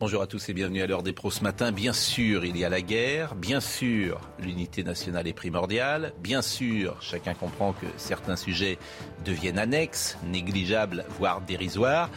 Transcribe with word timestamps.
Bonjour 0.00 0.22
à 0.22 0.26
tous 0.26 0.48
et 0.48 0.54
bienvenue 0.54 0.80
à 0.80 0.86
l'heure 0.86 1.02
des 1.02 1.12
pros 1.12 1.30
ce 1.30 1.42
matin. 1.42 1.72
Bien 1.72 1.92
sûr, 1.92 2.46
il 2.46 2.56
y 2.56 2.64
a 2.64 2.70
la 2.70 2.80
guerre. 2.80 3.34
Bien 3.34 3.60
sûr, 3.60 4.18
l'unité 4.38 4.82
nationale 4.82 5.28
est 5.28 5.34
primordiale. 5.34 6.14
Bien 6.22 6.40
sûr, 6.40 6.96
chacun 7.02 7.34
comprend 7.34 7.74
que 7.74 7.84
certains 7.98 8.36
sujets 8.36 8.78
deviennent 9.26 9.58
annexes, 9.58 10.16
négligeables, 10.24 11.04
voire 11.18 11.42
dérisoires. 11.42 12.08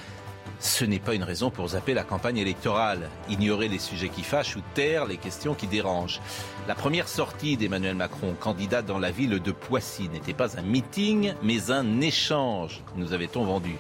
Ce 0.61 0.85
n'est 0.85 1.01
pas 1.01 1.13
une 1.13 1.25
raison 1.25 1.51
pour 1.51 1.67
zapper 1.67 1.93
la 1.93 2.05
campagne 2.05 2.37
électorale, 2.37 3.09
ignorer 3.27 3.67
les 3.67 3.79
sujets 3.79 4.07
qui 4.07 4.23
fâchent 4.23 4.55
ou 4.55 4.61
taire 4.73 5.05
les 5.05 5.17
questions 5.17 5.53
qui 5.53 5.67
dérangent. 5.67 6.21
La 6.69 6.75
première 6.75 7.09
sortie 7.09 7.57
d'Emmanuel 7.57 7.95
Macron, 7.95 8.33
candidat 8.39 8.81
dans 8.81 8.97
la 8.97 9.11
ville 9.11 9.41
de 9.41 9.51
Poissy, 9.51 10.07
n'était 10.07 10.31
pas 10.31 10.57
un 10.57 10.61
meeting, 10.61 11.33
mais 11.43 11.69
un 11.69 11.99
échange, 11.99 12.81
nous 12.95 13.11
avait-on 13.11 13.43
vendu? 13.43 13.75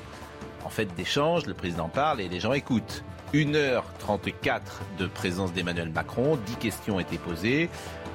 En 0.65 0.69
fait 0.69 0.93
d'échange, 0.93 1.45
le 1.45 1.53
président 1.53 1.87
parle 1.87 2.19
et 2.19 2.27
les 2.27 2.41
gens 2.41 2.51
écoutent. 2.51 3.05
1h34 3.33 4.61
de 4.99 5.07
présence 5.07 5.53
d'Emmanuel 5.53 5.89
Macron, 5.89 6.37
10 6.45 6.55
questions 6.57 6.99
étaient 6.99 7.17
posées. 7.17 7.69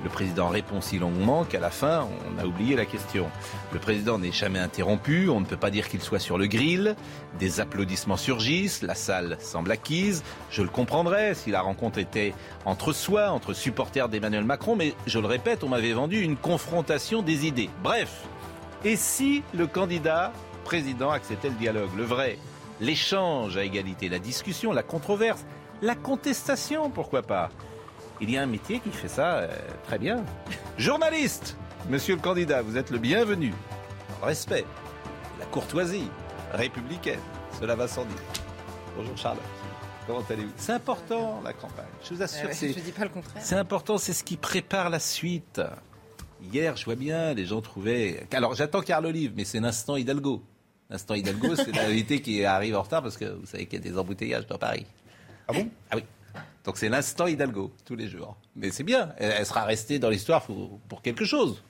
Le 0.05 0.11
président 0.11 0.49
répond 0.49 0.81
si 0.81 1.01
longuement 1.01 1.45
qu'à 1.45 1.59
la 1.59 1.71
fin, 1.71 2.07
on 2.31 2.41
a 2.41 2.47
oublié 2.47 2.77
la 2.77 2.87
question. 2.87 3.27
Le 3.73 3.81
président 3.81 4.19
n'est 4.19 4.31
jamais 4.31 4.61
interrompu, 4.61 5.29
on 5.29 5.41
ne 5.41 5.45
peut 5.45 5.57
pas 5.57 5.71
dire 5.71 5.89
qu'il 5.89 6.01
soit 6.01 6.21
sur 6.21 6.39
le 6.39 6.47
grill. 6.47 6.95
Des 7.41 7.59
applaudissements 7.59 8.17
surgissent, 8.17 8.83
la 8.83 8.95
salle 8.95 9.39
semble 9.41 9.73
acquise. 9.73 10.23
Je 10.51 10.63
le 10.63 10.69
comprendrais 10.69 11.35
si 11.35 11.51
la 11.51 11.63
rencontre 11.63 11.99
était 11.99 12.33
entre 12.65 12.93
soi, 12.93 13.31
entre 13.31 13.55
supporters 13.55 14.09
d'Emmanuel 14.09 14.45
Macron, 14.45 14.77
mais 14.77 14.95
je 15.07 15.19
le 15.19 15.27
répète, 15.27 15.65
on 15.65 15.69
m'avait 15.69 15.95
vendu 15.95 16.21
une 16.21 16.37
confrontation 16.37 17.23
des 17.23 17.47
idées. 17.47 17.71
Bref, 17.83 18.23
et 18.85 18.95
si 18.95 19.43
le 19.53 19.67
candidat 19.67 20.33
président 20.63 21.11
acceptait 21.11 21.49
le 21.49 21.55
dialogue, 21.57 21.91
le 21.97 22.05
vrai, 22.05 22.39
l'échange 22.81 23.57
à 23.57 23.65
égalité, 23.65 24.09
la 24.09 24.19
discussion, 24.19 24.73
la 24.73 24.83
controverse, 24.83 25.45
la 25.83 25.95
contestation, 25.95 26.91
pourquoi 26.91 27.23
pas 27.23 27.51
Il 28.21 28.31
y 28.31 28.37
a 28.37 28.43
un 28.43 28.47
métier 28.47 28.81
qui 28.81 28.91
fait 28.91 29.09
ça 29.09 29.37
euh, 29.39 29.49
très 29.87 29.99
bien. 29.99 30.25
Journaliste 30.77 31.57
Monsieur 31.89 32.17
le 32.17 32.21
candidat, 32.21 32.61
vous 32.61 32.77
êtes 32.77 32.91
le 32.91 32.99
bienvenu. 32.99 33.55
Respect, 34.23 34.65
la 35.39 35.47
courtoisie 35.47 36.09
républicaine, 36.53 37.21
cela 37.61 37.77
va 37.77 37.87
sans 37.89 38.05
dire. 38.05 38.19
Bonjour 38.97 39.17
Charlotte. 39.17 39.43
Comment 40.07 40.25
allez-vous? 40.29 40.51
C'est 40.57 40.73
important 40.73 41.41
la 41.45 41.53
campagne. 41.53 41.87
Je 42.03 42.15
vous 42.15 42.23
assure, 42.23 42.49
Ouais, 42.49 42.55
c'est 42.55 42.73
je 42.73 42.81
dis 42.81 42.93
pas 42.93 43.05
le 43.05 43.11
contraire. 43.11 43.43
c'est 43.45 43.55
important, 43.55 43.97
c'est 43.97 44.13
ce 44.13 44.25
qui 44.25 44.37
prépare 44.37 44.91
la 44.91 44.99
suite. 44.99 45.61
Hier, 46.53 46.77
je 46.77 46.85
vois 46.85 46.95
bien, 46.97 47.33
les 47.35 47.47
gens 47.47 47.61
trouvaient. 47.61 48.27
Alors, 48.33 48.55
j'attends 48.55 48.81
Carl 48.81 49.07
Olive, 49.07 49.33
mais 49.37 49.45
c'est 49.45 49.61
l'instant 49.61 49.97
Hidalgo. 49.97 50.43
L'instant 50.91 51.15
Hidalgo, 51.15 51.55
c'est 51.55 51.75
l'invité 51.75 52.21
qui 52.23 52.45
arrive 52.45 52.75
en 52.77 52.83
retard 52.83 53.03
parce 53.03 53.17
que 53.17 53.27
vous 53.27 53.47
savez 53.47 53.67
qu'il 53.67 53.79
y 53.85 53.87
a 53.87 53.91
des 53.91 53.99
embouteillages 53.99 54.47
dans 54.47 54.59
Paris. 54.59 54.87
Ah 55.47 55.53
bon? 55.53 55.69
Ah 55.91 55.97
oui. 55.97 56.03
Donc, 56.65 56.77
c'est 56.79 56.89
l'instant 56.89 57.27
Hidalgo, 57.27 57.73
tous 57.85 57.97
les 57.97 58.09
jours. 58.09 58.37
Mais 58.57 58.71
c'est 58.71 58.83
bien, 58.85 59.11
elle, 59.19 59.45
sera 59.47 59.65
restée 59.65 59.99
dans 59.99 60.11
l'histoire 60.11 60.43
pour, 60.45 60.79
pour 60.89 61.03
quelque 61.03 61.25
chose. 61.25 61.63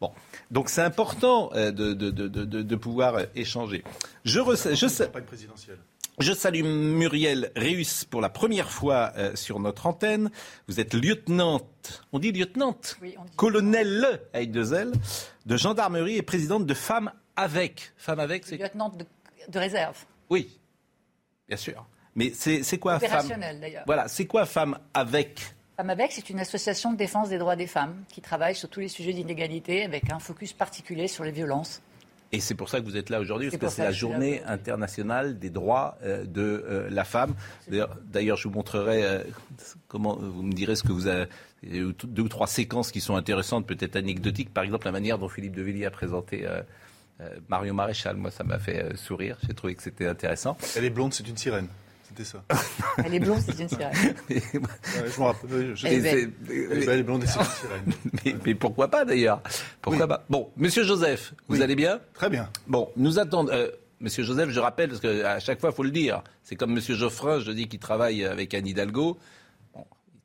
Bon, 0.00 0.10
donc 0.50 0.68
c'est 0.68 0.82
important 0.82 1.50
euh, 1.54 1.70
de, 1.70 1.94
de, 1.94 2.10
de, 2.10 2.28
de, 2.28 2.44
de 2.62 2.76
pouvoir 2.76 3.14
euh, 3.14 3.24
échanger. 3.34 3.82
Je, 4.24 4.40
ressa- 4.40 4.74
je, 4.74 4.86
sa- 4.88 5.06
Pas 5.06 5.20
une 5.20 5.24
présidentielle? 5.24 5.78
je 6.18 6.32
salue 6.34 6.62
Muriel 6.64 7.50
Réus 7.56 8.04
pour 8.04 8.20
la 8.20 8.28
première 8.28 8.70
fois 8.70 9.12
euh, 9.16 9.34
sur 9.36 9.58
notre 9.58 9.86
antenne. 9.86 10.30
Vous 10.68 10.80
êtes 10.80 10.92
lieutenante, 10.94 12.04
on 12.12 12.18
dit 12.18 12.30
lieutenante, 12.32 12.98
Oui, 13.00 13.14
on 13.18 13.24
dit 13.24 13.30
colonel 13.36 14.20
avec 14.34 14.50
deux 14.50 14.74
L, 14.74 14.92
de 15.46 15.56
gendarmerie 15.56 16.16
et 16.16 16.22
présidente 16.22 16.66
de 16.66 16.74
Femmes 16.74 17.10
avec. 17.36 17.92
Femmes 17.96 18.20
avec, 18.20 18.46
c'est 18.46 18.56
Lieutenant 18.56 18.88
de, 18.88 19.04
de 19.48 19.58
réserve, 19.58 19.96
oui, 20.30 20.58
bien 21.48 21.56
sûr. 21.56 21.86
Mais 22.14 22.32
c'est 22.34 22.78
quoi 22.78 22.96
opérationnel 22.96 23.60
d'ailleurs. 23.60 23.84
Voilà, 23.86 24.08
c'est 24.08 24.26
quoi 24.26 24.46
Femmes 24.46 24.78
avec 24.94 25.40
Femmes 25.76 25.90
avec, 25.90 26.12
c'est 26.12 26.30
une 26.30 26.40
association 26.40 26.92
de 26.92 26.96
défense 26.96 27.28
des 27.28 27.36
droits 27.36 27.56
des 27.56 27.66
femmes 27.66 28.02
qui 28.08 28.22
travaille 28.22 28.54
sur 28.54 28.70
tous 28.70 28.80
les 28.80 28.88
sujets 28.88 29.12
d'inégalité 29.12 29.84
avec 29.84 30.10
un 30.10 30.18
focus 30.18 30.54
particulier 30.54 31.06
sur 31.06 31.22
les 31.22 31.32
violences. 31.32 31.82
Et 32.32 32.40
c'est 32.40 32.54
pour 32.54 32.70
ça 32.70 32.80
que 32.80 32.84
vous 32.86 32.96
êtes 32.96 33.10
là 33.10 33.20
aujourd'hui, 33.20 33.50
parce 33.50 33.60
que 33.60 33.68
c'est 33.68 33.84
la 33.84 33.92
journée 33.92 34.42
internationale 34.44 35.38
des 35.38 35.50
droits 35.50 35.96
euh, 36.02 36.24
de 36.24 36.64
euh, 36.66 36.88
la 36.90 37.04
femme. 37.04 37.34
D'ailleurs- 37.68 38.36
je 38.36 38.48
vous 38.48 38.54
montrerai 38.54 39.04
euh, 39.04 39.22
comment 39.86 40.16
vous 40.16 40.42
me 40.42 40.52
direz 40.52 40.74
ce 40.74 40.82
que 40.82 40.92
vous 40.92 41.06
avez. 41.06 41.26
il 41.62 41.76
y 41.76 41.78
a 41.78 41.82
eu 41.82 41.94
deux 42.04 42.22
ou 42.22 42.28
trois 42.28 42.46
séquences 42.46 42.90
qui 42.90 43.00
sont 43.00 43.14
intéressantes, 43.14 43.66
peut-être 43.66 43.96
anecdotiques. 43.96 44.52
Par 44.52 44.64
exemple, 44.64 44.86
la 44.86 44.92
manière 44.92 45.18
dont 45.18 45.28
Philippe 45.28 45.54
de 45.54 45.62
Villiers 45.62 45.86
a 45.86 45.90
présenté 45.90 46.46
Mario 47.48 47.72
Maréchal. 47.74 48.16
Moi, 48.16 48.30
ça 48.30 48.44
m'a 48.44 48.58
fait 48.58 48.82
euh, 48.82 48.96
sourire. 48.96 49.36
J'ai 49.46 49.54
trouvé 49.54 49.74
que 49.74 49.82
c'était 49.82 50.06
intéressant. 50.06 50.56
Elle 50.76 50.84
est 50.84 50.90
blonde, 50.90 51.14
c'est 51.14 51.26
une 51.28 51.36
sirène. 51.36 51.68
C'était 52.08 52.24
ça. 52.24 52.42
Elle 53.04 53.14
est 53.14 53.18
blonde, 53.20 53.40
c'est 53.40 53.58
une 53.60 53.68
sirène. 53.68 53.92
Ouais, 54.30 54.40
je 54.60 55.20
me 55.20 55.24
rappelle. 55.26 55.74
je- 55.76 55.86
Elle 55.86 56.06
est 56.06 56.26
belle. 56.48 56.88
Elle 56.88 57.02
blonde 57.02 57.24
et 57.24 57.26
c'est 57.26 57.38
une 57.40 57.44
sirène. 57.46 57.92
mais, 58.24 58.36
mais 58.46 58.54
pourquoi 58.54 58.88
pas 58.88 59.04
d'ailleurs? 59.04 59.42
Pourquoi 59.82 60.02
Oui. 60.04 60.08
pas? 60.08 60.24
Bon, 60.30 60.50
Monsieur 60.56 60.84
Joseph, 60.84 61.34
vous 61.48 61.56
Oui. 61.56 61.62
allez 61.62 61.74
bien? 61.74 62.00
Très 62.14 62.30
bien. 62.30 62.48
Bon, 62.68 62.90
nous 62.96 63.18
attendons. 63.18 63.52
euh, 63.52 63.68
Monsieur 64.00 64.22
Joseph, 64.24 64.50
je 64.50 64.60
rappelle, 64.60 64.90
parce 64.90 65.00
qu'à 65.00 65.40
chaque 65.40 65.58
fois, 65.58 65.70
il 65.72 65.74
faut 65.74 65.82
le 65.82 65.90
dire, 65.90 66.22
c'est 66.42 66.54
comme 66.54 66.72
Monsieur 66.74 66.94
Geoffrin, 66.94 67.40
je 67.40 67.50
dis 67.50 67.66
qu'il 67.66 67.78
travaille 67.80 68.24
avec 68.26 68.52
Anne 68.54 68.66
Hidalgo. 68.66 69.18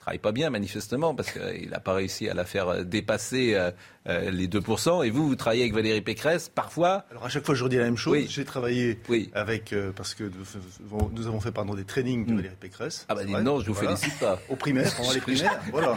Travaille 0.02 0.18
pas 0.18 0.32
bien, 0.32 0.50
manifestement, 0.50 1.14
parce 1.14 1.30
qu'il 1.32 1.70
n'a 1.70 1.80
pas 1.80 1.94
réussi 1.94 2.28
à 2.28 2.34
la 2.34 2.44
faire 2.44 2.68
euh, 2.70 2.84
dépasser 2.84 3.54
euh, 3.54 3.70
euh, 4.08 4.32
les 4.32 4.48
2%. 4.48 5.06
Et 5.06 5.12
vous, 5.12 5.28
vous 5.28 5.36
travaillez 5.36 5.62
avec 5.62 5.76
Valérie 5.76 6.02
Pécresse, 6.02 6.50
parfois. 6.50 7.06
Alors 7.12 7.26
à 7.26 7.30
chaque 7.30 7.46
fois, 7.46 7.54
je 7.54 7.64
redis 7.64 7.78
la 7.78 7.84
même 7.84 7.98
chose. 7.98 8.14
Oui. 8.14 8.26
J'ai 8.28 8.44
travaillé 8.44 9.00
Oui. 9.10 9.30
avec 9.36 9.74
euh, 9.74 9.92
parce 9.96 10.16
que 10.16 10.24
nous, 11.14 11.28
avons 11.28 11.40
fait 11.40 11.52
pardon 11.52 11.76
des 11.76 11.84
trainings 11.84 12.26
de 12.26 12.32
Mm. 12.34 12.36
Valérie 12.38 12.56
Pécresse. 12.60 13.06
Ah 13.10 13.14
bah 13.16 13.24
dis 13.24 13.32
non, 13.32 13.60
je 13.60 13.68
vous 13.68 13.74
Voilà. 13.76 13.96
félicite 13.96 14.20
pas. 14.20 14.40
Au 14.50 14.56
primaire, 14.56 14.92
pendant 14.98 15.12
les 15.12 15.22
primaires, 15.22 15.62
voilà. 15.72 15.96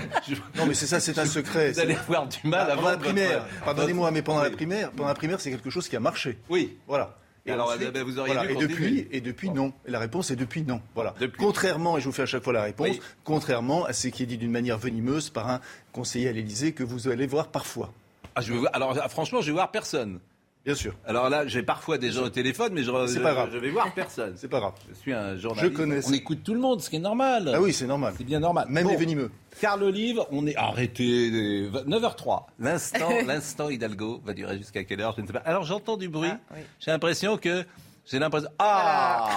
Non, 0.56 0.66
mais 0.66 0.74
c'est 0.74 0.86
ça, 0.86 1.00
c'est 1.00 1.18
un 1.18 1.24
secret. 1.24 1.72
Vous 1.72 1.80
allez 1.80 1.94
avoir 1.94 2.28
du 2.28 2.46
mal 2.46 2.70
à 2.70 2.74
pendant 2.76 2.90
la 2.90 2.96
primaire. 2.98 3.46
Pardonnez-moi, 3.64 4.10
mais 4.10 4.20
pendant 4.20 4.42
la 4.42 4.50
primaire, 4.50 4.90
pendant 4.90 5.08
la 5.08 5.14
primaire, 5.14 5.40
c'est 5.40 5.50
quelque 5.50 5.70
chose 5.70 5.88
qui 5.88 5.96
a 5.96 6.00
marché. 6.00 6.38
Oui. 6.50 6.76
Voilà. 6.86 7.16
Et 7.46 7.50
alors, 7.52 7.74
ben, 7.78 8.02
vous 8.04 8.18
auriez 8.18 8.32
voilà. 8.32 8.46
dû 8.48 8.52
et 8.52 8.54
continuer. 8.54 8.90
depuis, 9.02 9.08
et 9.10 9.20
depuis 9.20 9.50
non. 9.50 9.72
Et 9.86 9.90
la 9.90 9.98
réponse 9.98 10.30
est 10.30 10.36
depuis 10.36 10.62
non. 10.62 10.80
Voilà. 10.94 11.14
Depuis. 11.20 11.38
Contrairement, 11.38 11.98
et 11.98 12.00
je 12.00 12.06
vous 12.06 12.12
fais 12.12 12.22
à 12.22 12.26
chaque 12.26 12.42
fois 12.42 12.54
la 12.54 12.62
réponse, 12.62 12.88
Oui. 12.88 13.00
contrairement 13.22 13.84
à 13.84 13.92
ce 13.92 14.08
qui 14.08 14.22
est 14.22 14.26
dit 14.26 14.38
d'une 14.38 14.50
manière 14.50 14.78
venimeuse 14.78 15.28
par 15.28 15.50
un 15.50 15.60
conseiller 15.92 16.28
à 16.28 16.32
l'Élysée 16.32 16.72
que 16.72 16.82
vous 16.84 17.06
allez 17.08 17.26
voir 17.26 17.48
parfois. 17.48 17.92
Ah, 18.34 18.40
je 18.40 18.52
vais 18.52 18.58
voir- 18.60 18.74
alors, 18.74 18.96
ah, 19.00 19.08
franchement, 19.10 19.42
je 19.42 19.46
vais 19.48 19.52
voir 19.52 19.70
personne. 19.70 20.20
Bien 20.64 20.74
sûr. 20.74 20.94
Alors 21.06 21.28
là, 21.28 21.46
j'ai 21.46 21.62
parfois 21.62 21.98
des 21.98 22.10
gens 22.10 22.22
au 22.22 22.28
téléphone, 22.30 22.72
mais 22.72 22.82
je, 22.82 22.86
je- 22.86 23.18
pas 23.20 23.34
grave. 23.34 23.50
je 23.52 23.58
vais 23.58 23.68
voir 23.70 23.92
personne. 23.92 24.32
C'est 24.36 24.48
pas 24.48 24.60
grave. 24.60 24.72
Je 24.88 24.94
suis 24.94 25.12
un 25.12 25.36
journaliste. 25.36 25.72
Je 25.72 25.76
connais 25.76 26.00
On 26.08 26.12
écoute 26.12 26.38
tout 26.42 26.54
le 26.54 26.60
monde, 26.60 26.80
ce 26.80 26.88
qui 26.88 26.96
est 26.96 27.00
normal. 27.00 27.52
Ah 27.54 27.60
oui, 27.60 27.72
c'est 27.74 27.86
normal. 27.86 28.14
C'est 28.16 28.24
bien 28.24 28.40
normal. 28.40 28.66
Même 28.70 28.84
Bon. 28.84 28.90
les 28.90 28.96
venimeux. 28.96 29.30
Carl 29.60 29.82
Olive, 29.82 30.22
on 30.30 30.46
est 30.46 30.56
arrêté. 30.56 31.68
9h03. 31.70 32.46
L'instant, 32.58 33.10
l'instant 33.26 33.68
Hidalgo 33.68 34.22
va 34.24 34.32
durer 34.32 34.56
jusqu'à 34.56 34.84
quelle 34.84 35.02
heure 35.02 35.12
Je 35.16 35.20
ne 35.22 35.26
sais 35.26 35.32
pas. 35.34 35.40
Alors 35.40 35.64
j'entends 35.64 35.98
du 35.98 36.08
bruit. 36.08 36.30
Ah, 36.32 36.38
oui. 36.54 36.60
J'ai 36.80 36.90
l'impression 36.90 37.36
que 37.36 37.64
j'ai 38.06 38.18
l'impression. 38.18 38.48
Ah, 38.58 39.28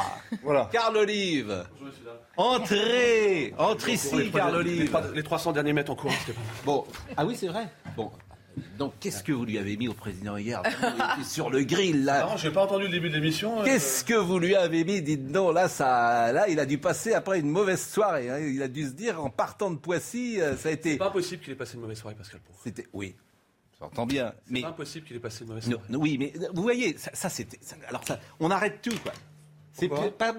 Voilà. 0.44 0.70
Carl 0.72 0.96
Olive. 0.96 1.66
Entrez, 2.38 3.54
entre 3.58 3.90
ici, 3.90 4.32
Carl 4.32 4.56
Olive. 4.56 4.96
Les 5.14 5.24
300 5.24 5.52
derniers 5.52 5.74
mètres 5.74 5.92
en 5.92 5.96
courant, 5.96 6.14
Bon, 6.66 6.86
ah 7.18 7.26
oui, 7.26 7.36
c'est 7.36 7.48
vrai. 7.48 7.68
Bon. 7.96 8.12
Donc, 8.78 8.94
qu'est-ce 9.00 9.24
que 9.24 9.32
vous 9.32 9.46
lui 9.46 9.58
avez 9.58 9.76
mis 9.78 9.88
au 9.88 9.94
président 9.94 10.38
hier 10.38 10.62
Il 10.66 10.70
était 11.22 11.24
Sur 11.30 11.50
le 11.50 11.64
grill, 11.64 12.06
là. 12.06 12.26
Non, 12.28 12.38
j'ai 12.38 12.52
pas 12.52 12.64
entendu 12.64 12.86
le 12.86 12.90
début 12.92 13.10
de 13.10 13.16
l'émission. 13.16 13.62
euh, 13.62 13.64
Qu'est-ce 13.66 14.04
que 14.04 14.14
vous 14.14 14.40
lui 14.40 14.56
avez 14.56 14.84
mis 14.84 15.02
Dites 15.02 15.28
donc, 15.32 15.54
là, 15.54 15.68
ça, 15.70 16.32
là, 16.32 16.48
il 16.48 16.60
a 16.60 16.66
dû 16.66 16.78
passer 16.78 17.14
après 17.14 17.40
une 17.40 17.50
mauvaise 17.50 17.86
soirée. 17.86 18.30
hein. 18.30 18.40
Il 18.40 18.62
a 18.62 18.68
dû 18.68 18.84
se 18.86 18.92
dire, 18.94 19.24
en 19.24 19.30
partant 19.30 19.72
de 19.72 19.78
Poissy, 19.78 20.40
euh, 20.42 20.56
ça 20.58 20.70
a 20.70 20.72
été. 20.72 20.92
C'est 20.92 20.98
pas 20.98 21.08
impossible 21.08 21.42
qu'il 21.44 21.54
ait 21.54 21.58
passé 21.58 21.76
une 21.76 21.82
mauvaise 21.82 21.98
soirée, 22.00 22.16
Pascal 22.16 22.40
Pro. 22.42 22.54
C'était, 22.64 22.88
oui, 22.94 23.16
j'entends 23.80 24.06
bien. 24.06 24.34
C'est 24.46 24.52
Mais 24.54 24.62
pas 24.62 24.70
impossible 24.70 25.06
qu'il 25.08 25.16
ait 25.16 25.20
passé 25.20 25.42
une 25.44 25.50
mauvaise 25.50 25.64
soirée. 25.66 25.82
non, 25.90 26.00
oui, 26.00 26.18
mais 26.18 26.34
vous 26.54 26.62
voyez, 26.62 26.98
ça, 26.98 27.12
ça, 27.14 27.30
c'était. 27.30 27.60
ça- 27.62 27.76
alors 27.88 28.04
ça, 28.08 28.20
on 28.40 28.50
arrête 28.52 28.82
tout, 28.82 28.96
quoi. 29.04 29.14
C'est 29.74 29.90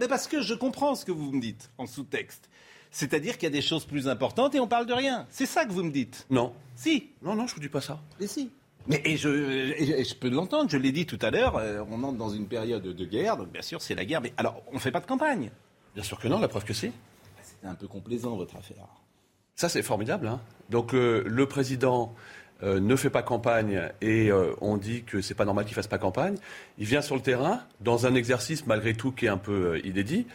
parce 0.09 0.27
que 0.27 0.41
je 0.43 0.55
comprends 0.55 0.97
ce 0.97 1.05
que 1.05 1.13
vous 1.13 1.31
me 1.31 1.41
dites 1.41 1.71
en 1.79 1.87
sous-texte. 1.87 2.51
C'est-à-dire 2.91 3.35
qu'il 3.35 3.45
y 3.45 3.53
a 3.53 3.55
des 3.55 3.63
choses 3.63 3.85
plus 3.85 4.09
importantes 4.09 4.55
et 4.55 4.61
on 4.61 4.67
parle 4.67 4.87
de 4.87 4.93
rien. 4.93 5.27
C'est 5.31 5.47
ça 5.47 5.65
que 5.65 5.73
vous 5.73 5.83
me 5.83 5.91
dites. 5.91 6.27
Non. 6.31 6.53
Si, 6.75 7.11
Non, 7.23 7.35
non, 7.35 7.47
je 7.47 7.55
vous 7.55 7.61
dis 7.61 7.69
pas 7.69 7.81
ça. 7.81 8.01
mais 8.21 8.27
si. 8.27 8.51
Mais 8.87 9.03
et 9.05 9.17
je, 9.19 9.29
et 9.29 10.03
je 10.05 10.15
peux 10.15 10.31
l'entendre, 10.31 10.71
je 10.71 10.79
l'ai 10.79 10.93
dit 10.93 11.05
tout 11.05 11.19
à 11.21 11.31
l'heure, 11.31 11.57
euh, 11.59 11.83
on 11.91 12.03
entre 12.05 12.17
dans 12.17 12.31
une 12.31 12.47
période 12.47 12.83
de 12.83 13.05
guerre, 13.05 13.37
donc 13.37 13.49
bien 13.53 13.61
sûr 13.61 13.83
c'est 13.83 13.95
la 13.95 14.07
guerre. 14.07 14.23
Mais 14.23 14.33
alors, 14.39 14.63
on 14.73 14.75
ne 14.77 14.79
fait 14.79 14.91
pas 14.93 15.01
de 15.01 15.07
campagne. 15.07 15.51
Bien 15.95 16.03
sûr 16.03 16.19
que 16.19 16.27
non, 16.29 16.39
la 16.41 16.49
preuve 16.49 16.65
que 16.65 16.73
si. 16.73 16.91
C'est 17.43 17.67
un 17.69 17.75
peu 17.75 17.87
complaisant 17.87 18.37
votre 18.37 18.57
affaire. 18.57 18.87
Ça, 19.57 19.69
c'est 19.69 19.83
formidable. 19.83 20.29
Hein. 20.29 20.41
Donc, 20.71 20.95
euh, 20.95 21.23
le 21.27 21.47
président 21.47 22.15
euh, 22.63 22.81
ne 22.81 22.97
fait 22.97 23.11
pas 23.11 23.23
campagne 23.23 23.83
et 24.01 24.31
euh, 24.33 24.53
on 24.61 24.77
dit 24.79 25.05
que 25.05 25.21
c'est 25.21 25.35
pas 25.35 25.45
normal 25.45 25.65
qu'il 25.65 25.75
fasse 25.75 25.87
pas 25.87 25.99
campagne. 25.99 26.37
Il 26.79 26.87
vient 26.87 27.03
sur 27.03 27.15
le 27.15 27.21
terrain 27.23 27.63
dans 27.81 28.07
un 28.07 28.15
exercice 28.15 28.67
malgré 28.67 28.95
tout 28.95 29.13
qui 29.13 29.27
est 29.27 29.29
un 29.29 29.37
peu 29.39 29.75
euh, 29.75 29.87
inédit 29.87 30.27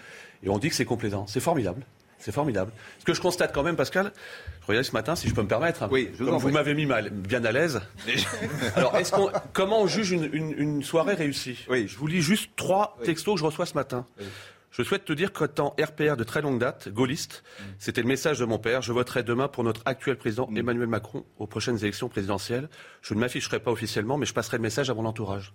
et 0.43 0.49
on 0.49 0.57
dit 0.57 0.69
que 0.69 0.75
c'est 0.75 0.85
complaisant. 0.85 1.27
C'est 1.27 1.39
formidable. 1.41 1.85
C'est 2.23 2.31
formidable. 2.31 2.71
Ce 2.99 3.03
que 3.03 3.13
je 3.13 3.19
constate 3.19 3.53
quand 3.53 3.63
même, 3.63 3.75
Pascal, 3.75 4.13
je 4.61 4.67
regardais 4.67 4.87
ce 4.87 4.93
matin, 4.93 5.13
si 5.15 5.27
je 5.27 5.33
peux 5.35 5.41
me 5.41 5.47
permettre, 5.47 5.83
hein, 5.83 5.89
Oui, 5.91 6.09
je 6.17 6.23
vous 6.23 6.39
comme 6.39 6.51
m'avez 6.53 6.73
mis 6.73 6.85
mal, 6.85 7.09
bien 7.09 7.43
à 7.43 7.51
l'aise. 7.51 7.81
Alors, 8.77 8.95
est-ce 8.95 9.11
qu'on- 9.11 9.29
comment 9.51 9.81
on 9.81 9.87
juge 9.87 10.11
une, 10.11 10.29
une- 10.31 10.53
une 10.57 10.83
soirée 10.83 11.15
réussie? 11.15 11.65
Oui. 11.69 11.85
Je 11.89 11.97
vous 11.97 12.07
lis 12.07 12.21
juste 12.21 12.51
trois 12.55 12.97
textos 13.03 13.33
que 13.35 13.39
je 13.41 13.45
reçois 13.45 13.65
ce 13.65 13.73
matin. 13.73 14.05
Je 14.71 14.83
souhaite 14.83 15.03
te 15.03 15.11
dire 15.11 15.33
qu'étant 15.33 15.75
RPR 15.79 16.15
de 16.15 16.23
très 16.23 16.41
longue 16.41 16.59
date, 16.59 16.87
gaulliste, 16.89 17.43
c'était 17.77 18.01
le 18.01 18.07
message 18.07 18.39
de 18.39 18.45
mon 18.45 18.57
père. 18.57 18.81
Je 18.81 18.93
voterai 18.93 19.21
demain 19.23 19.49
pour 19.49 19.65
notre 19.65 19.81
actuel 19.85 20.15
président 20.17 20.49
Emmanuel 20.55 20.87
Macron 20.87 21.25
aux 21.37 21.45
prochaines 21.45 21.77
élections 21.79 22.07
présidentielles. 22.07 22.69
Je 23.01 23.13
ne 23.13 23.19
m'afficherai 23.19 23.59
pas 23.59 23.69
officiellement, 23.71 24.17
mais 24.17 24.25
je 24.25 24.33
passerai 24.33 24.57
le 24.57 24.63
message 24.63 24.89
à 24.89 24.93
mon 24.93 25.05
entourage. 25.05 25.53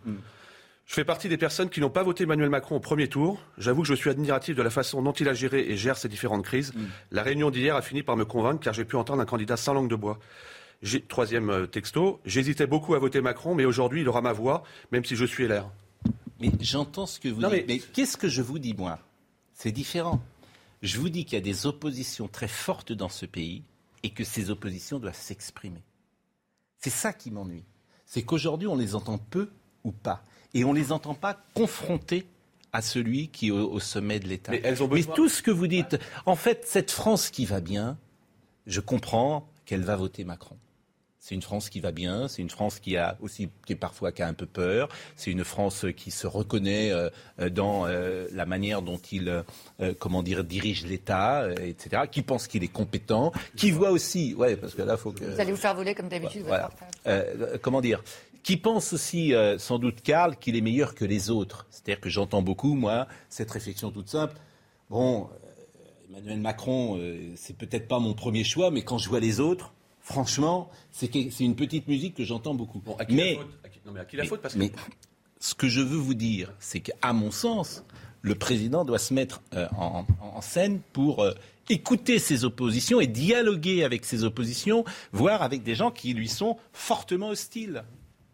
Je 0.89 0.95
fais 0.95 1.05
partie 1.05 1.29
des 1.29 1.37
personnes 1.37 1.69
qui 1.69 1.81
n'ont 1.83 1.91
pas 1.91 2.03
voté 2.03 2.25
Emmanuel 2.25 2.49
Macron 2.49 2.77
au 2.77 2.81
premier 2.81 3.09
tour. 3.09 3.39
J'avoue 3.59 3.83
que 3.83 3.89
je 3.89 3.93
suis 3.93 4.09
admiratif 4.09 4.57
de 4.57 4.63
la 4.63 4.71
façon 4.71 5.03
dont 5.03 5.13
il 5.13 5.29
a 5.29 5.35
géré 5.35 5.61
et 5.71 5.77
gère 5.77 5.99
ces 5.99 6.09
différentes 6.09 6.43
crises. 6.45 6.73
La 7.11 7.23
réunion 7.23 7.51
d'hier 7.51 7.77
a 7.77 7.83
fini 7.83 8.03
par 8.03 8.17
me 8.17 8.25
convaincre 8.25 8.61
car 8.61 8.73
j'ai 8.73 8.87
pu 8.87 8.97
entendre 8.97 9.21
un 9.21 9.27
candidat 9.27 9.59
sans 9.59 9.75
langue 9.75 9.91
de 9.91 9.97
bois. 9.97 10.19
J'ai- 10.81 11.03
Troisième 11.03 11.51
euh, 11.51 11.67
texto, 11.67 12.21
j'hésitais 12.25 12.67
beaucoup 12.67 12.95
à 12.95 12.99
voter 12.99 13.21
Macron, 13.21 13.55
mais 13.55 13.67
aujourd'hui 13.67 14.01
il 14.01 14.09
aura 14.09 14.23
ma 14.23 14.33
voix, 14.33 14.63
même 14.91 15.05
si 15.05 15.15
je 15.15 15.27
suis 15.27 15.45
LR. 15.47 15.69
Mais 16.41 16.51
j'entends 16.61 17.05
ce 17.05 17.21
que 17.21 17.29
vous 17.29 17.43
Non, 17.43 17.51
dites. 17.51 17.67
mais- 17.69 17.75
Mais, 17.75 17.81
qu'est-ce 17.81 18.17
que 18.17 18.29
je 18.29 18.41
vous 18.41 18.59
dis, 18.59 18.73
moi? 18.73 18.99
C'est 19.53 19.73
différent. 19.73 20.23
Je 20.81 20.99
vous 20.99 21.11
dis 21.11 21.27
qu'il 21.27 21.35
y 21.35 21.43
a 21.43 21.45
des 21.45 21.67
oppositions 21.67 22.29
très 22.29 22.49
fortes 22.49 22.93
dans 22.93 23.09
ce 23.11 23.27
pays 23.27 23.63
et 24.05 24.11
que 24.11 24.25
ces 24.25 24.49
oppositions 24.51 24.99
doivent 25.01 25.17
s'exprimer. 25.17 25.83
C'est 26.79 26.89
ça 26.91 27.13
qui 27.13 27.31
m'ennuie. 27.31 27.65
C'est 28.07 28.23
qu'aujourd'hui, 28.23 28.69
on 28.69 28.77
les 28.77 28.95
entend 28.95 29.19
peu 29.19 29.51
ou 29.85 29.93
pas. 29.93 30.25
Et 30.55 30.65
on 30.65 30.73
ne 30.73 30.79
les 30.79 30.93
entend 30.93 31.15
pas 31.15 31.37
confrontés 31.55 32.27
à 32.73 32.83
celui 32.83 33.29
qui 33.29 33.49
est 33.49 33.51
au, 33.51 33.71
au 33.71 33.81
sommet 33.81 34.19
de 34.21 34.29
l'État. 34.29 34.53
Mais 34.53 34.61
elles 34.65 34.83
ont 34.83 34.89
besoin- 34.89 35.15
tout 35.15 35.29
ce 35.29 35.43
que 35.43 35.51
vous 35.51 35.67
dites, 35.67 35.99
en 36.27 36.37
fait, 36.37 36.65
cette 36.67 36.91
France 36.91 37.31
qui 37.31 37.45
va 37.47 37.61
bien, 37.61 37.99
je 38.67 38.81
comprends 38.81 39.49
qu'elle 39.65 39.83
va 39.85 39.97
voter 39.97 40.25
Macron. 40.25 40.57
C'est 41.21 41.35
une 41.35 41.43
France 41.43 41.69
qui 41.69 41.81
va 41.81 41.93
bien, 41.93 42.27
c'est 42.27 42.41
une 42.41 42.49
France 42.49 42.79
qui 42.79 42.97
a 42.97 43.19
aussi, 43.21 43.51
qui 43.67 43.75
est 43.75 43.77
parfois 43.77 44.13
qui 44.13 44.23
a 44.23 44.29
un 44.29 44.33
peu 44.33 44.47
peur, 44.47 44.89
c'est 45.15 45.31
une 45.31 45.45
France 45.45 45.85
qui 45.95 46.11
se 46.11 46.27
reconnaît 46.27 46.91
euh, 46.91 47.11
euh, 47.41 47.51
dans 47.51 47.87
euh, 47.87 48.27
la 48.33 48.47
manière 48.47 48.81
dont 48.81 48.97
il, 49.13 49.45
comment 49.99 50.23
dire, 50.23 50.43
dirige 50.43 50.87
l'État, 50.87 51.47
etc., 51.61 52.05
qui 52.11 52.23
pense 52.23 52.47
qu'il 52.47 52.65
est 52.65 52.73
compétent, 52.73 53.33
qui 53.57 53.71
voit 53.73 53.91
aussi, 53.91 54.33
ouais, 54.35 54.57
parce 54.57 54.75
que 54.75 54.81
là, 54.81 54.97
faut 54.97 55.13
que. 55.13 55.25
Vous 55.25 55.41
allez 55.41 55.51
vous 55.51 55.59
faire 55.59 55.75
voler 55.75 55.95
comme 55.95 56.09
d'habitude 56.09 56.45
Voilà. 56.47 56.71
Euh, 57.07 57.59
comment 57.61 57.83
dire 57.83 58.03
Qui 58.43 58.57
pense 58.57 58.93
aussi, 58.93 59.35
euh, 59.35 59.59
sans 59.59 59.79
doute, 59.79 60.01
Karl, 60.03 60.37
qu'il 60.37 60.57
est 60.57 60.61
meilleur 60.61 60.95
que 60.95 61.05
les 61.05 61.29
autres. 61.31 61.67
C'est-à-dire 61.71 62.01
que 62.01 62.09
j'entends 62.09 62.43
beaucoup, 62.43 62.75
moi, 62.75 63.07
cette 63.29 63.51
réflexion 63.51 63.91
toute 63.91 64.09
simple. 64.09 64.35
Bon, 64.91 65.25
euh, 65.25 66.09
Emmanuel 66.11 66.41
Macron, 66.41 66.97
euh, 66.99 67.33
c'est 67.37 67.57
peut-être 67.57 67.89
pas 67.89 67.99
mon 67.99 68.15
premier 68.15 68.45
choix, 68.45 68.71
mais 68.71 68.83
quand 68.83 68.97
je 68.97 69.09
vois 69.09 69.21
les 69.21 69.41
autres, 69.41 69.75
franchement, 70.01 70.71
c'est 70.91 71.15
une 71.41 71.57
petite 71.57 71.89
musique 71.89 72.15
que 72.15 72.25
j'entends 72.25 72.55
beaucoup. 72.55 72.79
Bon, 72.79 72.97
à 72.99 73.05
qui 73.05 73.15
mais, 73.15 73.35
la 73.35 73.41
faute? 73.41 73.59
À 73.65 73.69
qui- 73.69 73.81
Non, 73.85 73.93
mais 73.93 74.01
à 74.01 74.05
qui 74.07 74.17
la 74.17 74.23
mais- 74.23 74.29
faute? 74.29 74.41
Pascal 74.41 74.61
mais 74.63 74.73
ce 75.41 75.55
que 75.55 75.69
je 75.69 75.81
veux 75.81 75.99
vous 75.99 76.15
dire, 76.15 76.55
c'est 76.59 76.81
qu'à 76.81 77.13
mon 77.13 77.31
sens, 77.31 77.85
le 78.23 78.35
président 78.35 78.85
doit 78.85 78.99
se 78.99 79.13
mettre 79.15 79.43
en, 79.77 80.05
en 80.21 80.41
scène 80.41 80.81
pour 80.93 81.25
écouter 81.69 82.19
ses 82.19 82.45
oppositions 82.45 82.99
et 83.01 83.07
dialoguer 83.07 83.85
avec 83.85 84.05
ses 84.07 84.25
oppositions, 84.25 84.85
voire 85.13 85.43
avec 85.43 85.63
des 85.63 85.75
gens 85.75 85.91
qui 85.91 86.15
lui 86.15 86.29
sont 86.29 86.57
fortement 86.73 87.29
hostiles. 87.29 87.85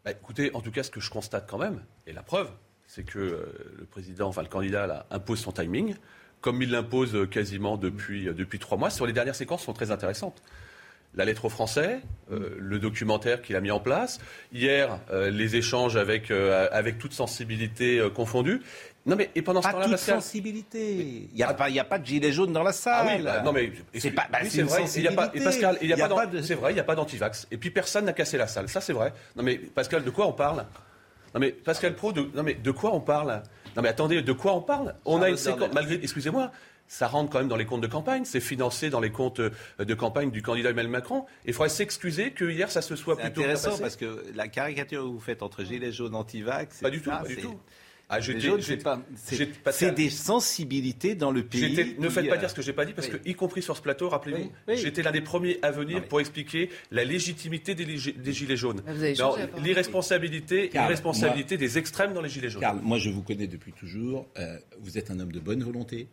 Bah, 0.04 0.10
écoutez, 0.10 0.50
en 0.54 0.60
tout 0.60 0.70
cas, 0.70 0.82
ce 0.82 0.90
que 0.90 1.00
je 1.00 1.08
constate 1.10 1.48
quand 1.48 1.56
même, 1.56 1.82
et 2.06 2.12
la 2.12 2.22
preuve, 2.22 2.50
c'est 2.86 3.04
que 3.04 3.18
euh, 3.18 3.74
le 3.78 3.86
président, 3.86 4.28
enfin 4.28 4.42
le 4.42 4.48
candidat, 4.48 5.06
impose 5.10 5.40
son 5.40 5.52
timing, 5.52 5.94
comme 6.42 6.60
il 6.60 6.70
l'impose 6.70 7.14
euh, 7.14 7.26
quasiment 7.26 7.78
depuis, 7.78 8.28
euh, 8.28 8.34
depuis 8.34 8.58
trois 8.58 8.76
mois. 8.76 8.90
Sur 8.90 9.06
les 9.06 9.14
dernières 9.14 9.34
séquences 9.34 9.62
sont 9.62 9.72
très 9.72 9.90
intéressantes. 9.90 10.42
La 11.16 11.24
lettre 11.24 11.44
aux 11.44 11.48
Français, 11.48 12.00
euh, 12.32 12.56
le 12.58 12.78
documentaire 12.80 13.40
qu'il 13.40 13.54
a 13.54 13.60
mis 13.60 13.70
en 13.70 13.78
place, 13.78 14.18
hier, 14.52 14.98
euh, 15.12 15.30
les 15.30 15.54
échanges 15.54 15.96
avec, 15.96 16.30
euh, 16.32 16.66
avec 16.72 16.98
toute 16.98 17.12
sensibilité 17.12 17.98
euh, 18.00 18.10
confondue. 18.10 18.60
Non 19.06 19.14
mais, 19.14 19.30
et 19.36 19.42
pendant 19.42 19.60
ce 19.62 19.66
Pas 19.68 19.72
temps-là, 19.74 19.84
toute 19.84 19.92
Pascal... 19.92 20.16
sensibilité. 20.20 21.28
Il 21.30 21.34
n'y 21.36 21.42
a, 21.44 21.54
pas- 21.54 21.68
il 21.68 21.74
y 21.76 21.78
a 21.78 21.84
pas 21.84 21.98
de 21.98 22.06
gilet 22.06 22.32
jaune 22.32 22.52
dans 22.52 22.62
la 22.64 22.70
Ah 22.70 22.72
salle. 22.72 23.06
oui, 23.18 23.22
bah, 23.22 23.42
non 23.42 23.52
mais 23.52 23.70
C'est 23.96 24.10
pas- 24.10 24.26
bah, 24.32 24.38
oui, 24.42 24.48
c'est 24.50 24.62
vrai. 24.62 24.82
Il 24.96 25.02
y 25.02 25.08
a 25.08 25.12
pas, 25.12 25.30
et. 25.34 25.40
Pascal, 25.40 25.78
il 25.82 25.88
y 25.88 25.92
a 25.92 25.96
y 25.96 26.02
a 26.02 26.08
pas, 26.08 26.26
de- 26.26 26.40
c'est 26.42 26.54
vrai, 26.54 26.72
il 26.72 26.74
n'y 26.74 26.80
a 26.80 26.84
pas 26.84 26.94
d'antivax. 26.96 27.46
Et 27.52 27.58
puis 27.58 27.70
personne 27.70 28.06
n'a 28.06 28.12
cassé 28.12 28.36
la 28.38 28.46
salle. 28.48 28.68
Ça 28.68 28.80
c'est 28.80 28.92
vrai. 28.94 29.12
Non 29.36 29.42
mais 29.44 29.56
Pascal, 29.58 30.02
de 30.02 30.10
quoi 30.10 30.26
on 30.26 30.32
parle? 30.32 30.64
Non 31.34 31.40
mais 31.40 31.50
Pascal 31.52 31.94
Pro, 31.94 32.12
de, 32.12 32.28
non 32.34 32.42
mais 32.42 32.54
de 32.54 32.70
quoi 32.72 32.92
on 32.94 33.00
parle? 33.00 33.42
Non 33.76 33.82
mais 33.82 33.88
attendez, 33.90 34.20
de 34.22 34.32
quoi 34.32 34.54
on 34.54 34.62
parle? 34.62 34.94
On 35.04 35.20
a 35.22 35.28
une 35.28 35.36
séquence, 35.36 35.72
malgré, 35.74 35.94
excusez-moi. 36.02 36.50
Ça 36.86 37.08
rentre 37.08 37.30
quand 37.30 37.38
même 37.38 37.48
dans 37.48 37.56
les 37.56 37.64
comptes 37.64 37.80
de 37.80 37.86
campagne, 37.86 38.24
c'est 38.24 38.40
financé 38.40 38.90
dans 38.90 39.00
les 39.00 39.10
comptes 39.10 39.40
euh, 39.40 39.50
de 39.78 39.94
campagne 39.94 40.30
du 40.30 40.42
candidat 40.42 40.70
Emmanuel 40.70 40.90
Macron. 40.92 41.24
Il 41.46 41.52
faudrait 41.54 41.68
s'excuser 41.70 42.30
que 42.32 42.44
hier 42.44 42.70
ça 42.70 42.82
se 42.82 42.94
soit 42.94 43.16
plutôt 43.16 43.40
intéressant 43.40 43.70
passé. 43.70 43.82
parce 43.82 43.96
que 43.96 44.22
la 44.34 44.48
caricature 44.48 45.02
que 45.02 45.08
vous 45.08 45.18
faites 45.20 45.42
entre 45.42 45.64
gilet 45.64 45.90
jaune 45.92 46.14
anti-vax, 46.14 46.80
Pas 46.80 46.90
du 46.90 47.00
tout, 47.00 47.10
ça, 47.10 47.16
pas 47.18 47.26
du 47.28 47.34
c'est- 47.36 47.40
tout. 47.40 47.58
Ah, 48.10 48.18
c'est 49.72 49.92
des 49.94 50.10
sensibilités 50.10 51.14
dans 51.14 51.30
le 51.30 51.42
pays. 51.42 51.96
Ne 51.98 52.10
faites 52.10 52.28
pas 52.28 52.34
euh, 52.34 52.38
dire 52.38 52.50
ce 52.50 52.54
que 52.54 52.60
j'ai 52.60 52.74
pas 52.74 52.84
dit 52.84 52.92
parce 52.92 53.08
oui. 53.08 53.18
que, 53.18 53.28
y 53.28 53.34
compris 53.34 53.62
sur 53.62 53.76
ce 53.78 53.82
plateau, 53.82 54.10
rappelez-vous, 54.10 54.42
Oui, 54.42 54.50
oui. 54.68 54.76
j'étais 54.76 55.02
l'un 55.02 55.10
des 55.10 55.22
premiers 55.22 55.58
à 55.62 55.70
venir 55.70 56.00
Non, 56.00 56.06
pour 56.06 56.20
expliquer 56.20 56.68
la 56.90 57.02
légitimité 57.02 57.74
des, 57.74 57.96
gilets 57.96 58.56
jaunes. 58.58 58.82
L'irresponsabilité, 59.62 60.70
l'irresponsabilité 60.72 61.56
des 61.56 61.78
extrêmes 61.78 62.12
dans 62.12 62.20
les 62.20 62.28
gilets 62.28 62.50
jaunes. 62.50 62.60
Karl, 62.60 62.78
moi 62.82 62.98
je 62.98 63.08
vous 63.10 63.22
connais 63.22 63.46
depuis 63.46 63.72
toujours. 63.72 64.26
euh, 64.38 64.58
vous 64.80 64.98
êtes 64.98 65.10
un 65.10 65.18
homme 65.18 65.32
de 65.32 65.40
bonne 65.40 65.62
volonté. 65.62 66.08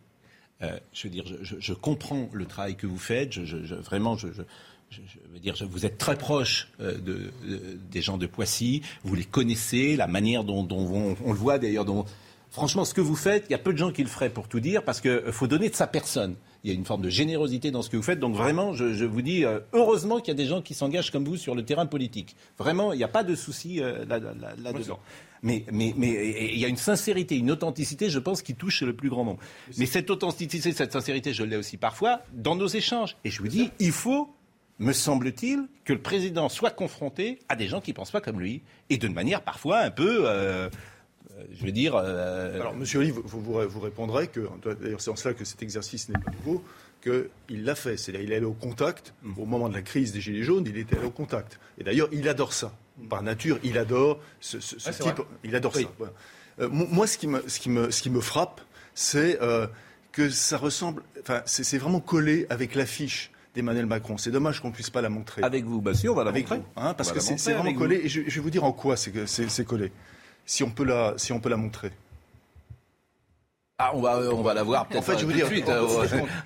Euh, 0.62 0.78
je 0.92 1.04
veux 1.04 1.10
dire, 1.10 1.24
je, 1.42 1.72
comprends 1.72 2.28
le 2.32 2.46
travail 2.46 2.76
que 2.76 2.86
vous 2.86 2.98
faites. 2.98 3.32
Je, 3.32 3.74
vraiment, 3.74 4.16
je, 4.16 4.28
veux 4.28 5.38
dire, 5.40 5.54
vous 5.68 5.86
êtes 5.86 5.98
très 5.98 6.16
proche 6.16 6.68
euh, 6.80 6.92
de, 6.98 7.32
de- 7.48 7.78
des 7.90 8.00
gens 8.02 8.16
de 8.18 8.26
Poissy. 8.26 8.82
Vous 9.02 9.14
les 9.14 9.24
connaissez, 9.24 9.96
la 9.96 10.06
manière 10.06 10.44
dont, 10.44 10.66
on, 10.70 11.16
le 11.32 11.36
voit 11.38 11.58
d'ailleurs. 11.58 11.84
Dont, 11.84 12.04
franchement, 12.50 12.84
ce 12.84 12.94
que 12.94 13.00
vous 13.00 13.16
faites, 13.16 13.46
il 13.48 13.52
y 13.52 13.54
a 13.56 13.58
peu 13.58 13.72
de 13.72 13.78
gens 13.78 13.90
qui 13.90 14.02
le 14.02 14.08
feraient 14.08 14.30
pour 14.30 14.46
tout 14.48 14.60
dire, 14.60 14.84
parce 14.84 15.00
qu'il 15.00 15.20
faut 15.32 15.46
donner 15.48 15.68
de 15.68 15.74
sa 15.74 15.86
personne. 15.86 16.36
Il 16.64 16.70
y 16.70 16.72
a 16.72 16.76
une 16.76 16.84
forme 16.84 17.02
de 17.02 17.08
générosité 17.10 17.72
dans 17.72 17.82
ce 17.82 17.90
que 17.90 17.96
vous 17.96 18.04
faites. 18.04 18.20
Donc 18.20 18.36
vraiment, 18.36 18.72
je, 18.72 19.04
vous 19.04 19.22
dis, 19.22 19.44
euh, 19.44 19.58
heureusement 19.72 20.20
qu'il 20.20 20.28
y 20.28 20.30
a 20.30 20.34
des 20.34 20.46
gens 20.46 20.62
qui 20.62 20.74
s'engagent 20.74 21.10
comme 21.10 21.24
vous 21.24 21.36
sur 21.36 21.56
le 21.56 21.64
terrain 21.64 21.86
politique. 21.86 22.36
Vraiment, 22.56 22.92
il 22.92 22.98
n'y 22.98 23.04
a 23.04 23.08
pas 23.08 23.24
de 23.24 23.34
souci 23.34 23.80
euh, 23.82 24.04
là- 24.04 24.20
là- 24.20 24.32
là- 24.40 24.54
là-dedans. 24.62 25.00
Mais, 25.42 25.64
mais, 25.72 25.92
mais 25.96 26.08
et 26.10 26.52
il 26.54 26.58
y 26.60 26.64
a 26.64 26.68
une 26.68 26.76
sincérité, 26.76 27.36
une 27.36 27.50
authenticité, 27.50 28.08
je 28.10 28.18
pense, 28.18 28.42
qui 28.42 28.54
touche 28.54 28.82
le 28.82 28.94
plus 28.94 29.10
grand 29.10 29.24
nombre. 29.24 29.40
Mais 29.78 29.86
cette 29.86 30.08
authenticité, 30.10 30.72
cette 30.72 30.92
sincérité, 30.92 31.32
je 31.34 31.42
l'ai 31.42 31.56
aussi 31.56 31.76
parfois 31.76 32.22
dans 32.32 32.54
nos 32.56 32.68
échanges. 32.68 33.16
Et 33.24 33.30
je 33.30 33.40
vous 33.42 33.48
dis, 33.48 33.70
il 33.80 33.92
faut, 33.92 34.32
me 34.78 34.92
semble-t-il, 34.92 35.66
que 35.84 35.92
le 35.92 36.00
président 36.00 36.48
soit 36.48 36.70
confronté 36.70 37.40
à 37.48 37.56
des 37.56 37.66
gens 37.66 37.80
qui 37.80 37.90
ne 37.90 37.96
pensent 37.96 38.12
pas 38.12 38.20
comme 38.20 38.40
lui. 38.40 38.62
Et 38.88 38.98
de 38.98 39.08
manière 39.08 39.42
parfois 39.42 39.80
un 39.80 39.90
peu, 39.90 40.28
euh, 40.28 40.68
euh, 41.32 41.44
je 41.52 41.64
veux 41.64 41.72
dire... 41.72 41.96
euh, 41.96 42.60
Alors, 42.60 42.74
Monsieur 42.76 43.00
Olive, 43.00 43.18
vous, 43.24 43.40
vous, 43.40 43.60
vous 43.68 43.80
répondrez 43.80 44.28
que, 44.28 44.48
d'ailleurs, 44.80 45.00
c'est 45.00 45.10
en 45.10 45.16
cela 45.16 45.34
que 45.34 45.44
cet 45.44 45.62
exercice 45.62 46.08
n'est 46.08 46.18
pas 46.20 46.30
nouveau, 46.30 46.62
qu'il 47.02 47.64
l'a 47.64 47.74
fait. 47.74 47.96
C'est-à-dire, 47.96 48.22
il 48.22 48.32
est 48.32 48.36
allé 48.36 48.44
au 48.46 48.52
contact. 48.52 49.12
Au 49.36 49.44
moment 49.44 49.68
de 49.68 49.74
la 49.74 49.82
crise 49.82 50.12
des 50.12 50.20
Gilets 50.20 50.44
jaunes, 50.44 50.64
il 50.68 50.76
était 50.78 50.96
allé 50.96 51.06
au 51.06 51.10
contact. 51.10 51.58
Et 51.78 51.82
d'ailleurs, 51.84 52.08
il 52.12 52.28
adore 52.28 52.52
ça. 52.52 52.76
Par 53.08 53.22
nature, 53.22 53.58
il 53.62 53.78
adore 53.78 54.20
ce, 54.40 54.60
ce- 54.60 54.78
ce 54.78 54.86
Ouais, 54.88 54.92
c'est 54.96 55.02
type. 55.04 55.16
vrai. 55.16 55.26
Il 55.44 55.56
adore 55.56 55.72
Oui. 55.76 55.82
ça. 55.84 55.88
Voilà. 55.98 56.12
Euh, 56.60 56.68
moi, 56.70 57.06
ce 57.06 57.16
qui 57.18 57.26
me, 57.26 57.42
ce 57.48 57.58
qui 57.58 57.70
me, 57.70 57.90
ce 57.90 58.02
qui 58.02 58.10
me 58.10 58.20
frappe, 58.20 58.60
c'est 58.94 59.40
euh, 59.40 59.66
que 60.12 60.28
ça 60.28 60.58
ressemble. 60.58 61.02
Enfin, 61.20 61.40
c'est 61.46 61.78
vraiment 61.78 62.00
collé 62.00 62.46
avec 62.50 62.74
l'affiche 62.74 63.30
d'Emmanuel 63.54 63.86
Macron. 63.86 64.18
C'est 64.18 64.30
dommage 64.30 64.60
qu'on 64.60 64.68
ne 64.68 64.74
puisse 64.74 64.90
pas 64.90 65.00
la 65.00 65.08
montrer. 65.08 65.42
avec 65.42 65.64
vous, 65.64 65.80
bah 65.80 65.94
si, 65.94 66.08
on 66.08 66.14
va 66.14 66.24
la 66.24 66.30
Avec 66.30 66.44
montrer. 66.44 66.58
vous, 66.58 66.80
hein, 66.80 66.94
parce 66.94 67.12
que 67.12 67.20
c'est 67.20 67.52
vraiment 67.54 67.72
collé. 67.74 67.98
vous. 68.00 68.04
Et 68.04 68.08
je, 68.08 68.20
je 68.26 68.34
vais 68.36 68.40
vous 68.40 68.50
dire 68.50 68.64
en 68.64 68.72
quoi 68.72 68.96
c'est 68.96 69.64
collé. 69.64 69.92
Si 70.44 70.62
on 70.62 70.70
peut 70.70 70.84
la, 70.84 71.14
si 71.16 71.32
on 71.32 71.40
peut 71.40 71.48
la 71.48 71.56
montrer. 71.56 71.92
Ah, 73.84 73.90
on 73.94 74.00
va, 74.00 74.18
on 74.32 74.42
va 74.42 74.54
la 74.54 74.62
voir 74.62 74.86
peut-être 74.86 75.00
En 75.00 75.02
fait, 75.02 75.18
je 75.18 75.24
veux 75.26 75.32
tout 75.32 75.38
dire, 75.38 75.46
suite. 75.48 75.64
on- 75.66 75.72
euh, 75.72 75.82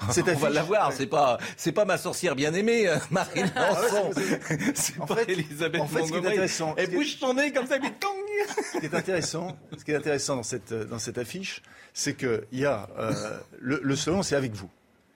on- 0.08 0.34
va 0.38 0.50
la 0.50 0.62
voir. 0.62 0.92
C'est 0.92 1.06
pas, 1.06 1.38
c'est 1.56 1.72
pas 1.72 1.84
ma 1.84 1.98
sorcière 1.98 2.34
bien 2.34 2.54
aimée, 2.54 2.88
euh, 2.88 2.96
Marine 3.10 3.50
Lançon. 3.54 4.10
c'est 4.74 4.98
En 5.00 5.06
pas 5.06 5.16
fait- 5.16 5.32
Elisabeth 5.32 5.80
en 5.82 5.86
fait, 5.86 6.04
ce 6.06 6.12
qui 6.12 6.14
est 6.18 6.26
intéressant- 6.26 6.74
Elle 6.78 6.90
bouge 6.94 7.16
son 7.18 7.34
nez 7.34 7.52
comme 7.52 7.66
ça, 7.66 7.78
puis 7.78 7.90
Ce 8.72 8.78
qui 8.78 8.86
est 8.86 8.94
intéressant, 8.94 9.56
ce 9.76 9.84
qui 9.84 9.90
est 9.90 9.96
intéressant 9.96 10.36
dans 10.36 10.42
cette, 10.42 10.72
dans 10.72 10.98
cette 10.98 11.18
affiche, 11.18 11.62
c'est 11.92 12.14
qu'il 12.16 12.40
y 12.52 12.64
a 12.64 12.88
euh, 12.98 13.12
le, 13.60 13.80
le 13.82 13.96
slogan, 13.96 14.22
c'est 14.22 14.36
avec 14.36 14.52
vous. 14.54 14.70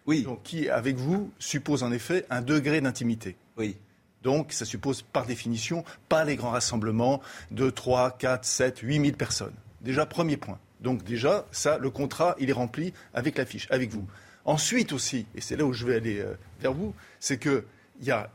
Oui, 0.07 0.23
Donc, 0.23 0.43
qui 0.43 0.69
avec 0.69 0.97
vous 0.97 1.31
suppose 1.39 1.83
en 1.83 1.93
effet 1.93 2.27
un 2.31 2.43
degré 2.43 2.81
d'intimité. 2.81 3.37
oui. 3.57 3.77
Donc, 4.23 4.53
ça 4.53 4.67
suppose 4.67 5.01
par 5.01 5.25
définition 5.25 5.83
pas 6.11 6.25
les 6.25 6.37
grands 6.37 6.51
rassemblements 6.51 7.23
de 7.53 7.71
3, 7.71 8.11
4, 8.19 8.45
7, 8.45 8.79
8 8.81 9.01
000 9.03 9.17
personnes. 9.17 9.55
Déjà, 9.81 10.05
premier 10.05 10.37
point. 10.37 10.59
Donc 10.81 11.05
déjà, 11.05 11.47
ça, 11.53 11.79
le 11.79 11.91
contrat, 11.91 12.37
il 12.39 12.51
est 12.51 12.55
rempli 12.55 12.93
avec 13.15 13.37
l'affiche, 13.39 13.67
avec 13.71 13.91
vous. 13.91 14.07
Ensuite 14.45 14.93
aussi, 14.93 15.27
et 15.35 15.41
c'est 15.41 15.57
là 15.57 15.65
où 15.65 15.73
je 15.73 15.85
vais 15.87 15.97
aller 15.97 16.21
euh, 16.21 16.35
vers 16.61 16.73
vous, 16.73 16.95
c'est 17.19 17.37
que 17.37 17.65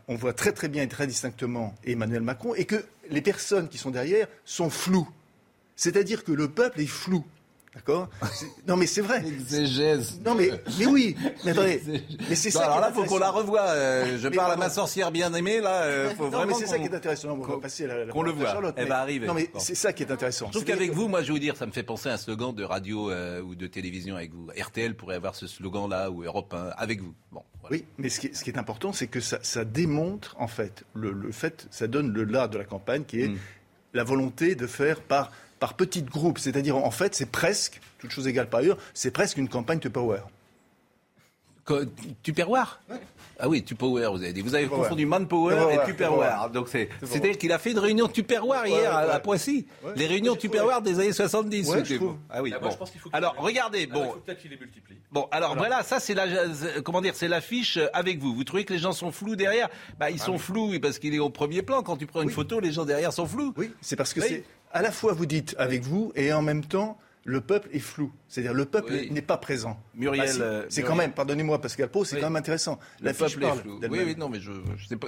on 0.07 0.15
voit 0.15 0.33
très 0.33 0.51
très 0.51 0.67
bien 0.67 0.83
et 0.83 0.87
très 0.87 1.07
distinctement 1.07 1.73
Emmanuel 1.83 2.21
Macron 2.21 2.53
et 2.53 2.65
que 2.65 2.85
les 3.09 3.21
personnes 3.21 3.67
qui 3.67 3.77
sont 3.77 3.89
derrière 3.89 4.27
sont 4.45 4.69
floues. 4.69 5.09
C'est-à-dire 5.75 6.23
que 6.23 6.31
le 6.31 6.49
peuple 6.49 6.81
est 6.81 6.87
flou. 6.87 7.25
D'accord 7.75 8.09
Non, 8.67 8.77
mais 8.77 8.87
c'est 8.87 9.01
vrai. 9.01 9.21
Exégèse. 9.27 10.19
Non, 10.25 10.33
mais, 10.33 10.49
mais 10.79 10.85
oui. 10.85 11.15
Mais 11.43 11.51
attendez. 11.51 11.81
Mais 12.29 12.35
c'est 12.35 12.49
ça. 12.49 12.63
alors 12.65 12.79
là, 12.79 12.91
faut 12.91 13.03
qu'on 13.03 13.17
la 13.19 13.29
revoie. 13.29 13.61
Euh, 13.61 14.17
je 14.17 14.27
Mais 14.29 14.35
parle 14.37 14.53
à 14.53 14.55
ma 14.55 14.69
sorcière 14.69 15.11
bien 15.11 15.33
aimée, 15.33 15.59
là. 15.59 15.83
euh, 15.83 16.09
faut 16.15 16.29
Non, 16.29 16.45
mais 16.45 16.53
c'est 16.53 16.67
ça 16.67 16.77
qui 16.79 16.85
est 16.85 16.93
intéressant. 16.95 17.29
On 17.31 17.37
va 17.37 17.45
qu'on- 17.45 17.59
passer 17.59 17.85
la, 17.85 18.05
qu'on 18.07 18.23
le 18.23 18.31
voit. 18.31 18.45
Charlotte, 18.47 18.73
Elle 18.77 18.85
mais- 18.85 18.89
va 18.89 18.99
arriver. 19.01 19.27
Non, 19.27 19.33
mais 19.33 19.49
Bon. 19.53 19.59
c'est 19.59 19.75
ça 19.75 19.91
qui 19.93 20.03
est 20.03 20.11
intéressant. 20.11 20.49
C'est-à-dire 20.51 20.73
qu'avec 20.75 20.91
vous, 20.93 21.07
moi, 21.09 21.21
je 21.21 21.27
vais 21.27 21.33
vous 21.33 21.39
dire, 21.39 21.57
ça 21.57 21.65
me 21.65 21.71
fait 21.71 21.83
penser 21.83 22.09
à 22.09 22.13
un 22.13 22.17
slogan 22.17 22.55
de 22.55 22.63
radio 22.63 23.11
euh, 23.11 23.41
ou 23.41 23.55
de 23.55 23.67
télévision 23.67 24.15
avec 24.15 24.33
vous. 24.33 24.47
RTL 24.57 24.95
pourrait 24.95 25.15
avoir 25.15 25.35
ce 25.35 25.45
slogan-là 25.45 26.09
ou 26.11 26.23
Europe 26.23 26.53
1 26.53 26.69
avec 26.77 27.01
vous. 27.01 27.13
Bon, 27.33 27.41
voilà. 27.61 27.75
Oui, 27.75 27.85
mais 27.97 28.07
ce 28.09 28.21
qui 28.21 28.27
est, 28.27 28.33
ce 28.35 28.43
qui 28.43 28.49
est 28.51 28.57
important, 28.57 28.93
c'est 28.93 29.07
que 29.07 29.19
ça, 29.19 29.39
ça 29.41 29.65
démontre, 29.65 30.35
en 30.39 30.47
fait, 30.47 30.83
le, 30.93 31.11
le 31.11 31.31
fait, 31.33 31.67
ça 31.71 31.87
donne 31.87 32.13
le 32.13 32.23
là 32.23 32.47
de 32.47 32.57
la 32.57 32.63
campagne, 32.63 33.03
qui 33.03 33.21
est 33.21 33.27
Mm. 33.27 33.37
la 33.93 34.03
volonté 34.05 34.55
de 34.55 34.65
faire 34.67 35.01
par, 35.01 35.31
par 35.59 35.73
petits 35.75 36.03
groupes. 36.03 36.39
C'est-à-dire, 36.39 36.75
en 36.77 36.91
fait, 36.91 37.15
c'est 37.15 37.31
presque, 37.31 37.79
toute 37.99 38.11
chose 38.11 38.27
égale 38.27 38.49
par 38.49 38.59
ailleurs, 38.61 38.77
c'est 38.93 39.11
presque 39.11 39.37
une 39.37 39.49
campagne 39.49 39.79
de 39.79 39.89
power. 39.89 40.19
Tupperware? 42.21 42.79
Ah 43.39 43.49
oui, 43.49 43.63
Tupperware, 43.63 44.11
vous 44.13 44.21
avez 44.21 44.33
dit. 44.33 44.41
Vous 44.41 44.53
avez 44.53 44.65
Tupperware. 44.65 44.83
confondu 44.87 45.05
Manpower 45.07 45.55
Tupperware, 45.55 45.81
et 45.81 45.85
Tupperware. 45.87 46.49
Donc 46.51 46.69
c'est, 46.69 46.89
c'est-à-dire 47.03 47.37
qu'il 47.39 47.51
a 47.51 47.57
fait 47.57 47.71
une 47.71 47.79
réunion 47.79 48.07
Tupperware 48.07 48.67
hier 48.67 48.95
à, 48.95 49.07
ouais. 49.07 49.11
à 49.13 49.19
Poissy. 49.19 49.65
Les 49.95 50.05
réunions 50.05 50.35
Tupperware 50.35 50.81
des 50.83 50.99
années 50.99 51.11
70. 51.11 51.67
Ouais, 51.67 51.77
c'était 51.79 51.89
je 51.89 51.95
trouve. 51.95 52.09
bon. 52.13 52.19
Ah 52.29 52.43
oui, 52.43 52.53
Ah, 52.55 52.59
bon. 52.59 52.69
je 52.69 52.77
pense 52.77 52.91
qu'il 52.91 53.01
faut 53.01 53.09
qu'il- 53.09 53.17
Alors, 53.17 53.33
regardez, 53.39 53.87
Alors, 53.91 54.03
bon. 54.03 54.09
il 54.09 54.13
faut 54.13 54.19
peut-être 54.19 54.39
qu'il 54.41 54.51
les 54.51 54.57
multiplie. 54.57 54.97
Bon, 55.11 55.27
alors 55.31 55.55
voilà, 55.55 55.81
ça 55.81 55.99
c'est 55.99 56.13
la, 56.13 56.25
euh, 56.27 56.81
comment 56.83 57.01
dire, 57.01 57.15
c'est 57.15 57.27
l'affiche 57.27 57.77
euh, 57.77 57.87
avec 57.93 58.19
vous. 58.19 58.35
Vous 58.35 58.43
trouvez 58.43 58.63
que 58.63 58.73
les 58.73 58.79
gens 58.79 58.91
sont 58.91 59.11
flous 59.11 59.35
derrière? 59.35 59.69
Bah, 59.97 60.11
ils 60.11 60.19
sont 60.19 60.37
flous 60.37 60.79
parce 60.79 60.99
qu'il 60.99 61.15
est 61.15 61.19
au 61.19 61.29
premier 61.31 61.63
plan. 61.63 61.81
Quand 61.81 61.97
tu 61.97 62.05
prends 62.05 62.21
une 62.21 62.27
Oui. 62.27 62.33
photo, 62.33 62.59
les 62.59 62.71
gens 62.71 62.85
derrière 62.85 63.11
sont 63.11 63.25
flous. 63.25 63.53
Oui, 63.57 63.71
c'est 63.81 63.95
parce 63.95 64.13
que 64.13 64.19
Oui. 64.21 64.27
c'est 64.29 64.43
à 64.75 64.81
la 64.81 64.91
fois 64.91 65.13
vous 65.13 65.25
dites 65.25 65.55
avec 65.57 65.81
vous 65.81 66.11
et 66.15 66.31
en 66.33 66.41
même 66.43 66.63
temps 66.63 66.97
le 67.23 67.41
peuple 67.41 67.69
est 67.73 67.79
flou. 67.79 68.11
C'est-à-dire 68.27 68.53
le 68.53 68.65
peuple 68.65 68.91
Oui. 68.93 69.09
n'est 69.11 69.23
pas 69.23 69.37
présent. 69.37 69.79
Muriel, 69.95 70.27
Bah, 70.37 70.43
euh, 70.43 70.65
c'est 70.69 70.83
quand 70.83 70.93
même, 70.93 71.11
pardonnez-moi 71.11 71.59
Pascal 71.59 71.89
Pau, 71.89 72.05
c'est 72.05 72.15
Oui. 72.17 72.21
quand 72.21 72.27
même 72.29 72.35
intéressant. 72.35 72.77
Le 72.99 73.05
La 73.07 73.13
peuple 73.15 73.43
est 73.43 73.55
flou. 73.55 73.79
Oui, 73.89 73.99
oui, 74.05 74.15
non, 74.15 74.29
mais 74.29 74.39
je, 74.39 74.51
je 74.77 74.85
sais 74.85 74.95
pas. 74.95 75.07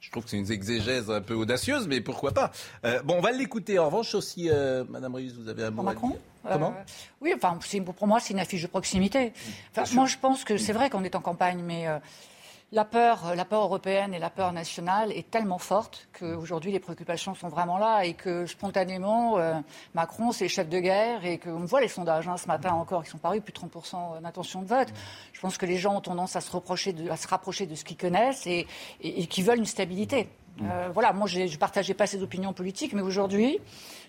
Je 0.00 0.10
trouve 0.10 0.24
que 0.24 0.30
c'est 0.30 0.38
une 0.38 0.50
exégèse 0.50 1.08
un 1.10 1.20
peu 1.20 1.34
audacieuse, 1.34 1.86
mais 1.86 2.00
pourquoi 2.00 2.32
pas 2.32 2.50
Euh, 2.84 3.00
Bon, 3.02 3.14
on 3.16 3.20
va 3.20 3.30
l'écouter. 3.30 3.78
En 3.78 3.86
revanche, 3.86 4.14
aussi, 4.16 4.48
euh, 4.50 4.82
Madame 4.88 5.14
Ruiz, 5.14 5.34
vous 5.38 5.48
avez 5.48 5.62
un 5.64 5.70
mot 5.70 5.82
Macron 5.82 6.08
dire 6.10 6.18
Comment 6.50 6.74
Euh, 6.76 6.82
Oui, 7.20 7.32
enfin, 7.36 7.58
pour 7.96 8.06
moi, 8.08 8.18
c'est 8.20 8.32
une 8.34 8.40
affiche 8.40 8.62
de 8.62 8.66
proximité. 8.66 9.32
Enfin, 9.74 9.84
moi, 9.94 10.06
je 10.06 10.16
pense 10.20 10.42
que 10.42 10.58
c'est 10.58 10.72
vrai 10.72 10.90
qu'on 10.90 11.04
est 11.04 11.14
en 11.14 11.20
campagne, 11.20 11.62
mais 11.64 11.86
euh, 11.86 11.98
la 12.72 12.84
peur, 12.84 13.34
la 13.36 13.44
peur 13.44 13.62
européenne 13.62 14.12
et 14.12 14.18
la 14.18 14.30
peur 14.30 14.52
nationale 14.52 15.12
est 15.12 15.30
tellement 15.30 15.58
forte 15.58 16.08
qu'aujourd'hui, 16.18 16.72
les 16.72 16.80
préoccupations 16.80 17.34
sont 17.34 17.48
vraiment 17.48 17.78
là 17.78 18.04
et 18.04 18.14
que 18.14 18.44
spontanément, 18.46 19.38
euh, 19.38 19.54
Macron, 19.94 20.32
c'est 20.32 20.48
chef 20.48 20.68
de 20.68 20.80
guerre 20.80 21.24
et 21.24 21.38
qu'on 21.38 21.64
voit 21.64 21.80
les 21.80 21.88
sondages 21.88 22.26
hein, 22.26 22.36
ce 22.36 22.48
matin 22.48 22.72
encore 22.72 23.04
qui 23.04 23.10
sont 23.10 23.18
parus, 23.18 23.40
plus 23.40 23.52
de 23.52 23.58
30% 23.58 24.20
d'intention 24.20 24.62
de 24.62 24.66
vote. 24.66 24.88
Je 25.32 25.40
pense 25.40 25.58
que 25.58 25.66
les 25.66 25.76
gens 25.76 25.96
ont 25.96 26.00
tendance 26.00 26.34
à 26.34 26.40
se, 26.40 26.50
rapprocher 26.50 26.92
de 26.92 27.74
ce 27.74 27.84
qu'ils 27.84 27.96
connaissent 27.96 28.46
et, 28.46 28.66
et, 29.00 29.22
et 29.22 29.26
qui 29.26 29.42
veulent 29.42 29.58
une 29.58 29.64
stabilité. 29.64 30.28
Euh, 30.62 30.88
voilà, 30.92 31.12
moi 31.12 31.26
je 31.26 31.40
ne 31.40 31.56
partageais 31.56 31.94
pas 31.94 32.06
ces 32.06 32.22
opinions 32.22 32.52
politiques, 32.52 32.92
mais 32.92 33.02
aujourd'hui, 33.02 33.58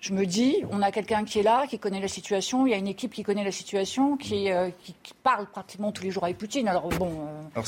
je 0.08 0.14
me 0.14 0.26
dis, 0.26 0.56
on 0.72 0.82
a 0.82 0.92
quelqu'un 0.92 1.24
qui 1.26 1.40
est 1.40 1.44
là, 1.44 1.66
qui 1.68 1.80
connaît 1.80 2.00
la 2.00 2.08
situation, 2.08 2.66
il 2.66 2.72
y 2.72 2.74
a 2.74 2.78
une 2.78 2.88
équipe 2.88 3.14
qui 3.14 3.24
connaît 3.24 3.44
la 3.44 3.52
situation, 3.52 4.16
qui, 4.18 4.50
euh, 4.52 4.70
qui, 4.84 4.96
qui 5.04 5.14
parle 5.22 5.46
pratiquement 5.48 5.92
tous 5.92 6.04
les 6.04 6.12
jours 6.12 6.24
avec 6.24 6.38
Poutine. 6.38 6.68
Alors 6.68 6.88
bon, 6.90 7.12
euh, 7.56 7.62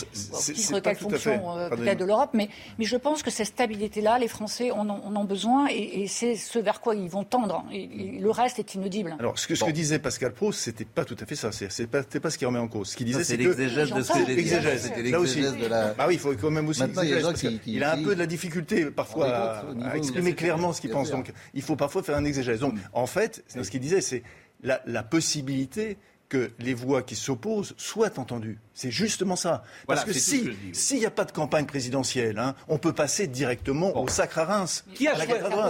titre 0.53 0.79
quelle 0.79 0.95
fonction 0.95 1.57
euh, 1.57 1.69
peut-être 1.69 1.99
de 1.99 2.05
l'Europe, 2.05 2.29
mais, 2.33 2.49
mais 2.77 2.85
je 2.85 2.95
pense 2.97 3.23
que 3.23 3.31
cette 3.31 3.47
stabilité-là, 3.47 4.17
les 4.19 4.27
Français 4.27 4.71
en 4.71 4.89
ont, 4.89 5.01
en 5.05 5.15
ont 5.15 5.23
besoin 5.25 5.67
et, 5.69 6.01
et 6.03 6.07
c'est 6.07 6.35
ce 6.35 6.59
vers 6.59 6.79
quoi 6.81 6.95
ils 6.95 7.09
vont 7.09 7.23
tendre. 7.23 7.65
Et, 7.71 7.83
et 7.83 8.19
le 8.19 8.31
reste 8.31 8.59
est 8.59 8.75
inaudible. 8.75 9.15
Alors, 9.19 9.37
ce 9.37 9.47
que, 9.47 9.55
ce 9.55 9.63
que 9.65 9.71
disait 9.71 9.99
Pascal 9.99 10.33
Pro, 10.33 10.51
c'était 10.51 10.85
pas 10.85 11.05
tout 11.05 11.17
à 11.19 11.25
fait 11.25 11.35
ça. 11.35 11.51
C'est 11.51 11.71
c'est 11.71 11.87
pas, 11.87 12.01
c'était 12.03 12.19
pas 12.19 12.29
ce 12.29 12.37
qui 12.37 12.45
remet 12.45 12.59
en 12.59 12.67
cause. 12.67 12.89
Ce 12.89 12.95
qu'il 12.97 13.05
disait, 13.05 13.23
c'est 13.23 13.37
l'exégèse 13.37 13.91
de 13.91 14.01
ce 14.01 14.11
que. 14.13 14.19
C'était 14.19 15.01
l'exégèse 15.01 15.57
de 15.57 15.65
la. 15.67 15.93
Bah 15.93 16.05
oui, 16.07 16.13
il 16.15 16.19
faut 16.19 16.33
quand 16.39 16.51
même 16.51 16.67
aussi 16.69 16.79
Maintenant, 16.81 17.01
il 17.01 17.09
y 17.09 17.13
a 17.13 17.15
des 17.15 17.19
exagérer, 17.19 17.21
gens 17.21 17.27
parce 17.29 17.41
qui- 17.41 17.59
que 17.59 17.63
qui- 17.63 17.73
il 17.75 17.83
a 17.83 17.93
un 17.93 18.03
peu 18.03 18.13
de 18.15 18.19
la 18.19 18.25
difficulté 18.25 18.85
parfois 18.85 19.27
à, 19.27 19.97
exprimer 19.97 20.29
la 20.31 20.35
clairement 20.35 20.73
ce 20.73 20.81
qu'il 20.81 20.89
pense. 20.91 21.11
Donc, 21.11 21.31
il 21.53 21.61
faut 21.61 21.75
parfois 21.75 22.03
faire 22.03 22.15
un 22.17 22.23
Donc, 22.59 22.75
en 22.93 23.07
fait, 23.07 23.43
ce 23.47 23.69
qu'il 23.69 23.81
disait, 23.81 24.01
c'est 24.01 24.23
la 24.63 25.03
possibilité 25.03 25.97
que 26.29 26.51
les 26.59 26.73
voix 26.73 27.01
qui 27.01 27.15
s'opposent 27.15 27.73
soient 27.77 28.19
entendues. 28.19 28.59
C'est 28.79 28.91
justement 28.91 29.35
ça. 29.35 29.61
Voilà, 29.87 30.03
Parce 30.03 30.17
si 30.17 30.45
que 30.45 30.51
s'il 30.71 30.99
n'y 30.99 31.05
a 31.05 31.11
pas 31.11 31.25
de 31.25 31.33
campagne 31.33 31.65
présidentielle, 31.65 32.39
hein, 32.39 32.55
on 32.69 32.77
peut 32.77 32.93
passer 32.93 33.27
directement 33.27 34.01
au 34.01 34.07
sacre 34.07 34.37
à 34.39 34.45
Reims. 34.45 34.85
Qui 34.95 35.05
a, 35.05 35.15
choisi, 35.15 35.27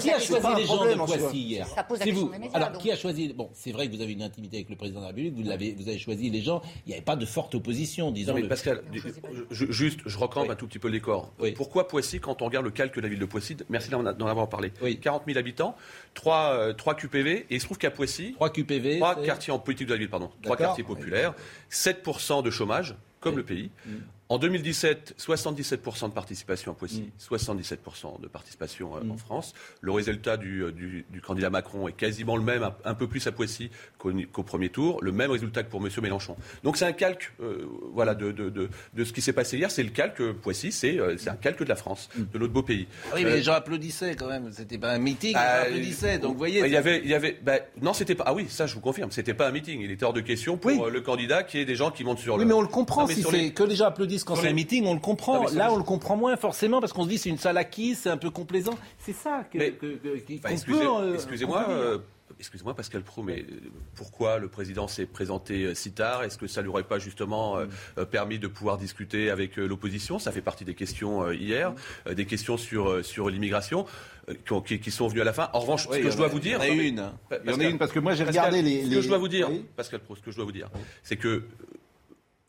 qui 0.08 0.12
a 0.12 0.20
choisi 0.20 0.48
les 0.58 0.66
gens 0.68 0.86
de. 0.86 0.94
Poissy 0.94 1.38
hier 1.40 1.68
Ça 1.70 1.82
pose 1.84 1.98
la 1.98 2.06
C'est 2.06 2.12
vous. 2.12 2.30
médias, 2.30 2.50
Alors, 2.54 2.70
donc. 2.70 2.82
qui 2.84 2.92
a 2.92 2.96
choisi 2.96 3.34
Bon, 3.34 3.50
c'est 3.56 3.72
vrai 3.72 3.90
que 3.90 3.96
vous 3.96 4.02
avez 4.04 4.12
une 4.14 4.22
intimité 4.22 4.58
avec 4.58 4.70
le 4.70 4.76
président 4.76 5.00
de 5.00 5.06
la 5.06 5.08
République. 5.08 5.34
Vous 5.36 5.50
avez 5.90 5.98
choisi 5.98 6.30
les 6.30 6.44
gens. 6.44 6.62
Il 6.86 6.90
n'y 6.90 6.94
avait 6.94 7.02
pas 7.04 7.16
de 7.16 7.26
forte 7.26 7.56
opposition, 7.56 8.12
disons. 8.12 8.34
Non 8.36 8.42
mais 8.42 8.48
Pascal, 8.48 8.84
je- 9.50 9.72
juste, 9.72 10.02
je 10.06 10.18
recampe 10.20 10.44
Oui. 10.46 10.52
un 10.52 10.56
tout 10.56 10.68
petit 10.68 10.78
peu 10.78 10.88
le 10.90 10.94
décor. 10.94 11.34
Oui. 11.40 11.54
Pourquoi 11.54 11.88
Poissy, 11.88 12.20
quand 12.20 12.44
on 12.44 12.46
regarde 12.46 12.66
le 12.66 12.72
calque 12.72 12.96
de 12.96 13.02
la 13.02 13.08
ville 13.08 13.18
de 13.18 13.26
Poissy, 13.26 13.58
merci 13.70 13.90
d'en 13.90 14.06
avoir 14.06 14.50
parlé, 14.50 14.72
Oui. 14.84 15.00
40 15.00 15.24
000 15.26 15.40
habitants, 15.40 15.76
3, 16.14 16.76
3 16.76 16.94
QPV, 16.94 17.48
et 17.50 17.56
il 17.56 17.60
se 17.60 17.66
trouve 17.66 17.80
qu'à 17.80 17.90
Poissy, 17.90 18.34
3 18.36 18.52
QPV. 18.52 19.00
quartiers 19.26 19.52
en 19.52 19.58
politique 19.58 19.88
de 19.88 19.94
la 19.94 19.98
ville, 19.98 20.12
pardon, 20.12 20.30
trois 20.44 20.56
D'accord. 20.56 20.76
quartiers 20.76 20.84
populaires, 20.84 21.34
7% 21.72 22.44
de 22.44 22.52
chômage, 22.52 22.96
comme 23.20 23.38
le 23.38 23.44
pays. 23.44 23.72
Mm. 24.30 24.34
En 24.34 24.38
2017, 24.38 25.16
77% 25.18 26.10
de 26.10 26.14
participation 26.14 26.72
à 26.72 26.76
Poissy, 26.76 27.02
Mm. 27.02 27.12
77% 27.20 28.20
de 28.22 28.28
participation 28.28 28.96
euh, 28.96 29.02
en 29.12 29.18
France. 29.18 29.54
Le 29.82 29.92
résultat 29.92 30.38
du, 30.38 30.62
euh, 30.64 30.72
du- 30.72 31.06
du 31.10 31.20
candidat 31.22 31.50
Macron 31.50 31.88
est 31.88 31.94
quasiment 31.94 32.38
le 32.38 32.44
même, 32.44 32.62
un, 32.64 32.76
un 32.86 32.94
peu 32.94 33.08
plus 33.08 33.26
à 33.28 33.32
Poissy 33.32 33.72
qu'au 33.98 34.12
qu'au 34.32 34.44
premier 34.44 34.70
tour. 34.70 35.00
Le 35.02 35.12
même 35.12 35.32
résultat 35.32 35.64
que 35.64 35.70
pour 35.70 35.84
M. 35.86 35.92
Mélenchon. 36.04 36.36
Donc 36.64 36.78
c'est 36.78 36.86
un 36.86 36.92
calque 36.92 37.34
euh, 37.42 37.66
voilà, 37.94 38.14
de, 38.16 38.32
de- 38.32 38.50
de- 38.50 38.70
de 38.94 39.04
ce 39.04 39.14
qui 39.14 39.22
s'est 39.22 39.34
passé 39.34 39.58
hier. 39.58 39.72
C'est 39.72 39.84
le 39.84 39.90
calque, 39.90 40.22
euh, 40.22 40.34
Poissy, 40.34 40.72
c'est 40.72 41.00
euh, 41.00 41.18
c'est 41.18 41.30
un 41.30 41.36
calque 41.36 41.60
de 41.64 41.70
la 41.70 41.76
France, 41.76 42.10
de 42.16 42.38
notre 42.38 42.54
beau 42.54 42.62
pays. 42.64 42.88
Ah 43.12 43.16
Oui, 43.16 43.24
mais 43.24 43.32
Euh, 43.32 43.36
les 43.38 43.42
gens 43.44 43.54
applaudissaient 43.54 44.16
quand 44.16 44.28
même. 44.28 44.52
C'était 44.52 44.78
pas 44.78 44.92
un 44.92 45.00
meeting, 45.00 45.34
gens 45.34 45.40
euh, 45.40 45.62
applaudissaient. 45.64 46.20
Donc, 46.20 46.34
vous 46.34 46.38
voyez. 46.38 46.60
Il 46.64 46.72
y 46.72 46.78
avait, 46.78 47.00
il 47.04 47.10
y 47.10 47.14
avait, 47.16 47.38
bah, 47.42 47.58
non, 47.82 47.94
c'était 47.94 48.16
pas. 48.16 48.26
Ah 48.28 48.34
oui, 48.36 48.46
ça, 48.50 48.68
je 48.68 48.76
vous 48.76 48.82
confirme, 48.82 49.10
c'était 49.12 49.34
pas 49.34 49.48
un 49.48 49.52
meeting. 49.52 49.82
Il 49.82 49.90
était 49.92 50.06
hors 50.06 50.14
de 50.14 50.22
question 50.22 50.58
pour 50.58 50.70
Oui. 50.72 50.80
euh, 50.82 50.90
le 50.92 51.02
candidat 51.02 51.42
qui 51.44 51.58
est 51.58 51.66
des 51.66 51.76
gens 51.76 51.90
qui 51.90 52.04
montent 52.04 52.20
sur 52.20 52.36
Oui, 52.36 52.42
le. 52.42 52.46
mais 52.46 52.54
on 52.54 52.62
le 52.62 52.68
comprend. 52.68 53.02
Non, 53.02 53.08
si 53.08 53.22
sur 53.22 53.32
c'est 53.32 53.38
les- 53.38 53.54
que 53.54 53.64
les 53.64 53.76
gens 53.76 53.86
applaudissent 53.86 54.19
quand 54.26 54.36
c'est 54.36 54.48
un 54.50 54.54
meeting, 54.54 54.86
on 54.86 54.94
le 54.94 55.00
comprend. 55.00 55.44
Non, 55.44 55.50
Là, 55.54 55.72
on 55.74 55.78
le 55.78 55.84
comprend 55.84 56.16
moins 56.16 56.36
forcément 56.38 56.80
parce 56.82 56.94
qu'on 56.94 57.04
se 57.04 57.10
dit 57.10 57.18
c'est 57.18 57.30
une 57.30 57.38
salle 57.38 57.58
acquise, 57.58 58.00
c'est 58.04 58.10
un 58.10 58.18
peu 58.18 58.30
complaisant. 58.30 58.78
C'est 59.00 59.14
ça 59.14 59.46
que, 59.52 59.58
Mais- 59.58 59.72
que- 59.72 59.96
que- 59.98 60.18
qui- 60.18 60.38
Enfin, 60.40 60.50
qu'on 60.50 60.54
excusez- 60.56 60.80
peut, 60.80 60.88
euh, 60.88 61.14
excusez-moi, 61.16 61.66
euh, 61.70 61.98
excusez-moi, 62.40 62.74
Pascal 62.76 63.02
Pro, 63.02 63.24
mais 63.24 63.40
euh, 63.42 63.56
pourquoi 63.96 64.38
le 64.40 64.48
président 64.48 64.88
s'est 64.88 65.06
présenté 65.06 65.74
si 65.76 65.92
tard? 65.92 66.24
Est-ce 66.24 66.38
que 66.38 66.48
ça 66.48 66.62
lui 66.62 66.70
aurait 66.70 66.84
pas 66.84 67.00
justement 67.00 67.58
permis 68.12 68.40
de 68.40 68.48
pouvoir 68.48 68.78
discuter 68.78 69.30
avec 69.30 69.58
l'opposition? 69.58 70.20
Ça 70.20 70.32
fait 70.32 70.42
partie 70.42 70.66
des 70.66 70.76
questions 70.76 71.32
hier, 71.32 71.74
des 72.16 72.26
questions 72.26 72.58
sur 72.58 73.04
sur 73.04 73.30
l'immigration 73.30 73.86
qui, 74.46 74.54
ont- 74.54 74.62
qui- 74.62 74.80
qui 74.80 74.92
sont 74.92 75.08
venues 75.08 75.22
à 75.22 75.26
la 75.26 75.34
fin. 75.34 75.50
En 75.54 75.60
revanche, 75.60 75.88
Oui, 75.90 75.98
ce 75.98 76.04
que 76.04 76.12
je 76.12 76.18
dois 76.18 76.28
a- 76.28 76.30
vous 76.30 76.40
dire, 76.40 76.60
Il 76.64 76.68
y 76.68 76.72
en 76.72 76.74
a 76.74 76.84
une. 76.84 77.12
Il 77.46 77.52
y 77.52 77.54
en 77.54 77.60
a 77.60 77.64
une 77.64 77.78
parce 77.80 77.92
que 77.92 78.00
moi 78.00 78.14
j'ai 78.14 78.24
regardé 78.24 78.62
les. 78.62 78.86
Ce 78.86 78.90
que 78.96 79.02
je 79.02 79.08
dois 79.08 79.18
vous 79.18 79.28
dire, 79.28 79.50
Oui. 79.50 79.66
Pascal 79.76 80.00
Pro, 80.02 80.16
ce 80.16 80.22
que 80.22 80.30
je 80.32 80.36
dois 80.36 80.46
vous 80.46 80.52
dire, 80.52 80.70
c'est 81.04 81.18
que 81.18 81.44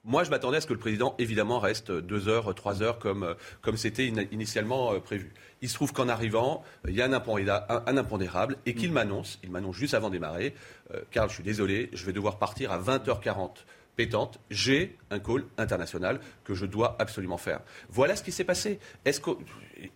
moi, 0.04 0.24
je 0.24 0.30
m'attendais 0.30 0.56
à 0.56 0.60
ce 0.60 0.66
que 0.66 0.72
le 0.72 0.78
président, 0.78 1.14
évidemment, 1.18 1.58
reste 1.58 1.90
deux 1.92 2.28
heures, 2.28 2.54
trois 2.54 2.82
heures, 2.82 2.98
comme 2.98 3.22
euh, 3.22 3.34
comme 3.60 3.76
c'était 3.76 4.08
in- 4.10 4.24
initialement 4.32 4.94
euh, 4.94 4.98
prévu. 4.98 5.32
Il 5.62 5.68
se 5.68 5.74
trouve 5.74 5.92
qu'en 5.92 6.08
arrivant, 6.08 6.62
il 6.88 6.94
y 6.94 7.02
a 7.02 7.04
un, 7.04 7.12
impondéra- 7.12 7.66
un- 7.68 7.82
un 7.86 7.96
impondérable 7.98 8.56
et 8.64 8.72
Mm. 8.72 8.76
qu'il 8.76 8.92
m'annonce, 8.92 9.38
il 9.42 9.50
m'annonce 9.50 9.76
juste 9.76 9.92
avant 9.94 10.08
de 10.08 10.14
démarrer, 10.14 10.54
euh, 10.94 11.00
Karl, 11.10 11.28
je 11.28 11.34
suis 11.34 11.44
désolé, 11.44 11.90
je 11.92 12.06
vais 12.06 12.12
devoir 12.14 12.38
partir 12.38 12.72
à 12.72 12.78
20h40 12.78 13.64
pétante, 13.96 14.40
j'ai 14.50 14.96
un 15.10 15.18
call 15.18 15.44
international 15.58 16.20
que 16.44 16.54
je 16.54 16.64
dois 16.64 16.96
absolument 16.98 17.36
faire. 17.36 17.60
Voilà 17.90 18.16
ce 18.16 18.22
qui 18.22 18.32
s'est 18.32 18.44
passé. 18.44 18.78
Est-ce 19.04 19.20
que 19.20 19.30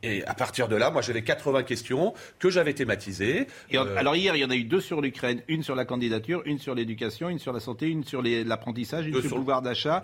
et 0.03 0.25
à 0.25 0.35
partir 0.35 0.69
de 0.69 0.77
là, 0.77 0.91
moi 0.91 1.03
j'avais 1.03 1.23
80 1.23 1.63
questions 1.63 2.15
que 2.39 2.51
j'avais 2.51 2.75
thématisées. 2.75 3.47
Et 3.71 3.79
en- 3.79 3.87
Euh, 3.87 3.97
alors 3.97 4.17
hier, 4.17 4.35
il 4.37 4.41
y 4.41 4.45
en 4.45 4.51
a 4.51 4.55
eu 4.57 4.65
deux 4.65 4.81
sur 4.81 5.01
l'Ukraine, 5.01 5.43
une 5.49 5.63
sur 5.63 5.75
la 5.75 5.85
candidature, 5.85 6.43
une 6.47 6.59
sur 6.59 6.75
l'éducation, 6.75 7.29
une 7.29 7.39
sur 7.39 7.53
la 7.53 7.61
santé, 7.61 7.89
une 7.89 8.05
sur 8.05 8.23
l'apprentissage, 8.23 9.07
une 9.07 9.13
sur 9.21 9.29
sur 9.29 9.37
le 9.37 9.43
pouvoir 9.43 9.63
d'achat, 9.63 10.03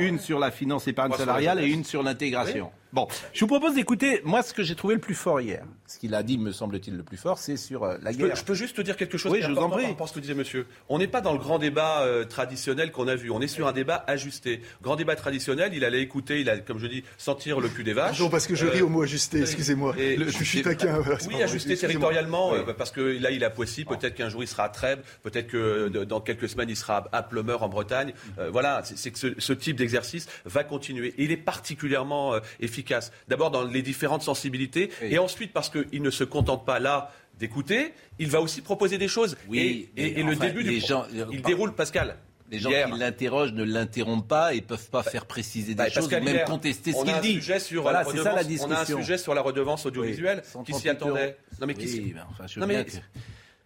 une 0.00 0.18
sur 0.18 0.38
la 0.38 0.50
finance 0.50 0.86
épargne 0.88 1.10
salariale 1.18 1.58
et 1.60 1.66
une 1.68 1.84
sur 1.84 2.02
l'intégration. 2.02 2.70
Bon, 2.92 3.08
je 3.32 3.40
vous 3.40 3.46
propose 3.46 3.74
d'écouter, 3.74 4.20
moi, 4.24 4.42
ce 4.42 4.52
que 4.52 4.62
j'ai 4.62 4.74
trouvé 4.74 4.94
le 4.94 5.00
plus 5.00 5.14
fort 5.14 5.40
hier. 5.40 5.64
Ce 5.86 5.98
qu'il 5.98 6.14
a 6.14 6.22
dit, 6.22 6.36
me 6.38 6.52
semble-t-il, 6.52 6.96
le 6.96 7.02
plus 7.02 7.16
fort, 7.16 7.38
c'est 7.38 7.56
sur 7.56 7.84
euh, 7.84 7.96
la 8.02 8.12
Je 8.12 8.18
peux, 8.18 8.26
guerre. 8.26 8.36
je 8.36 8.44
peux 8.44 8.54
juste 8.54 8.76
te 8.76 8.82
dire 8.82 8.96
quelque 8.96 9.16
chose 9.18 9.32
Oui, 9.32 9.38
qui 9.40 9.46
je 9.46 9.50
vous 9.50 9.56
en 9.58 9.70
prie. 9.70 9.82
par 9.82 9.90
rapport 9.90 10.04
à 10.06 10.08
ce 10.08 10.14
que 10.14 10.20
disait 10.20 10.34
monsieur. 10.34 10.66
On 10.88 10.98
n'est 10.98 11.06
pas 11.08 11.20
dans 11.20 11.32
le 11.32 11.38
grand 11.38 11.58
débat 11.58 12.02
euh, 12.02 12.24
traditionnel 12.24 12.92
qu'on 12.92 13.08
a 13.08 13.14
vu. 13.14 13.30
On 13.30 13.40
est 13.40 13.46
sur 13.48 13.66
un 13.66 13.72
débat 13.72 14.04
ajusté. 14.06 14.60
Grand 14.82 14.96
débat 14.96 15.16
traditionnel, 15.16 15.72
il 15.74 15.84
allait 15.84 16.02
écouter, 16.02 16.40
il 16.40 16.50
a, 16.50 16.58
comme 16.58 16.78
je 16.78 16.86
dis, 16.86 17.02
sentir 17.16 17.60
le 17.60 17.68
cul 17.68 17.82
des 17.84 17.92
vaches. 17.94 18.18
Pardon, 18.18 18.30
parce 18.30 18.46
que 18.46 18.54
je 18.54 18.66
Euh, 18.66 18.70
ris 18.70 18.82
au 18.82 18.88
mot 18.88 19.02
ajusté, 19.02 19.40
excusez-moi. 19.40 19.94
Je, 19.98 20.44
suis 20.44 20.62
taquin. 20.62 21.02
oui, 21.28 21.42
ajusté 21.42 21.76
territorialement, 21.76 22.54
euh, 22.54 22.74
parce 22.76 22.90
que 22.90 23.00
là, 23.00 23.30
il 23.30 23.42
a 23.44 23.50
Poissy, 23.50 23.84
peut-être 23.84 24.14
qu'un 24.14 24.28
jour 24.28 24.42
il 24.42 24.46
sera 24.48 24.64
à 24.64 24.68
Trèbes, 24.68 25.00
peut-être 25.22 25.46
que 25.46 25.88
dans 25.88 26.20
quelques 26.20 26.48
semaines 26.48 26.68
il 26.68 26.76
sera 26.76 27.08
à 27.12 27.22
Plumeur 27.22 27.62
en 27.62 27.68
Bretagne. 27.68 28.12
Euh, 28.38 28.50
voilà, 28.50 28.82
c'est 28.84 29.10
que 29.10 29.18
ce, 29.18 29.52
type 29.52 29.76
d'exercice 29.76 30.26
va 30.44 30.64
continuer. 30.64 31.14
il 31.18 31.30
est 31.30 31.36
particulièrement 31.36 32.34
euh, 32.34 32.40
efficace. 32.82 33.12
D'abord 33.28 33.50
dans 33.50 33.64
les 33.64 33.82
différentes 33.82 34.22
sensibilités, 34.22 34.90
et 35.02 35.18
ensuite 35.18 35.52
parce 35.52 35.70
qu'il 35.70 36.02
ne 36.02 36.10
se 36.10 36.24
contente 36.24 36.64
pas 36.64 36.78
là 36.78 37.12
d'écouter, 37.38 37.94
il 38.18 38.28
va 38.28 38.40
aussi 38.40 38.60
proposer 38.60 38.98
des 38.98 39.08
choses. 39.08 39.36
Oui, 39.48 39.88
et, 39.96 40.22
le 40.22 40.36
début 40.36 40.64
du 40.64 40.80
gens, 40.80 41.06
il 41.30 41.42
déroule, 41.42 41.74
Pascal. 41.74 42.16
Les 42.50 42.58
gens 42.58 42.70
qui 42.70 42.98
l'interrogent 42.98 43.54
ne 43.54 43.64
l'interrompent 43.64 44.28
pas 44.28 44.52
et 44.52 44.56
ne 44.56 44.66
peuvent 44.66 44.90
pas 44.90 45.02
faire 45.02 45.24
préciser 45.24 45.68
des 45.68 45.74
bah, 45.74 45.88
choses 45.88 46.06
ou 46.06 46.10
même 46.22 46.44
contester 46.44 46.92
ce 46.92 47.02
qu'il 47.02 47.40
dit. 47.40 47.76
voilà, 47.76 48.04
c'est 48.04 48.18
ça 48.18 48.34
la 48.34 48.44
discussion. 48.44 48.68
On 48.68 48.76
a 48.76 48.82
un 48.82 48.84
sujet 48.84 49.16
sur 49.16 49.34
la 49.34 49.40
redevance 49.40 49.86
audiovisuelle. 49.86 50.42
Qui 50.66 50.74
s'y 50.74 50.88
attendait 50.88 51.38
Non 51.60 51.66
mais 51.66 51.74
qui 51.74 52.14
enfin, 52.30 52.46
je 52.46 52.60
non, 52.60 52.66
mais... 52.66 52.84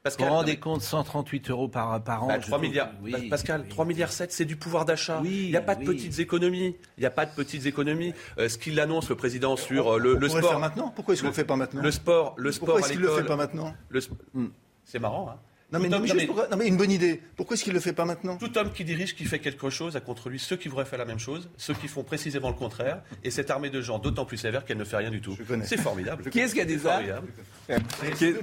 Pascal, 0.06 0.26
vous 0.28 0.32
vous 0.32 0.38
rendez 0.38 0.56
compte, 0.56 0.82
138 0.82 1.50
euros 1.50 1.66
par, 1.66 2.00
par 2.00 2.22
an 2.22 2.38
3 2.38 2.58
bah, 2.58 2.62
milliards. 2.62 2.90
Pascal, 3.28 3.66
3 3.68 3.84
milliards 3.84 4.12
7, 4.12 4.30
c'est 4.30 4.44
du 4.44 4.54
pouvoir 4.54 4.84
d'achat. 4.84 5.20
il 5.25 5.50
n'y 5.50 5.56
a 5.56 5.60
pas 5.60 5.75
de 5.75 5.84
petites 5.84 6.20
économies. 6.20 6.76
Il 6.96 7.00
n'y 7.00 7.06
a 7.06 7.10
pas 7.10 7.26
de 7.26 7.34
petites 7.34 7.66
économies. 7.66 8.14
Euh, 8.38 8.48
ce 8.48 8.56
qu'il 8.56 8.78
annonce, 8.78 9.08
le 9.08 9.16
président, 9.16 9.56
sur 9.56 9.94
euh, 9.94 9.98
le, 9.98 10.14
le 10.14 10.28
sport. 10.28 10.42
Le 10.42 10.46
faire 10.46 10.58
maintenant? 10.60 10.92
Pourquoi 10.94 11.14
est-ce 11.14 11.22
qu'on 11.22 11.28
le 11.28 11.34
fait 11.34 11.42
pas 11.44 11.56
maintenant? 11.56 11.82
Le 11.82 11.90
sport, 11.90 12.34
le 12.36 12.52
sport 12.52 12.66
Pourquoi 12.66 12.86
est-ce 12.86 12.92
qu'il 12.92 13.00
le 13.00 13.10
fait 13.10 13.25
pas 13.25 13.34
maintenant? 13.34 13.75
Hmm. 14.32 14.46
C'est 14.84 15.00
marrant, 15.00 15.28
hein 15.28 15.40
non 15.73 15.80
mais, 15.80 15.88
non, 15.88 15.99
mais, 16.56 16.68
une 16.68 16.76
bonne 16.76 16.92
idée. 16.92 17.20
Pourquoi 17.35 17.54
est-ce 17.54 17.64
qu'il 17.64 17.73
ne 17.73 17.78
le 17.78 17.82
fait 17.82 17.92
pas 17.92 18.04
maintenant 18.04 18.37
Tout 18.37 18.56
homme 18.56 18.73
qui 18.73 18.85
dirige, 18.85 19.16
qui 19.16 19.25
fait 19.25 19.40
quelque 19.40 19.68
chose, 19.68 19.96
a 19.96 20.00
contre 20.00 20.28
lui 20.28 20.38
ceux 20.38 20.56
qui 20.56 20.68
voudraient 20.68 20.85
faire 20.85 20.99
la 20.99 21.04
même 21.04 21.18
chose, 21.18 21.49
ceux 21.56 21.75
qui 21.75 21.88
font 21.88 22.04
précisément 22.04 22.49
le 22.49 22.54
contraire, 22.54 23.02
et 23.25 23.32
cette 23.32 23.50
armée 23.50 23.70
de 23.70 23.80
gens 23.80 23.99
d'autant 23.99 24.25
plus 24.25 24.37
sévère 24.37 24.64
qu'elle 24.64 24.78
ne 24.78 24.85
fait 24.85 24.96
rien 24.96 25.11
du 25.11 25.20
tout. 25.20 25.37
C'est 25.64 25.76
formidable. 25.76 26.30
Qui 26.30 26.38
est-ce 26.38 26.54
qui 26.54 26.61
a 26.61 26.64
des 26.64 26.78
ça 26.78 27.00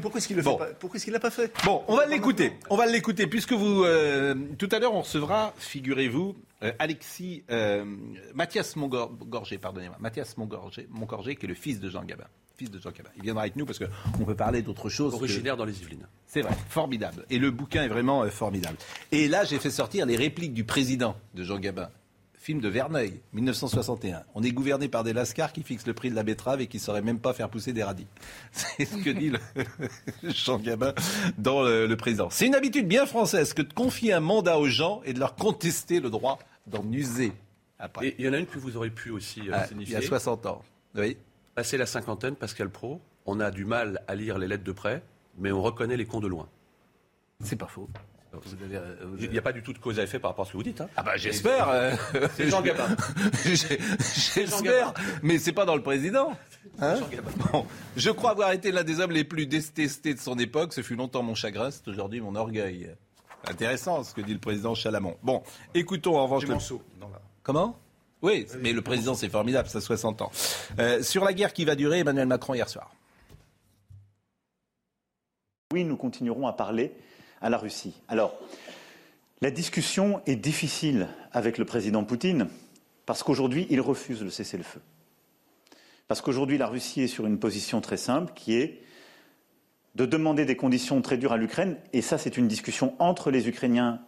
Pourquoi 0.02 0.18
est-ce 0.18 0.28
qu'il 0.28 0.36
ne 0.38 1.14
l'a 1.14 1.20
pas 1.20 1.32
fait 1.32 1.54
Bon, 1.64 1.84
on 1.88 1.96
va 1.96 2.06
l'écouter. 2.08 2.54
On 2.70 2.76
va 2.76 2.86
l'écouter 2.88 3.28
puisque 3.28 3.54
vous 3.54 3.84
euh, 3.86 4.36
tout 4.58 4.70
à 4.72 4.80
l'heure 4.80 4.94
on 4.94 5.02
recevra, 5.02 5.54
figurez-vous, 5.58 6.36
euh, 6.64 6.72
Alexis 6.80 7.44
euh, 7.52 7.86
Mathias 8.34 8.76
Montgorgé, 8.76 9.58
pardonnez-moi, 9.58 9.98
Mathias 10.00 10.36
Montgorgé, 10.38 11.36
qui 11.36 11.46
est 11.46 11.50
le 11.50 11.56
fils 11.56 11.80
de 11.80 11.90
Jean 11.90 12.04
Gabin 12.04 12.28
fils 12.58 12.72
de 12.72 12.80
Jean 12.80 12.92
Cabin. 12.92 13.10
Il 13.18 13.24
viendra 13.24 13.44
avec 13.44 13.56
nous 13.56 13.66
parce 13.66 13.80
qu'on 13.80 14.26
peut 14.26 14.36
parler 14.36 14.62
d'autre 14.62 14.90
chose. 14.90 15.14
Originaire 15.14 15.58
dans 15.58 15.66
les 15.66 15.80
Yvelines. 15.82 16.08
C'est 16.28 16.42
vrai, 16.42 16.56
formidable. 16.70 17.26
Et 17.30 17.40
le 17.40 17.52
bouquin 17.52 17.84
est 17.84 17.88
vraiment 17.88 18.24
euh, 18.24 18.30
formidable. 18.30 18.78
Et 19.12 19.28
là, 19.28 19.44
j'ai 19.44 19.60
fait 19.60 19.72
sortir 19.72 20.06
les 20.06 20.16
répliques 20.16 20.54
du 20.54 20.64
président 20.64 21.16
de 21.34 21.44
Jean 21.44 21.60
Gabin. 21.60 21.90
Film 22.44 22.60
de 22.60 22.68
Verneuil, 22.68 23.22
1961. 23.32 24.24
On 24.36 24.44
est 24.44 24.52
gouverné 24.52 24.90
par 24.90 25.06
des 25.06 25.14
lascars 25.14 25.54
qui 25.54 25.64
fixent 25.64 25.88
le 25.88 25.94
prix 25.94 26.10
de 26.10 26.16
la 26.16 26.24
betterave 26.24 26.60
et 26.60 26.68
qui 26.68 26.76
ne 26.76 26.82
sauraient 26.82 27.02
même 27.02 27.20
pas 27.20 27.32
faire 27.32 27.50
pousser 27.50 27.72
des 27.72 27.84
radis. 27.84 28.06
C'est 28.52 28.84
ce 28.84 28.98
que 28.98 29.10
dit 29.12 29.32
Jean 30.24 30.60
Gabin 30.60 30.94
dans 31.38 31.64
le, 31.64 31.96
président. 31.96 32.30
C'est 32.30 32.46
une 32.46 32.56
habitude 32.56 32.86
bien 32.86 33.06
française 33.06 33.54
que 33.54 33.62
de 33.62 33.72
confier 33.72 34.12
un 34.12 34.20
mandat 34.20 34.60
aux 34.60 34.68
gens 34.68 35.02
et 35.06 35.14
de 35.14 35.20
leur 35.20 35.36
contester 35.36 36.02
le 36.02 36.10
droit 36.10 36.38
d'en 36.68 36.84
user. 36.92 37.32
Après. 37.80 38.10
Et 38.10 38.16
il 38.20 38.26
y 38.26 38.30
en 38.30 38.34
a 38.34 38.38
une 38.40 38.46
que 38.46 38.60
vous 38.60 38.76
aurez 38.76 38.90
pu 38.90 39.10
aussi 39.10 39.40
euh, 39.48 39.54
ah, 39.54 39.66
signifier. 39.66 39.96
Il 39.96 40.02
y 40.02 40.06
a 40.06 40.08
60 40.08 40.46
ans. 40.46 40.62
Oui. 40.96 41.16
Passé 41.56 41.78
la 41.78 41.86
cinquantaine, 41.86 42.36
Pascal 42.36 42.70
Pro, 42.70 43.00
on 43.26 43.40
a 43.40 43.52
du 43.52 43.66
mal 43.66 44.02
à 44.08 44.16
lire 44.16 44.38
les 44.40 44.48
lettres 44.48 44.64
de 44.64 44.72
près, 44.72 45.04
mais 45.38 45.52
on 45.52 45.62
reconnaît 45.62 45.98
les 45.98 46.06
cons 46.06 46.20
de 46.20 46.28
loin. 46.28 46.50
C'est 47.42 47.56
pas 47.56 47.68
faux. 47.68 47.90
Euh, 48.34 48.90
il 49.20 49.30
n'y 49.30 49.38
a 49.38 49.42
pas 49.44 49.54
du 49.54 49.62
tout 49.62 49.74
de 49.74 49.78
cause 49.78 50.00
à 50.00 50.04
effet 50.04 50.18
par 50.18 50.32
rapport 50.32 50.46
à 50.46 50.48
ce 50.48 50.54
que 50.54 50.58
vous 50.58 50.64
dites. 50.64 50.82
Hein. 50.82 50.90
Ah 50.96 51.04
bah 51.04 51.18
j'espère. 51.18 51.70
Euh, 51.70 51.96
c'est 52.36 52.50
Jean 52.50 52.62
Gabin. 52.64 52.88
j'espère, 53.44 54.94
mais 55.22 55.38
c'est 55.38 55.52
pas 55.52 55.66
dans 55.66 55.76
le 55.76 55.84
président. 55.84 56.36
Hein 56.80 56.96
je 57.96 58.10
crois 58.10 58.32
avoir 58.32 58.52
été 58.52 58.72
l'un 58.72 58.84
des 58.84 59.00
hommes 59.00 59.12
les 59.12 59.24
plus 59.24 59.46
détestés 59.46 60.16
de 60.16 60.20
son 60.20 60.40
époque. 60.40 60.74
Ce 60.74 60.82
fut 60.82 60.96
longtemps 60.96 61.22
mon 61.22 61.36
chagrin, 61.36 61.70
c'est 61.70 61.88
aujourd'hui 61.88 62.22
mon 62.22 62.36
orgueil. 62.36 62.96
Intéressant 63.48 64.04
ce 64.04 64.16
que 64.16 64.22
dit 64.22 64.34
le 64.34 64.40
président 64.40 64.74
Chalamont. 64.74 65.18
Bon, 65.22 65.44
écoutons 65.76 66.18
en 66.18 66.24
revanche. 66.24 66.48
Le... 66.48 66.56
Comment? 67.44 67.78
Oui, 68.24 68.48
mais 68.60 68.74
le 68.74 68.82
président, 68.82 69.14
c'est 69.14 69.30
formidable, 69.30 69.70
ça 69.70 69.78
a 69.78 69.82
60 69.82 70.22
ans. 70.22 70.32
Euh, 70.80 71.04
sur 71.04 71.24
la 71.24 71.34
guerre 71.34 71.54
qui 71.54 71.66
va 71.66 71.76
durer, 71.76 72.00
Emmanuel 72.00 72.26
Macron 72.26 72.54
hier 72.54 72.68
soir. 72.70 72.92
Oui, 75.74 75.84
nous 75.84 75.98
continuerons 75.98 76.48
à 76.48 76.54
parler 76.54 76.94
à 77.42 77.50
la 77.50 77.58
Russie. 77.58 77.94
Alors, 78.08 78.36
la 79.42 79.52
discussion 79.52 80.22
est 80.26 80.38
difficile 80.38 81.10
avec 81.34 81.58
le 81.58 81.66
président 81.66 82.04
Poutine 82.04 82.48
parce 83.06 83.24
qu'aujourd'hui, 83.24 83.68
il 83.70 83.82
refuse 83.82 84.24
le 84.24 84.30
cessez-le-feu. 84.30 84.80
Parce 86.08 86.22
qu'aujourd'hui, 86.22 86.58
la 86.58 86.68
Russie 86.68 87.02
est 87.02 87.08
sur 87.08 87.26
une 87.26 87.40
position 87.40 87.82
très 87.82 87.98
simple 87.98 88.32
qui 88.36 88.56
est 88.56 88.82
de 89.96 90.06
demander 90.06 90.46
des 90.46 90.56
conditions 90.56 91.02
très 91.02 91.18
dures 91.18 91.34
à 91.34 91.38
l'Ukraine, 91.38 91.78
et 91.92 92.02
ça, 92.02 92.18
c'est 92.18 92.38
une 92.38 92.48
discussion 92.48 92.96
entre 93.00 93.32
les 93.32 93.48
Ukrainiens 93.48 94.02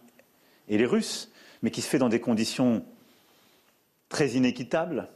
et 0.68 0.78
les 0.78 0.86
Russes, 0.86 1.30
mais 1.62 1.70
qui 1.70 1.80
se 1.80 1.88
fait 1.88 1.98
dans 1.98 2.08
des 2.08 2.20
conditions 2.20 2.84
très 4.08 4.30
inéquitable 4.30 5.08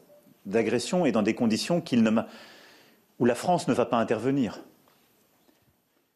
d'agression 0.46 1.06
et 1.06 1.12
dans 1.12 1.22
des 1.22 1.34
conditions 1.34 1.82
où 3.18 3.24
la 3.24 3.34
France 3.34 3.68
ne 3.68 3.74
va 3.74 3.86
pas 3.86 3.98
intervenir. 3.98 4.60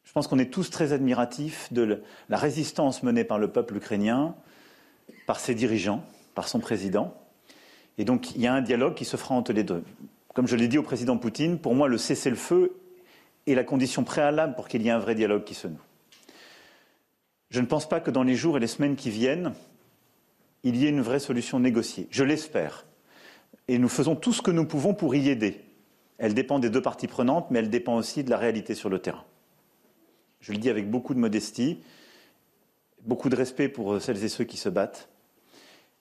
Je 0.03 0.11
pense 0.11 0.27
qu'on 0.27 0.39
est 0.39 0.51
tous 0.51 0.69
très 0.69 0.93
admiratifs 0.93 1.71
de 1.73 2.01
la 2.29 2.37
résistance 2.37 3.03
menée 3.03 3.23
par 3.23 3.37
le 3.37 3.51
peuple 3.51 3.77
ukrainien, 3.77 4.35
par 5.27 5.39
ses 5.39 5.55
dirigeants, 5.55 6.03
par 6.35 6.47
son 6.47 6.59
président. 6.59 7.13
Et 7.97 8.05
donc 8.05 8.35
il 8.35 8.41
y 8.41 8.47
a 8.47 8.53
un 8.53 8.61
dialogue 8.61 8.95
qui 8.95 9.05
se 9.05 9.17
fera 9.17 9.35
entre 9.35 9.53
les 9.53 9.63
deux. 9.63 9.83
Comme 10.33 10.47
je 10.47 10.55
l'ai 10.55 10.67
dit 10.67 10.77
au 10.77 10.83
président 10.83 11.17
Poutine, 11.17 11.59
pour 11.59 11.75
moi 11.75 11.87
le 11.87 11.97
cessez-le-feu 11.97 12.77
est 13.47 13.55
la 13.55 13.63
condition 13.63 14.03
préalable 14.03 14.55
pour 14.55 14.67
qu'il 14.67 14.81
y 14.81 14.87
ait 14.87 14.91
un 14.91 14.99
vrai 14.99 15.15
dialogue 15.15 15.43
qui 15.43 15.53
se 15.53 15.67
noue. 15.67 15.81
Je 17.49 17.61
ne 17.61 17.65
pense 17.67 17.87
pas 17.87 17.99
que 17.99 18.11
dans 18.11 18.23
les 18.23 18.35
jours 18.35 18.57
et 18.57 18.59
les 18.59 18.67
semaines 18.67 18.95
qui 18.95 19.09
viennent, 19.09 19.53
il 20.65 20.75
y 20.75 20.85
ait 20.85 20.89
une 20.89 21.01
vraie 21.01 21.19
solution 21.19 21.59
négociée. 21.59 22.07
Je 22.09 22.23
l'espère. 22.23 22.85
Et 23.67 23.77
nous 23.77 23.87
faisons 23.87 24.15
tout 24.15 24.33
ce 24.33 24.41
que 24.41 24.51
nous 24.51 24.65
pouvons 24.65 24.93
pour 24.93 25.15
y 25.15 25.29
aider. 25.29 25.61
Elle 26.17 26.33
dépend 26.33 26.59
des 26.59 26.69
deux 26.69 26.81
parties 26.81 27.07
prenantes, 27.07 27.51
mais 27.51 27.59
elle 27.59 27.69
dépend 27.69 27.95
aussi 27.95 28.23
de 28.23 28.29
la 28.29 28.37
réalité 28.37 28.73
sur 28.73 28.89
le 28.89 28.99
terrain. 28.99 29.23
Je 30.41 30.51
le 30.51 30.57
dis 30.57 30.69
avec 30.69 30.89
beaucoup 30.89 31.13
de 31.13 31.19
modestie, 31.19 31.81
beaucoup 33.03 33.29
de 33.29 33.35
respect 33.35 33.69
pour 33.69 34.01
celles 34.01 34.23
et 34.23 34.27
ceux 34.27 34.43
qui 34.43 34.57
se 34.57 34.69
battent. 34.69 35.07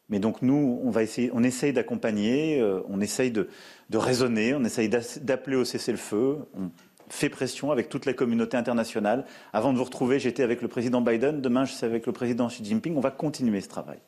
Mais 0.09 0.19
donc 0.19 0.43
nous, 0.43 0.81
on, 0.83 0.91
va 0.91 1.03
essayer, 1.03 1.31
on 1.33 1.43
essaye 1.43 1.73
d'accompagner, 1.73 2.61
euh, 2.61 2.81
on 2.89 3.01
essaye 3.01 3.31
de, 3.31 3.49
de, 3.91 3.99
raisonner, 3.99 4.55
on 4.55 4.65
essaye 4.65 4.89
d'appeler 4.89 5.57
au 5.57 5.65
cessez-le-feu, 5.65 6.39
on 6.55 6.71
fait 7.09 7.31
pression 7.31 7.71
avec 7.71 7.89
toute 7.89 8.07
la 8.07 8.13
communauté 8.13 8.57
internationale. 8.57 9.25
Avant 9.53 9.73
de 9.73 9.79
vous 9.79 9.85
retrouver, 9.85 10.19
j'étais 10.19 10.43
avec 10.43 10.63
le 10.63 10.69
président 10.69 11.01
Biden, 11.01 11.41
demain 11.41 11.65
je 11.65 11.73
suis 11.73 11.87
avec 11.87 12.07
le 12.07 12.13
président 12.13 12.49
Xi 12.49 12.65
Jinping, 12.65 12.97
on 12.97 13.01
va 13.01 13.11
continuer 13.11 13.61
ce 13.61 13.69
travail. 13.69 13.99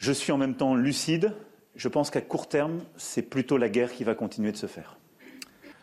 Je 0.00 0.12
suis 0.12 0.32
en 0.32 0.38
même 0.38 0.54
temps 0.54 0.74
lucide. 0.74 1.34
Je 1.76 1.86
pense 1.86 2.10
qu'à 2.10 2.22
court 2.22 2.48
terme, 2.48 2.80
c'est 2.96 3.20
plutôt 3.20 3.58
la 3.58 3.68
guerre 3.68 3.92
qui 3.92 4.02
va 4.02 4.14
continuer 4.14 4.50
de 4.50 4.56
se 4.56 4.66
faire. 4.66 4.96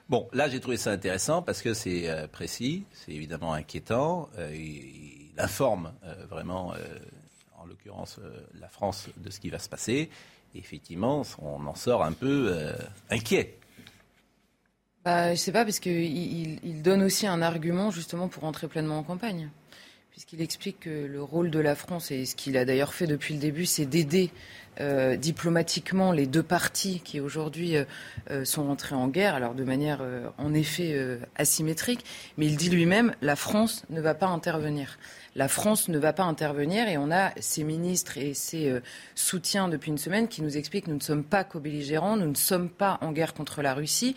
Bon, 0.10 0.28
là, 0.34 0.50
j'ai 0.50 0.60
trouvé 0.60 0.76
ça 0.76 0.92
intéressant 0.92 1.44
parce 1.44 1.62
que 1.62 1.76
c'est 1.76 2.10
euh, 2.10 2.28
précis, 2.28 2.86
c'est 2.94 3.12
évidemment 3.12 3.54
inquiétant. 3.54 4.30
Euh, 4.40 4.54
il, 4.56 5.26
informe 5.38 5.94
euh, 6.04 6.26
vraiment, 6.28 6.74
en 7.60 7.68
l'occurrence, 7.68 8.20
la 8.60 8.68
France 8.70 9.08
de 9.18 9.30
ce 9.30 9.40
qui 9.40 9.52
va 9.52 9.60
se 9.60 9.70
passer. 9.70 10.10
Et 10.56 10.58
effectivement, 10.58 11.22
on 11.40 11.68
en 11.68 11.76
sort 11.76 12.04
un 12.04 12.14
peu 12.14 12.58
inquiet. 13.12 13.60
Bah, 15.06 15.28
je 15.28 15.32
ne 15.32 15.36
sais 15.36 15.52
pas, 15.52 15.64
parce 15.64 15.80
qu'il 15.80 15.94
il 16.66 16.82
donne 16.82 17.04
aussi 17.04 17.28
un 17.28 17.44
argument 17.44 17.92
justement 17.92 18.30
pour 18.30 18.46
entrer 18.46 18.68
pleinement 18.68 18.98
en 18.98 19.04
campagne 19.04 19.52
puisqu'il 20.18 20.42
explique 20.42 20.80
que 20.80 21.06
le 21.06 21.22
rôle 21.22 21.52
de 21.52 21.60
la 21.60 21.76
France, 21.76 22.10
et 22.10 22.26
ce 22.26 22.36
qu'il 22.36 22.58
a 22.58 22.66
d'ailleurs 22.66 22.96
fait 22.96 23.06
depuis 23.06 23.36
le 23.36 23.40
début, 23.40 23.68
c'est 23.68 23.86
d'aider 23.86 24.32
euh, 24.80 25.16
diplomatiquement 25.16 26.12
les 26.12 26.28
deux 26.28 26.44
parties 26.44 27.02
qui 27.04 27.20
aujourd'hui 27.20 27.78
euh, 27.78 27.86
euh, 28.30 28.46
sont 28.46 28.70
entrées 28.70 28.96
en 28.96 29.08
guerre, 29.08 29.34
alors 29.34 29.56
de 29.56 29.64
manière 29.64 30.02
en 30.38 30.54
effet 30.54 31.18
asymétrique, 31.36 32.06
mais 32.38 32.46
il 32.46 32.58
dit 32.58 32.70
lui-même 32.70 33.14
la 33.22 33.36
France 33.36 33.84
ne 33.90 34.02
va 34.02 34.14
pas 34.14 34.28
intervenir 34.28 34.98
la 35.36 35.48
France 35.48 35.88
ne 35.88 36.00
va 36.00 36.14
pas 36.14 36.24
intervenir 36.24 36.90
et 36.90 36.98
on 36.98 37.12
a 37.12 37.32
ses 37.40 37.64
ministres 37.64 38.18
et 38.18 38.34
ses 38.34 38.74
soutiens 39.14 39.68
depuis 39.68 39.92
une 39.92 40.00
semaine 40.00 40.28
qui 40.28 40.42
nous 40.42 40.58
expliquent 40.58 40.86
que 40.86 40.90
nous 40.90 40.98
ne 40.98 41.02
sommes 41.02 41.24
pas 41.24 41.44
co-belligérants, 41.44 42.18
nous 42.18 42.28
ne 42.28 42.36
sommes 42.36 42.70
pas 42.70 42.98
en 43.02 43.12
guerre 43.12 43.36
contre 43.36 43.62
la 43.62 43.76
Russie. 43.76 44.16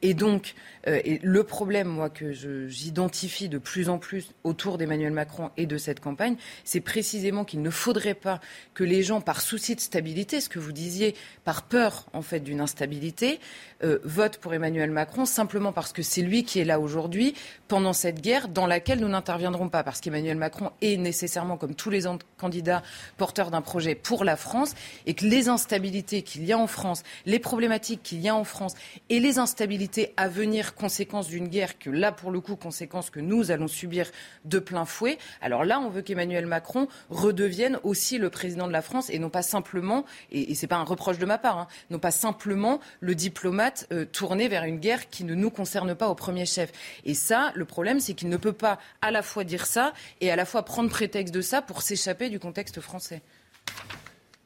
Et 0.00 0.14
donc, 0.14 0.54
le 0.86 1.42
problème, 1.42 1.88
moi, 1.88 2.08
que 2.08 2.32
j'identifie 2.68 3.50
de 3.50 3.58
plus 3.58 3.90
en 3.90 3.98
plus 3.98 4.32
autour 4.44 4.78
d'Emmanuel 4.78 5.12
Macron 5.12 5.50
et 5.58 5.66
de 5.66 5.76
cette 5.76 6.00
campagne, 6.00 6.36
c'est 6.64 6.80
précisément 6.80 7.44
qu'il 7.44 7.60
ne 7.60 7.68
faudrait 7.70 8.14
pas 8.14 8.40
que 8.72 8.82
les 8.82 9.02
gens, 9.02 9.20
par 9.20 9.42
souci 9.42 9.74
de 9.74 9.80
stabilité, 9.80 10.01
ce 10.40 10.48
que 10.48 10.58
vous 10.58 10.72
disiez, 10.72 11.14
par 11.44 11.62
peur 11.62 12.06
en 12.12 12.22
fait 12.22 12.40
d'une 12.40 12.60
instabilité, 12.60 13.40
euh, 13.84 13.98
votent 14.04 14.38
pour 14.38 14.54
Emmanuel 14.54 14.90
Macron 14.90 15.24
simplement 15.26 15.72
parce 15.72 15.92
que 15.92 16.02
c'est 16.02 16.22
lui 16.22 16.44
qui 16.44 16.60
est 16.60 16.64
là 16.64 16.80
aujourd'hui 16.80 17.34
pendant 17.68 17.92
cette 17.92 18.20
guerre 18.20 18.48
dans 18.48 18.66
laquelle 18.66 19.00
nous 19.00 19.08
n'interviendrons 19.08 19.68
pas, 19.68 19.82
parce 19.82 20.00
qu'Emmanuel 20.00 20.36
Macron 20.36 20.70
est 20.80 20.96
nécessairement, 20.96 21.56
comme 21.56 21.74
tous 21.74 21.90
les 21.90 22.02
candidats, 22.38 22.82
porteur 23.16 23.50
d'un 23.50 23.62
projet 23.62 23.94
pour 23.94 24.24
la 24.24 24.36
France, 24.36 24.74
et 25.06 25.14
que 25.14 25.24
les 25.24 25.48
instabilités 25.48 26.22
qu'il 26.22 26.44
y 26.44 26.52
a 26.52 26.58
en 26.58 26.66
France, 26.66 27.02
les 27.26 27.38
problématiques 27.38 28.02
qu'il 28.02 28.20
y 28.20 28.28
a 28.28 28.34
en 28.34 28.44
France, 28.44 28.74
et 29.08 29.20
les 29.20 29.38
instabilités 29.38 30.12
à 30.16 30.28
venir, 30.28 30.74
conséquence 30.74 31.28
d'une 31.28 31.48
guerre 31.48 31.78
que 31.78 31.90
là, 31.90 32.12
pour 32.12 32.30
le 32.30 32.40
coup, 32.40 32.56
conséquence 32.56 33.10
que 33.10 33.20
nous 33.20 33.50
allons 33.50 33.68
subir 33.68 34.10
de 34.44 34.58
plein 34.58 34.84
fouet, 34.84 35.18
alors 35.40 35.64
là, 35.64 35.80
on 35.80 35.88
veut 35.88 36.02
qu'Emmanuel 36.02 36.46
Macron 36.46 36.88
redevienne 37.10 37.78
aussi 37.82 38.18
le 38.18 38.30
président 38.30 38.66
de 38.66 38.72
la 38.72 38.82
France 38.82 39.10
et 39.10 39.18
non 39.18 39.30
pas 39.30 39.42
simplement, 39.42 39.91
et, 40.30 40.50
et 40.50 40.54
ce 40.54 40.62
n'est 40.62 40.68
pas 40.68 40.76
un 40.76 40.84
reproche 40.84 41.18
de 41.18 41.26
ma 41.26 41.38
part, 41.38 41.58
hein, 41.58 41.68
non 41.90 41.98
pas 41.98 42.10
simplement 42.10 42.80
le 43.00 43.14
diplomate 43.14 43.86
euh, 43.92 44.04
tourné 44.04 44.48
vers 44.48 44.64
une 44.64 44.78
guerre 44.78 45.08
qui 45.10 45.24
ne 45.24 45.34
nous 45.34 45.50
concerne 45.50 45.94
pas 45.94 46.08
au 46.08 46.14
premier 46.14 46.46
chef. 46.46 46.72
Et 47.04 47.14
ça, 47.14 47.52
le 47.54 47.64
problème, 47.64 48.00
c'est 48.00 48.14
qu'il 48.14 48.28
ne 48.28 48.36
peut 48.36 48.52
pas 48.52 48.78
à 49.00 49.10
la 49.10 49.22
fois 49.22 49.44
dire 49.44 49.66
ça 49.66 49.92
et 50.20 50.30
à 50.30 50.36
la 50.36 50.44
fois 50.44 50.64
prendre 50.64 50.90
prétexte 50.90 51.34
de 51.34 51.40
ça 51.40 51.62
pour 51.62 51.82
s'échapper 51.82 52.30
du 52.30 52.38
contexte 52.38 52.80
français. 52.80 53.22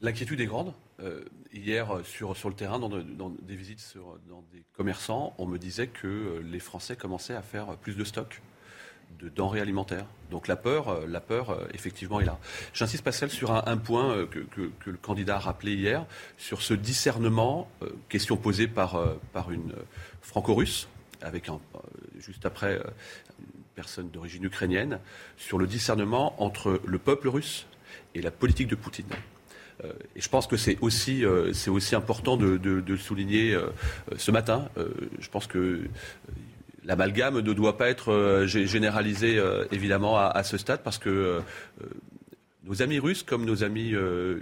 L'inquiétude 0.02 0.40
est 0.40 0.46
grande. 0.46 0.74
Euh, 1.00 1.24
hier, 1.52 2.00
sur, 2.04 2.36
sur 2.36 2.48
le 2.48 2.54
terrain, 2.54 2.78
dans, 2.78 2.88
des 2.88 3.56
visites 3.56 3.80
sur, 3.80 4.18
dans 4.28 4.42
des 4.52 4.64
commerçants, 4.72 5.34
on 5.38 5.46
me 5.46 5.58
disait 5.58 5.88
que 5.88 6.06
euh, 6.06 6.40
les 6.42 6.60
Français 6.60 6.96
commençaient 6.96 7.34
à 7.34 7.42
faire 7.42 7.76
plus 7.76 7.96
de 7.96 8.04
stocks 8.04 8.40
de 9.18 9.28
denrées 9.28 9.60
alimentaires. 9.60 10.06
Donc 10.30 10.48
la 10.48 10.56
peur, 10.56 10.88
euh, 10.88 11.06
la 11.06 11.20
peur 11.20 11.58
effectivement, 11.72 12.20
est 12.20 12.24
là. 12.24 12.38
J'insiste, 12.74 13.04
Pascal, 13.04 13.30
sur 13.30 13.52
un, 13.52 13.76
point 13.76 14.26
que, 14.26 14.40
que, 14.40 14.90
le 14.90 14.96
candidat 14.96 15.36
a 15.36 15.38
rappelé 15.38 15.74
hier, 15.74 16.04
sur 16.38 16.62
ce 16.62 16.74
discernement, 16.74 17.70
question 18.08 18.36
posée 18.36 18.68
par, 18.68 19.00
par 19.32 19.50
une 19.50 19.72
franco-russe, 20.20 20.88
avec 21.22 21.48
juste 22.18 22.44
après 22.44 22.76
une 22.76 23.62
personne 23.74 24.10
d'origine 24.10 24.44
ukrainienne, 24.44 24.98
sur 25.36 25.58
le 25.58 25.66
discernement 25.66 26.40
entre 26.42 26.80
le 26.84 26.98
peuple 26.98 27.28
russe 27.28 27.66
et 28.14 28.22
la 28.22 28.30
politique 28.30 28.68
de 28.68 28.74
Poutine. 28.74 29.06
Euh, 29.84 29.92
et 30.14 30.20
je 30.20 30.28
pense 30.28 30.46
que 30.46 30.56
c'est 30.56 30.78
aussi, 30.80 31.24
euh, 31.24 31.52
aussi 31.68 31.94
important 31.94 32.36
de, 32.36 32.58
le 32.64 32.96
souligner 32.96 33.54
euh, 33.54 33.68
ce 34.16 34.30
matin. 34.30 34.68
je 35.18 35.28
pense 35.28 35.46
que 35.46 35.82
l'amalgame 36.86 37.40
ne 37.40 37.52
doit 37.52 37.76
pas 37.76 37.88
être 37.88 38.44
généralisé 38.46 39.42
évidemment 39.70 40.18
à, 40.18 40.42
ce 40.42 40.56
stade 40.56 40.80
parce 40.82 40.98
que 40.98 41.42
nos 42.64 42.82
amis 42.82 42.98
russes 42.98 43.22
comme 43.22 43.44
nos 43.44 43.64
amis 43.64 43.92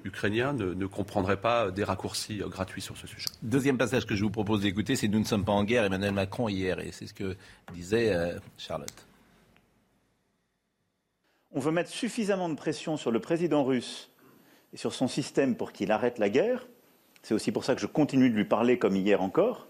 ukrainiens 0.04 0.52
ne, 0.52 0.86
comprendraient 0.86 1.40
pas 1.40 1.70
des 1.70 1.84
raccourcis 1.84 2.38
gratuits 2.46 2.82
sur 2.82 2.96
ce 2.96 3.06
sujet. 3.06 3.26
Deuxième 3.42 3.78
passage 3.78 4.06
que 4.06 4.14
je 4.14 4.22
vous 4.22 4.30
propose 4.30 4.60
d'écouter, 4.60 4.94
c'est 4.94 5.08
Nous 5.08 5.18
ne 5.18 5.24
sommes 5.24 5.44
pas 5.44 5.52
en 5.52 5.64
guerre, 5.64 5.84
Emmanuel 5.84 6.12
Macron 6.12 6.48
hier, 6.48 6.78
et 6.80 6.92
c'est 6.92 7.06
ce 7.06 7.14
que 7.14 7.36
disait 7.72 8.14
Charlotte. 8.58 9.06
On 11.56 11.60
veut 11.60 11.70
mettre 11.70 11.90
suffisamment 11.90 12.48
de 12.48 12.56
pression 12.56 12.96
sur 12.96 13.12
le 13.12 13.20
président 13.20 13.62
russe 13.62 14.10
et 14.72 14.76
sur 14.76 14.92
son 14.92 15.06
système 15.06 15.54
pour 15.54 15.72
qu'il 15.72 15.92
arrête 15.92 16.18
la 16.18 16.28
guerre. 16.28 16.66
C'est 17.22 17.32
aussi 17.32 17.52
pour 17.52 17.64
ça 17.64 17.76
que 17.76 17.80
je 17.80 17.86
continue 17.86 18.28
de 18.28 18.34
lui 18.34 18.44
parler 18.44 18.76
comme 18.76 18.96
hier 18.96 19.22
encore. 19.22 19.68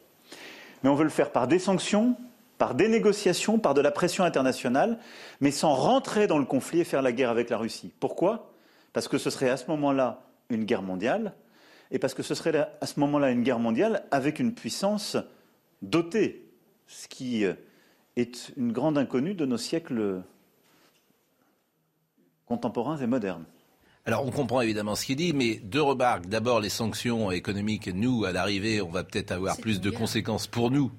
Mais 0.82 0.88
on 0.88 0.94
veut 0.94 1.04
le 1.04 1.10
faire 1.10 1.30
par 1.30 1.46
des 1.46 1.58
sanctions, 1.58 2.16
par 2.64 2.74
des 2.74 2.88
négociations, 2.88 3.59
par 3.59 3.74
de 3.74 3.83
la 3.83 3.90
pression 3.90 4.24
internationale, 4.24 4.98
mais 5.42 5.50
sans 5.50 5.74
rentrer 5.74 6.27
dans 6.27 6.38
le 6.38 6.46
conflit 6.46 6.81
et 6.81 6.85
faire 6.85 7.03
la 7.03 7.12
guerre 7.12 7.29
avec 7.29 7.50
la 7.50 7.59
Russie. 7.59 7.92
Pourquoi? 8.00 8.55
Parce 8.94 9.07
que 9.07 9.18
ce 9.18 9.29
serait 9.29 9.50
à 9.50 9.59
ce 9.59 9.66
moment-là 9.66 10.22
une 10.48 10.64
guerre 10.64 10.81
mondiale, 10.81 11.35
et 11.90 11.98
parce 11.98 12.14
que 12.14 12.22
ce 12.22 12.35
serait 12.35 12.66
à 12.81 12.87
ce 12.87 12.98
moment-là 13.00 13.33
une 13.33 13.42
guerre 13.42 13.59
mondiale 13.59 14.07
avec 14.11 14.38
une 14.38 14.55
puissance 14.55 15.18
dotée, 15.83 16.48
ce 16.87 17.07
qui 17.07 17.44
euh, 17.44 17.53
est 18.16 18.50
une 18.57 18.72
grande 18.72 18.96
inconnue 18.96 19.35
de 19.35 19.44
nos 19.44 19.59
siècles 19.59 20.22
contemporains 22.46 22.96
et 22.96 23.07
modernes. 23.07 23.44
Alors 24.07 24.27
on 24.27 24.31
comprend 24.31 24.62
évidemment 24.62 24.94
ce 24.94 25.05
qu'il 25.05 25.16
dit, 25.16 25.35
mais 25.35 25.57
deux 25.57 25.83
remarques. 25.83 26.29
D'abord, 26.29 26.61
les 26.61 26.70
sanctions 26.70 27.31
économiques, 27.31 27.88
nous, 27.88 28.24
à 28.24 28.33
l'arrivée, 28.33 28.81
on 28.81 28.88
va 28.88 29.05
peut-être 29.05 29.33
avoir 29.33 29.59
plus 29.59 29.83
de 29.83 29.90
conséquences 29.90 30.46
pour 30.46 30.70
nous 30.70 30.90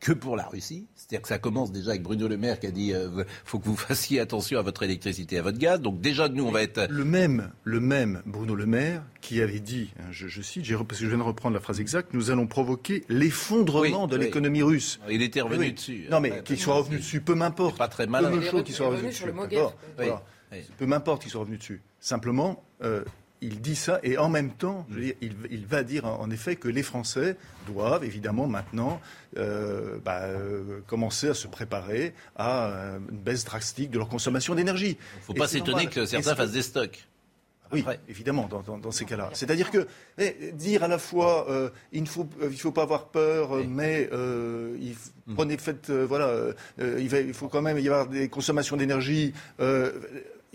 que 0.00 0.12
pour 0.12 0.36
la 0.36 0.44
Russie. 0.44 0.86
C'est-à-dire 0.94 1.22
que 1.22 1.28
ça 1.28 1.38
commence 1.38 1.70
déjà 1.70 1.90
avec 1.90 2.02
Bruno 2.02 2.26
Le 2.26 2.36
Maire 2.36 2.58
qui 2.58 2.66
a 2.66 2.70
dit 2.70 2.92
euh, 2.92 3.24
faut 3.44 3.58
que 3.58 3.66
vous 3.66 3.76
fassiez 3.88 4.18
attention 4.18 4.58
à 4.58 4.62
votre 4.62 4.82
électricité, 4.82 5.38
à 5.38 5.42
votre 5.42 5.58
gaz. 5.58 5.80
Donc 5.80 6.00
déjà 6.00 6.28
nous 6.28 6.44
on 6.44 6.50
va 6.50 6.62
être 6.62 6.86
le 6.90 7.04
même, 7.04 7.50
le 7.64 7.80
même 7.80 8.22
Bruno 8.26 8.54
Le 8.54 8.66
Maire 8.66 9.02
qui 9.20 9.42
avait 9.42 9.60
dit, 9.60 9.92
hein, 10.00 10.06
je, 10.10 10.40
cite, 10.40 10.66
parce 10.88 10.98
que 10.98 11.04
je 11.04 11.06
viens 11.06 11.18
de 11.18 11.22
reprendre 11.22 11.54
la 11.54 11.60
phrase 11.60 11.80
exacte, 11.80 12.14
nous 12.14 12.30
allons 12.30 12.46
provoquer 12.46 13.04
l'effondrement 13.08 14.06
de 14.06 14.16
l'économie 14.16 14.62
russe. 14.62 14.98
Il 15.10 15.22
était 15.22 15.42
revenu 15.42 15.72
dessus. 15.72 16.06
Non 16.10 16.20
mais 16.20 16.42
qu'il 16.42 16.58
soit 16.58 16.74
revenu 16.74 16.96
dessus, 16.96 17.20
peu 17.20 17.34
m'importe. 17.34 17.76
Pas 17.76 17.88
très 17.88 18.06
mal. 18.06 18.30
Peu 18.50 18.62
qu'il 18.62 18.74
soit 18.74 18.88
revenu 18.88 19.08
dessus. 19.08 19.24
Peu 20.78 20.86
m'importe 20.86 21.22
qu'il 21.22 21.30
soit 21.30 21.40
revenu 21.40 21.58
dessus. 21.58 21.82
Simplement, 22.00 22.64
euh, 22.82 23.04
il 23.42 23.60
dit 23.60 23.76
ça 23.76 24.00
et 24.02 24.18
en 24.18 24.28
même 24.28 24.50
temps, 24.50 24.86
il, 25.20 25.66
va 25.66 25.82
dire 25.82 26.04
en, 26.04 26.30
effet 26.30 26.56
que 26.56 26.68
les 26.68 26.82
Français 26.82 27.36
doivent 27.66 28.04
évidemment 28.04 28.46
maintenant 28.46 29.00
euh, 29.36 29.98
bah, 30.04 30.22
euh, 30.24 30.80
commencer 30.86 31.28
à 31.28 31.34
se 31.34 31.46
préparer 31.46 32.14
à 32.36 32.70
une 33.10 33.18
baisse 33.18 33.44
drastique 33.44 33.90
de 33.90 33.98
leur 33.98 34.08
consommation 34.08 34.54
d'énergie. 34.54 34.98
Il 34.98 35.18
ne 35.20 35.24
faut 35.24 35.34
pas 35.34 35.48
s'étonner 35.48 35.86
que 35.86 36.06
certains 36.06 36.34
fassent 36.34 36.52
des 36.52 36.62
stocks. 36.62 37.06
Oui, 37.72 37.84
évidemment, 38.08 38.48
dans, 38.48 38.90
ces 38.90 39.04
cas-là. 39.04 39.30
C'est-à-dire 39.32 39.70
que 39.70 39.86
eh, 40.18 40.50
dire 40.54 40.82
à 40.82 40.88
la 40.88 40.98
fois 40.98 41.46
il 41.92 42.02
ne 42.02 42.08
faut, 42.08 42.28
il 42.42 42.58
faut 42.58 42.72
pas 42.72 42.82
avoir 42.82 43.06
peur, 43.06 43.54
mais 43.68 44.10
il 44.12 44.96
prenez 45.36 45.56
faites, 45.56 45.90
voilà, 45.90 46.34
il, 46.78 47.08
va, 47.08 47.20
il, 47.20 47.32
faut 47.32 47.48
quand 47.48 47.62
même 47.62 47.78
y 47.78 47.86
avoir 47.86 48.08
des 48.08 48.28
consommations 48.28 48.76
d'énergie. 48.76 49.32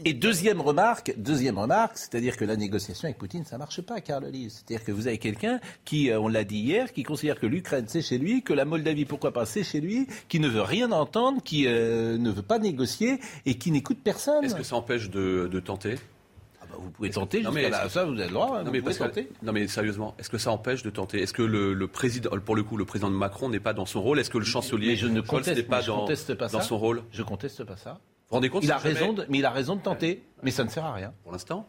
Et 0.03 0.13
deuxième 0.13 0.59
remarque, 0.59 1.13
deuxième 1.17 1.57
remarque, 1.57 1.97
c'est-à-dire 1.97 2.35
que 2.35 2.43
la 2.43 2.57
négociation 2.57 3.05
avec 3.05 3.17
Poutine, 3.17 3.45
ça 3.45 3.57
marche 3.57 3.81
pas, 3.81 4.01
Carl 4.01 4.25
Lise. 4.25 4.65
C'est-à-dire 4.65 4.85
que 4.85 4.91
vous 4.91 5.07
avez 5.07 5.17
quelqu'un 5.17 5.61
qui, 5.85 6.09
euh, 6.09 6.19
on 6.19 6.27
l'a 6.27 6.43
dit 6.43 6.57
hier, 6.57 6.91
qui 6.91 7.03
considère 7.03 7.39
que 7.39 7.45
l'Ukraine 7.45 7.85
c'est 7.87 8.01
chez 8.01 8.17
lui, 8.17 8.41
que 8.43 8.51
la 8.51 8.65
Moldavie, 8.65 9.05
pourquoi 9.05 9.31
pas, 9.31 9.45
c'est 9.45 9.63
chez 9.63 9.79
lui, 9.79 10.07
qui 10.27 10.41
ne 10.41 10.49
veut 10.49 10.61
rien 10.61 10.91
entendre, 10.91 11.41
qui 11.41 11.65
euh, 11.67 12.17
ne 12.17 12.29
veut 12.29 12.41
pas 12.41 12.59
négocier 12.59 13.19
et 13.45 13.55
qui 13.55 13.71
n'écoute 13.71 13.99
personne. 14.03 14.43
Est-ce 14.43 14.55
que 14.55 14.63
ça 14.63 14.75
empêche 14.75 15.09
de, 15.09 15.47
tenter? 15.63 15.95
Ah 16.61 16.65
bah, 16.69 16.75
vous 16.77 16.89
pouvez 16.89 17.09
tenter 17.11 17.41
non, 17.41 17.53
mais 17.53 17.71
ça, 17.71 18.03
vous 18.03 18.19
avez 18.19 18.25
le 18.25 18.33
droit. 18.33 18.63
Non, 18.63 18.71
mais 18.71 18.81
tenter. 18.81 19.29
non, 19.43 19.53
mais 19.53 19.65
sérieusement, 19.67 20.13
est-ce 20.19 20.29
que 20.29 20.37
ça 20.37 20.51
empêche 20.51 20.83
de 20.83 20.89
tenter? 20.89 21.21
Est-ce 21.21 21.33
que 21.33 21.41
le, 21.41 21.87
président, 21.87 22.31
pour 22.43 22.57
le 22.57 22.63
coup, 22.63 22.75
le 22.75 22.85
président 22.85 23.09
de 23.09 23.15
Macron 23.15 23.47
n'est 23.47 23.61
pas 23.61 23.73
dans 23.73 23.85
son 23.85 24.01
rôle? 24.01 24.19
Est-ce 24.19 24.29
que 24.29 24.39
le 24.39 24.45
chancelier 24.45 24.97
je 24.97 25.07
ne 25.07 25.21
conteste, 25.21 25.67
pas, 25.69 25.81
dans, 25.81 26.05
pas 26.05 26.47
dans 26.49 26.61
son 26.61 26.77
rôle? 26.77 27.03
Je 27.13 27.23
conteste 27.23 27.63
pas 27.63 27.77
ça 27.77 28.01
rendez 28.29 28.49
compte 28.49 28.63
il 28.63 28.71
a 28.71 28.77
raison 28.77 29.13
de, 29.13 29.25
Mais 29.29 29.39
il 29.39 29.45
a 29.45 29.51
raison 29.51 29.75
de 29.75 29.81
tenter, 29.81 30.23
mais 30.43 30.51
ça 30.51 30.63
ne 30.63 30.69
sert 30.69 30.85
à 30.85 30.93
rien. 30.93 31.13
Pour 31.23 31.31
l'instant 31.31 31.67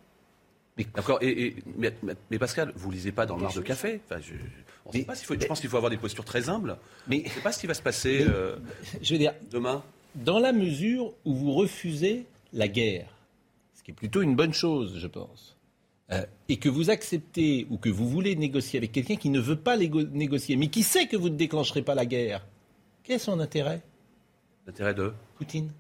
D'accord. 0.95 1.19
Et, 1.23 1.57
mais, 1.79 2.39
Pascal, 2.39 2.73
vous 2.77 2.91
lisez 2.91 3.13
pas 3.13 3.25
dans 3.25 3.37
le 3.37 3.47
de 3.55 3.61
café. 3.61 4.01
Enfin, 4.05 4.21
je, 4.21 5.03
pas 5.05 5.15
faut, 5.15 5.35
je 5.39 5.47
pense 5.47 5.61
qu'il 5.61 5.71
faut 5.71 5.79
avoir 5.79 5.91
des 5.91 5.97
postures 5.97 6.25
très 6.25 6.49
humbles. 6.49 6.77
Mais 7.09 7.21
je 7.21 7.25
ne 7.25 7.29
sais 7.31 7.41
pas 7.41 7.53
ce 7.53 7.61
qui 7.61 7.67
va 7.67 7.75
se 7.75 7.83
passer 7.83 8.27
euh, 8.29 8.57
je 9.01 9.15
veux 9.15 9.19
dire, 9.19 9.33
demain. 9.51 9.83
Dans 10.15 10.39
la 10.39 10.53
mesure 10.53 11.15
où 11.25 11.35
vous 11.35 11.53
refusez 11.53 12.27
la 12.53 12.69
guerre, 12.69 13.09
ce 13.75 13.83
qui 13.83 13.91
est 13.91 13.95
plutôt 13.95 14.23
une 14.23 14.37
bonne 14.37 14.53
chose, 14.53 14.99
je 14.99 15.07
pense, 15.07 15.57
euh, 16.13 16.25
et 16.49 16.59
que 16.59 16.69
vous 16.69 16.91
acceptez 16.91 17.67
ou 17.71 17.79
que 17.79 17.89
vous 17.89 18.09
voulez 18.09 18.37
négocier 18.37 18.79
avec 18.79 18.93
quelqu'un 18.93 19.17
qui 19.17 19.31
ne 19.31 19.41
veut 19.41 19.57
pas 19.57 19.77
négocier, 19.77 20.57
mais 20.57 20.69
qui 20.69 20.83
sait 20.83 21.07
que 21.07 21.17
vous 21.17 21.31
ne 21.31 21.37
déclencherez 21.37 21.83
pas 21.83 21.95
la 21.95 22.07
guerre, 22.07 22.47
quel 23.03 23.17
est 23.17 23.19
son 23.19 23.41
intérêt? 23.41 23.83
L'intérêt 24.67 24.95
de? 24.95 25.13
Poutine. 25.37 25.71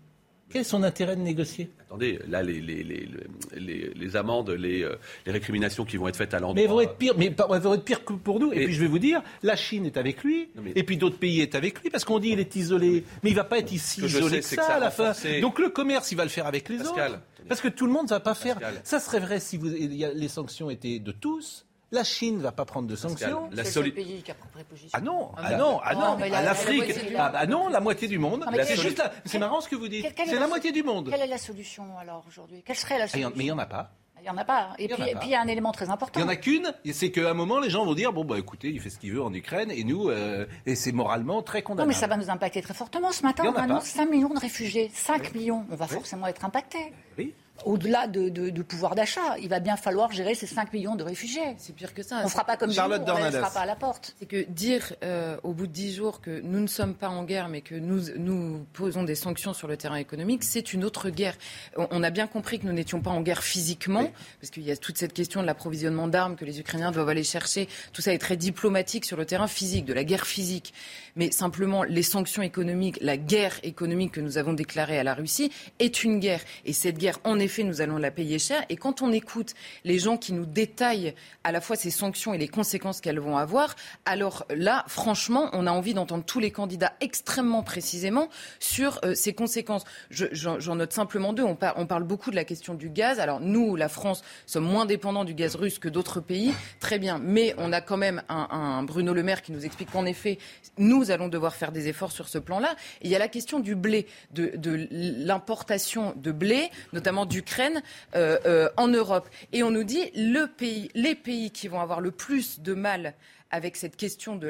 Quel 0.51 0.61
est 0.61 0.65
son 0.65 0.83
intérêt 0.83 1.17
de 1.17 1.23
négocier? 1.23 1.71
Attendez, 1.87 2.21
là, 2.29 2.43
les, 2.43 2.61
les, 2.61 2.83
les, 2.85 3.93
les 3.95 4.17
amendes, 4.17 4.51
les, 4.51 4.83
euh, 4.83 4.97
les, 5.25 5.33
récriminations 5.33 5.85
qui 5.85 5.97
vont 5.97 6.09
être 6.09 6.17
faites 6.17 6.35
à 6.35 6.39
l'endroit. 6.39 6.55
Mais 6.55 6.63
elles 6.63 6.71
vont 6.71 6.81
être 6.81 6.97
pires, 6.97 7.15
mais 7.17 7.27
elles 7.27 7.61
vont 7.61 7.75
être 7.75 7.85
pires 7.85 8.05
que 8.05 8.13
pour 8.13 8.39
nous. 8.39 8.53
Et, 8.53 8.65
puis 8.65 8.75
je 8.75 8.81
vais 8.81 8.87
vous 8.87 8.99
dire, 8.99 9.23
la 9.43 9.57
Chine 9.57 9.87
est 9.87 9.97
avec 9.97 10.23
lui, 10.23 10.49
et 10.75 10.85
puis 10.85 10.97
d'autres 10.97 11.19
pays 11.19 11.41
est 11.41 11.55
avec 11.55 11.83
lui, 11.83 11.91
parce 11.91 12.05
qu'on 12.05 12.19
dit 12.19 12.31
il 12.31 12.41
est 12.41 12.55
isolé. 12.57 13.05
Mais 13.23 13.31
il 13.31 13.33
ne 13.33 13.39
va 13.39 13.45
pas 13.45 13.59
être 13.59 13.73
ici 13.73 14.03
isolé 14.03 14.39
que 14.39 14.45
ça, 14.45 14.77
à 14.77 14.81
la 14.81 14.91
fin. 14.91 15.13
Donc 15.41 15.59
le 15.59 15.69
commerce, 15.69 16.13
il 16.13 16.17
va 16.17 16.25
le 16.25 16.31
faire 16.31 16.47
avec 16.47 16.69
les 16.69 16.81
autres. 16.81 17.21
Parce 17.49 17.61
que 17.61 17.69
tout 17.69 17.87
le 17.87 17.93
monde 17.93 18.05
ne 18.05 18.11
va 18.11 18.21
pas 18.21 18.35
faire. 18.35 18.59
Ça 18.85 19.01
serait 19.01 19.21
vrai 19.21 19.41
si 19.41 19.57
vous, 19.57 19.69
les 19.69 20.29
sanctions 20.29 20.71
étaient 20.71 20.99
de 20.99 21.13
tous. 21.13 21.66
La 21.93 22.03
Chine 22.03 22.39
ne 22.39 22.43
va 22.43 22.53
pas 22.53 22.65
prendre 22.65 22.89
de 22.89 22.97
sanctions. 22.97 23.49
La 23.53 23.65
c'est 23.65 23.81
le 23.81 23.93
pays 23.93 24.23
qui 24.23 24.31
a 24.31 24.35
pris 24.35 24.65
position. 24.65 24.91
Ah 24.93 25.01
non, 25.01 25.31
ah, 25.37 25.43
ah 25.45 25.57
non, 25.57 25.81
ah 25.83 25.95
non, 25.95 26.19
l'Afrique. 26.19 26.95
Ah 27.17 27.29
bah 27.29 27.47
non, 27.47 27.69
la 27.69 27.81
moitié 27.81 28.09
du 28.09 28.19
monde. 28.19 28.45
C'est 28.65 28.77
juste, 28.77 29.03
c'est 29.25 29.39
marrant 29.39 29.61
ce 29.61 29.69
que 29.69 29.77
vous 29.77 29.89
dites. 29.89 30.07
C'est 30.27 30.39
la 30.39 30.49
moitié 30.49 30.73
du 30.73 30.83
monde. 30.83 31.11
Quelle 31.11 31.23
est 31.23 31.27
la 31.27 31.39
solution 31.39 31.85
alors 31.99 32.25
aujourd'hui? 32.27 32.63
Quelle 32.65 32.77
serait 32.77 32.99
la 32.99 33.07
solution 33.07 33.33
Mais 33.37 33.45
il 33.45 33.47
n'y 33.47 33.53
en 33.53 33.59
a 33.59 33.67
pas. 33.67 33.93
Il 34.19 34.23
n'y 34.23 34.31
en 34.31 34.39
a 34.39 34.45
pas. 34.45 34.71
Et 34.81 34.89
puis, 34.89 35.05
il 35.23 35.29
y 35.29 35.35
a 35.37 35.41
un 35.41 35.47
élément 35.47 35.71
très 35.71 35.89
important. 35.89 36.19
Il 36.19 36.25
n'y 36.25 36.29
en 36.29 36.33
a 36.33 36.37
qu'une, 36.37 36.73
c'est 36.93 37.13
qu'à 37.13 37.31
un 37.31 37.35
moment, 37.35 37.61
les 37.61 37.71
gens 37.71 37.85
vont 37.85 37.95
dire 37.95 38.13
bon, 38.13 38.25
bah 38.25 38.37
écoutez, 38.39 38.71
il 38.71 38.81
fait 38.81 38.91
ce 38.91 38.99
qu'il 38.99 39.13
veut 39.13 39.23
en 39.23 39.33
Ukraine, 39.33 39.71
et 39.71 39.85
nous, 39.85 40.09
euh, 40.09 40.47
et 40.65 40.75
c'est 40.75 40.91
moralement 40.91 41.43
très 41.43 41.63
condamnable. 41.63 41.93
Non, 41.93 41.95
mais 41.95 42.01
ça 42.01 42.09
va 42.09 42.17
nous 42.17 42.29
impacter 42.29 42.61
très 42.61 42.75
fortement. 42.75 43.13
Ce 43.13 43.23
matin, 43.23 43.45
on 43.47 43.55
annonce 43.55 43.85
5 43.85 44.11
millions 44.11 44.35
de 44.35 44.41
réfugiés. 44.41 44.91
5 44.93 45.33
millions, 45.35 45.65
on 45.71 45.77
va 45.77 45.87
forcément 45.87 46.27
être 46.27 46.45
impacté. 46.45 46.93
Oui 47.17 47.35
au-delà 47.65 48.07
de, 48.07 48.63
pouvoir 48.63 48.95
d'achat. 48.95 49.37
Il 49.41 49.49
va 49.49 49.61
bien 49.61 49.77
falloir 49.77 50.13
gérer 50.13 50.35
ces 50.35 50.47
5 50.47 50.73
millions 50.73 50.97
de 50.97 51.03
réfugiés. 51.03 51.55
C'est 51.59 51.75
pire 51.75 51.95
que 51.95 52.03
ça. 52.03 52.21
On 52.21 52.25
ne 52.25 52.29
fera 52.29 52.45
pas 52.45 52.57
comme 52.57 52.73
Charlotte 52.73 53.03
nous, 53.07 53.13
on 53.13 53.25
ne 53.25 53.31
fera 53.31 53.51
pas 53.51 53.61
à 53.61 53.67
la 53.67 53.77
porte. 53.77 54.15
C'est 54.19 54.27
que 54.27 54.45
dire 54.49 54.93
euh, 55.03 55.37
au 55.43 55.53
bout 55.53 55.67
de 55.67 55.73
10 55.73 55.95
jours 55.95 56.21
que 56.21 56.41
nous 56.41 56.61
ne 56.61 56.67
sommes 56.67 56.95
pas 56.95 57.09
en 57.09 57.25
guerre, 57.25 57.49
mais 57.49 57.61
que 57.61 57.75
nous, 57.75 58.11
nous 58.17 58.67
posons 58.73 59.03
des 59.05 59.15
sanctions 59.15 59.55
sur 59.55 59.69
le 59.69 59.77
terrain 59.77 59.97
économique, 59.97 60.45
c'est 60.45 60.73
une 60.73 60.85
autre 60.85 61.11
guerre. 61.11 61.37
On, 61.77 62.03
a 62.03 62.11
bien 62.11 62.27
compris 62.27 62.59
que 62.59 62.67
nous 62.67 62.73
n'étions 62.73 63.01
pas 63.01 63.11
en 63.11 63.21
guerre 63.21 63.43
physiquement, 63.43 64.11
parce 64.41 64.51
qu'il 64.51 64.63
y 64.63 64.71
a 64.71 64.77
toute 64.77 64.99
cette 64.99 65.13
question 65.13 65.41
de 65.41 65.47
l'approvisionnement 65.47 66.09
d'armes 66.09 66.37
que 66.37 66.45
les 66.45 66.61
Ukrainiens 66.61 66.93
doivent 66.93 67.09
aller 67.09 67.25
chercher. 67.25 67.69
Tout 67.93 68.03
ça 68.03 68.13
est 68.13 68.19
très 68.19 68.37
diplomatique 68.37 69.05
sur 69.05 69.17
le 69.17 69.27
terrain 69.27 69.47
physique, 69.47 69.85
de 69.85 69.93
la 69.93 70.05
guerre 70.05 70.27
physique. 70.27 70.73
Mais 71.17 71.31
simplement, 71.31 71.83
les 71.83 72.03
sanctions 72.03 72.43
économiques, 72.43 72.99
la 73.01 73.17
guerre 73.17 73.59
économique 73.63 74.13
que 74.13 74.21
nous 74.21 74.37
avons 74.37 74.53
déclarée 74.53 74.99
à 74.99 75.03
la 75.03 75.15
Russie 75.15 75.51
est 75.79 76.05
une 76.05 76.21
guerre. 76.21 76.41
Et 76.67 76.75
cette 76.75 76.99
guerre, 76.99 77.19
en 77.25 77.39
effet, 77.39 77.63
nous 77.63 77.81
allons 77.81 77.97
la 77.97 78.11
payer 78.11 78.39
cher. 78.39 78.65
Et 78.69 78.77
quand 78.77 79.01
on 79.01 79.13
écoute 79.13 79.55
les 79.85 79.99
gens 79.99 80.19
qui 80.19 80.35
nous 80.35 80.45
détaillent 80.45 81.15
à 81.43 81.53
la 81.53 81.63
fois 81.63 81.77
ces 81.77 81.91
sanctions 81.91 82.35
et 82.35 82.39
les 82.39 82.49
conséquences 82.49 83.01
qu'elles 83.01 83.19
vont 83.19 83.39
avoir, 83.39 83.75
alors 84.05 84.45
là, 84.55 84.85
franchement, 84.89 85.49
on 85.55 85.67
a 85.67 85.71
envie 85.71 85.95
d'entendre 85.95 86.25
tous 86.25 86.39
les 86.39 86.51
candidats 86.51 86.93
extrêmement 87.01 87.63
précisément 87.63 88.29
sur 88.61 89.01
euh, 89.05 89.15
ces 89.15 89.33
conséquences. 89.33 89.85
J'en 90.11 90.77
note 90.77 90.93
simplement 90.93 91.33
deux. 91.33 91.45
On, 91.45 91.57
parle 91.57 92.05
beaucoup 92.05 92.31
de 92.31 92.37
la 92.37 92.45
question 92.45 92.75
du 92.75 92.91
gaz. 92.91 93.21
Alors 93.21 93.41
nous, 93.41 93.75
la 93.75 93.89
France, 93.89 94.23
sommes 94.45 94.65
moins 94.65 94.85
dépendants 94.85 95.25
du 95.25 95.35
gaz 95.35 95.57
russe 95.57 95.79
que 95.79 95.89
d'autres 95.89 96.21
pays. 96.21 96.53
Très 96.81 96.99
bien. 96.99 97.19
Mais 97.19 97.55
on 97.57 97.73
a 97.73 97.81
quand 97.81 97.97
même 97.97 98.23
un, 98.29 98.49
un 98.51 98.83
Bruno 98.83 99.15
Le 99.15 99.23
Maire 99.23 99.41
qui 99.41 99.53
nous 99.53 99.65
explique 99.65 99.91
qu'en 99.91 100.05
effet, 100.05 100.39
nous 100.77 101.06
nous 101.07 101.13
allons 101.13 101.29
devoir 101.29 101.55
faire 101.55 101.71
des 101.71 101.87
efforts 101.89 102.11
sur 102.11 102.29
ce 102.29 102.39
plan-là. 102.39 102.75
il 103.01 103.11
y 103.11 103.15
a 103.15 103.19
la 103.19 103.29
question 103.29 103.61
du 103.61 103.77
blé, 103.77 104.07
de, 104.33 104.89
l'importation 104.91 106.15
de 106.17 106.33
blé, 106.33 106.71
notamment 106.93 107.27
d'Ukraine, 107.27 107.83
euh, 108.17 108.39
euh, 108.45 108.69
en 108.77 108.89
Europe. 108.89 109.29
Et 109.53 109.63
on 109.63 109.71
nous 109.71 109.85
dit 109.85 110.11
le 110.17 110.47
les 110.95 111.15
pays 111.15 111.51
qui 111.51 111.69
vont 111.69 111.81
avoir 111.81 112.01
le 112.01 112.11
plus 112.11 112.61
de 112.61 112.75
mal 112.75 113.15
avec 113.51 113.77
cette 113.77 113.97
question 113.97 114.37
de 114.37 114.49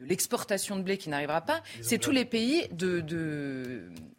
l'exportation 0.00 0.76
de 0.76 0.82
blé 0.82 0.98
qui 0.98 1.08
n'arrivera 1.08 1.40
pas, 1.40 1.62
c'est 1.82 1.98
tous 1.98 2.10
les 2.10 2.24
pays 2.24 2.68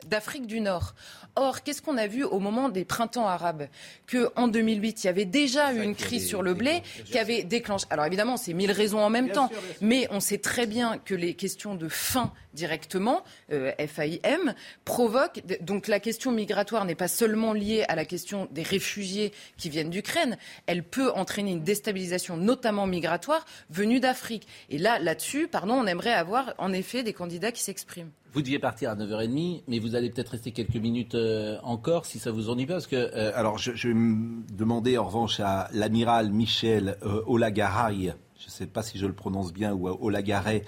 d'Afrique 0.06 0.48
du 0.48 0.60
Nord. 0.60 0.94
Or, 1.36 1.64
qu'est-ce 1.64 1.82
qu'on 1.82 1.98
a 1.98 2.08
vu 2.08 2.24
au 2.24 2.40
moment 2.40 2.70
des 2.70 2.84
printemps 2.84 3.28
arabes? 3.28 3.68
Qu'en 4.12 4.48
2008, 4.48 5.04
il 5.04 5.08
y 5.08 5.10
avait 5.10 5.26
déjà 5.26 5.74
eu 5.74 5.82
une 5.82 5.96
crise 5.96 6.28
sur 6.28 6.44
le 6.44 6.54
blé 6.54 6.84
qui 7.06 7.18
avait 7.18 7.44
déclenché. 7.44 7.86
Alors 7.90 8.06
évidemment, 8.06 8.38
c'est 8.38 8.54
mille 8.54 8.72
raisons 8.72 9.00
en 9.00 9.10
même 9.10 9.30
temps, 9.32 9.50
mais 9.80 10.08
on 10.12 10.20
sait 10.20 10.40
très 10.40 10.68
bien 10.68 10.98
que 10.98 11.16
les 11.16 11.34
questions 11.34 11.76
de 11.76 11.88
faim 11.88 12.32
directement, 12.54 13.24
euh, 13.52 13.72
FAIM, 13.88 14.54
provoquent. 14.86 15.42
Donc 15.62 15.88
la 15.88 16.00
question 16.00 16.32
migratoire 16.32 16.86
n'est 16.86 16.96
pas 16.96 17.08
seulement 17.08 17.54
liée 17.54 17.86
à 17.88 17.96
la 17.96 18.06
question 18.06 18.48
des 18.52 18.64
réfugiés 18.64 19.32
qui 19.58 19.70
viennent 19.70 19.90
d'Ukraine, 19.90 20.38
elle 20.66 20.84
peut 20.84 21.12
entraîner 21.12 21.52
une 21.52 21.64
déstabilisation, 21.64 22.38
notamment 22.38 22.88
migratoire, 22.88 23.31
venue 23.70 24.00
d'Afrique. 24.00 24.48
Et 24.70 24.78
là, 24.78 25.00
là-dessus, 25.00 25.48
pardon, 25.48 25.74
on 25.74 25.88
aimerait 25.88 26.14
avoir 26.14 26.54
en 26.58 26.74
effet 26.74 27.04
des 27.04 27.14
candidats 27.14 27.52
qui 27.52 27.64
s'expriment. 27.64 28.12
Vous 28.34 28.42
deviez 28.42 28.60
partir 28.60 28.92
à 28.92 28.96
9h30, 28.96 29.64
mais 29.68 29.80
vous 29.80 29.96
allez 29.96 30.10
peut-être 30.10 30.30
rester 30.30 30.52
quelques 30.52 30.76
minutes 30.76 31.16
euh, 31.16 31.58
encore 31.64 32.06
si 32.06 32.18
ça 32.18 32.32
vous 32.32 32.50
ennuie 32.50 32.66
pas. 32.66 32.76
Parce 32.76 32.88
que, 32.88 32.96
euh, 32.96 33.32
alors, 33.36 33.58
je, 33.58 33.72
vais 33.88 33.94
me 33.94 34.42
demander 34.54 34.98
en 34.98 35.06
revanche 35.06 35.42
à 35.42 35.68
l'amiral 35.74 36.32
Michel 36.32 36.98
euh, 37.04 37.22
Olagaray, 37.28 38.14
je 38.40 38.46
ne 38.46 38.52
sais 38.52 38.68
pas 38.68 38.84
si 38.84 38.98
je 38.98 39.06
le 39.06 39.14
prononce 39.14 39.52
bien, 39.52 39.74
ou 39.74 39.88
Olagaray, 39.88 40.64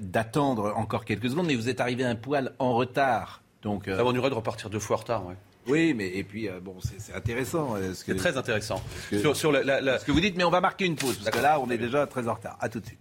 d'attendre 0.00 0.72
encore 0.76 1.04
quelques 1.04 1.28
secondes, 1.28 1.46
mais 1.46 1.56
vous 1.56 1.68
êtes 1.68 1.80
arrivé 1.80 2.04
un 2.04 2.14
poil 2.14 2.54
en 2.58 2.74
retard. 2.74 3.42
Donc, 3.62 3.84
ça 3.86 4.02
m'ennuierait 4.02 4.30
de 4.30 4.34
repartir 4.34 4.70
deux 4.70 4.78
fois 4.78 4.96
en 4.96 5.00
retard, 5.00 5.26
ouais. 5.26 5.36
Oui, 5.70 5.94
mais 5.94 6.08
et 6.08 6.24
puis 6.24 6.48
bon, 6.62 6.76
c'est 6.80 7.14
intéressant. 7.14 7.76
C'est 7.94 8.16
très 8.16 8.36
intéressant. 8.36 8.82
sur, 9.20 9.36
sur 9.36 9.52
la, 9.52 9.98
Ce 9.98 10.04
que 10.04 10.12
vous 10.12 10.20
dites, 10.20 10.36
mais 10.36 10.44
on 10.44 10.50
va 10.50 10.60
marquer 10.60 10.86
une 10.86 10.96
pause 10.96 11.18
parce 11.18 11.36
que 11.36 11.42
là, 11.42 11.60
on 11.60 11.70
est 11.70 11.78
déjà 11.78 12.06
très 12.06 12.28
en 12.28 12.34
retard. 12.34 12.56
À 12.60 12.68
tout 12.68 12.80
de 12.80 12.86
suite. 12.86 12.98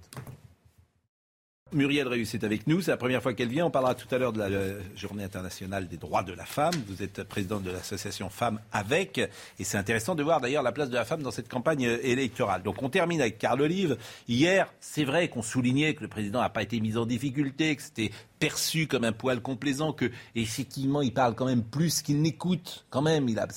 Muriel 1.71 2.07
Réus 2.07 2.33
est 2.33 2.43
avec 2.43 2.65
nous, 2.65 2.81
c'est 2.81 2.91
la 2.91 2.97
première 2.97 3.21
fois 3.21 3.33
qu'elle 3.33 3.49
vient. 3.49 3.65
On 3.65 3.71
parlera 3.71 3.93
tout 3.93 4.07
à 4.13 4.17
l'heure 4.17 4.33
de 4.33 4.39
la 4.39 4.49
Journée 4.95 5.23
internationale 5.23 5.87
des 5.87 5.97
droits 5.97 6.23
de 6.23 6.33
la 6.33 6.45
femme. 6.45 6.73
Vous 6.87 7.03
êtes 7.03 7.23
présidente 7.23 7.63
de 7.63 7.71
l'association 7.71 8.29
Femmes 8.29 8.59
avec, 8.71 9.19
et 9.19 9.63
c'est 9.63 9.77
intéressant 9.77 10.15
de 10.15 10.23
voir 10.23 10.41
d'ailleurs 10.41 10.63
la 10.63 10.71
place 10.71 10.89
de 10.89 10.95
la 10.95 11.05
femme 11.05 11.21
dans 11.21 11.31
cette 11.31 11.47
campagne 11.47 11.81
électorale. 11.81 12.63
Donc 12.63 12.81
on 12.81 12.89
termine 12.89 13.21
avec 13.21 13.37
Carl 13.37 13.61
Olive. 13.61 13.97
Hier, 14.27 14.73
c'est 14.79 15.03
vrai 15.03 15.27
qu'on 15.27 15.41
soulignait 15.41 15.93
que 15.93 16.01
le 16.01 16.07
président 16.07 16.41
n'a 16.41 16.49
pas 16.49 16.63
été 16.63 16.79
mis 16.79 16.97
en 16.97 17.05
difficulté, 17.05 17.75
que 17.75 17.81
c'était 17.81 18.11
perçu 18.39 18.87
comme 18.87 19.03
un 19.03 19.11
poil 19.11 19.41
complaisant, 19.41 19.93
que 19.93 20.09
effectivement 20.35 21.01
il 21.01 21.13
parle 21.13 21.35
quand 21.35 21.45
même 21.45 21.63
plus 21.63 22.01
qu'il 22.01 22.21
n'écoute. 22.21 22.85
Quand 22.89 23.01
même, 23.01 23.29
il 23.29 23.37
a, 23.37 23.47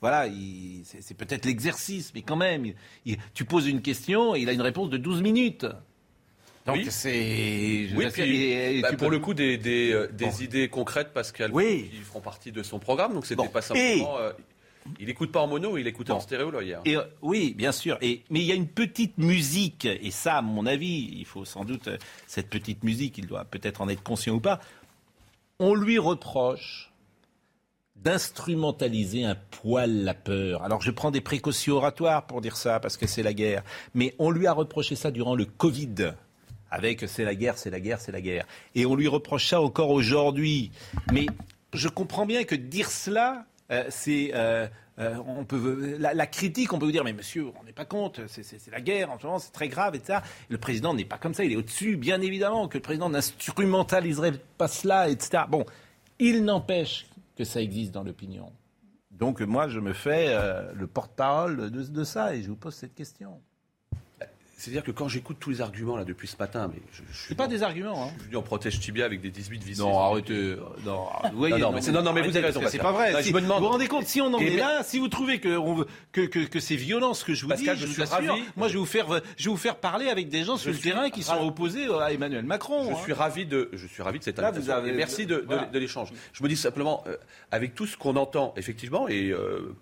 voilà, 0.00 0.26
c'est 0.84 1.16
peut-être 1.16 1.44
l'exercice, 1.44 2.12
mais 2.14 2.22
quand 2.22 2.36
même, 2.36 2.72
tu 3.34 3.44
poses 3.44 3.66
une 3.66 3.82
question 3.82 4.34
et 4.34 4.40
il 4.40 4.48
a 4.48 4.52
une 4.52 4.62
réponse 4.62 4.90
de 4.90 4.96
12 4.96 5.22
minutes. 5.22 5.66
Donc 6.66 6.78
c'est. 6.88 7.88
Oui, 7.94 8.80
bah, 8.80 8.92
pour 8.94 9.10
le 9.10 9.18
coup, 9.18 9.34
des, 9.34 9.58
des, 9.58 9.92
euh, 9.92 10.08
idées 10.40 10.68
concrètes, 10.68 11.12
Pascal, 11.12 11.50
oui. 11.52 11.90
qui 11.90 11.98
feront 11.98 12.20
partie 12.20 12.52
de 12.52 12.62
son 12.62 12.78
programme. 12.78 13.12
Donc 13.12 13.26
c'était 13.26 13.46
pas 13.48 13.60
simplement. 13.60 14.18
Euh, 14.18 14.32
il 15.00 15.06
n'écoute 15.06 15.32
pas 15.32 15.40
en 15.40 15.46
mono, 15.46 15.78
il 15.78 15.86
écoute 15.86 16.10
en 16.10 16.20
stéréo 16.20 16.50
là, 16.50 16.62
hier. 16.62 16.80
Et, 16.84 16.96
euh, 16.96 17.04
oui, 17.22 17.54
bien 17.56 17.72
sûr. 17.72 17.96
Et, 18.02 18.22
mais 18.30 18.40
il 18.40 18.46
y 18.46 18.52
a 18.52 18.54
une 18.54 18.68
petite 18.68 19.16
musique, 19.16 19.86
et 19.86 20.10
ça, 20.10 20.36
à 20.36 20.42
mon 20.42 20.66
avis, 20.66 21.08
il 21.16 21.24
faut 21.24 21.46
sans 21.46 21.64
doute 21.64 21.88
cette 22.26 22.50
petite 22.50 22.84
musique, 22.84 23.16
il 23.16 23.26
doit 23.26 23.44
peut-être 23.44 23.80
en 23.80 23.88
être 23.88 24.02
conscient 24.02 24.34
ou 24.34 24.40
pas. 24.40 24.60
On 25.58 25.74
lui 25.74 25.98
reproche 25.98 26.92
d'instrumentaliser 27.96 29.24
un 29.24 29.36
poil 29.62 30.04
la 30.04 30.12
peur. 30.12 30.62
Alors 30.62 30.82
je 30.82 30.90
prends 30.90 31.10
des 31.10 31.22
précautions 31.22 31.76
oratoires 31.76 32.26
pour 32.26 32.42
dire 32.42 32.56
ça, 32.56 32.78
parce 32.80 32.98
que 32.98 33.06
c'est 33.06 33.22
la 33.22 33.32
guerre. 33.32 33.62
Mais 33.94 34.14
on 34.18 34.30
lui 34.30 34.46
a 34.46 34.52
reproché 34.52 34.96
ça 34.96 35.10
durant 35.10 35.34
le 35.34 35.46
Covid 35.46 36.14
avec 36.74 37.04
c'est 37.06 37.24
la 37.24 37.34
guerre, 37.34 37.56
c'est 37.56 37.70
la 37.70 37.80
guerre, 37.80 38.00
c'est 38.00 38.12
la 38.12 38.20
guerre. 38.20 38.46
Et 38.74 38.84
on 38.84 38.94
lui 38.96 39.08
reproche 39.08 39.48
ça 39.48 39.60
encore 39.60 39.90
aujourd'hui. 39.90 40.72
Mais 41.12 41.26
je 41.72 41.88
comprends 41.88 42.26
bien 42.26 42.44
que 42.44 42.54
dire 42.54 42.90
cela, 42.90 43.46
euh, 43.70 43.84
c'est 43.88 44.32
euh, 44.34 44.66
euh, 44.98 45.96
la, 45.98 46.26
critique, 46.26 46.72
on 46.72 46.78
peut 46.78 46.86
vous 46.86 46.92
dire 46.92 47.04
mais 47.04 47.12
monsieur, 47.12 47.46
on 47.60 47.64
n'est 47.64 47.72
pas 47.72 47.84
compte, 47.84 48.20
c'est 48.26 48.70
la 48.70 48.80
guerre 48.80 49.10
en 49.10 49.18
ce 49.18 49.26
moment, 49.26 49.38
c'est 49.38 49.52
très 49.52 49.68
grave, 49.68 49.94
etc. 49.94 50.18
Le 50.48 50.58
président 50.58 50.94
n'est 50.94 51.04
pas 51.04 51.18
comme 51.18 51.34
ça, 51.34 51.44
il 51.44 51.52
est 51.52 51.56
au-dessus, 51.56 51.96
bien 51.96 52.20
évidemment, 52.20 52.68
que 52.68 52.78
le 52.78 52.82
président 52.82 53.08
n'instrumentaliserait 53.08 54.34
pas 54.58 54.68
cela, 54.68 55.08
etc. 55.08 55.44
Bon, 55.48 55.64
il 56.18 56.44
n'empêche 56.44 57.06
que 57.36 57.44
ça 57.44 57.60
existe 57.60 57.92
dans 57.92 58.02
l'opinion. 58.02 58.52
Donc 59.10 59.40
moi, 59.40 59.68
je 59.68 59.78
me 59.78 59.92
fais 59.92 60.36
le 60.74 60.86
porte-parole 60.88 61.70
de 61.70 62.04
ça 62.04 62.34
et 62.34 62.42
je 62.42 62.48
vous 62.48 62.56
pose 62.56 62.74
cette 62.74 62.94
question. 62.94 63.40
C'est-à-dire 64.56 64.84
que 64.84 64.92
quand 64.92 65.08
j'écoute 65.08 65.38
tous 65.40 65.50
les 65.50 65.60
arguments 65.60 65.96
là 65.96 66.04
depuis 66.04 66.28
ce 66.28 66.36
matin, 66.38 66.70
mais 66.72 66.80
je, 66.92 67.02
je 67.10 67.26
suis 67.26 67.34
pas 67.34 67.48
des 67.48 67.62
arguments. 67.62 68.04
Hein. 68.04 68.10
Je 68.22 68.28
suis 68.28 68.36
en 68.36 68.42
protège 68.42 68.78
tibia 68.78 69.04
avec 69.04 69.20
des 69.20 69.30
18 69.30 69.62
vis. 69.62 69.78
Non, 69.78 69.98
arrêtez. 69.98 70.56
Non, 70.84 71.06
non, 71.34 71.72
mais, 71.72 71.80
non, 71.90 72.02
non, 72.02 72.12
mais 72.12 72.22
vous 72.22 72.36
avez 72.36 72.46
raison. 72.46 72.60
C'est 72.68 72.78
pas 72.78 72.92
vrai. 72.92 73.22
je 73.22 73.32
me 73.32 73.40
demande. 73.40 73.58
Vous 73.58 73.66
vous 73.66 73.72
rendez 73.72 73.88
compte 73.88 74.06
si 74.06 74.20
on 74.20 74.32
en 74.32 74.38
est 74.38 74.56
là, 74.56 74.82
si 74.84 74.98
vous 74.98 75.08
trouvez 75.08 75.40
que 75.40 75.56
on 75.56 75.74
veut, 75.74 75.86
que, 76.12 76.22
que, 76.22 76.40
que 76.40 76.60
c'est 76.60 76.76
violent 76.76 77.14
ce 77.14 77.24
que 77.24 77.34
je 77.34 77.42
vous 77.42 77.48
Pascal, 77.48 77.76
dis, 77.76 77.82
je, 77.82 77.86
je 77.86 77.92
suis 77.92 78.02
ravi. 78.04 78.28
Moi, 78.56 78.68
je 78.68 78.74
vais 78.74 78.78
vous 78.78 78.86
faire, 78.86 79.06
je 79.36 79.44
vais 79.44 79.50
vous 79.50 79.56
faire 79.56 79.76
parler 79.76 80.08
avec 80.08 80.28
des 80.28 80.44
gens 80.44 80.56
sur 80.56 80.70
le 80.70 80.78
terrain 80.78 81.10
qui 81.10 81.22
sont 81.22 81.44
opposés 81.46 81.86
à 82.00 82.12
Emmanuel 82.12 82.44
Macron. 82.44 82.84
Je 82.84 82.94
hein. 82.94 83.02
suis 83.02 83.12
ravi 83.12 83.46
de, 83.46 83.70
je 83.72 83.86
suis 83.86 84.02
ravi 84.02 84.18
de 84.18 84.24
cette 84.24 84.38
invitation. 84.38 84.62
Vous 84.62 84.70
avez, 84.70 84.92
merci 84.92 85.26
de, 85.26 85.46
de, 85.72 85.78
l'échange. 85.78 86.12
Je 86.32 86.42
me 86.42 86.48
dis 86.48 86.56
simplement, 86.56 87.02
euh, 87.06 87.16
avec 87.50 87.74
tout 87.74 87.86
ce 87.86 87.96
qu'on 87.96 88.16
entend 88.16 88.54
effectivement 88.56 89.08
et 89.08 89.30
euh, 89.30 89.74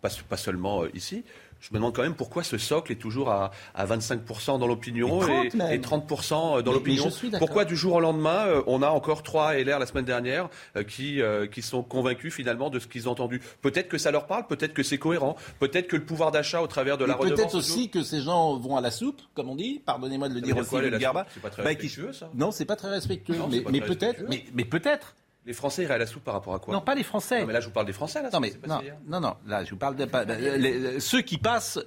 pas, 0.00 0.10
pas 0.28 0.36
seulement 0.36 0.84
euh, 0.84 0.90
ici 0.94 1.24
je 1.60 1.68
me 1.72 1.74
demande 1.74 1.94
quand 1.94 2.02
même 2.02 2.14
pourquoi 2.14 2.42
ce 2.42 2.58
socle 2.58 2.92
est 2.92 2.96
toujours 2.96 3.30
à, 3.30 3.50
25% 3.78 4.58
dans 4.58 4.66
l'opinion 4.66 5.22
et, 5.22 5.78
30% 5.78 6.62
dans 6.62 6.72
l'opinion. 6.72 7.10
Pourquoi 7.38 7.64
du 7.64 7.76
jour 7.76 7.94
au 7.94 8.00
lendemain, 8.00 8.46
euh, 8.46 8.62
on 8.66 8.82
a 8.82 8.88
encore 8.88 9.22
trois 9.22 9.54
LR 9.54 9.78
la 9.78 9.86
semaine 9.86 10.04
dernière 10.04 10.48
euh, 10.76 10.82
qui, 10.82 11.20
euh, 11.20 11.46
qui 11.46 11.62
sont 11.62 11.82
convaincus 11.82 12.32
finalement 12.32 12.70
de 12.70 12.78
ce 12.78 12.86
qu'ils 12.86 13.08
ont 13.08 13.12
entendu? 13.12 13.40
Peut-être 13.60 13.88
que 13.88 13.98
ça 13.98 14.10
leur 14.10 14.26
parle, 14.26 14.46
peut-être 14.46 14.72
que 14.72 14.82
c'est 14.82 14.98
cohérent, 14.98 15.36
peut-être 15.58 15.88
que 15.88 15.96
le 15.96 16.04
pouvoir 16.04 16.30
d'achat 16.30 16.62
au 16.62 16.66
travers 16.66 16.96
de 16.96 17.04
la 17.04 17.14
redevance... 17.14 17.38
Peut-être 17.38 17.54
aussi 17.54 17.90
que 17.90 18.02
ces 18.02 18.22
gens 18.22 18.56
vont 18.56 18.76
à 18.76 18.80
la 18.80 18.90
soupe, 18.90 19.20
comme 19.34 19.50
on 19.50 19.56
dit, 19.56 19.82
pardonnez-moi 19.84 20.28
de 20.28 20.34
le 20.34 20.40
dire 20.40 20.56
aussi, 20.56 20.70
C'est 20.70 21.40
pas 21.42 21.50
très 21.50 21.62
bah, 21.62 21.68
respectueux 21.68 22.12
ça? 22.12 22.30
Non, 22.34 22.50
c'est 22.50 22.64
pas 22.64 22.76
très 22.76 22.88
respectueux, 22.88 23.36
mais, 23.70 23.80
peut-être, 23.80 24.22
mais 24.54 24.64
peut-être 24.64 25.14
les 25.46 25.52
Français 25.52 25.84
iraient 25.84 25.94
à 25.94 25.98
la 25.98 26.06
soupe 26.06 26.24
par 26.24 26.34
rapport 26.34 26.54
à 26.54 26.58
quoi 26.58 26.74
Non, 26.74 26.80
pas 26.80 26.94
les 26.94 27.02
Français. 27.02 27.40
Non, 27.40 27.46
mais 27.46 27.52
là, 27.52 27.60
je 27.60 27.66
vous 27.66 27.72
parle 27.72 27.86
des 27.86 27.92
Français. 27.92 28.22
Là, 28.22 28.30
non, 28.32 28.40
mais 28.40 28.52
non, 29.06 29.20
non, 29.20 29.34
là, 29.46 29.64
je 29.64 29.70
vous 29.70 29.76
parle 29.76 29.96
de 29.96 30.98
ceux 30.98 31.22
qui 31.22 31.38
passent. 31.38 31.78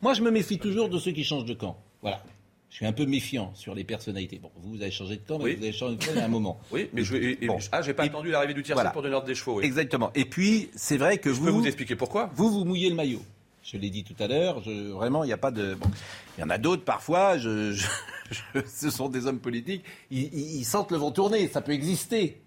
Moi, 0.00 0.14
je 0.14 0.22
me 0.22 0.30
méfie 0.30 0.58
toujours 0.58 0.88
de 0.88 0.98
ceux 0.98 1.12
qui 1.12 1.24
changent 1.24 1.46
de 1.46 1.54
camp. 1.54 1.82
Voilà. 2.02 2.22
je 2.70 2.76
suis 2.76 2.86
un 2.86 2.92
peu 2.92 3.06
méfiant 3.06 3.52
sur 3.54 3.74
les 3.74 3.82
personnalités. 3.82 4.38
Bon, 4.38 4.50
vous, 4.56 4.76
vous 4.76 4.82
avez 4.82 4.90
changé 4.90 5.16
de 5.16 5.22
temps, 5.22 5.38
mais 5.38 5.54
vous 5.54 5.62
avez 5.62 5.72
changé 5.72 5.96
de 5.96 6.04
temps 6.04 6.12
il 6.12 6.18
y 6.18 6.20
a 6.20 6.24
un 6.24 6.28
moment. 6.28 6.60
Oui, 6.70 6.88
mais 6.92 7.02
je 7.02 7.16
et, 7.16 7.46
bon. 7.46 7.58
ah, 7.72 7.82
j'ai 7.82 7.94
pas 7.94 8.04
attendu 8.04 8.30
l'arrivée 8.30 8.54
du 8.54 8.62
tiercé 8.62 8.84
pour 8.92 9.02
donner 9.02 9.12
l'ordre 9.12 9.26
des 9.26 9.34
chevaux. 9.34 9.60
Exactement. 9.60 10.12
Et 10.14 10.24
puis, 10.24 10.70
c'est 10.76 10.98
vrai 10.98 11.18
que 11.18 11.32
je 11.32 11.38
vous. 11.38 11.46
peux 11.46 11.50
vous 11.50 11.66
expliquer 11.66 11.96
pourquoi 11.96 12.30
Vous, 12.34 12.50
vous 12.50 12.64
mouillez 12.64 12.90
le 12.90 12.94
maillot. 12.94 13.22
Je 13.64 13.76
l'ai 13.76 13.90
dit 13.90 14.04
tout 14.04 14.14
à 14.22 14.28
l'heure. 14.28 14.60
Vraiment, 14.60 15.24
il 15.24 15.26
n'y 15.26 15.32
a 15.32 15.38
pas 15.38 15.50
de. 15.50 15.74
Bon, 15.74 15.90
il 16.36 16.40
y 16.42 16.44
en 16.44 16.50
a 16.50 16.58
d'autres 16.58 16.84
parfois. 16.84 17.36
Je, 17.36 17.72
je, 17.72 17.86
ce 18.66 18.90
sont 18.90 19.08
des 19.08 19.26
hommes 19.26 19.40
politiques. 19.40 19.84
Ils, 20.10 20.32
ils, 20.34 20.64
sentent 20.64 20.92
le 20.92 20.98
vent 20.98 21.10
tourner. 21.10 21.48
Ça 21.48 21.60
peut 21.60 21.72
exister. 21.72 22.40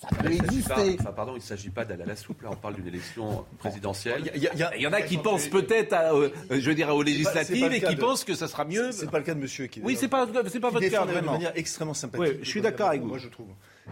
Ça 0.00 0.08
peut 0.16 0.30
exister. 0.32 0.96
enfin, 1.00 1.12
pardon, 1.12 1.32
il 1.32 1.38
ne 1.38 1.42
s'agit 1.42 1.70
pas 1.70 1.84
d'aller 1.84 2.04
à 2.04 2.06
la 2.06 2.14
soupe. 2.16 2.42
Là, 2.42 2.50
on 2.52 2.56
parle 2.56 2.74
d'une 2.76 2.86
élection 2.86 3.44
présidentielle. 3.58 4.30
Il 4.34 4.42
y, 4.42 4.46
y, 4.46 4.82
y, 4.82 4.86
en 4.86 4.92
a 4.92 5.02
qui 5.02 5.18
pensent 5.18 5.48
peut-être, 5.48 5.92
euh, 5.92 6.28
je 6.50 6.68
veux 6.68 6.74
dire, 6.76 6.88
aux 6.94 7.02
législatives 7.02 7.72
et 7.72 7.80
qui 7.80 7.96
de... 7.96 8.00
pensent 8.00 8.22
que 8.22 8.34
ça 8.34 8.46
sera 8.46 8.64
mieux. 8.64 8.92
C'est 8.92 9.10
pas 9.10 9.18
le 9.18 9.24
cas 9.24 9.34
de 9.34 9.40
Monsieur 9.40 9.66
qui. 9.66 9.80
Oui, 9.82 9.96
c'est 9.98 10.06
pas, 10.08 10.26
c'est 10.46 10.60
pas 10.60 10.70
votre 10.70 10.88
cas 10.88 11.04
de 11.04 11.20
manière 11.20 11.52
extrêmement 11.56 11.94
sympathique. 11.94 12.34
Oui, 12.36 12.38
je 12.42 12.48
suis 12.48 12.60
d'accord 12.60 12.88
avec 12.90 13.00
vous. 13.02 13.08
Moi, 13.08 13.18
je 13.18 13.28
trouve. 13.28 13.48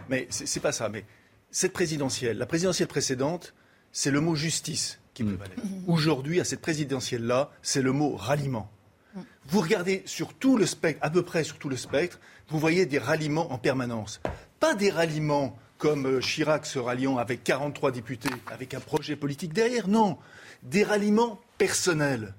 Mais 0.09 0.27
c'est 0.29 0.61
pas 0.61 0.71
ça. 0.71 0.87
Mais 0.87 1.03
cette 1.51 1.73
présidentielle, 1.73 2.37
la 2.37 2.45
présidentielle 2.45 2.87
précédente, 2.87 3.53
c'est 3.91 4.11
le 4.11 4.21
mot 4.21 4.35
justice 4.35 4.99
qui 5.13 5.23
Mm. 5.23 5.37
prévalait. 5.37 5.55
Aujourd'hui, 5.87 6.39
à 6.39 6.43
cette 6.45 6.61
présidentielle-là, 6.61 7.49
c'est 7.61 7.81
le 7.81 7.91
mot 7.91 8.15
ralliement. 8.15 8.69
Vous 9.47 9.61
regardez 9.61 10.03
sur 10.05 10.33
tout 10.33 10.57
le 10.57 10.65
spectre, 10.65 10.99
à 11.03 11.09
peu 11.09 11.23
près 11.23 11.43
sur 11.43 11.57
tout 11.57 11.69
le 11.69 11.77
spectre, 11.77 12.19
vous 12.49 12.59
voyez 12.59 12.85
des 12.85 12.99
ralliements 12.99 13.51
en 13.51 13.57
permanence. 13.57 14.21
Pas 14.59 14.75
des 14.75 14.91
ralliements 14.91 15.57
comme 15.77 16.19
Chirac 16.19 16.65
se 16.65 16.79
ralliant 16.79 17.17
avec 17.17 17.43
43 17.43 17.91
députés, 17.91 18.29
avec 18.51 18.73
un 18.73 18.79
projet 18.79 19.15
politique 19.15 19.53
derrière, 19.53 19.87
non. 19.87 20.17
Des 20.63 20.83
ralliements 20.83 21.39
personnels. 21.57 22.33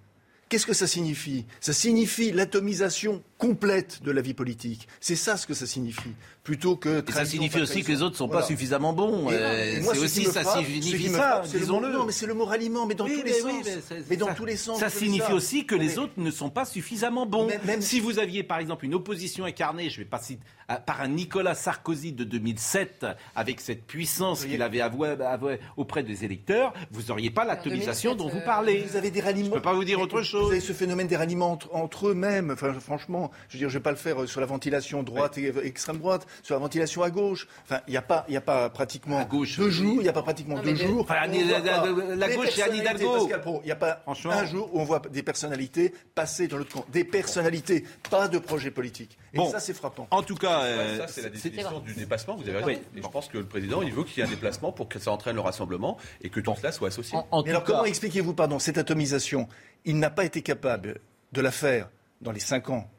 Qu'est-ce 0.48 0.66
que 0.66 0.74
ça 0.74 0.86
signifie? 0.86 1.46
Ça 1.60 1.72
signifie 1.72 2.32
l'atomisation 2.32 3.22
complète 3.38 4.02
de 4.02 4.10
la 4.10 4.20
vie 4.20 4.34
politique. 4.34 4.88
C'est 5.00 5.16
ça 5.16 5.36
ce 5.36 5.46
que 5.46 5.54
ça 5.54 5.66
signifie. 5.66 6.12
Plutôt 6.42 6.76
que 6.76 7.04
et 7.06 7.12
ça 7.12 7.24
signifie 7.24 7.60
aussi 7.60 7.82
que 7.82 7.92
les 7.92 8.02
autres 8.02 8.12
ne 8.12 8.16
sont 8.16 8.26
voilà. 8.26 8.42
pas 8.42 8.46
suffisamment 8.46 8.92
bons. 8.92 9.30
Euh, 9.30 9.80
c'est 9.82 9.98
aussi 9.98 10.24
ça 10.24 10.42
frappe, 10.42 10.64
signifie 10.64 11.08
ça, 11.08 11.42
disons-le. 11.44 11.92
Non, 11.92 12.04
mais 12.04 12.12
c'est 12.12 12.26
le 12.26 12.34
mot 12.34 12.44
ralliement, 12.44 12.86
mais 12.86 12.94
dans 12.94 13.04
oui, 13.04 13.16
tous 13.16 13.22
mais 13.24 13.30
les 13.30 13.42
oui, 13.42 13.52
sens. 13.64 13.82
Mais, 13.90 13.96
mais 14.10 14.16
dans 14.16 14.28
ça, 14.28 14.34
tous 14.34 14.44
les 14.44 14.56
sens. 14.56 14.80
Ça 14.80 14.88
signifie 14.88 15.26
ça. 15.26 15.34
aussi 15.34 15.66
que 15.66 15.74
les 15.74 15.86
mais, 15.86 15.98
autres 15.98 16.14
ne 16.16 16.30
sont 16.30 16.50
pas 16.50 16.64
suffisamment 16.64 17.26
bons. 17.26 17.46
Même, 17.46 17.60
même, 17.64 17.82
si 17.82 18.00
vous 18.00 18.18
aviez 18.18 18.42
par 18.42 18.58
exemple 18.58 18.84
une 18.86 18.94
opposition 18.94 19.44
incarnée, 19.44 19.90
je 19.90 19.98
vais 19.98 20.06
pas 20.06 20.18
citer, 20.18 20.42
par 20.86 21.00
un 21.00 21.08
Nicolas 21.08 21.54
Sarkozy 21.54 22.12
de 22.12 22.24
2007, 22.24 23.06
avec 23.34 23.60
cette 23.60 23.86
puissance 23.86 24.44
qu'il 24.44 24.62
avait 24.62 24.80
avoué, 24.80 25.10
avoué 25.20 25.60
auprès 25.76 26.02
des 26.02 26.24
électeurs, 26.24 26.72
vous 26.90 27.02
n'auriez 27.08 27.30
pas 27.30 27.44
l'atomisation 27.44 28.14
dont 28.14 28.28
vous 28.28 28.40
parlez. 28.44 28.84
Vous 28.88 28.96
avez 28.96 29.10
des 29.10 29.20
ralliements. 29.20 29.50
Je 29.50 29.54
peux 29.54 29.62
pas 29.62 29.74
vous 29.74 29.84
dire 29.84 30.00
autre 30.00 30.22
chose. 30.22 30.46
Vous 30.46 30.52
avez 30.52 30.60
ce 30.60 30.72
phénomène 30.72 31.06
des 31.06 31.16
ralliements 31.16 31.52
entre, 31.52 31.74
entre 31.74 32.08
eux-mêmes. 32.08 32.50
Enfin, 32.50 32.74
franchement, 32.74 33.27
je 33.48 33.54
veux 33.54 33.58
dire, 33.58 33.68
je 33.68 33.78
vais 33.78 33.82
pas 33.82 33.90
le 33.90 33.96
faire 33.96 34.28
sur 34.28 34.40
la 34.40 34.46
ventilation 34.46 35.02
droite 35.02 35.38
et 35.38 35.52
extrême 35.64 35.98
droite, 35.98 36.26
sur 36.42 36.54
la 36.54 36.60
ventilation 36.60 37.02
à 37.02 37.10
gauche. 37.10 37.48
Enfin, 37.64 37.80
il 37.86 37.92
n'y 37.92 37.96
a 37.96 38.02
pas, 38.02 38.24
il 38.28 38.34
y 38.34 38.36
a 38.36 38.40
pas 38.40 38.70
pratiquement 38.70 39.18
à 39.18 39.24
gauche, 39.24 39.56
deux 39.56 39.70
jours, 39.70 39.96
il 39.98 40.02
n'y 40.02 40.08
a 40.08 40.12
pas 40.12 40.22
pratiquement 40.22 40.56
non, 40.56 40.62
deux 40.62 40.74
jours. 40.74 41.02
Enfin, 41.02 41.26
la, 41.26 41.26
la, 41.26 41.58
la, 41.58 42.16
la 42.16 42.34
gauche, 42.34 42.48
c'est 42.52 42.62
Anne 42.62 42.76
Hidalgo. 42.76 43.28
Il 43.62 43.66
n'y 43.66 43.72
a 43.72 43.76
pas 43.76 44.02
un 44.06 44.44
jour 44.44 44.70
où 44.72 44.80
on 44.80 44.84
voit 44.84 45.00
des 45.10 45.22
personnalités 45.22 45.94
passer 46.14 46.48
dans 46.48 46.58
l'autre 46.58 46.72
camp. 46.72 46.84
Des 46.90 47.04
personnalités, 47.04 47.84
pas 48.10 48.28
de 48.28 48.38
projet 48.38 48.70
politique. 48.70 49.18
Et 49.32 49.38
bon, 49.38 49.50
ça, 49.50 49.60
c'est 49.60 49.74
frappant. 49.74 50.06
En 50.10 50.22
tout 50.22 50.34
cas, 50.34 50.62
euh, 50.62 50.98
ça, 50.98 51.08
c'est 51.08 51.22
la 51.22 51.28
définition 51.30 51.80
du 51.80 51.94
dépassement. 51.94 52.36
Vous 52.36 52.48
avez 52.48 52.58
raison. 52.58 52.66
Oui. 52.66 52.78
Et 52.96 53.02
je 53.02 53.08
pense 53.08 53.28
que 53.28 53.38
le 53.38 53.44
président, 53.44 53.82
il 53.82 53.92
veut 53.92 54.04
qu'il 54.04 54.18
y 54.18 54.20
ait 54.20 54.28
un 54.28 54.30
déplacement 54.30 54.72
pour 54.72 54.88
que 54.88 54.98
ça 54.98 55.10
entraîne 55.10 55.34
le 55.34 55.40
rassemblement 55.42 55.98
et 56.22 56.30
que 56.30 56.40
tout 56.40 56.54
cela 56.56 56.72
soit 56.72 56.88
associé. 56.88 57.16
En, 57.18 57.26
en 57.30 57.42
Mais 57.42 57.50
alors, 57.50 57.64
cas... 57.64 57.72
comment 57.72 57.84
expliquez-vous, 57.84 58.34
pardon, 58.34 58.58
cette 58.58 58.78
atomisation? 58.78 59.48
Il 59.84 59.98
n'a 59.98 60.10
pas 60.10 60.24
été 60.24 60.42
capable 60.42 61.00
de 61.32 61.40
la 61.40 61.50
faire 61.50 61.90
dans 62.20 62.32
les 62.32 62.40
cinq 62.40 62.70
ans 62.70 62.90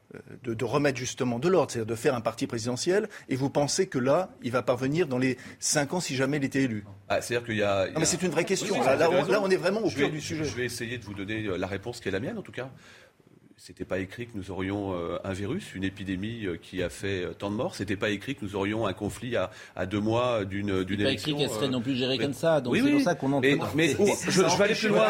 de, 0.44 0.54
de, 0.54 0.66
remettre 0.66 0.98
justement 0.98 1.38
de 1.40 1.48
l'ordre, 1.48 1.72
c'est-à-dire 1.72 1.92
de 1.92 1.96
faire 1.96 2.16
un 2.16 2.22
parti 2.22 2.48
présidentiel, 2.48 3.10
et 3.28 3.36
vous 3.36 3.50
pensez 3.50 3.88
que 3.88 4.00
là, 4.00 4.30
il 4.42 4.52
va 4.52 4.64
parvenir 4.64 5.08
dans 5.08 5.18
les 5.18 5.38
cinq 5.60 5.94
ans 5.94 6.00
si 6.00 6.16
jamais 6.16 6.38
il 6.38 6.44
était 6.44 6.64
élu? 6.64 6.86
Ah, 7.10 7.22
C'est-à-dire 7.22 7.46
qu'il 7.46 7.58
y 7.58 7.64
a. 7.64 7.88
Non, 7.92 8.00
mais 8.00 8.06
c'est 8.06 8.22
une 8.22 8.32
vraie 8.32 8.46
question. 8.46 8.76
Oui, 8.76 8.86
là, 8.86 8.96
là, 8.96 9.10
on, 9.10 9.26
là, 9.26 9.40
on, 9.42 9.50
est 9.50 9.56
vraiment 9.56 9.82
au 9.82 9.90
cœur 9.90 10.10
du 10.10 10.22
sujet. 10.22 10.44
Je 10.46 10.56
vais 10.56 10.66
essayer 10.66 10.98
de 10.98 11.06
vous 11.06 11.14
donner 11.14 11.44
la 11.44 11.68
réponse 11.68 12.00
qui 12.00 12.08
est 12.08 12.12
la 12.12 12.20
mienne, 12.20 12.38
en 12.38 12.42
tout 12.42 12.52
cas. 12.52 12.72
C'était 13.62 13.84
pas 13.84 14.00
écrit 14.00 14.26
que 14.26 14.32
nous 14.36 14.52
aurions 14.52 14.94
euh, 14.94 15.18
un 15.26 15.34
virus, 15.34 15.76
une 15.76 15.84
épidémie 15.84 16.46
euh, 16.46 16.56
qui 16.56 16.82
a 16.82 16.90
fait 16.90 17.26
euh, 17.26 17.34
tant 17.34 17.52
de 17.52 17.58
morts. 17.58 17.76
C'était 17.76 17.98
pas 17.98 18.10
écrit 18.10 18.36
que 18.36 18.46
nous 18.46 18.56
aurions 18.56 18.88
un 18.88 18.94
conflit 18.94 19.36
à, 19.36 19.52
à 19.76 19.86
deux 19.86 20.00
mois 20.00 20.46
d'une 20.46 20.86
d'une 20.86 21.04
pas 21.04 21.12
écrit 21.12 21.36
qu'elle 21.36 21.50
serait 21.50 21.68
non 21.68 21.82
plus 21.82 21.98
gérée 21.98 22.18
mais, 22.18 22.24
comme 22.24 22.34
ça. 22.34 22.62
Donc 22.62 22.72
oui, 22.72 22.80
c'est 22.80 22.86
oui, 22.86 22.92
pour 22.94 23.02
ça 23.02 23.16
qu'on 23.16 23.34
en. 23.34 23.42
Mais, 23.42 23.58
mais 23.76 23.96
oh, 24.00 24.08
je, 24.26 24.32
je, 24.32 24.40
veux 24.40 24.64
aller 24.64 24.76
plus 24.76 24.88
loin. 24.88 25.08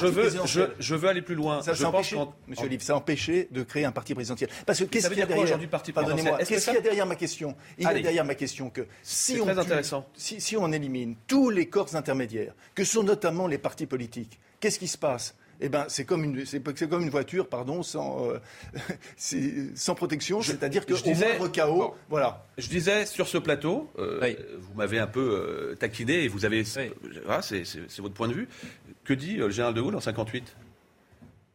Je 0.00 0.06
veux, 0.06 0.30
je, 0.46 0.60
je, 0.80 0.94
veux 0.96 1.08
aller 1.08 1.22
plus 1.22 1.36
loin. 1.36 1.62
Ça, 1.62 1.74
je 1.74 1.84
pense 1.84 1.94
empêché, 1.94 2.16
Monsieur 2.48 2.66
Olive, 2.66 2.82
ça 2.82 2.94
a 2.94 2.96
empêché 2.96 3.48
de 3.52 3.62
créer 3.62 3.84
un 3.84 3.92
parti 3.92 4.14
présidentiel. 4.14 4.50
Parce 4.66 4.80
que 4.80 4.84
qu'est-ce 4.84 5.08
qu'il 5.08 5.18
y 5.18 5.22
a 5.22 5.26
derrière 5.26 5.44
aujourd'hui 5.44 5.68
parti 5.68 5.92
Pardonnez-moi. 5.92 6.38
Qu'est-ce 6.38 6.64
qu'il 6.64 6.74
y 6.74 6.78
a 6.78 6.80
derrière 6.80 7.06
ma 7.06 7.14
question? 7.14 7.54
Il 7.78 7.84
y 7.84 7.86
a 7.86 7.94
derrière 7.94 8.24
ma 8.24 8.34
question 8.34 8.68
que 8.68 8.84
si 9.04 9.38
on 9.40 9.44
très 9.44 9.58
intéressant. 9.60 10.08
Si, 10.16 10.40
si 10.40 10.56
on 10.56 10.72
élimine 10.72 11.14
tous 11.28 11.50
les 11.50 11.66
corps 11.66 11.94
intermédiaires, 11.94 12.54
que 12.74 12.82
sont 12.82 13.04
notamment 13.04 13.46
les 13.46 13.58
partis 13.58 13.86
politiques, 13.86 14.40
qu'est-ce 14.58 14.80
qui 14.80 14.88
se 14.88 14.98
passe? 14.98 15.36
Eh 15.64 15.68
ben, 15.68 15.86
c'est 15.88 16.04
comme 16.04 16.24
une, 16.24 16.44
c'est, 16.44 16.60
comme 16.88 17.02
une 17.02 17.10
voiture, 17.10 17.48
pardon, 17.48 17.84
sans, 17.84 18.28
euh, 18.30 18.40
sans 19.74 19.94
protection, 19.94 20.42
c'est-à-dire 20.42 20.84
que 20.84 20.94
disais, 20.94 21.36
au 21.36 21.38
moindre 21.38 21.52
chaos, 21.52 21.78
bon, 21.78 21.94
voilà. 22.10 22.46
Je 22.58 22.68
disais 22.68 23.06
sur 23.06 23.28
ce 23.28 23.38
plateau, 23.38 23.90
euh, 23.98 24.18
oui. 24.20 24.36
vous 24.58 24.74
m'avez 24.74 24.98
un 24.98 25.06
peu 25.06 25.20
euh, 25.20 25.76
taquiné 25.76 26.24
et 26.24 26.28
vous 26.28 26.44
avez, 26.44 26.64
oui. 26.76 26.90
voilà, 27.24 27.42
c'est, 27.42 27.64
c'est, 27.64 27.80
c'est, 27.88 28.02
votre 28.02 28.14
point 28.14 28.26
de 28.26 28.34
vue. 28.34 28.48
Que 29.04 29.14
dit 29.14 29.36
le 29.36 29.50
général 29.50 29.74
de 29.74 29.80
Gaulle 29.80 29.94
en 29.94 30.00
58 30.00 30.56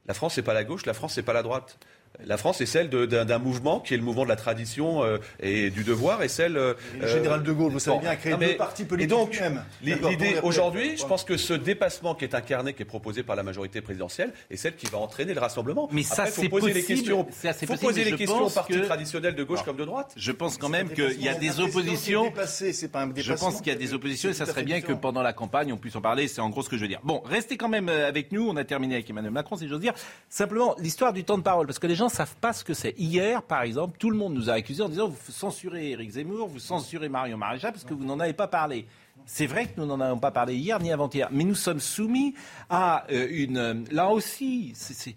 La 0.05 0.13
France, 0.13 0.35
c'est 0.35 0.41
pas 0.41 0.53
la 0.53 0.63
gauche, 0.63 0.85
la 0.85 0.93
France, 0.93 1.13
c'est 1.13 1.23
pas 1.23 1.33
la 1.33 1.43
droite. 1.43 1.77
La 2.25 2.37
France 2.37 2.61
est 2.61 2.65
celle 2.65 2.89
d'un, 2.89 3.37
mouvement 3.37 3.79
qui 3.79 3.93
est 3.93 3.97
le 3.97 4.03
mouvement 4.03 4.23
de 4.23 4.29
la 4.29 4.35
tradition 4.35 5.03
euh, 5.03 5.17
et 5.39 5.69
du 5.69 5.83
devoir, 5.83 6.23
et 6.23 6.27
celle. 6.27 6.57
Euh, 6.57 6.73
le 6.99 7.07
général 7.07 7.43
de 7.43 7.51
Gaulle, 7.51 7.71
vous 7.71 7.79
savez 7.79 7.99
bien, 7.99 8.09
a 8.09 8.15
créé 8.15 8.35
deux 8.35 8.57
partis 8.57 8.85
politiques. 8.85 9.11
Et 9.11 9.15
donc, 9.15 9.39
l'idée 9.81 10.39
aujourd'hui, 10.43 10.97
je 10.97 11.05
pense 11.05 11.23
que 11.23 11.37
ce 11.37 11.53
dépassement 11.53 12.15
qui 12.15 12.25
est 12.25 12.33
incarné, 12.33 12.73
qui 12.73 12.81
est 12.81 12.85
proposé 12.85 13.23
par 13.23 13.35
la 13.35 13.43
majorité 13.43 13.81
présidentielle, 13.81 14.33
est 14.49 14.57
celle 14.57 14.75
qui 14.75 14.87
va 14.87 14.97
entraîner 14.97 15.33
le 15.33 15.39
rassemblement. 15.39 15.89
Mais 15.91 16.03
ça, 16.03 16.23
Après, 16.23 16.31
c'est 16.31 16.49
poser 16.49 16.71
possible. 16.71 16.79
les 16.79 16.95
questions. 16.95 17.27
Faut 17.29 17.51
possible, 17.65 17.77
poser 17.79 18.03
les 18.03 18.11
questions 18.13 18.45
aux 18.45 18.49
partis 18.49 18.73
que- 18.73 18.85
traditionnels 18.85 19.35
de 19.35 19.43
gauche 19.43 19.59
Alors, 19.59 19.65
comme 19.65 19.77
de 19.77 19.85
droite. 19.85 20.13
Je 20.15 20.31
pense 20.31 20.57
quand 20.57 20.69
même 20.69 20.89
qu'il 20.89 21.21
y 21.21 21.29
a 21.29 21.35
des 21.35 21.59
oppositions. 21.59 22.31
pas 22.31 22.43
un 22.43 23.13
Je 23.15 23.33
pense 23.33 23.57
qu'il 23.61 23.71
y 23.71 23.75
a 23.75 23.79
des 23.79 23.93
oppositions 23.93 24.29
et 24.29 24.33
ça 24.33 24.45
serait 24.45 24.63
bien 24.63 24.81
que 24.81 24.93
pendant 24.93 25.21
la 25.21 25.33
campagne, 25.33 25.71
on 25.71 25.77
puisse 25.77 25.95
en 25.95 26.01
parler. 26.01 26.27
C'est 26.27 26.41
en 26.41 26.49
gros 26.49 26.63
ce 26.63 26.69
que 26.69 26.77
je 26.77 26.81
veux 26.81 26.87
dire. 26.87 26.99
Bon, 27.03 27.21
restez 27.25 27.57
quand 27.57 27.69
même 27.69 27.89
euh, 27.89 28.07
avec 28.07 28.31
nous. 28.31 28.47
On 28.49 28.55
a 28.57 28.63
terminé 28.63 28.95
avec 28.95 29.09
Emmanuel 29.09 29.31
Macron, 29.31 29.55
si 29.55 29.67
j'ose 29.67 29.79
dire. 29.79 29.93
Simplement, 30.29 30.75
l'histoire 30.79 31.13
du 31.13 31.23
temps 31.23 31.37
de 31.37 31.43
parole, 31.43 31.67
parce 31.67 31.79
que 31.79 31.87
les 31.87 31.95
gens 31.95 32.06
savent 32.09 32.35
pas 32.37 32.53
ce 32.53 32.63
que 32.63 32.73
c'est. 32.73 32.93
Hier, 32.97 33.41
par 33.43 33.61
exemple, 33.61 33.97
tout 33.97 34.09
le 34.09 34.17
monde 34.17 34.33
nous 34.33 34.49
a 34.49 34.53
accusés 34.53 34.83
en 34.83 34.89
disant 34.89 35.07
vous 35.07 35.31
censurez 35.31 35.91
Éric 35.91 36.11
Zemmour, 36.11 36.47
vous 36.47 36.59
censurez 36.59 37.09
Marion 37.09 37.37
Maréchal 37.37 37.71
parce 37.71 37.83
que 37.83 37.93
vous 37.93 38.05
n'en 38.05 38.19
avez 38.19 38.33
pas 38.33 38.47
parlé. 38.47 38.85
C'est 39.25 39.47
vrai 39.47 39.65
que 39.65 39.71
nous 39.79 39.85
n'en 39.85 39.99
avons 39.99 40.19
pas 40.19 40.31
parlé 40.31 40.55
hier 40.55 40.79
ni 40.79 40.91
avant-hier, 40.91 41.27
mais 41.31 41.43
nous 41.43 41.55
sommes 41.55 41.79
soumis 41.81 42.33
à 42.69 43.05
euh, 43.11 43.27
une. 43.29 43.57
euh, 43.57 43.73
Là 43.91 44.09
aussi, 44.09 44.71
c'est-. 44.75 45.15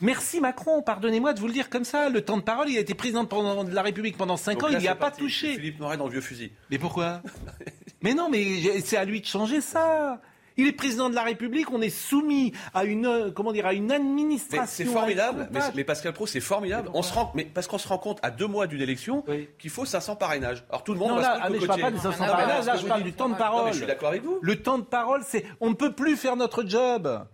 Merci 0.00 0.40
Macron, 0.40 0.82
pardonnez-moi 0.82 1.32
de 1.32 1.40
vous 1.40 1.46
le 1.46 1.52
dire 1.52 1.70
comme 1.70 1.84
ça. 1.84 2.08
Le 2.10 2.20
temps 2.22 2.36
de 2.36 2.42
parole, 2.42 2.68
il 2.68 2.76
a 2.76 2.80
été 2.80 2.94
président 2.94 3.24
pendant- 3.24 3.64
de 3.64 3.72
la 3.74 3.82
République 3.82 4.16
pendant 4.16 4.36
5 4.36 4.54
Donc 4.54 4.64
ans, 4.64 4.66
là, 4.72 4.78
il 4.78 4.82
n'y 4.82 4.88
a 4.88 4.94
pas 4.94 5.06
parti. 5.06 5.20
touché. 5.22 5.54
Philippe 5.54 5.78
Noiret 5.80 5.96
dans 5.96 6.06
le 6.06 6.10
vieux 6.12 6.20
fusil. 6.20 6.50
Mais 6.70 6.78
pourquoi? 6.78 7.22
Mais 8.02 8.12
non, 8.12 8.28
mais 8.28 8.80
c'est 8.84 8.98
à 8.98 9.04
lui 9.06 9.22
de 9.22 9.26
changer 9.26 9.62
ça. 9.62 10.20
Il 10.56 10.68
est 10.68 10.72
président 10.72 11.10
de 11.10 11.14
la 11.14 11.22
République, 11.22 11.70
on 11.72 11.80
est 11.82 11.90
soumis 11.90 12.52
à 12.74 12.84
une, 12.84 13.06
euh, 13.06 13.30
comment 13.32 13.52
dire, 13.52 13.66
à 13.66 13.72
une 13.74 13.86
Mais 13.86 13.94
administration. 13.96 14.64
c'est 14.68 14.84
formidable. 14.84 15.48
Mais, 15.74 15.84
Pascal 15.84 16.12
Pro, 16.12 16.26
c'est 16.26 16.40
formidable. 16.40 16.90
On 16.94 17.02
se 17.02 17.12
rend, 17.12 17.32
mais 17.34 17.44
parce 17.44 17.66
qu'on 17.66 17.78
se 17.78 17.88
rend 17.88 17.98
compte 17.98 18.18
à 18.22 18.30
deux 18.30 18.46
mois 18.46 18.66
d'une 18.66 18.80
élection 18.80 19.24
Oui. 19.26 19.48
qu'il 19.58 19.70
faut 19.70 19.84
500 19.84 20.16
parrainages. 20.16 20.64
Alors 20.68 20.84
tout 20.84 20.92
le 20.92 20.98
monde 21.00 21.10
non, 21.10 21.16
va 21.16 21.22
là, 21.22 21.36
se 21.36 21.40
ah, 21.42 21.48
mais 21.50 21.60
je 21.60 21.66
parle 21.66 21.80
pas 21.80 21.86
côté. 21.90 21.96
des 21.96 22.02
500 22.02 22.16
Ah, 22.20 22.26
non, 22.26 22.32
parrainages, 22.32 22.64
mais 22.66 22.72
là, 22.72 22.76
je 22.78 22.86
parle 22.86 23.02
du 23.02 23.12
temps 23.12 23.24
de 23.26 23.30
non, 23.30 23.36
mais 23.36 23.44
parole. 23.44 23.72
je 23.72 23.76
suis 23.78 23.86
d'accord 23.86 24.08
avec 24.10 24.22
vous. 24.22 24.38
Le 24.40 24.62
temps 24.62 24.78
de 24.78 24.84
parole, 24.84 25.22
c'est, 25.26 25.44
on 25.60 25.70
ne 25.70 25.74
peut 25.74 25.92
plus 25.92 26.16
faire 26.16 26.36
notre 26.36 26.64
job. 26.68 27.26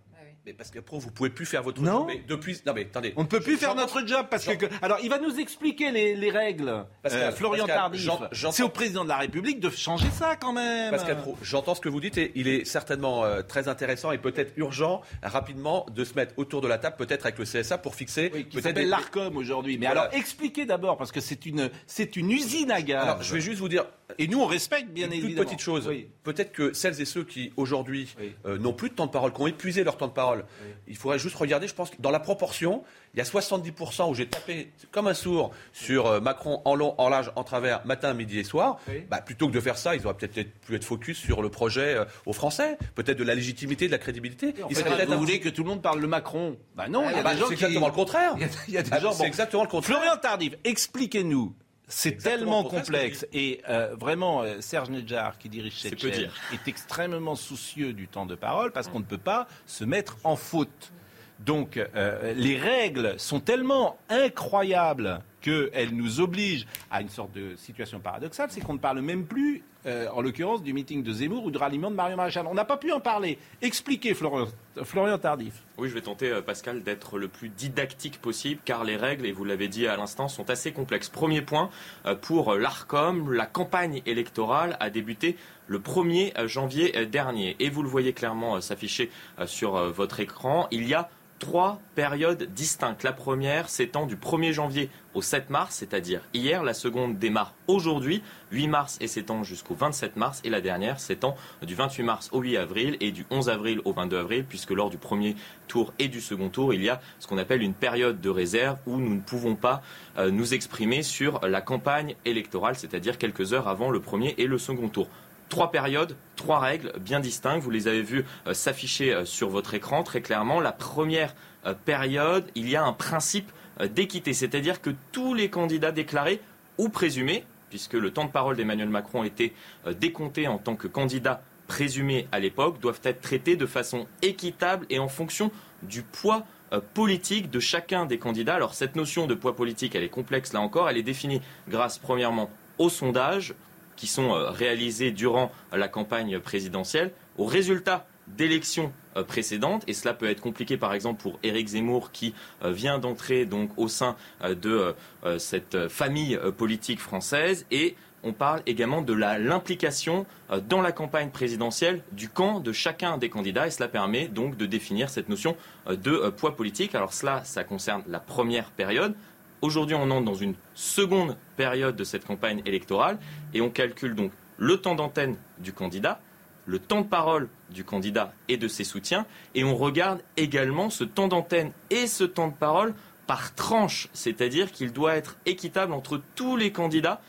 Mais 0.46 0.54
Pascal 0.54 0.80
Pro, 0.82 0.98
vous 0.98 1.10
pouvez 1.10 1.28
plus 1.28 1.44
faire 1.44 1.62
votre 1.62 1.82
Non. 1.82 1.98
job. 2.00 2.04
Mais 2.08 2.22
depuis, 2.26 2.58
non 2.66 2.72
mais 2.74 2.82
attendez. 2.82 3.12
On 3.16 3.22
ne 3.24 3.26
peut 3.28 3.40
plus 3.40 3.58
faire 3.58 3.74
notre 3.74 4.06
job 4.06 4.26
parce 4.30 4.46
que, 4.46 4.64
alors 4.80 4.96
il 5.02 5.10
va 5.10 5.18
nous 5.18 5.38
expliquer 5.38 5.90
les, 5.90 6.16
les 6.16 6.30
règles. 6.30 6.86
Pascal, 7.02 7.22
Euh, 7.24 7.32
Florian 7.32 7.66
Pascal, 7.66 7.76
Tardif. 8.00 8.10
C'est 8.52 8.62
au 8.62 8.70
président 8.70 9.04
de 9.04 9.10
la 9.10 9.18
République 9.18 9.60
de 9.60 9.68
changer 9.68 10.08
ça 10.10 10.36
quand 10.36 10.54
même. 10.54 10.90
Pascal 10.92 11.18
Pro, 11.20 11.36
j'entends 11.42 11.74
ce 11.74 11.80
que 11.82 11.90
vous 11.90 12.00
dites 12.00 12.16
et 12.16 12.32
il 12.36 12.48
est 12.48 12.64
certainement 12.64 13.22
euh, 13.24 13.42
très 13.42 13.68
intéressant 13.68 14.12
et 14.12 14.18
peut-être 14.18 14.54
urgent 14.56 15.02
rapidement 15.22 15.84
de 15.94 16.04
se 16.04 16.14
mettre 16.14 16.32
autour 16.38 16.62
de 16.62 16.68
la 16.68 16.78
table, 16.78 16.96
peut-être 16.96 17.26
avec 17.26 17.38
le 17.38 17.44
CSA 17.44 17.76
pour 17.76 17.94
fixer 17.94 18.30
Oui, 18.32 18.46
qui 18.48 18.56
s'appelle 18.62 18.84
des- 18.84 18.90
l'ARCOM 18.90 19.36
aujourd'hui. 19.36 19.76
Mais 19.76 19.86
Voilà. 19.86 20.02
alors 20.04 20.14
expliquez 20.14 20.64
d'abord 20.64 20.96
parce 20.96 21.12
que 21.12 21.20
c'est 21.20 21.44
une, 21.44 21.70
c'est 21.86 22.16
une 22.16 22.30
usine 22.30 22.70
à 22.70 22.80
gaz. 22.80 23.02
Alors, 23.04 23.22
je 23.22 23.34
vais 23.34 23.40
juste 23.42 23.58
vous 23.60 23.68
dire 23.68 23.84
Et 24.18 24.26
nous 24.26 24.40
on 24.40 24.46
respecte 24.46 24.88
bien 24.90 25.06
une 25.08 25.12
évidemment. 25.12 25.36
toute 25.36 25.44
petite 25.48 25.60
chose. 25.60 25.86
Oui. 25.86 26.08
Peut-être 26.24 26.50
que 26.52 26.72
celles 26.72 26.98
et 27.00 27.04
ceux 27.04 27.24
qui 27.24 27.52
aujourd'hui 27.56 28.08
Oui. 28.18 28.32
euh, 28.46 28.56
n'ont 28.58 28.72
plus 28.72 28.88
de 28.88 28.94
temps 28.94 29.06
de 29.06 29.10
parole, 29.12 29.32
qui 29.32 29.40
ont 29.42 29.46
épuisé 29.46 29.84
leur 29.84 29.96
temps 29.98 30.08
de 30.08 30.12
parole, 30.12 30.29
parole. 30.30 30.44
Il 30.88 30.96
faudrait 30.96 31.18
juste 31.18 31.36
regarder, 31.36 31.66
je 31.68 31.74
pense, 31.74 31.90
dans 31.98 32.10
la 32.10 32.20
proportion, 32.20 32.82
il 33.14 33.18
y 33.18 33.20
a 33.20 33.24
70% 33.24 34.10
où 34.10 34.14
j'ai 34.14 34.26
tapé 34.26 34.70
comme 34.90 35.06
un 35.08 35.14
sourd 35.14 35.50
sur 35.72 36.06
euh, 36.06 36.20
Macron 36.20 36.62
en 36.64 36.74
long, 36.74 36.94
en 36.98 37.08
large, 37.08 37.32
en 37.36 37.44
travers, 37.44 37.84
matin, 37.86 38.14
midi 38.14 38.38
et 38.38 38.44
soir. 38.44 38.78
Bah, 39.10 39.20
plutôt 39.20 39.48
que 39.48 39.52
de 39.52 39.60
faire 39.60 39.78
ça, 39.78 39.94
ils 39.96 40.04
auraient 40.06 40.14
peut-être 40.16 40.50
pu 40.60 40.74
être 40.74 40.84
focus 40.84 41.18
sur 41.18 41.42
le 41.42 41.48
projet 41.48 41.94
euh, 41.94 42.04
aux 42.26 42.32
Français, 42.32 42.78
peut-être 42.94 43.18
de 43.18 43.24
la 43.24 43.34
légitimité, 43.34 43.86
de 43.86 43.92
la 43.92 43.98
crédibilité. 43.98 44.54
En 44.62 44.68
fait, 44.68 45.06
vous 45.06 45.18
voulez 45.18 45.40
que 45.40 45.48
tout 45.48 45.62
le 45.62 45.68
monde 45.70 45.82
parle 45.82 46.00
le 46.00 46.06
Macron 46.08 46.56
Bah 46.76 46.88
non, 46.88 47.08
il 47.10 47.16
y 47.16 47.18
a 47.18 47.22
bah, 47.22 47.34
des 47.34 47.40
gens 47.40 47.46
c'est 47.48 47.56
qui... 47.56 47.64
exactement 47.64 47.86
le 47.88 47.92
contraire. 47.92 48.34
Il 48.68 48.74
y 48.74 48.78
a 48.78 48.82
des 48.82 48.90
Ah, 48.92 49.00
gens... 49.00 49.12
C'est 49.12 49.18
bon. 49.18 49.24
exactement 49.24 49.62
le 49.64 49.68
contraire. 49.68 49.96
Florian 49.98 50.16
Tardif, 50.16 50.54
expliquez-nous. 50.64 51.54
C'est 51.90 52.18
tellement 52.18 52.62
complexe 52.62 53.26
et 53.32 53.60
euh, 53.68 53.94
vraiment 53.98 54.42
euh, 54.42 54.60
Serge 54.60 54.90
Nedjar 54.90 55.38
qui 55.38 55.48
dirige 55.48 55.80
cette 55.80 56.00
chaîne 56.00 56.30
est 56.52 56.68
extrêmement 56.68 57.34
soucieux 57.34 57.92
du 57.92 58.06
temps 58.06 58.26
de 58.26 58.36
parole 58.36 58.70
parce 58.70 58.88
qu'on 58.88 59.00
ne 59.00 59.04
peut 59.04 59.18
pas 59.18 59.48
se 59.66 59.84
mettre 59.84 60.16
en 60.22 60.36
faute. 60.36 60.92
Donc 61.40 61.76
euh, 61.76 62.32
les 62.34 62.56
règles 62.56 63.18
sont 63.18 63.40
tellement 63.40 63.98
incroyables 64.08 65.20
qu'elles 65.40 65.94
nous 65.94 66.20
obligent 66.20 66.66
à 66.90 67.00
une 67.00 67.08
sorte 67.08 67.32
de 67.32 67.56
situation 67.56 67.98
paradoxale, 67.98 68.50
c'est 68.50 68.60
qu'on 68.60 68.74
ne 68.74 68.78
parle 68.78 69.00
même 69.00 69.24
plus, 69.26 69.64
euh, 69.86 70.08
en 70.12 70.20
l'occurrence, 70.20 70.62
du 70.62 70.72
meeting 70.72 71.02
de 71.02 71.12
Zemmour 71.12 71.44
ou 71.44 71.50
du 71.50 71.58
ralliement 71.58 71.90
de 71.90 71.96
Mario 71.96 72.16
Maréchal. 72.16 72.46
On 72.46 72.54
n'a 72.54 72.64
pas 72.64 72.76
pu 72.76 72.92
en 72.92 73.00
parler. 73.00 73.38
Expliquez, 73.62 74.14
Florian, 74.14 75.18
Tardif. 75.18 75.54
Oui, 75.78 75.88
je 75.88 75.94
vais 75.94 76.02
tenter, 76.02 76.30
euh, 76.30 76.42
Pascal, 76.42 76.82
d'être 76.82 77.18
le 77.18 77.28
plus 77.28 77.48
didactique 77.48 78.20
possible, 78.20 78.60
car 78.64 78.84
les 78.84 78.96
règles, 78.96 79.26
et 79.26 79.32
vous 79.32 79.44
l'avez 79.44 79.68
dit 79.68 79.86
à 79.86 79.96
l'instant, 79.96 80.28
sont 80.28 80.50
assez 80.50 80.72
complexes. 80.72 81.08
Premier 81.08 81.40
point, 81.40 81.70
euh, 82.06 82.14
pour 82.14 82.54
l'ARCOM, 82.54 83.32
la 83.32 83.46
campagne 83.46 84.02
électorale 84.04 84.76
a 84.80 84.90
débuté 84.90 85.36
le 85.66 85.78
1er 85.78 86.46
janvier 86.46 87.06
dernier. 87.06 87.56
Et 87.58 87.70
vous 87.70 87.82
le 87.82 87.88
voyez 87.88 88.12
clairement 88.12 88.60
s'afficher 88.60 89.10
sur 89.46 89.72
votre 89.92 90.18
écran, 90.18 90.66
il 90.72 90.86
y 90.86 90.94
a 90.94 91.08
trois 91.40 91.80
périodes 91.96 92.44
distinctes. 92.54 93.02
La 93.02 93.12
première 93.12 93.68
s'étend 93.68 94.06
du 94.06 94.14
1er 94.14 94.52
janvier 94.52 94.90
au 95.14 95.22
7 95.22 95.50
mars, 95.50 95.74
c'est-à-dire 95.74 96.20
hier. 96.32 96.62
La 96.62 96.74
seconde 96.74 97.18
démarre 97.18 97.54
aujourd'hui, 97.66 98.22
8 98.52 98.68
mars, 98.68 98.98
et 99.00 99.08
s'étend 99.08 99.42
jusqu'au 99.42 99.74
27 99.74 100.14
mars. 100.14 100.40
Et 100.44 100.50
la 100.50 100.60
dernière 100.60 101.00
s'étend 101.00 101.34
du 101.62 101.74
28 101.74 102.02
mars 102.04 102.28
au 102.32 102.40
8 102.40 102.58
avril 102.58 102.96
et 103.00 103.10
du 103.10 103.26
11 103.30 103.48
avril 103.48 103.80
au 103.84 103.92
22 103.92 104.18
avril, 104.18 104.44
puisque 104.48 104.70
lors 104.70 104.90
du 104.90 104.98
premier 104.98 105.34
tour 105.66 105.92
et 105.98 106.06
du 106.06 106.20
second 106.20 106.50
tour, 106.50 106.72
il 106.72 106.84
y 106.84 106.90
a 106.90 107.00
ce 107.18 107.26
qu'on 107.26 107.38
appelle 107.38 107.62
une 107.62 107.74
période 107.74 108.20
de 108.20 108.30
réserve 108.30 108.78
où 108.86 108.98
nous 108.98 109.14
ne 109.16 109.20
pouvons 109.20 109.56
pas 109.56 109.82
euh, 110.18 110.30
nous 110.30 110.54
exprimer 110.54 111.02
sur 111.02 111.40
la 111.46 111.62
campagne 111.62 112.14
électorale, 112.24 112.76
c'est-à-dire 112.76 113.18
quelques 113.18 113.54
heures 113.54 113.66
avant 113.66 113.90
le 113.90 114.00
premier 114.00 114.34
et 114.38 114.46
le 114.46 114.58
second 114.58 114.88
tour. 114.88 115.08
Trois 115.50 115.72
périodes, 115.72 116.16
trois 116.36 116.60
règles 116.60 116.92
bien 117.00 117.18
distinctes. 117.18 117.64
Vous 117.64 117.72
les 117.72 117.88
avez 117.88 118.02
vues 118.02 118.24
euh, 118.46 118.54
s'afficher 118.54 119.12
euh, 119.12 119.24
sur 119.24 119.50
votre 119.50 119.74
écran 119.74 120.04
très 120.04 120.22
clairement. 120.22 120.60
La 120.60 120.70
première 120.70 121.34
euh, 121.66 121.74
période, 121.74 122.48
il 122.54 122.70
y 122.70 122.76
a 122.76 122.84
un 122.84 122.92
principe 122.92 123.50
d'équité, 123.92 124.32
c'est-à-dire 124.32 124.80
que 124.80 124.90
tous 125.10 125.34
les 125.34 125.50
candidats 125.50 125.90
déclarés 125.90 126.40
ou 126.78 126.88
présumés, 126.88 127.44
puisque 127.68 127.94
le 127.94 128.12
temps 128.12 128.26
de 128.26 128.30
parole 128.30 128.54
d'Emmanuel 128.56 128.90
Macron 128.90 129.24
était 129.24 129.54
décompté 129.98 130.48
en 130.48 130.58
tant 130.58 130.76
que 130.76 130.86
candidat 130.86 131.42
présumé 131.66 132.28
à 132.30 132.40
l'époque, 132.40 132.78
doivent 132.78 133.00
être 133.04 133.22
traités 133.22 133.56
de 133.56 133.64
façon 133.64 134.06
équitable 134.20 134.84
et 134.90 134.98
en 134.98 135.08
fonction 135.08 135.50
du 135.82 136.02
poids 136.02 136.44
politique 136.92 137.50
de 137.50 137.58
chacun 137.58 138.04
des 138.04 138.18
candidats. 138.18 138.54
Alors 138.54 138.74
cette 138.74 138.96
notion 138.96 139.26
de 139.26 139.34
poids 139.34 139.56
politique, 139.56 139.94
elle 139.94 140.02
est 140.04 140.10
complexe 140.10 140.52
là 140.52 140.60
encore, 140.60 140.90
elle 140.90 140.98
est 140.98 141.02
définie 141.02 141.40
grâce 141.66 141.98
premièrement 141.98 142.50
aux 142.76 142.90
sondages 142.90 143.54
qui 144.00 144.06
sont 144.06 144.32
euh, 144.32 144.48
réalisés 144.48 145.10
durant 145.10 145.52
la 145.72 145.86
campagne 145.86 146.40
présidentielle, 146.40 147.12
aux 147.36 147.44
résultats 147.44 148.06
d'élections 148.28 148.92
euh, 149.16 149.24
précédentes, 149.24 149.84
et 149.86 149.92
cela 149.92 150.14
peut 150.14 150.30
être 150.30 150.40
compliqué 150.40 150.78
par 150.78 150.94
exemple 150.94 151.20
pour 151.20 151.38
Éric 151.42 151.68
Zemmour 151.68 152.10
qui 152.10 152.34
euh, 152.64 152.72
vient 152.72 152.98
d'entrer 152.98 153.46
au 153.76 153.88
sein 153.88 154.16
de 154.42 154.94
cette 155.36 155.88
famille 155.88 156.38
politique 156.56 156.98
française, 156.98 157.66
et 157.70 157.94
on 158.22 158.32
parle 158.32 158.62
également 158.66 159.02
de 159.02 159.12
l'implication 159.12 160.26
dans 160.68 160.80
la 160.80 160.92
campagne 160.92 161.30
présidentielle 161.30 162.02
du 162.12 162.28
camp 162.28 162.60
de 162.60 162.72
chacun 162.72 163.18
des 163.18 163.28
candidats, 163.28 163.66
et 163.66 163.70
cela 163.70 163.88
permet 163.88 164.28
donc 164.28 164.56
de 164.56 164.66
définir 164.66 165.10
cette 165.10 165.28
notion 165.28 165.56
de 165.88 166.30
poids 166.30 166.56
politique. 166.56 166.94
Alors 166.94 167.12
cela, 167.12 167.42
ça 167.44 167.64
concerne 167.64 168.02
la 168.08 168.20
première 168.20 168.70
période. 168.70 169.14
Aujourd'hui, 169.62 169.94
on 169.94 170.10
entre 170.10 170.24
dans 170.24 170.34
une 170.34 170.54
seconde 170.74 171.36
période 171.56 171.94
de 171.94 172.04
cette 172.04 172.24
campagne 172.24 172.62
électorale 172.64 173.18
et 173.52 173.60
on 173.60 173.68
calcule 173.68 174.14
donc 174.14 174.32
le 174.56 174.78
temps 174.78 174.94
d'antenne 174.94 175.36
du 175.58 175.72
candidat, 175.72 176.20
le 176.66 176.78
temps 176.78 177.02
de 177.02 177.06
parole 177.06 177.48
du 177.70 177.84
candidat 177.84 178.32
et 178.48 178.56
de 178.56 178.68
ses 178.68 178.84
soutiens, 178.84 179.26
et 179.54 179.64
on 179.64 179.76
regarde 179.76 180.22
également 180.36 180.88
ce 180.88 181.04
temps 181.04 181.28
d'antenne 181.28 181.72
et 181.90 182.06
ce 182.06 182.24
temps 182.24 182.48
de 182.48 182.54
parole 182.54 182.94
par 183.26 183.54
tranche, 183.54 184.08
c'est-à-dire 184.12 184.72
qu'il 184.72 184.92
doit 184.92 185.14
être 185.14 185.36
équitable 185.46 185.92
entre 185.92 186.20
tous 186.34 186.56
les 186.56 186.72
candidats 186.72 187.20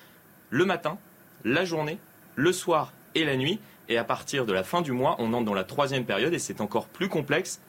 le 0.49 0.65
matin, 0.65 0.97
la 1.43 1.65
journée, 1.65 1.99
le 2.36 2.53
soir 2.53 2.93
et 3.13 3.25
la 3.25 3.36
nuit, 3.36 3.59
et 3.89 3.97
à 3.97 4.03
partir 4.03 4.45
de 4.45 4.53
la 4.53 4.63
fin 4.63 4.82
du 4.82 4.93
mois, 4.93 5.15
on 5.19 5.34
entre 5.34 5.45
dans 5.45 5.53
la 5.53 5.63
troisième 5.65 6.05
période 6.05 6.34
et 6.34 6.39
c'est 6.39 6.61
encore 6.61 6.88
plus 6.88 7.09
complexe. 7.09 7.61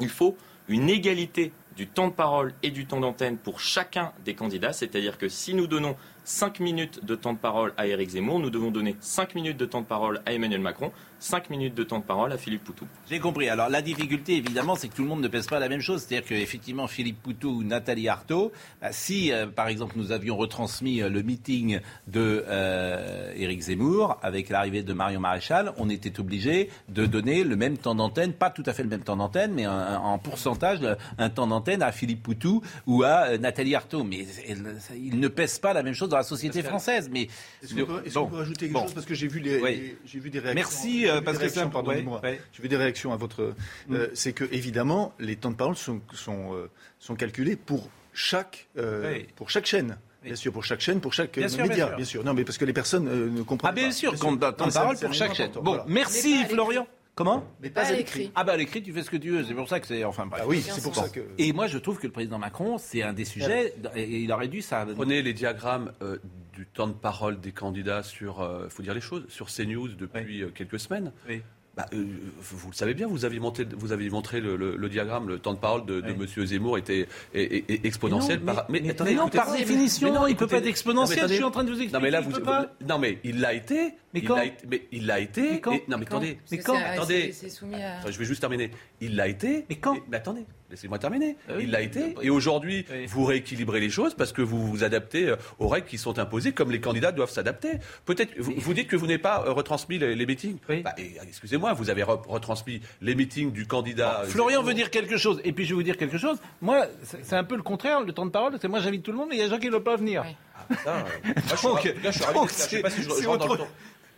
Il 0.00 0.08
faut 0.08 0.36
une 0.68 0.90
égalité 0.90 1.52
du 1.78 1.86
temps 1.86 2.08
de 2.08 2.12
parole 2.12 2.54
et 2.64 2.72
du 2.72 2.86
temps 2.86 2.98
d'antenne 2.98 3.38
pour 3.38 3.60
chacun 3.60 4.12
des 4.24 4.34
candidats, 4.34 4.72
c'est-à-dire 4.72 5.16
que 5.16 5.28
si 5.28 5.54
nous 5.54 5.68
donnons 5.68 5.94
5 6.24 6.58
minutes 6.58 7.04
de 7.04 7.14
temps 7.14 7.32
de 7.32 7.38
parole 7.38 7.72
à 7.76 7.86
Éric 7.86 8.10
Zemmour, 8.10 8.40
nous 8.40 8.50
devons 8.50 8.72
donner 8.72 8.96
5 8.98 9.36
minutes 9.36 9.56
de 9.56 9.64
temps 9.64 9.82
de 9.82 9.86
parole 9.86 10.20
à 10.26 10.32
Emmanuel 10.32 10.60
Macron, 10.60 10.90
5 11.20 11.50
minutes 11.50 11.74
de 11.74 11.82
temps 11.82 11.98
de 11.98 12.04
parole 12.04 12.32
à 12.32 12.38
Philippe 12.38 12.64
Poutou. 12.64 12.86
J'ai 13.10 13.18
compris. 13.18 13.48
Alors 13.48 13.68
la 13.68 13.82
difficulté, 13.82 14.36
évidemment, 14.36 14.76
c'est 14.76 14.88
que 14.88 14.94
tout 14.94 15.02
le 15.02 15.08
monde 15.08 15.20
ne 15.20 15.28
pèse 15.28 15.46
pas 15.46 15.58
la 15.58 15.68
même 15.68 15.80
chose. 15.80 16.02
C'est-à-dire 16.06 16.28
qu'effectivement, 16.28 16.86
Philippe 16.86 17.22
Poutou 17.22 17.48
ou 17.50 17.62
Nathalie 17.64 18.08
Arthaud, 18.08 18.52
bah, 18.80 18.92
si 18.92 19.32
euh, 19.32 19.46
par 19.46 19.68
exemple 19.68 19.94
nous 19.96 20.12
avions 20.12 20.36
retransmis 20.36 21.02
euh, 21.02 21.08
le 21.08 21.22
meeting 21.22 21.80
de 22.06 22.44
euh, 22.46 23.32
Éric 23.36 23.60
Zemmour 23.62 24.18
avec 24.22 24.48
l'arrivée 24.48 24.82
de 24.82 24.92
Marion 24.92 25.20
Maréchal, 25.20 25.72
on 25.76 25.88
était 25.90 26.20
obligé 26.20 26.70
de 26.88 27.04
donner 27.06 27.42
le 27.42 27.56
même 27.56 27.78
temps 27.78 27.94
d'antenne, 27.94 28.32
pas 28.32 28.50
tout 28.50 28.62
à 28.66 28.72
fait 28.72 28.82
le 28.84 28.88
même 28.88 29.02
temps 29.02 29.16
d'antenne, 29.16 29.52
mais 29.54 29.64
un- 29.64 29.96
en 29.98 30.18
pourcentage, 30.18 30.78
un 31.18 31.30
temps 31.30 31.46
d'antenne 31.48 31.82
à 31.82 31.90
Philippe 31.92 32.22
Poutou 32.22 32.62
ou 32.86 33.02
à 33.02 33.30
euh, 33.30 33.38
Nathalie 33.38 33.74
Arthaud. 33.74 34.04
Mais 34.04 34.24
elle- 34.46 34.76
ils 34.96 35.18
ne 35.18 35.28
pèsent 35.28 35.58
pas 35.58 35.72
la 35.72 35.82
même 35.82 35.94
chose 35.94 36.08
dans 36.08 36.16
la 36.16 36.22
société 36.22 36.62
française. 36.62 37.08
Mais 37.12 37.28
Est-ce 37.62 37.74
qu'on 37.74 38.26
peut, 38.28 38.36
rajouter 38.36 38.66
quelque 38.66 38.72
Bon. 38.74 38.82
chose? 38.84 38.94
Parce 38.94 39.06
que 39.06 39.14
j'ai 39.14 39.26
vu, 39.28 39.40
les, 39.40 39.60
Oui. 39.60 39.70
les- 39.76 39.98
j'ai 40.06 40.20
vu 40.20 40.30
des 40.30 40.38
réactions. 40.38 40.54
Merci, 40.54 41.07
j'ai 41.12 41.16
euh, 41.18 41.20
parce 41.22 41.38
des 41.38 41.44
que 41.44 41.50
c'est 41.50 41.60
réactions, 41.60 41.66
un- 41.66 41.82
pardonnez-moi. 41.82 42.20
ouais, 42.22 42.30
ouais. 42.30 42.40
J'ai 42.52 42.62
vu 42.62 42.68
des 42.68 42.76
réactions 42.76 43.12
à 43.12 43.16
votre. 43.16 43.54
euh, 43.90 44.08
C'est 44.14 44.32
que, 44.32 44.44
évidemment, 44.52 45.12
les 45.18 45.36
temps 45.36 45.50
de 45.50 45.56
parole 45.56 45.76
sont, 45.76 46.00
sont, 46.14 46.54
euh, 46.54 46.70
sont 46.98 47.14
calculés 47.14 47.56
pour 47.56 47.88
chaque, 48.12 48.66
euh, 48.78 49.12
Oui. 49.14 49.26
pour 49.36 49.50
chaque 49.50 49.66
chaîne. 49.66 49.98
Oui. 50.22 50.28
Bien 50.30 50.36
sûr, 50.36 50.52
pour 50.52 50.64
chaque 50.64 50.80
chaîne, 50.80 51.00
pour 51.00 51.12
chaque 51.12 51.38
Bien 51.38 51.48
sûr, 51.48 51.62
média, 51.66 51.86
bien 51.86 51.96
bien 51.96 52.04
sûr. 52.04 52.20
sûr. 52.20 52.24
Non, 52.24 52.34
mais 52.34 52.44
parce 52.44 52.58
que 52.58 52.64
les 52.64 52.72
personnes 52.72 53.06
euh, 53.08 53.30
ne 53.30 53.42
comprennent 53.42 53.70
Ah 53.70 53.74
pas. 53.74 53.80
bien 53.80 53.92
sûr, 53.92 54.18
qu'on 54.18 54.32
Non, 54.32 54.36
donne 54.36 54.54
temps 54.56 54.66
de 54.66 54.72
parole 54.72 54.98
pour 54.98 55.12
chaque 55.14 55.34
chaîne. 55.34 55.52
Bon, 55.52 55.62
voilà. 55.62 55.84
Merci 55.86 56.42
pas 56.42 56.48
Florian. 56.48 56.86
Comment 57.14 57.44
Mais 57.60 57.68
Pas 57.70 57.82
pas 57.82 57.88
à 57.88 57.92
l'écrit. 57.92 58.30
Ah 58.36 58.44
bah 58.44 58.52
à 58.52 58.56
l'écrit, 58.56 58.80
tu 58.80 58.92
fais 58.92 59.02
ce 59.02 59.10
que 59.10 59.16
tu 59.16 59.30
veux. 59.30 59.42
C'est 59.44 59.54
pour 59.54 59.68
ça 59.68 59.80
que 59.80 59.88
c'est 59.88 60.04
enfin 60.04 60.26
bref. 60.26 60.40
Ah 60.44 60.46
oui, 60.46 60.62
c'est 60.64 60.80
pour 60.82 60.94
ça 60.94 61.08
que. 61.08 61.18
Et 61.36 61.52
moi, 61.52 61.66
je 61.66 61.76
trouve 61.78 61.98
que 61.98 62.06
le 62.06 62.12
président 62.12 62.38
Macron, 62.38 62.78
c'est 62.78 63.02
un 63.02 63.12
des 63.12 63.24
sujets. 63.24 63.74
Et 63.96 64.20
il 64.20 64.30
aurait 64.32 64.46
dû 64.46 64.62
ça. 64.62 64.86
Prenez 64.94 65.20
les 65.22 65.32
diagrammes 65.32 65.90
euh, 66.00 66.18
du 66.58 66.66
temps 66.66 66.88
de 66.88 66.92
parole 66.92 67.38
des 67.40 67.52
candidats 67.52 68.02
sur, 68.02 68.46
il 68.64 68.70
faut 68.70 68.82
dire 68.82 68.94
les 68.94 69.00
choses, 69.00 69.24
sur 69.28 69.46
CNews 69.46 69.88
depuis 69.88 70.42
euh, 70.42 70.50
quelques 70.50 70.80
semaines. 70.80 71.12
Oui. 71.28 71.40
Bah, 71.76 71.86
euh, 71.94 72.04
vous 72.40 72.70
le 72.70 72.74
savez 72.74 72.92
bien, 72.92 73.06
vous 73.06 73.24
avez 73.24 73.38
montré, 73.38 73.64
vous 73.76 73.92
avez 73.92 74.10
montré 74.10 74.40
le, 74.40 74.56
le- 74.56 74.74
le 74.76 74.88
diagramme, 74.88 75.28
le 75.28 75.38
temps 75.38 75.54
de 75.54 75.60
parole 75.60 75.86
de, 75.86 76.00
de 76.00 76.10
Oui. 76.10 76.16
Monsieur 76.18 76.44
Zemmour 76.44 76.76
était 76.76 77.06
est- 77.34 77.40
est- 77.40 77.70
est 77.70 77.84
exponentiel. 77.86 78.40
Mais 78.40 78.46
non, 78.46 78.54
par, 78.56 78.66
mais, 78.68 78.80
mais 78.80 78.90
attendez, 78.90 79.14
non, 79.14 79.22
écoutez- 79.28 79.38
par 79.38 79.56
définition, 79.56 80.08
mais 80.08 80.14
non, 80.18 80.26
il 80.26 80.34
peut 80.34 80.46
écoutez- 80.46 80.56
pas 80.56 80.58
être 80.62 80.66
exponentiel. 80.66 81.16
non, 81.18 81.22
mais 81.22 81.28
je 81.28 81.34
suis 81.34 81.44
en 81.44 81.50
train 81.52 81.62
de 81.62 81.68
vous 81.68 81.74
expliquer. 81.76 81.92
Non 81.96 82.00
mais 82.02 82.10
là, 82.10 82.18
il 82.20 82.24
vous, 82.24 82.32
peut 82.32 82.42
pas. 82.42 82.66
non 82.88 82.98
mais 82.98 83.20
il 83.22 83.38
l'a 83.40 83.54
été. 83.54 83.94
Mais 84.12 84.18
il 84.20 84.24
quand 84.26 84.38
été- 84.42 84.66
Mais 84.68 84.88
il 84.90 85.06
l'a 85.06 85.20
été. 85.20 85.42
Mais 85.52 85.60
quand 85.60 85.72
et- 85.72 85.84
non 85.86 85.98
mais 85.98 86.04
Quand 86.06 86.16
attendez. 86.16 86.38
Que 86.50 86.56
quand 86.64 86.74
Attendez. 86.76 87.32
c'est- 87.32 87.48
C'est 87.48 87.48
soumis 87.50 87.76
à. 87.80 87.98
Enfin, 87.98 88.10
je 88.10 88.18
vais 88.18 88.24
juste 88.24 88.40
terminer. 88.40 88.72
Il 89.00 89.14
l'a 89.14 89.28
été. 89.28 89.64
Mais 89.68 89.76
quand 89.76 89.94
et- 89.94 90.02
Mais 90.10 90.16
attendez, 90.16 90.46
laissez-moi 90.70 90.98
terminer. 90.98 91.36
Ah 91.48 91.52
oui, 91.56 91.64
il 91.64 91.70
l'a 91.70 91.80
été. 91.80 92.14
Et 92.22 92.30
aujourd'hui, 92.30 92.84
Oui. 92.90 93.06
vous 93.06 93.24
rééquilibrez 93.24 93.80
les 93.80 93.90
choses 93.90 94.14
parce 94.14 94.32
que 94.32 94.42
vous 94.42 94.66
vous 94.66 94.84
adaptez 94.84 95.28
euh, 95.30 95.36
aux 95.58 95.68
règles 95.68 95.86
qui 95.86 95.98
sont 95.98 96.18
imposées, 96.18 96.52
comme 96.52 96.70
les 96.70 96.80
candidats 96.80 97.12
doivent 97.12 97.30
s'adapter. 97.30 97.72
Peut-être. 98.04 98.32
Vous, 98.38 98.52
vous 98.56 98.74
dites 98.74 98.88
que 98.88 98.96
vous 98.96 99.06
n'avez 99.06 99.18
pas 99.18 99.44
euh, 99.46 99.52
retransmis 99.52 99.98
les, 99.98 100.14
les 100.14 100.26
meetings. 100.26 100.58
Oui. 100.68 100.82
Bah, 100.82 100.94
excusez-moi, 101.26 101.72
vous 101.72 101.90
avez 101.90 102.02
re- 102.02 102.26
retransmis 102.28 102.80
les 103.00 103.14
meetings 103.14 103.52
du 103.52 103.66
candidat. 103.66 104.22
euh, 104.22 104.26
Florian 104.26 104.62
veut 104.62 104.74
dire 104.74 104.90
quelque 104.90 105.16
chose, 105.16 105.40
et 105.44 105.52
puis 105.52 105.64
je 105.64 105.70
vais 105.70 105.74
vous 105.76 105.82
dire 105.82 105.96
quelque 105.96 106.18
chose. 106.18 106.38
Moi, 106.60 106.86
c'est 107.02 107.36
un 107.36 107.44
peu 107.44 107.56
le 107.56 107.62
contraire, 107.62 108.00
le 108.02 108.12
temps 108.12 108.26
de 108.26 108.30
parole, 108.30 108.56
c'est 108.60 108.68
moi 108.68 108.80
j'invite 108.80 109.02
tout 109.02 109.12
le 109.12 109.16
monde, 109.18 109.28
mais 109.30 109.36
il 109.36 109.38
y 109.38 109.42
a 109.42 109.44
des 109.46 109.50
gens 109.50 109.58
qui 109.58 109.66
ne 109.66 109.72
veulent 109.72 109.82
pas 109.82 109.96
venir. 109.96 110.22
Ouais. 110.22 110.76
Ça, 110.84 110.96
euh, 110.96 111.00
moi, 111.24 111.34
je 111.50 111.56
suis 111.56 111.66
Donc- 111.66 111.76
ravi- 111.78 112.02
là, 112.02 112.10
je 112.10 112.16
suis 112.18 112.24
ravi 112.24 112.38
donc 112.38 112.48
d'être 112.48 112.58
là. 112.58 112.64
Je 112.64 112.68
sais 112.70 112.76
c'est- 112.76 112.82
pas 112.82 112.90
si 112.90 113.02
je, 113.02 113.08
je 113.08 113.14
c'est 113.14 113.26
rentre 113.26 113.46
dans 113.46 113.52
le 113.54 113.58
temps. 113.60 113.68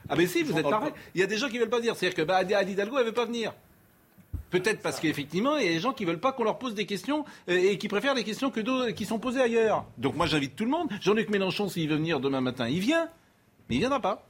Ah 0.08 0.14
mais 0.16 0.26
si, 0.26 0.42
vous 0.42 0.58
êtes 0.58 0.68
pareil. 0.68 0.90
Il 1.14 1.20
y 1.20 1.24
a 1.24 1.26
des 1.28 1.36
gens 1.36 1.46
qui 1.48 1.54
ne 1.54 1.60
veulent 1.60 1.68
pas 1.70 1.78
venir. 1.78 1.94
C'est-à-dire 1.94 2.16
que 2.16 2.22
bah, 2.22 2.38
Anne 2.38 2.68
Hidalgo, 2.68 2.96
elle 2.96 3.02
ne 3.04 3.08
veut 3.10 3.14
pas 3.14 3.26
venir. 3.26 3.52
Peut-être 4.50 4.82
parce 4.82 5.00
qu'effectivement, 5.00 5.56
il 5.56 5.66
y 5.66 5.68
a 5.68 5.72
des 5.72 5.80
gens 5.80 5.92
qui 5.92 6.04
veulent 6.04 6.20
pas 6.20 6.32
qu'on 6.32 6.44
leur 6.44 6.58
pose 6.58 6.74
des 6.74 6.86
questions 6.86 7.24
euh, 7.48 7.56
et 7.56 7.78
qui 7.78 7.88
préfèrent 7.88 8.14
des 8.14 8.24
questions 8.24 8.50
que 8.50 8.60
d'autres 8.60 8.90
qui 8.90 9.04
sont 9.04 9.18
posées 9.18 9.40
ailleurs. 9.40 9.86
Donc 9.98 10.16
moi, 10.16 10.26
j'invite 10.26 10.56
tout 10.56 10.64
le 10.64 10.70
monde. 10.70 10.88
Jean-Luc 11.00 11.30
Mélenchon, 11.30 11.68
s'il 11.68 11.88
veut 11.88 11.96
venir 11.96 12.20
demain 12.20 12.40
matin, 12.40 12.68
il 12.68 12.80
vient. 12.80 13.08
Mais 13.68 13.76
il 13.76 13.78
viendra 13.78 14.00
pas. 14.00 14.26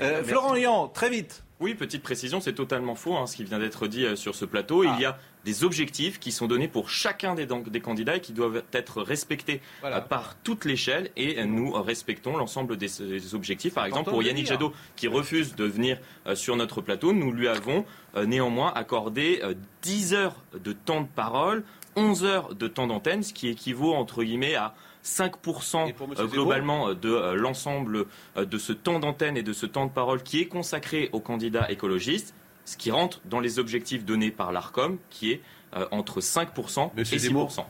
Euh. 0.00 0.24
Florent 0.24 0.56
Yan, 0.56 0.88
très 0.88 1.10
vite. 1.10 1.44
Oui, 1.60 1.74
petite 1.74 2.02
précision, 2.02 2.40
c'est 2.40 2.54
totalement 2.54 2.94
faux 2.94 3.16
hein, 3.16 3.26
ce 3.26 3.36
qui 3.36 3.44
vient 3.44 3.58
d'être 3.58 3.86
dit 3.86 4.04
euh, 4.04 4.16
sur 4.16 4.34
ce 4.34 4.44
plateau. 4.44 4.82
Il 4.84 5.00
y 5.00 5.04
a 5.04 5.18
des 5.44 5.64
objectifs 5.64 6.18
qui 6.18 6.32
sont 6.32 6.46
donnés 6.46 6.68
pour 6.68 6.88
chacun 6.88 7.34
des, 7.34 7.46
des 7.46 7.80
candidats 7.80 8.16
et 8.16 8.20
qui 8.20 8.32
doivent 8.32 8.62
être 8.72 9.02
respectés 9.02 9.60
euh, 9.84 10.00
par 10.00 10.36
toute 10.42 10.64
l'échelle 10.64 11.10
et 11.16 11.44
nous 11.44 11.72
respectons 11.72 12.36
l'ensemble 12.36 12.76
des, 12.76 13.34
objectifs. 13.34 13.74
Par 13.74 13.86
exemple, 13.86 14.10
pour 14.10 14.22
Yannick 14.22 14.46
Jadot 14.46 14.72
qui 14.96 15.06
refuse 15.06 15.54
de 15.54 15.64
venir 15.64 15.98
euh, 16.26 16.34
sur 16.34 16.56
notre 16.56 16.80
plateau, 16.80 17.12
nous 17.12 17.30
lui 17.30 17.48
avons 17.48 17.84
euh, 18.16 18.26
néanmoins 18.26 18.72
accordé 18.74 19.42
10 19.82 20.14
heures 20.14 20.42
de 20.62 20.72
temps 20.72 21.02
de 21.02 21.08
parole, 21.08 21.62
11 21.96 22.24
heures 22.24 22.54
de 22.54 22.66
temps 22.66 22.86
d'antenne, 22.86 23.22
ce 23.22 23.32
qui 23.32 23.48
équivaut 23.48 23.94
entre 23.94 24.24
guillemets 24.24 24.54
à 24.54 24.74
5% 25.04 25.92
globalement 26.30 26.94
de 26.94 27.34
l'ensemble 27.34 28.06
de 28.36 28.58
ce 28.58 28.72
temps 28.72 28.98
d'antenne 28.98 29.36
et 29.36 29.42
de 29.42 29.52
ce 29.52 29.66
temps 29.66 29.86
de 29.86 29.90
parole 29.90 30.22
qui 30.22 30.40
est 30.40 30.46
consacré 30.46 31.10
aux 31.12 31.20
candidats 31.20 31.70
écologistes 31.70 32.34
ce 32.64 32.76
qui 32.76 32.90
rentre 32.90 33.20
dans 33.24 33.40
les 33.40 33.58
objectifs 33.58 34.04
donnés 34.04 34.30
par 34.30 34.52
l'ARCOM, 34.52 34.98
qui 35.10 35.32
est 35.32 35.40
euh, 35.76 35.86
entre 35.90 36.20
5% 36.20 36.90
et 36.96 37.02
6%. 37.02 37.64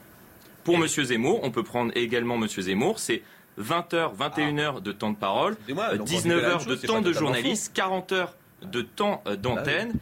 Pour 0.62 0.76
M. 0.76 0.86
Zemmour, 0.86 1.40
on 1.42 1.50
peut 1.50 1.62
prendre 1.62 1.92
également 1.94 2.36
M. 2.36 2.48
Zemmour, 2.48 2.98
c'est 2.98 3.22
20h, 3.60 4.16
21h 4.16 4.80
de 4.82 4.92
temps 4.92 5.10
de 5.10 5.16
parole, 5.16 5.56
19 5.68 6.44
heures 6.44 6.64
de 6.64 6.74
temps 6.74 7.02
de 7.02 7.12
journaliste, 7.12 7.72
40 7.74 8.12
heures 8.12 8.34
de 8.62 8.82
temps 8.82 9.22
euh, 9.26 9.36
d'antenne. 9.36 9.94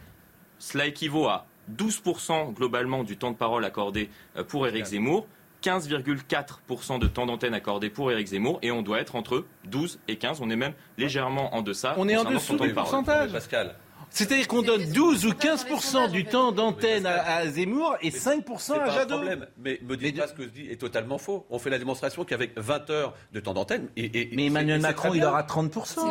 Cela 0.59 0.87
équivaut 0.87 1.27
à 1.27 1.45
12% 1.75 2.53
globalement 2.53 3.03
du 3.03 3.17
temps 3.17 3.31
de 3.31 3.35
parole 3.35 3.65
accordé 3.65 4.09
euh, 4.37 4.43
pour 4.43 4.67
Éric 4.67 4.85
Zemmour. 4.85 5.27
15,4% 5.63 6.99
de 6.99 7.07
temps 7.07 7.25
d'antenne 7.25 7.53
accordé 7.53 7.89
pour 7.89 8.11
Éric 8.11 8.27
Zemmour 8.27 8.59
et 8.61 8.71
on 8.71 8.81
doit 8.81 8.99
être 8.99 9.15
entre 9.15 9.45
12 9.65 9.99
et 10.07 10.17
15. 10.17 10.41
On 10.41 10.49
est 10.49 10.55
même 10.55 10.73
légèrement 10.97 11.55
en 11.55 11.61
deçà. 11.61 11.95
On 11.97 12.09
est 12.09 12.17
en 12.17 12.25
dessous 12.25 12.57
du 12.57 12.73
pourcentage. 12.73 13.31
Pascal. 13.31 13.75
C'est-à-dire 14.13 14.47
qu'on 14.47 14.61
donne 14.61 14.85
12 14.91 15.25
ou 15.25 15.31
15% 15.31 16.11
du 16.11 16.23
temps 16.23 16.51
d'antenne 16.51 17.07
à, 17.07 17.47
Zemmour 17.47 17.97
et 18.03 18.11
5% 18.11 18.79
à 18.79 18.89
Jadot. 18.91 19.15
Problème. 19.15 19.47
Mais 19.57 19.79
me 19.81 19.97
dites 19.97 20.17
pas 20.17 20.27
ce 20.27 20.33
que 20.33 20.43
je 20.43 20.49
dis 20.49 20.67
est 20.69 20.79
totalement 20.79 21.17
faux. 21.17 21.47
On 21.49 21.57
fait 21.57 21.71
la 21.71 21.79
démonstration 21.79 22.23
qu'avec 22.23 22.51
20 22.55 22.89
heures 22.91 23.15
de 23.31 23.39
temps 23.39 23.55
d'antenne. 23.55 23.89
Et, 23.97 24.29
mais 24.33 24.45
Emmanuel 24.45 24.81
Macron, 24.81 25.15
il 25.15 25.25
aura 25.25 25.41
30%. 25.41 26.09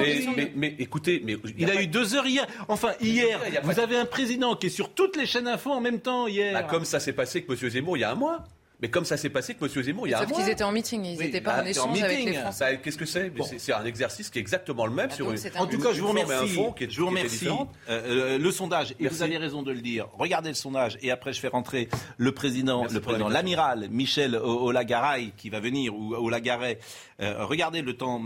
Mais, 0.56 0.74
écoutez, 0.80 1.22
mais 1.24 1.36
il 1.56 1.70
a, 1.70 1.80
eu 1.80 1.86
deux 1.86 2.16
heures 2.16 2.26
hier. 2.26 2.44
Enfin, 2.66 2.90
hier, 3.00 3.38
vous 3.62 3.78
avez 3.78 3.96
un 3.96 4.06
président 4.06 4.56
qui 4.56 4.66
est 4.66 4.70
sur 4.70 4.92
toutes 4.92 5.16
les 5.16 5.26
chaînes 5.26 5.46
info 5.46 5.70
en 5.70 5.80
même 5.80 6.00
temps 6.00 6.26
hier. 6.26 6.54
Bah, 6.54 6.64
comme 6.64 6.84
ça 6.84 6.98
s'est 6.98 7.12
passé 7.12 7.44
avec 7.46 7.62
M. 7.62 7.70
Zemmour 7.70 7.96
il 7.96 8.00
y 8.00 8.04
a 8.04 8.10
un 8.10 8.16
mois. 8.16 8.44
Mais 8.82 8.90
comme 8.90 9.04
ça 9.04 9.16
s'est 9.16 9.30
passé 9.30 9.54
que 9.54 9.64
M. 9.64 9.82
Zemmour, 9.82 10.08
il 10.08 10.10
y 10.10 10.14
a 10.14 10.18
Sauf 10.18 10.32
qu'ils 10.32 10.48
étaient 10.48 10.64
en 10.64 10.72
meeting, 10.72 11.04
ils 11.04 11.16
n'étaient 11.16 11.40
pas 11.40 11.58
bah, 11.58 11.62
en 11.62 11.66
échange 11.66 12.02
avec 12.02 12.24
les 12.24 12.32
Français. 12.34 12.80
Qu'est-ce 12.82 12.98
que 12.98 13.06
c'est? 13.06 13.32
C'est 13.58 13.72
un 13.72 13.84
exercice 13.84 14.28
qui 14.28 14.40
est 14.40 14.42
exactement 14.42 14.86
le 14.86 14.92
même 14.92 15.08
ah, 15.12 15.14
sur 15.14 15.30
une, 15.30 15.38
En 15.56 15.66
tout 15.68 15.78
cas, 15.78 15.92
je 15.92 16.00
vous 16.00 16.08
remercie. 16.08 16.58
je 16.88 17.00
vous 17.00 17.06
remercie. 17.06 17.46
Euh, 17.46 17.54
euh, 17.88 18.38
le 18.38 18.50
sondage, 18.50 18.96
et 18.98 19.06
vous 19.06 19.22
avez 19.22 19.38
raison 19.38 19.62
de 19.62 19.70
le 19.70 19.80
dire. 19.80 20.08
Regardez 20.18 20.48
le 20.48 20.56
sondage, 20.56 20.98
et 21.00 21.12
après 21.12 21.32
je 21.32 21.38
fais 21.38 21.48
rentrer 21.48 21.88
le 22.16 22.32
président, 22.32 22.84
le 22.90 23.00
président, 23.00 23.28
l'amiral 23.28 23.88
Michel 23.88 24.34
Olagaray 24.34 25.32
qui 25.36 25.48
va 25.48 25.60
venir 25.60 25.94
ou 25.94 26.14
Olagaray. 26.14 26.78
Euh, 27.20 27.44
regardez 27.44 27.82
le 27.82 27.96
temps, 27.96 28.20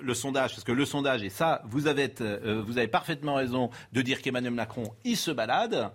le 0.00 0.14
sondage, 0.14 0.50
parce 0.50 0.64
que 0.64 0.72
le 0.72 0.84
sondage, 0.84 1.22
et 1.22 1.30
ça, 1.30 1.62
vous 1.64 1.86
avez, 1.86 2.12
vous 2.66 2.76
avez 2.76 2.88
parfaitement 2.88 3.36
raison 3.36 3.70
de 3.94 4.02
dire 4.02 4.20
qu'Emmanuel 4.20 4.52
Macron, 4.52 4.84
il 5.04 5.16
se 5.16 5.30
balade. 5.30 5.90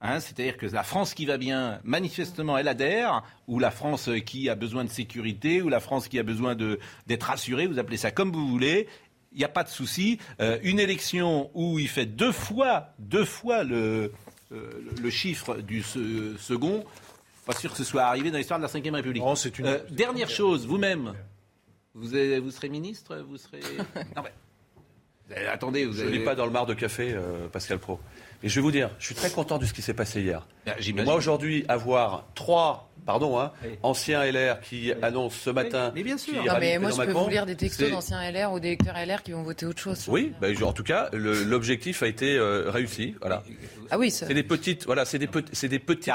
Hein, 0.00 0.20
c'est-à-dire 0.20 0.56
que 0.56 0.66
la 0.66 0.84
France 0.84 1.12
qui 1.12 1.26
va 1.26 1.38
bien, 1.38 1.80
manifestement, 1.82 2.56
elle 2.56 2.68
adhère, 2.68 3.24
ou 3.48 3.58
la 3.58 3.72
France 3.72 4.08
qui 4.24 4.48
a 4.48 4.54
besoin 4.54 4.84
de 4.84 4.90
sécurité, 4.90 5.60
ou 5.60 5.68
la 5.68 5.80
France 5.80 6.06
qui 6.06 6.20
a 6.20 6.22
besoin 6.22 6.54
d'être 6.54 7.22
rassurée, 7.24 7.66
vous 7.66 7.80
appelez 7.80 7.96
ça 7.96 8.12
comme 8.12 8.30
vous 8.32 8.46
voulez. 8.46 8.86
Il 9.32 9.38
n'y 9.38 9.44
a 9.44 9.48
pas 9.48 9.64
de 9.64 9.68
souci. 9.68 10.18
Euh, 10.40 10.58
une 10.62 10.78
élection 10.78 11.50
où 11.52 11.78
il 11.80 11.88
fait 11.88 12.06
deux 12.06 12.32
fois, 12.32 12.94
deux 13.00 13.24
fois 13.24 13.64
le, 13.64 14.12
euh, 14.52 14.70
le 15.02 15.10
chiffre 15.10 15.56
du 15.56 15.82
second, 15.82 16.84
pas 17.44 17.54
sûr 17.54 17.72
que 17.72 17.76
ce 17.76 17.84
soit 17.84 18.04
arrivé 18.04 18.30
dans 18.30 18.38
l'histoire 18.38 18.60
de 18.60 18.64
la 18.64 18.70
Ve 18.70 18.94
République. 18.94 19.22
Oh, 19.26 19.34
une... 19.34 19.66
Euh, 19.66 19.78
dernière 19.90 20.30
chose, 20.30 20.64
vous-même, 20.64 21.12
vous, 21.94 22.08
vous, 22.08 22.50
serez 22.52 22.68
ministre, 22.68 23.16
vous 23.28 23.36
serez. 23.36 23.60
non, 24.16 24.22
mais... 24.22 25.46
Attendez, 25.48 25.84
vous 25.84 25.92
Je 25.92 26.04
ne 26.04 26.10
lis 26.10 26.24
pas 26.24 26.36
dans 26.36 26.46
le 26.46 26.52
mar 26.52 26.66
de 26.66 26.72
café, 26.72 27.14
Pascal 27.52 27.78
Pro. 27.78 27.98
Et 28.42 28.48
je 28.48 28.54
vais 28.54 28.60
vous 28.60 28.70
dire, 28.70 28.90
je 28.98 29.06
suis 29.06 29.14
très 29.14 29.30
content 29.30 29.58
de 29.58 29.64
ce 29.64 29.72
qui 29.72 29.82
s'est 29.82 29.94
passé 29.94 30.20
hier. 30.20 30.46
Ah, 30.66 30.74
moi, 31.04 31.14
aujourd'hui, 31.14 31.64
avoir 31.68 32.24
trois 32.34 32.88
pardon, 33.08 33.40
hein, 33.40 33.52
ancien 33.82 34.22
LR 34.22 34.60
qui 34.60 34.92
annonce 35.00 35.34
ce 35.34 35.48
matin. 35.48 35.92
Mais, 35.94 36.02
bien 36.02 36.18
sûr. 36.18 36.44
Non, 36.44 36.52
mais 36.60 36.78
moi, 36.78 36.90
je 36.90 37.02
peux 37.02 37.12
vous 37.12 37.28
lire 37.30 37.46
des 37.46 37.56
textos 37.56 37.90
d'anciens 37.90 38.30
LR 38.30 38.52
ou 38.52 38.60
d'électeurs 38.60 38.94
LR 38.94 39.22
qui 39.22 39.32
vont 39.32 39.42
voter 39.42 39.64
autre 39.64 39.80
chose. 39.80 40.04
Oui, 40.08 40.34
bah, 40.42 40.48
en 40.62 40.74
tout 40.74 40.82
cas, 40.82 41.08
l'objectif 41.14 42.02
a 42.02 42.06
été 42.06 42.36
euh, 42.36 42.70
réussi. 42.70 43.14
Voilà. 43.22 43.42
Ah 43.90 43.98
oui, 43.98 44.10
c'est 44.10 44.34
des 44.34 44.42
petites, 44.42 44.84
voilà, 44.84 45.06
c'est 45.06 45.18
des, 45.18 45.26
des 45.26 45.78
petites. 45.78 46.12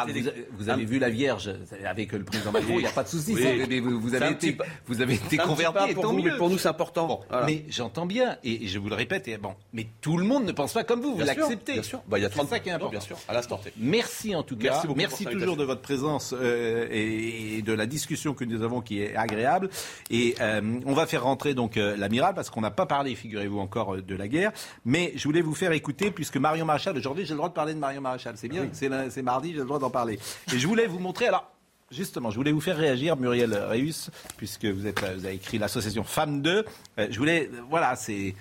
Vous, 0.51 0.69
avez 0.69 0.85
vu 0.85 0.99
la 0.99 1.09
Vierge 1.09 1.49
avec 1.83 2.11
le 2.11 2.23
président 2.23 2.51
Macron, 2.51 2.75
il 2.75 2.81
n'y 2.81 2.85
a 2.85 2.91
pas 2.91 3.03
de 3.03 3.09
souci. 3.09 3.33
Vous, 3.33 4.13
avez 4.13 4.29
été, 4.29 4.57
vous 4.85 5.01
avez 5.01 5.15
été 5.15 5.37
converti. 5.37 5.95
Pour, 5.95 6.13
nous, 6.13 6.37
pour 6.37 6.51
nous, 6.51 6.59
c'est 6.59 6.67
important. 6.67 7.21
Mais 7.47 7.65
j'entends 7.69 8.05
bien, 8.05 8.37
et 8.43 8.67
je 8.67 8.77
vous 8.77 8.89
le 8.89 8.95
répète, 8.95 9.27
et 9.27 9.37
bon, 9.37 9.55
mais 9.73 9.87
tout 9.99 10.17
le 10.17 10.25
monde 10.25 10.45
ne 10.45 10.51
pense 10.51 10.73
pas 10.73 10.83
comme 10.83 11.01
vous. 11.01 11.15
Vous 11.15 11.25
l'acceptez. 11.25 11.81
Bah, 12.13 12.19
il 12.19 12.21
y 12.21 12.25
a 12.25 12.29
30 12.29 12.47
ça 12.47 12.59
qui 12.59 12.69
est 12.69 12.73
important. 12.73 12.91
Bien 12.91 12.99
sûr. 12.99 13.17
À 13.27 13.33
l'instant 13.33 13.59
Merci 13.75 14.35
en 14.35 14.43
tout 14.43 14.55
cas. 14.55 14.83
Merci, 14.83 14.87
Merci 14.95 15.25
toujours 15.25 15.57
de 15.57 15.63
votre 15.63 15.81
présence. 15.81 16.31
Euh, 16.37 16.87
et, 16.91 17.63
de 17.63 17.73
la 17.73 17.87
discussion 17.87 18.35
que 18.35 18.45
nous 18.45 18.61
avons 18.61 18.81
qui 18.81 19.01
est 19.01 19.15
agréable. 19.15 19.71
Et 20.11 20.35
euh, 20.39 20.61
on 20.85 20.93
va 20.93 21.07
faire 21.07 21.23
rentrer 21.23 21.55
donc 21.55 21.75
euh, 21.75 21.97
l'amiral 21.97 22.35
parce 22.35 22.51
qu'on 22.51 22.61
n'a 22.61 22.69
pas 22.69 22.85
parlé, 22.85 23.15
figurez-vous, 23.15 23.57
encore 23.57 23.97
de 23.97 24.15
la 24.15 24.27
guerre. 24.27 24.51
Mais 24.85 25.13
je 25.15 25.23
voulais 25.23 25.41
vous 25.41 25.55
faire 25.55 25.71
écouter 25.71 26.11
puisque 26.11 26.37
Marion 26.37 26.65
Maréchal, 26.65 26.95
aujourd'hui 26.95 27.25
j'ai 27.25 27.31
le 27.31 27.37
droit 27.37 27.49
de 27.49 27.55
parler 27.55 27.73
de 27.73 27.79
Marion 27.79 28.01
Maréchal. 28.01 28.35
C'est 28.37 28.47
bien, 28.47 28.69
c'est 28.73 29.21
mardi, 29.23 29.53
j'ai 29.53 29.59
le 29.59 29.65
droit 29.65 29.79
d'en 29.79 29.89
parler. 29.89 30.19
Et 30.53 30.59
je 30.59 30.67
voulais 30.67 30.85
vous 30.85 30.99
montrer, 30.99 31.27
alors 31.27 31.49
Justement, 31.91 32.31
je 32.31 32.37
voulais 32.37 32.51
vous 32.51 32.61
faire 32.61 32.77
réagir, 32.77 33.17
Muriel 33.17 33.53
Reus, 33.69 34.09
puisque 34.37 34.65
vous, 34.65 34.87
êtes, 34.87 34.99
vous 34.99 35.25
avez 35.25 35.35
écrit 35.35 35.59
l'association 35.59 36.03
Femmes 36.03 36.41
2. 36.41 36.65
je 36.97 37.17
voulais, 37.19 37.51
voilà, 37.69 37.95
c'est 37.95 38.33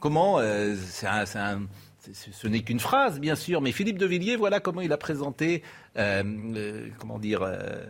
comment, 0.00 0.40
c'est 0.90 1.06
un, 1.06 1.60
ce 2.12 2.46
n'est 2.48 2.60
qu'une 2.60 2.80
phrase, 2.80 3.18
bien 3.20 3.34
sûr, 3.34 3.60
mais 3.60 3.72
Philippe 3.72 3.98
de 3.98 4.06
Villiers, 4.06 4.36
voilà 4.36 4.60
comment 4.60 4.80
il 4.80 4.92
a 4.92 4.96
présenté, 4.96 5.62
euh, 5.96 6.22
euh, 6.56 6.88
comment 6.98 7.18
dire, 7.18 7.42
euh, 7.42 7.84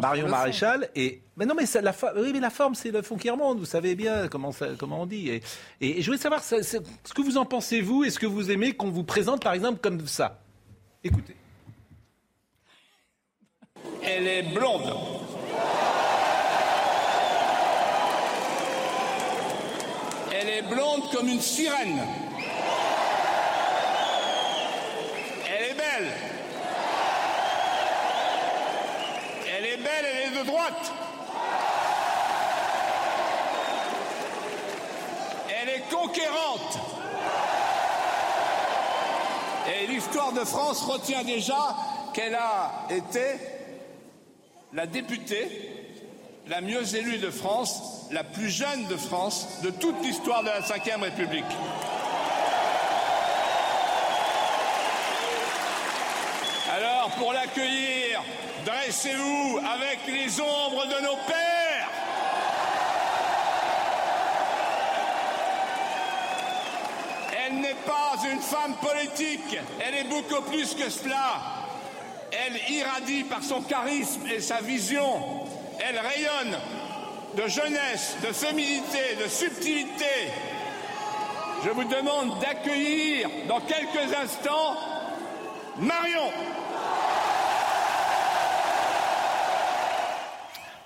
Marion 0.00 0.28
Maréchal. 0.28 0.88
Et 0.94 1.22
mais 1.36 1.46
non, 1.46 1.54
mais 1.54 1.64
la, 1.80 1.94
oui, 2.16 2.30
mais 2.32 2.40
la 2.40 2.50
forme, 2.50 2.74
c'est 2.74 2.90
le 2.90 3.02
fond 3.02 3.16
qui 3.16 3.28
remonte. 3.30 3.58
Vous 3.58 3.66
savez 3.66 3.94
bien 3.94 4.28
comment, 4.28 4.50
comment 4.78 5.02
on 5.02 5.06
dit. 5.06 5.28
Et, 5.28 5.42
et, 5.80 6.00
je 6.00 6.06
voulais 6.06 6.18
savoir 6.18 6.42
ce 6.42 6.78
que 6.78 7.22
vous 7.22 7.36
en 7.36 7.44
pensez 7.44 7.80
vous. 7.80 8.04
Est-ce 8.04 8.18
que 8.18 8.26
vous 8.26 8.50
aimez 8.50 8.72
qu'on 8.72 8.90
vous 8.90 9.04
présente, 9.04 9.42
par 9.42 9.52
exemple, 9.52 9.80
comme 9.80 10.06
ça? 10.06 10.40
Écoutez. 11.04 11.36
Elle 14.02 14.26
est 14.26 14.54
blonde. 14.54 14.94
Elle 20.32 20.48
est 20.48 20.62
blonde 20.62 21.10
comme 21.12 21.28
une 21.28 21.40
sirène. 21.40 22.00
Elle 29.56 29.66
est 29.66 29.76
belle, 29.76 30.04
elle 30.04 30.32
est 30.32 30.38
de 30.38 30.46
droite. 30.46 30.92
Elle 35.60 35.68
est 35.68 35.82
conquérante. 35.90 36.78
Et 39.68 39.86
l'histoire 39.86 40.32
de 40.32 40.44
France 40.44 40.82
retient 40.82 41.24
déjà 41.24 41.76
qu'elle 42.14 42.34
a 42.34 42.86
été 42.90 43.38
la 44.72 44.86
députée 44.86 45.80
la 46.50 46.60
mieux 46.60 46.96
élue 46.96 47.18
de 47.18 47.30
France, 47.30 48.08
la 48.10 48.24
plus 48.24 48.50
jeune 48.50 48.84
de 48.88 48.96
France 48.96 49.46
de 49.62 49.70
toute 49.70 50.02
l'histoire 50.02 50.42
de 50.42 50.48
la 50.48 50.60
Ve 50.60 51.00
République. 51.00 51.44
Pour 57.18 57.32
l'accueillir, 57.32 58.22
dressez-vous 58.64 59.58
avec 59.58 60.00
les 60.06 60.40
ombres 60.40 60.86
de 60.86 61.02
nos 61.02 61.16
pères. 61.26 61.88
Elle 67.44 67.60
n'est 67.60 67.74
pas 67.86 68.14
une 68.30 68.40
femme 68.40 68.74
politique, 68.76 69.58
elle 69.80 69.94
est 69.94 70.08
beaucoup 70.08 70.42
plus 70.50 70.74
que 70.74 70.88
cela. 70.88 71.40
Elle 72.32 72.56
irradie 72.72 73.24
par 73.24 73.42
son 73.42 73.60
charisme 73.62 74.26
et 74.32 74.40
sa 74.40 74.60
vision. 74.60 75.46
Elle 75.80 75.98
rayonne 75.98 76.58
de 77.36 77.48
jeunesse, 77.48 78.16
de 78.22 78.32
féminité, 78.32 79.16
de 79.22 79.28
subtilité. 79.28 80.30
Je 81.64 81.70
vous 81.70 81.84
demande 81.84 82.38
d'accueillir 82.40 83.28
dans 83.48 83.60
quelques 83.60 84.14
instants 84.14 84.76
Marion. 85.78 86.30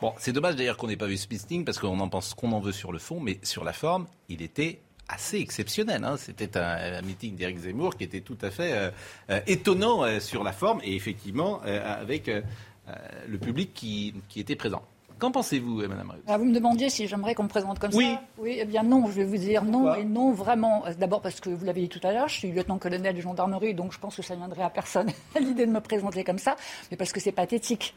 Bon, 0.05 0.12
c'est 0.18 0.34
dommage 0.34 0.57
d'ailleurs 0.57 0.76
qu'on 0.76 0.88
n'ait 0.88 0.98
pas 0.98 1.07
vu 1.07 1.16
ce 1.16 1.26
meeting 1.30 1.64
parce 1.64 1.78
qu'on 1.78 1.98
en 1.98 2.09
pense 2.11 2.34
qu'on 2.34 2.52
en 2.52 2.61
veut 2.61 2.72
sur 2.72 2.92
le 2.92 2.98
fond, 2.98 3.20
mais 3.20 3.38
sur 3.42 3.64
la 3.64 3.72
forme, 3.72 4.07
il 4.28 4.42
était 4.42 4.82
assez 5.09 5.38
exceptionnel. 5.38 6.05
Hein. 6.05 6.18
C'était 6.18 6.59
un, 6.59 7.00
meeting 7.00 7.36
d'Éric 7.36 7.61
Zemmour 7.61 7.96
qui 7.96 8.05
était 8.05 8.20
tout 8.20 8.36
à 8.42 8.50
fait 8.50 8.72
euh, 8.74 8.90
euh, 9.30 9.40
étonnant 9.46 10.05
euh, 10.05 10.20
sur 10.20 10.44
la 10.44 10.52
forme 10.52 10.82
et 10.84 10.94
effectivement 10.94 11.62
avec 11.62 12.26
le 12.26 13.38
public 13.38 13.72
qui, 13.72 14.12
était 14.36 14.57
présent. 14.57 14.82
Qu'en 15.18 15.30
pensez-vous, 15.30 15.76
Madame 15.88 16.12
ah, 16.26 16.36
Vous 16.36 16.44
me 16.44 16.55
demandiez 16.55 16.90
si 16.90 17.07
j'aimerais 17.07 17.34
qu'on 17.34 17.44
me 17.44 17.48
présente 17.48 17.78
comme 17.78 17.94
oui. 17.94 18.12
ça. 18.12 18.22
Oui. 18.36 18.59
Eh 18.61 18.66
bien 18.66 18.82
non, 18.82 19.07
je 19.07 19.12
vais 19.12 19.24
vous 19.24 19.38
dire 19.38 19.64
non 19.64 19.94
et 19.94 20.05
non 20.05 20.32
vraiment. 20.32 20.84
D'abord 20.98 21.22
parce 21.22 21.40
que 21.40 21.48
vous 21.48 21.64
l'avez 21.64 21.80
dit 21.80 21.88
tout 21.88 22.07
à 22.07 22.12
l'heure, 22.12 22.28
je 22.28 22.40
suis 22.40 22.52
lieutenant-colonel 22.52 23.16
de 23.16 23.22
gendarmerie, 23.22 23.72
donc 23.72 23.94
je 23.94 23.98
pense 23.98 24.16
que 24.16 24.22
ça 24.22 24.36
viendrait 24.36 24.64
à 24.64 24.70
personne 24.70 25.11
l'idée 25.40 25.64
de 25.64 25.72
me 25.72 25.80
présenter 25.80 26.24
comme 26.24 26.36
ça, 26.36 26.57
mais 26.90 26.98
parce 26.98 27.11
que 27.11 27.20
c'est 27.20 27.32
pathétique. 27.32 27.94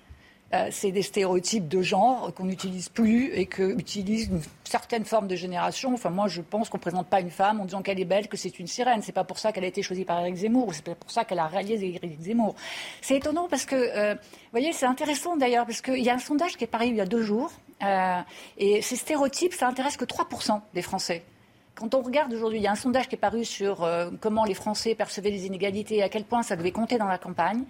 Euh, 0.54 0.70
c'est 0.72 0.91
des 0.91 1.02
stéréotypes 1.02 1.68
de 1.68 1.82
genre 1.82 2.34
qu'on 2.34 2.45
n'utilise 2.45 2.88
plus 2.88 3.34
et 3.34 3.48
que 3.48 3.78
utilise 3.78 4.28
une 4.28 4.41
certaine 4.64 5.04
forme 5.04 5.28
de 5.28 5.36
génération. 5.36 5.93
Enfin, 5.93 6.10
moi, 6.10 6.28
je 6.30 6.41
pense 6.41 6.70
qu'on 6.70 6.78
ne 6.78 6.82
présente 6.82 7.08
pas 7.08 7.20
une 7.20 7.32
femme 7.32 7.60
en 7.60 7.66
disant 7.66 7.82
qu'elle 7.82 8.00
est 8.00 8.06
belle, 8.06 8.30
que 8.30 8.38
c'est 8.38 8.58
une 8.58 8.68
sirène. 8.68 9.02
C'est 9.02 9.12
pas 9.12 9.26
pour 9.26 9.39
ça 9.39 9.52
qu'elle 9.52 9.66
a 9.66 9.68
été 9.68 9.82
choisie 9.82 10.06
par 10.06 10.22
Eric 10.22 10.36
Zemmour, 10.36 10.70
ou 10.70 10.74
c'est 10.74 10.86
pas 10.86 10.95
pour 10.95 11.12
ça 11.12 11.26
qu'elle 11.26 11.39
a 11.39 11.48
réalisé 11.48 11.95
Eric 12.02 12.22
Zemmour. 12.22 12.56
C'est 13.02 13.18
étonnant 13.18 13.50
parce 13.50 13.66
que, 13.66 13.76
euh, 13.76 14.14
vous 14.14 14.52
voyez, 14.52 14.72
c'est 14.72 14.86
intéressant 14.86 15.36
d'ailleurs 15.36 15.66
parce 15.66 15.82
qu'il 15.82 16.04
y 16.04 16.10
a 16.10 16.14
un 16.14 16.20
sondage 16.20 16.56
qui 16.56 16.64
est 16.64 16.68
paru 16.68 16.88
il 16.88 16.95
y 16.95 17.02
a 17.02 17.06
deux 17.06 17.24
jours 17.24 17.52
euh, 17.84 18.22
et 18.58 18.82
ces 18.82 18.95
stéréotypes, 18.95 19.54
ça 19.54 19.68
intéresse 19.68 19.98
que 19.98 20.06
3% 20.06 20.62
des 20.74 20.82
Français. 20.82 21.24
Quand 21.78 21.93
on 21.93 22.01
regarde 22.01 22.34
aujourd'hui, 22.34 22.57
il 22.57 22.63
y 22.63 22.67
a 22.67 22.71
un 22.71 22.75
sondage 22.75 23.07
qui 23.07 23.13
est 23.13 23.19
paru 23.19 23.45
sur 23.45 23.84
euh, 23.84 24.09
comment 24.19 24.45
les 24.45 24.55
Français 24.55 24.95
percevaient 24.95 25.30
les 25.30 25.45
inégalités 25.45 25.97
et 25.97 26.03
à 26.03 26.09
quel 26.09 26.23
point 26.23 26.41
ça 26.41 26.55
devait 26.55 26.71
compter 26.71 26.97
dans 26.97 27.05
la 27.05 27.19
campagne. 27.19 27.65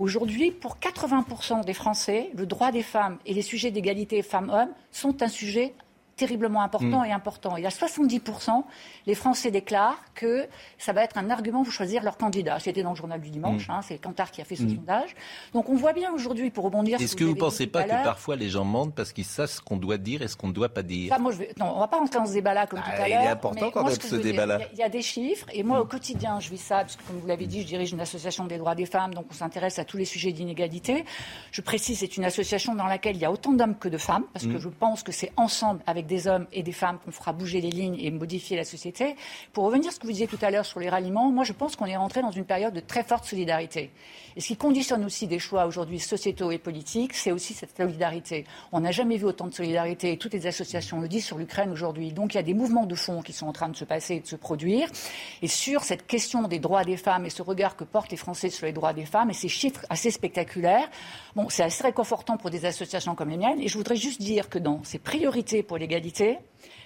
Aujourd'hui, 0.00 0.50
pour 0.50 0.78
80% 0.78 1.64
des 1.64 1.72
Français, 1.72 2.30
le 2.34 2.44
droit 2.44 2.72
des 2.72 2.82
femmes 2.82 3.18
et 3.24 3.32
les 3.32 3.42
sujets 3.42 3.70
d'égalité 3.70 4.22
femmes-hommes 4.22 4.72
sont 4.90 5.22
un 5.22 5.28
sujet 5.28 5.74
terriblement 6.16 6.62
important 6.62 7.02
mm. 7.02 7.06
et 7.06 7.12
important. 7.12 7.56
Il 7.56 7.62
y 7.62 7.66
a 7.66 7.70
70%, 7.70 8.64
les 9.06 9.14
Français 9.14 9.50
déclarent 9.50 10.00
que 10.14 10.46
ça 10.78 10.92
va 10.92 11.02
être 11.02 11.18
un 11.18 11.30
argument 11.30 11.62
pour 11.64 11.72
choisir 11.72 12.02
leur 12.02 12.16
candidat. 12.16 12.58
C'était 12.60 12.82
dans 12.82 12.90
le 12.90 12.96
journal 12.96 13.20
du 13.20 13.30
dimanche, 13.30 13.68
mm. 13.68 13.70
hein, 13.70 13.80
c'est 13.82 13.98
Cantar 13.98 14.30
qui 14.30 14.40
a 14.40 14.44
fait 14.44 14.56
ce 14.56 14.64
mm. 14.64 14.76
sondage. 14.76 15.14
Donc 15.52 15.68
on 15.68 15.74
voit 15.74 15.92
bien 15.92 16.12
aujourd'hui, 16.12 16.50
pour 16.50 16.64
rebondir 16.64 17.00
Est-ce 17.00 17.16
que 17.16 17.24
vous 17.24 17.34
ne 17.34 17.40
pensez 17.40 17.66
pas 17.66 17.84
que 17.84 18.04
parfois 18.04 18.36
les 18.36 18.48
gens 18.48 18.64
mentent 18.64 18.94
parce 18.94 19.12
qu'ils 19.12 19.24
savent 19.24 19.48
ce 19.48 19.60
qu'on 19.60 19.76
doit 19.76 19.98
dire 19.98 20.22
et 20.22 20.28
ce 20.28 20.36
qu'on 20.36 20.48
ne 20.48 20.52
doit 20.52 20.68
pas 20.68 20.82
dire? 20.82 21.18
Moi, 21.18 21.32
je 21.32 21.42
Non, 21.58 21.72
on 21.72 21.74
ne 21.76 21.80
va 21.80 21.88
pas 21.88 21.98
rentrer 21.98 22.18
dans 22.18 22.26
ce 22.26 22.32
débat-là 22.32 22.66
comme 22.66 22.80
bah, 22.80 22.86
tout 22.86 23.02
à 23.02 23.08
l'heure. 23.08 23.20
Il 23.22 23.26
est 23.26 23.30
important 23.30 23.70
quand 23.70 23.84
même 23.84 24.00
ce 24.00 24.16
débat-là. 24.16 24.60
Il 24.72 24.78
y, 24.78 24.82
a 24.82 24.88
des 24.88 25.02
chiffres, 25.02 25.46
et 25.52 25.62
moi 25.62 25.80
au 25.80 25.84
quotidien, 25.84 26.40
je 26.40 26.50
vis 26.50 26.58
ça, 26.58 26.78
parce 26.78 26.96
que 26.96 27.02
comme 27.04 27.18
vous 27.18 27.26
l'avez 27.26 27.46
dit, 27.46 27.62
je 27.62 27.66
dirige 27.66 27.92
une 27.92 28.00
association 28.00 28.46
des 28.46 28.58
droits 28.58 28.74
des 28.74 28.86
femmes, 28.86 29.14
donc 29.14 29.26
on 29.30 29.34
s'intéresse 29.34 29.78
à 29.78 29.84
tous 29.84 29.96
les 29.96 30.04
sujets 30.04 30.32
d'inégalité. 30.32 31.04
Je 31.50 31.60
précise, 31.60 31.98
c'est 31.98 32.16
une 32.16 32.24
association 32.24 32.74
dans 32.74 32.86
laquelle 32.86 33.16
il 33.16 33.22
y 33.22 33.24
a 33.24 33.32
autant 33.32 33.52
d'hommes 33.52 33.76
que 33.76 33.88
de 33.88 33.98
femmes, 33.98 34.24
parce 34.32 34.46
que 34.46 34.58
je 34.58 34.68
pense 34.68 35.02
que 35.02 35.12
c'est 35.12 35.32
ensemble, 35.36 35.80
avec 35.86 36.01
des 36.06 36.26
hommes 36.26 36.46
et 36.52 36.62
des 36.62 36.72
femmes, 36.72 36.98
qu'on 37.04 37.10
fera 37.10 37.32
bouger 37.32 37.60
les 37.60 37.70
lignes 37.70 37.98
et 37.98 38.10
modifier 38.10 38.56
la 38.56 38.64
société. 38.64 39.16
Pour 39.52 39.64
revenir 39.64 39.88
à 39.88 39.92
ce 39.92 40.00
que 40.00 40.06
vous 40.06 40.12
disiez 40.12 40.26
tout 40.26 40.38
à 40.42 40.50
l'heure 40.50 40.66
sur 40.66 40.80
les 40.80 40.88
ralliements, 40.88 41.30
moi 41.30 41.44
je 41.44 41.52
pense 41.52 41.76
qu'on 41.76 41.86
est 41.86 41.96
rentré 41.96 42.22
dans 42.22 42.30
une 42.30 42.44
période 42.44 42.74
de 42.74 42.80
très 42.80 43.02
forte 43.02 43.24
solidarité. 43.24 43.90
Et 44.36 44.40
ce 44.40 44.48
qui 44.48 44.56
conditionne 44.56 45.04
aussi 45.04 45.26
des 45.26 45.38
choix 45.38 45.66
aujourd'hui 45.66 46.00
sociétaux 46.00 46.50
et 46.50 46.58
politiques, 46.58 47.14
c'est 47.14 47.32
aussi 47.32 47.54
cette 47.54 47.76
solidarité. 47.76 48.44
On 48.72 48.80
n'a 48.80 48.90
jamais 48.90 49.16
vu 49.16 49.24
autant 49.24 49.46
de 49.46 49.54
solidarité, 49.54 50.12
et 50.12 50.18
toutes 50.18 50.34
les 50.34 50.46
associations 50.46 51.00
le 51.00 51.08
disent 51.08 51.24
sur 51.24 51.38
l'Ukraine 51.38 51.70
aujourd'hui. 51.70 52.12
Donc 52.12 52.34
il 52.34 52.36
y 52.36 52.40
a 52.40 52.42
des 52.42 52.54
mouvements 52.54 52.86
de 52.86 52.94
fond 52.94 53.22
qui 53.22 53.32
sont 53.32 53.46
en 53.46 53.52
train 53.52 53.68
de 53.68 53.76
se 53.76 53.84
passer 53.84 54.16
et 54.16 54.20
de 54.20 54.26
se 54.26 54.36
produire. 54.36 54.88
Et 55.42 55.48
sur 55.48 55.82
cette 55.82 56.06
question 56.06 56.48
des 56.48 56.58
droits 56.58 56.84
des 56.84 56.96
femmes 56.96 57.26
et 57.26 57.30
ce 57.30 57.42
regard 57.42 57.76
que 57.76 57.84
portent 57.84 58.10
les 58.10 58.16
Français 58.16 58.50
sur 58.50 58.66
les 58.66 58.72
droits 58.72 58.92
des 58.92 59.06
femmes 59.06 59.30
et 59.30 59.34
ces 59.34 59.48
chiffres 59.48 59.84
assez 59.90 60.10
spectaculaires, 60.10 60.88
bon, 61.34 61.48
c'est 61.48 61.62
assez 61.62 61.82
réconfortant 61.82 62.36
pour 62.36 62.50
des 62.50 62.64
associations 62.64 63.14
comme 63.14 63.30
les 63.30 63.36
miennes. 63.36 63.60
Et 63.60 63.68
je 63.68 63.76
voudrais 63.76 63.96
juste 63.96 64.20
dire 64.20 64.48
que 64.48 64.58
dans 64.58 64.82
ces 64.84 64.98
priorités 64.98 65.62
pour 65.62 65.78
l'égalité, 65.78 66.38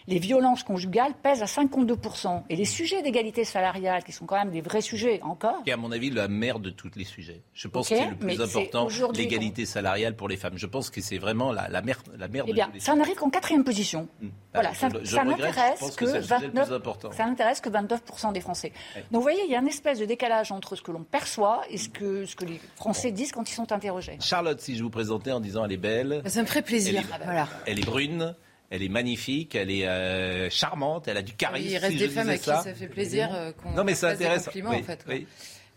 les 0.09 0.19
violences 0.19 0.63
conjugales 0.63 1.15
pèsent 1.23 1.43
à 1.43 1.47
52%. 1.47 2.45
Et 2.49 2.57
les 2.57 2.65
sujets 2.65 3.03
d'égalité 3.03 3.45
salariale, 3.45 4.05
qui 4.05 4.13
sont 4.13 4.27
quand 4.27 4.37
même 4.37 4.51
des 4.51 4.61
vrais 4.61 4.81
sujets 4.81 5.21
encore. 5.23 5.63
Et 5.67 5.73
à 5.73 5.77
mon 5.77 5.91
avis, 5.93 6.11
la 6.11 6.29
mère 6.29 6.61
de 6.61 6.71
tous 6.71 6.91
les 6.97 7.05
sujets. 7.05 7.43
Je 7.53 7.69
pense 7.69 7.89
que 7.89 7.97
c'est 7.97 8.09
le 8.09 8.17
plus 8.17 8.41
important, 8.41 8.89
l'égalité 9.15 9.67
salariale 9.67 10.15
pour 10.17 10.29
les 10.29 10.37
femmes. 10.37 10.57
Je 10.57 10.67
pense 10.67 10.91
que 10.91 11.01
c'est 11.01 11.19
vraiment 11.19 11.53
la, 11.53 11.69
la 11.69 11.83
mère, 11.83 12.03
la 12.17 12.29
mère 12.29 12.45
eh 12.47 12.53
bien, 12.53 12.71
ça 12.79 12.95
n'arrive 12.95 13.17
qu'en 13.17 13.31
quatrième 13.31 13.65
position. 13.65 14.09
Hmm. 14.21 14.29
Voilà, 14.55 14.73
ça, 14.75 14.89
n'intéresse 14.89 15.97
que, 15.97 16.05
29, 16.05 16.71
ça 17.13 17.27
n'intéresse 17.27 17.61
que 17.61 17.69
29% 17.69 18.33
des 18.33 18.41
Français. 18.41 18.73
Donc 19.11 19.21
vous 19.21 19.23
voyez, 19.23 19.43
il 19.45 19.51
y 19.51 19.55
a 19.55 19.61
une 19.61 19.69
espèce 19.69 19.99
de 19.99 20.07
décalage 20.07 20.51
entre 20.51 20.77
ce 20.77 20.83
que 20.83 20.93
l'on 20.93 21.03
perçoit 21.03 21.63
et 21.69 21.77
ce 21.77 21.89
que, 21.89 22.25
ce 22.25 22.37
que 22.37 22.47
les 22.47 22.61
Français 22.77 23.13
disent 23.13 23.33
quand 23.33 23.49
ils 23.51 23.55
sont 23.55 23.71
interrogés. 23.73 24.17
Charlotte, 24.21 24.61
si 24.61 24.77
je 24.77 24.83
vous 24.83 24.91
présentais 24.91 25.33
en 25.33 25.41
disant 25.41 25.65
elle 25.65 25.73
est 25.73 25.77
belle. 25.77 26.23
Ça 26.27 26.41
me 26.41 26.47
ferait 26.47 26.63
plaisir. 26.63 27.03
voilà. 27.25 27.49
elle 27.67 27.79
est 27.79 27.85
brune. 27.87 28.35
Elle 28.71 28.83
est 28.83 28.89
magnifique, 28.89 29.55
elle 29.55 29.71
est 29.71 29.87
euh, 29.87 30.51
charmante, 30.51 31.07
elle 31.07 31.17
a 31.17 31.23
du 31.23 31.35
charisme. 31.35 31.69
il 31.69 31.77
reste 31.77 31.97
des 31.99 32.09
femmes 32.09 32.29
à 32.29 32.37
qui 32.37 32.45
ça 32.45 32.75
fait 32.75 32.89
plaisir 32.89 33.33
euh, 33.33 33.53
qu'on 33.53 33.71
non, 33.71 33.85
mais 33.85 33.95
ça 33.95 34.09
intéresse. 34.09 34.49
en 34.49 34.83
fait. 34.83 35.07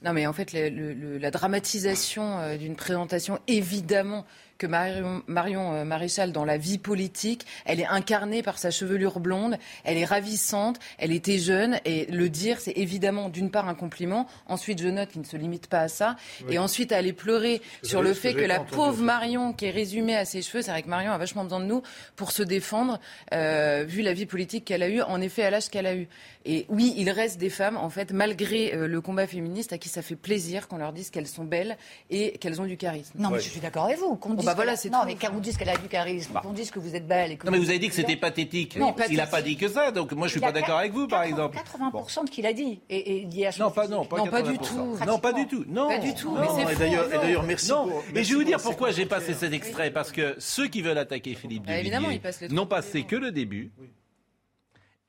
Non, 0.01 0.13
mais 0.13 0.25
en 0.27 0.33
fait, 0.33 0.53
la 0.53 1.31
dramatisation 1.31 2.39
euh, 2.39 2.57
d'une 2.57 2.75
présentation, 2.75 3.37
évidemment, 3.47 4.25
que 4.59 4.67
Marion, 4.67 5.23
Marion 5.25 5.73
euh, 5.73 5.85
Maréchal, 5.85 6.31
dans 6.31 6.45
la 6.45 6.57
vie 6.57 6.77
politique, 6.77 7.47
elle 7.65 7.79
est 7.79 7.87
incarnée 7.87 8.43
par 8.43 8.59
sa 8.59 8.69
chevelure 8.69 9.19
blonde, 9.19 9.57
elle 9.85 9.97
est 9.97 10.05
ravissante, 10.05 10.79
elle 10.99 11.11
était 11.11 11.39
jeune, 11.39 11.79
et 11.85 12.05
le 12.07 12.29
dire, 12.29 12.59
c'est 12.59 12.73
évidemment 12.77 13.29
d'une 13.29 13.49
part 13.49 13.67
un 13.67 13.73
compliment. 13.73 14.27
Ensuite, 14.47 14.81
je 14.81 14.89
note 14.89 15.09
qu'il 15.09 15.21
ne 15.21 15.25
se 15.25 15.37
limite 15.37 15.67
pas 15.67 15.79
à 15.79 15.87
ça. 15.87 16.17
Et 16.49 16.59
ensuite, 16.59 16.91
aller 16.91 17.13
pleurer 17.13 17.61
sur 17.83 18.01
le 18.01 18.13
fait 18.13 18.33
que, 18.33 18.41
la 18.41 18.59
pauvre 18.59 19.01
Marion, 19.01 19.53
qui 19.53 19.65
est 19.65 19.71
résumée 19.71 20.15
à 20.15 20.25
ses 20.25 20.41
cheveux, 20.41 20.61
c'est 20.61 20.71
vrai 20.71 20.83
que 20.83 20.89
Marion 20.89 21.11
a 21.11 21.17
vachement 21.17 21.43
besoin 21.43 21.61
de 21.61 21.65
nous 21.65 21.81
pour 22.17 22.31
se 22.31 22.43
défendre, 22.43 22.99
euh, 23.33 23.85
vu 23.87 24.01
la 24.01 24.13
vie 24.13 24.25
politique 24.25 24.65
qu'elle 24.65 24.83
a 24.83 24.89
eue, 24.89 25.01
en 25.01 25.21
effet, 25.21 25.43
à 25.43 25.49
l'âge 25.49 25.69
qu'elle 25.69 25.87
a 25.87 25.95
eu. 25.95 26.09
Et 26.45 26.65
oui, 26.67 26.93
il 26.97 27.09
reste 27.09 27.37
des 27.37 27.49
femmes, 27.49 27.77
en 27.77 27.89
fait, 27.89 28.11
malgré 28.11 28.73
euh, 28.73 28.87
le 28.87 29.01
combat 29.01 29.27
féministe, 29.27 29.71
à 29.71 29.77
qui 29.77 29.87
ça 29.87 30.01
fait 30.01 30.15
plaisir 30.17 30.67
qu'on 30.67 30.77
leur 30.77 30.91
dise 30.91 31.09
qu'elles 31.11 31.27
sont 31.27 31.45
belles 31.45 31.77
et 32.09 32.37
qu'elles 32.39 32.59
ont 32.61 32.65
du 32.65 32.75
charisme. 32.75 33.13
Non, 33.17 33.29
mais 33.29 33.39
je 33.39 33.49
suis 33.49 33.61
d'accord 33.61 33.85
avec 33.85 33.99
vous. 33.99 34.19
Bah 34.49 34.55
voilà, 34.55 34.73
non, 34.91 34.99
mais 35.05 35.15
quand 35.15 35.31
vous 35.31 35.39
dites 35.39 35.57
qu'elle 35.57 35.69
a 35.69 35.77
du 35.77 35.87
charisme, 35.87 36.33
bah. 36.33 36.41
qu'on 36.43 36.53
dise 36.53 36.71
que 36.71 36.79
vous 36.79 36.95
êtes 36.95 37.07
belle. 37.07 37.33
Et 37.33 37.37
que 37.37 37.45
non, 37.45 37.51
mais 37.51 37.59
vous 37.59 37.69
avez 37.69 37.77
dit 37.77 37.87
que 37.87 37.93
c'était 37.93 38.15
pathétique. 38.15 38.77
il 39.09 39.17
n'a 39.17 39.27
pas 39.27 39.41
dit 39.43 39.57
que 39.57 39.67
ça, 39.67 39.91
donc 39.91 40.11
moi 40.13 40.27
je 40.27 40.31
suis 40.31 40.41
pas 40.41 40.51
d'accord 40.51 40.79
avec 40.79 40.91
vous, 40.91 41.07
par 41.07 41.23
exemple. 41.23 41.57
80% 41.57 42.25
de 42.25 42.29
qu'il 42.31 42.45
a 42.47 42.53
dit 42.53 42.79
est, 42.89 43.31
lié 43.31 43.45
à 43.45 43.51
Non, 43.59 43.69
pas 43.69 43.87
non, 43.87 44.05
pas, 44.05 44.17
non, 44.17 44.27
pas 44.27 44.41
du 44.41 44.57
tout. 44.57 44.97
Non, 45.05 45.19
pas 45.19 45.33
du 45.33 45.45
tout. 45.45 45.65
Non, 45.67 45.87
pas 45.87 45.99
du 45.99 46.15
tout. 46.15 46.35
Mais 46.35 46.73
et 46.73 46.75
d'ailleurs, 46.75 47.43
merci. 47.43 47.69
Non, 47.69 47.89
mais 48.13 48.23
je 48.23 48.29
vais 48.29 48.35
vous 48.39 48.43
dire 48.43 48.59
pourquoi 48.59 48.91
j'ai 48.91 49.05
passé 49.05 49.33
cet 49.33 49.53
extrait, 49.53 49.91
parce 49.91 50.11
que 50.11 50.35
ceux 50.39 50.67
qui 50.67 50.81
veulent 50.81 50.97
attaquer 50.97 51.35
Philippe 51.35 51.67
bah, 51.67 51.77
Duvillier 51.77 52.19
n'ont 52.49 52.65
passé 52.65 53.03
que 53.03 53.15
le 53.15 53.31
début. 53.31 53.71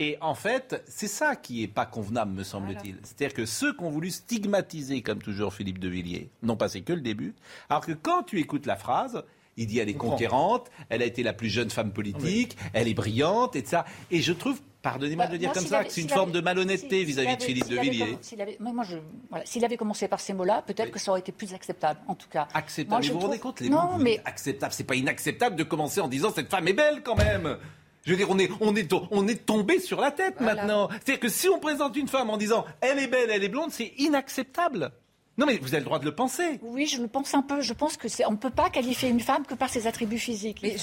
Et 0.00 0.16
en 0.22 0.34
fait, 0.34 0.82
c'est 0.88 1.06
ça 1.06 1.36
qui 1.36 1.60
n'est 1.60 1.68
pas 1.68 1.84
convenable, 1.84 2.32
me 2.32 2.42
semble-t-il. 2.42 2.96
C'est-à-dire 3.02 3.34
que 3.34 3.44
ceux 3.44 3.74
qui 3.74 3.84
ont 3.84 3.90
voulu 3.90 4.10
stigmatiser, 4.10 5.02
comme 5.02 5.20
toujours 5.20 5.52
Philippe 5.52 5.78
de 5.78 5.88
Villiers, 5.88 6.30
n'ont 6.42 6.56
passé 6.56 6.80
que 6.80 6.94
le 6.94 7.02
début. 7.02 7.34
Alors 7.68 7.84
que 7.84 7.92
quand 7.92 8.22
tu 8.22 8.40
écoutes 8.40 8.64
la 8.64 8.76
phrase, 8.76 9.22
il 9.58 9.66
dit 9.66 9.78
elle 9.78 9.90
est 9.90 9.94
conquérante, 9.94 10.70
elle 10.88 11.02
a 11.02 11.04
été 11.04 11.22
la 11.22 11.34
plus 11.34 11.50
jeune 11.50 11.68
femme 11.68 11.92
politique, 11.92 12.56
elle 12.72 12.88
est 12.88 12.94
brillante, 12.94 13.56
et 13.56 13.64
ça. 13.64 13.84
Et 14.10 14.22
je 14.22 14.32
trouve 14.32 14.60
Pardonnez-moi 14.82 15.26
de 15.26 15.32
le 15.32 15.38
dire 15.38 15.52
comme 15.52 15.66
ça, 15.66 15.84
que 15.84 15.92
c'est 15.92 16.00
une 16.00 16.08
forme 16.08 16.32
de 16.32 16.40
malhonnêteté 16.40 17.04
vis-à-vis 17.04 17.36
de 17.36 17.42
Philippe 17.42 17.68
de 17.68 17.76
Villiers. 17.76 18.18
S'il 18.22 19.64
avait, 19.64 19.76
commencé 19.76 20.08
par 20.08 20.20
ces 20.20 20.32
mots-là, 20.32 20.62
peut-être 20.62 20.90
que 20.90 20.98
ça 20.98 21.10
aurait 21.10 21.20
été 21.20 21.32
plus 21.32 21.52
acceptable, 21.52 22.00
en 22.06 22.14
tout 22.14 22.30
cas. 22.30 22.48
Acceptable, 22.54 23.02
mais 23.02 23.08
vous 23.08 23.20
vous 23.20 23.26
rendez 23.26 23.38
compte, 23.38 23.60
les 23.60 23.68
non, 23.68 23.92
mots, 23.92 23.98
mais... 23.98 24.22
acceptable, 24.24 24.72
c'est 24.72 24.84
pas 24.84 24.94
inacceptable 24.94 25.56
de 25.56 25.64
commencer 25.64 26.00
en 26.00 26.08
disant 26.08 26.32
cette 26.34 26.50
femme 26.50 26.66
est 26.66 26.72
belle 26.72 27.02
quand 27.02 27.16
même 27.16 27.58
je 28.04 28.12
veux 28.12 28.16
dire, 28.16 28.30
on 28.30 28.38
est, 28.38 28.50
on 28.60 28.74
est, 28.74 28.92
on 29.10 29.28
est 29.28 29.46
tombé 29.46 29.78
sur 29.78 30.00
la 30.00 30.10
tête 30.10 30.40
maintenant. 30.40 30.88
C'est-à-dire 30.90 31.20
que 31.20 31.28
si 31.28 31.48
on 31.48 31.58
présente 31.58 31.96
une 31.96 32.08
femme 32.08 32.30
en 32.30 32.36
disant 32.36 32.64
elle 32.80 32.98
est 32.98 33.08
belle, 33.08 33.30
elle 33.30 33.44
est 33.44 33.48
blonde, 33.48 33.70
c'est 33.70 33.92
inacceptable. 33.98 34.92
Non, 35.38 35.46
mais 35.46 35.56
vous 35.56 35.68
avez 35.68 35.78
le 35.78 35.84
droit 35.84 35.98
de 35.98 36.04
le 36.04 36.14
penser. 36.14 36.58
Oui, 36.60 36.86
je 36.86 37.00
le 37.00 37.08
pense 37.08 37.32
un 37.34 37.40
peu. 37.40 37.62
Je 37.62 37.72
pense 37.72 37.96
que 37.96 38.08
c'est, 38.08 38.26
on 38.26 38.32
ne 38.32 38.36
peut 38.36 38.50
pas 38.50 38.68
qualifier 38.68 39.08
une 39.08 39.20
femme 39.20 39.46
que 39.46 39.54
par 39.54 39.70
ses 39.70 39.86
attributs 39.86 40.18
physiques. 40.18 40.58
Mais, 40.62 40.76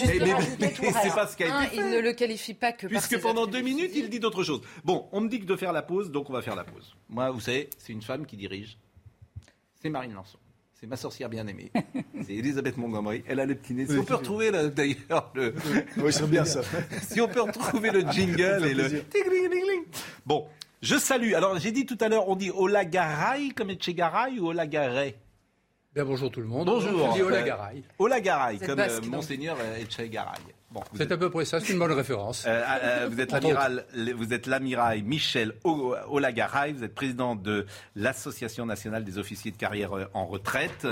mais, 0.59 0.74
c'est 0.80 1.13
pas 1.13 1.28
ce 1.28 1.38
qu'a 1.38 1.45
Il 1.74 1.89
ne 1.89 1.99
le 1.99 2.13
qualifie 2.13 2.55
pas 2.55 2.72
que 2.72 2.88
Puisque 2.88 3.11
par 3.11 3.20
ses 3.20 3.20
pendant 3.20 3.45
deux 3.45 3.61
minutes, 3.61 3.91
il 3.93 4.09
dit 4.09 4.20
d'autres 4.20 4.43
choses. 4.43 4.61
Bon, 4.84 5.09
on 5.11 5.22
me 5.22 5.30
dit 5.30 5.39
que 5.39 5.45
de 5.45 5.55
faire 5.55 5.74
la 5.74 5.84
pause, 5.84 6.09
donc 6.09 6.30
on 6.32 6.34
va 6.34 6.41
faire 6.41 6.55
la 6.55 6.63
pause. 6.63 6.95
Moi, 7.09 7.30
vous 7.30 7.41
savez, 7.41 7.70
c'est 7.78 7.93
une 7.93 8.01
femme 8.01 8.26
qui 8.26 8.36
dirige. 8.36 8.80
C'est 9.80 9.89
Marine 9.89 10.13
Lançon. 10.13 10.39
C'est 10.80 10.86
ma 10.86 10.95
sorcière 10.95 11.28
bien-aimée. 11.28 11.71
C'est 12.23 12.34
Elisabeth 12.34 12.78
Montgomery. 12.78 13.23
Elle 13.28 13.39
a 13.39 13.47
le 13.47 13.55
petit 13.55 13.73
nez. 13.73 13.88
Si 13.88 13.97
on 13.97 14.03
peut 14.03 14.13
retrouver 14.13 14.51
d'ailleurs 14.51 15.32
le. 15.34 15.55
Oui, 15.97 16.13
c'est 16.13 16.30
bien 16.30 16.45
ça. 16.45 16.61
si 17.01 17.19
on 17.19 17.28
peut 17.28 17.41
retrouver 17.41 17.89
le 17.89 18.01
jingle 18.11 18.63
et 18.63 18.75
le. 18.75 19.03
Bon, 20.23 20.45
je 20.84 20.95
salue. 20.97 21.34
Alors, 21.34 21.57
j'ai 21.57 21.71
dit 21.71 21.88
tout 21.88 21.97
à 21.99 22.09
l'heure, 22.09 22.30
on 22.30 22.36
dit 22.36 22.51
Olagaray 22.51 23.49
comme 23.49 23.71
Echegaray 23.71 24.39
ou 24.39 24.49
Olagaray? 24.49 25.15
Bien, 25.95 26.05
bonjour 26.05 26.30
tout 26.30 26.41
le 26.41 26.47
monde. 26.47 26.67
Bonjour. 26.67 27.09
On 27.09 27.13
dit 27.15 27.23
Olagaray. 27.23 27.82
Olagaray, 27.97 28.59
comme 28.59 28.80
euh, 28.80 29.01
Monseigneur 29.09 29.57
Echegaray. 29.80 30.41
C'est 30.93 31.11
à 31.11 31.18
peu 31.18 31.30
près 31.30 31.45
ça, 31.45 31.59
c'est 31.59 31.74
une 31.74 31.80
bonne 31.80 31.91
référence. 31.91 32.45
Euh, 32.45 32.61
euh, 32.84 33.07
vous 33.09 33.20
êtes 33.20 33.32
l'amiral, 33.32 33.86
vous 34.15 34.34
êtes 34.34 34.47
l'amiral 34.47 35.03
Michel 35.03 35.53
Olagaray, 35.63 36.74
vous 36.74 36.84
êtes 36.84 36.93
président 36.93 37.36
de 37.36 37.65
l'Association 37.95 38.65
nationale 38.65 39.03
des 39.03 39.18
officiers 39.18 39.51
de 39.51 39.57
carrière 39.57 39.91
en 40.13 40.26
retraite. 40.26 40.88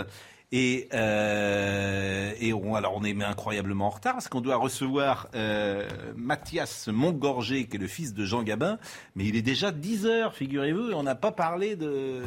Et, 0.52 0.88
euh, 0.94 2.34
et 2.40 2.54
on, 2.54 2.76
alors 2.76 2.94
on 2.96 3.04
est 3.04 3.22
incroyablement 3.24 3.88
en 3.88 3.90
retard 3.90 4.14
parce 4.14 4.28
qu'on 4.28 4.42
doit 4.42 4.58
recevoir 4.58 5.28
euh, 5.36 5.88
Mathias 6.16 6.88
Montgorgé, 6.88 7.66
qui 7.66 7.78
est 7.78 7.80
le 7.80 7.88
fils 7.88 8.14
de 8.14 8.26
Jean 8.26 8.44
Gabin, 8.44 8.78
mais 9.16 9.26
il 9.26 9.36
est 9.36 9.42
déjà 9.42 9.72
10 9.72 10.06
heures, 10.06 10.36
figurez-vous, 10.36 10.92
et 10.92 10.94
on 10.94 11.04
n'a 11.04 11.16
pas 11.16 11.32
parlé 11.32 11.76
de... 11.76 12.22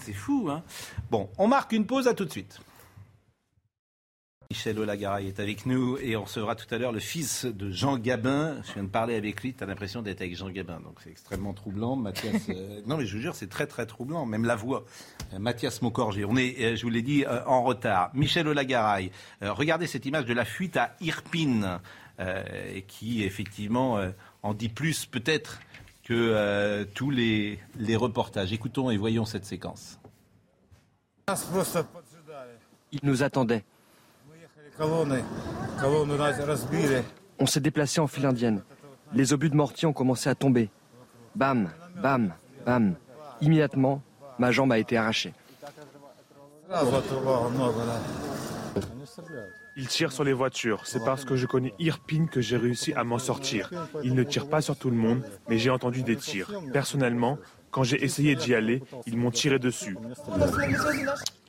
C'est 0.00 0.12
fou, 0.12 0.48
hein 0.50 0.62
Bon, 1.10 1.28
on 1.36 1.48
marque 1.48 1.72
une 1.72 1.86
pause, 1.86 2.08
à 2.08 2.14
tout 2.14 2.24
de 2.24 2.30
suite. 2.30 2.60
Michel 4.50 4.78
Olagaray 4.78 5.26
est 5.28 5.40
avec 5.40 5.66
nous 5.66 5.96
et 5.98 6.16
on 6.16 6.24
recevra 6.24 6.54
tout 6.54 6.72
à 6.72 6.78
l'heure 6.78 6.92
le 6.92 7.00
fils 7.00 7.44
de 7.44 7.70
Jean 7.70 7.96
Gabin. 7.98 8.56
Je 8.66 8.74
viens 8.74 8.84
de 8.84 8.88
parler 8.88 9.16
avec 9.16 9.42
lui, 9.42 9.54
tu 9.54 9.64
as 9.64 9.66
l'impression 9.66 10.02
d'être 10.02 10.20
avec 10.20 10.36
Jean 10.36 10.50
Gabin, 10.50 10.80
donc 10.80 10.98
c'est 11.02 11.10
extrêmement 11.10 11.54
troublant. 11.54 11.96
Mathias, 11.96 12.42
euh, 12.50 12.80
non 12.86 12.96
mais 12.96 13.06
je 13.06 13.16
vous 13.16 13.22
jure, 13.22 13.34
c'est 13.34 13.48
très 13.48 13.66
très 13.66 13.86
troublant, 13.86 14.26
même 14.26 14.44
la 14.44 14.54
voix. 14.54 14.84
Euh, 15.32 15.38
Mathias 15.38 15.82
Moncorgé, 15.82 16.24
on 16.24 16.36
est, 16.36 16.62
euh, 16.62 16.76
je 16.76 16.82
vous 16.82 16.90
l'ai 16.90 17.02
dit, 17.02 17.24
euh, 17.24 17.44
en 17.46 17.62
retard. 17.62 18.10
Michel 18.14 18.46
Olagaray, 18.46 19.10
euh, 19.42 19.52
regardez 19.52 19.86
cette 19.86 20.06
image 20.06 20.26
de 20.26 20.34
la 20.34 20.44
fuite 20.44 20.76
à 20.76 20.94
Irpine, 21.00 21.80
euh, 22.20 22.80
qui 22.86 23.24
effectivement 23.24 23.98
euh, 23.98 24.10
en 24.42 24.54
dit 24.54 24.68
plus 24.68 25.06
peut-être 25.06 25.60
que 26.04 26.12
euh, 26.14 26.84
tous 26.94 27.10
les, 27.10 27.58
les 27.76 27.96
reportages. 27.96 28.52
Écoutons 28.52 28.90
et 28.90 28.96
voyons 28.98 29.24
cette 29.24 29.46
séquence. 29.46 29.98
Ils 32.92 33.00
nous 33.02 33.22
attendaient. 33.22 33.64
On 37.38 37.46
s'est 37.46 37.60
déplacé 37.60 38.00
en 38.00 38.06
file 38.06 38.26
indienne. 38.26 38.62
Les 39.12 39.32
obus 39.32 39.50
de 39.50 39.56
mortier 39.56 39.86
ont 39.86 39.92
commencé 39.92 40.28
à 40.28 40.34
tomber. 40.34 40.70
Bam, 41.36 41.70
bam, 42.02 42.34
bam. 42.66 42.94
Immédiatement, 43.40 44.02
ma 44.38 44.50
jambe 44.50 44.72
a 44.72 44.78
été 44.78 44.96
arrachée. 44.96 45.32
Ils 49.76 49.88
tirent 49.88 50.12
sur 50.12 50.24
les 50.24 50.32
voitures. 50.32 50.86
C'est 50.86 51.04
parce 51.04 51.24
que 51.24 51.36
je 51.36 51.46
connais 51.46 51.74
Irpine 51.78 52.28
que 52.28 52.40
j'ai 52.40 52.56
réussi 52.56 52.92
à 52.94 53.04
m'en 53.04 53.18
sortir. 53.18 53.70
Ils 54.02 54.14
ne 54.14 54.22
tirent 54.22 54.48
pas 54.48 54.60
sur 54.60 54.76
tout 54.76 54.90
le 54.90 54.96
monde, 54.96 55.22
mais 55.48 55.58
j'ai 55.58 55.70
entendu 55.70 56.02
des 56.02 56.16
tirs. 56.16 56.50
Personnellement, 56.72 57.38
quand 57.70 57.82
j'ai 57.82 58.02
essayé 58.04 58.34
d'y 58.34 58.54
aller, 58.54 58.82
ils 59.06 59.16
m'ont 59.16 59.30
tiré 59.30 59.58
dessus. 59.58 59.96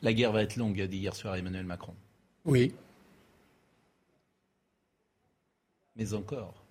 La 0.01 0.13
guerre 0.13 0.31
va 0.31 0.43
être 0.43 0.57
longue, 0.57 0.79
a 0.81 0.87
dit 0.87 0.97
hier 0.97 1.15
soir 1.15 1.35
Emmanuel 1.35 1.65
Macron. 1.65 1.93
Oui. 2.45 2.73
Mais 5.95 6.13
encore. 6.13 6.65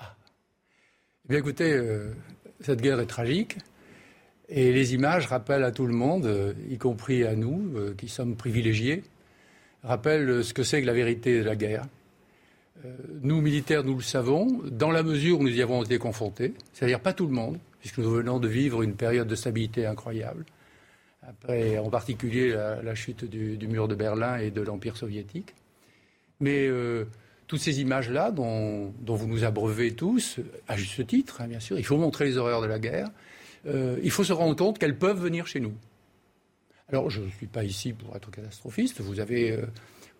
Eh 0.00 1.28
bien, 1.28 1.38
écoutez, 1.38 1.72
euh, 1.72 2.12
cette 2.60 2.80
guerre 2.80 3.00
est 3.00 3.06
tragique. 3.06 3.58
Et 4.48 4.72
les 4.72 4.94
images 4.94 5.26
rappellent 5.26 5.64
à 5.64 5.72
tout 5.72 5.86
le 5.86 5.94
monde, 5.94 6.26
euh, 6.26 6.52
y 6.68 6.78
compris 6.78 7.24
à 7.24 7.34
nous, 7.34 7.76
euh, 7.76 7.94
qui 7.96 8.08
sommes 8.08 8.36
privilégiés, 8.36 9.02
rappellent 9.82 10.44
ce 10.44 10.52
que 10.52 10.62
c'est 10.62 10.80
que 10.82 10.86
la 10.86 10.92
vérité 10.92 11.38
de 11.38 11.44
la 11.44 11.56
guerre. 11.56 11.84
Nous, 13.20 13.40
militaires, 13.40 13.84
nous 13.84 13.94
le 13.94 14.02
savons, 14.02 14.60
dans 14.64 14.90
la 14.90 15.04
mesure 15.04 15.38
où 15.38 15.42
nous 15.44 15.56
y 15.56 15.62
avons 15.62 15.84
été 15.84 15.98
confrontés, 15.98 16.54
c'est-à-dire 16.72 16.98
pas 16.98 17.12
tout 17.12 17.26
le 17.26 17.32
monde, 17.32 17.58
puisque 17.78 17.98
nous 17.98 18.10
venons 18.10 18.40
de 18.40 18.48
vivre 18.48 18.82
une 18.82 18.96
période 18.96 19.28
de 19.28 19.36
stabilité 19.36 19.86
incroyable, 19.86 20.44
en 21.22 21.90
particulier 21.90 22.50
la, 22.50 22.94
chute 22.96 23.24
du, 23.24 23.68
mur 23.68 23.86
de 23.86 23.94
Berlin 23.94 24.38
et 24.38 24.50
de 24.50 24.62
l'Empire 24.62 24.96
soviétique. 24.96 25.54
Mais 26.40 26.68
toutes 27.52 27.60
ces 27.60 27.82
images-là, 27.82 28.30
dont, 28.30 28.94
vous 29.04 29.26
nous 29.26 29.44
abreuvez 29.44 29.92
tous, 29.92 30.40
à 30.68 30.76
juste 30.78 31.06
titre, 31.06 31.42
hein, 31.42 31.48
bien 31.48 31.60
sûr, 31.60 31.78
il 31.78 31.84
faut 31.84 31.98
montrer 31.98 32.24
les 32.24 32.38
horreurs 32.38 32.62
de 32.62 32.66
la 32.66 32.78
guerre, 32.78 33.10
euh, 33.66 33.98
il 34.02 34.10
faut 34.10 34.24
se 34.24 34.32
rendre 34.32 34.56
compte 34.56 34.78
qu'elles 34.78 34.96
peuvent 34.96 35.20
venir 35.20 35.46
chez 35.46 35.60
nous. 35.60 35.74
Alors, 36.88 37.10
je 37.10 37.20
ne 37.20 37.28
suis 37.28 37.48
pas 37.48 37.62
ici 37.62 37.92
pour 37.92 38.16
être 38.16 38.30
catastrophiste. 38.30 39.02
Vous 39.02 39.20
avez, 39.20 39.52
euh, 39.52 39.66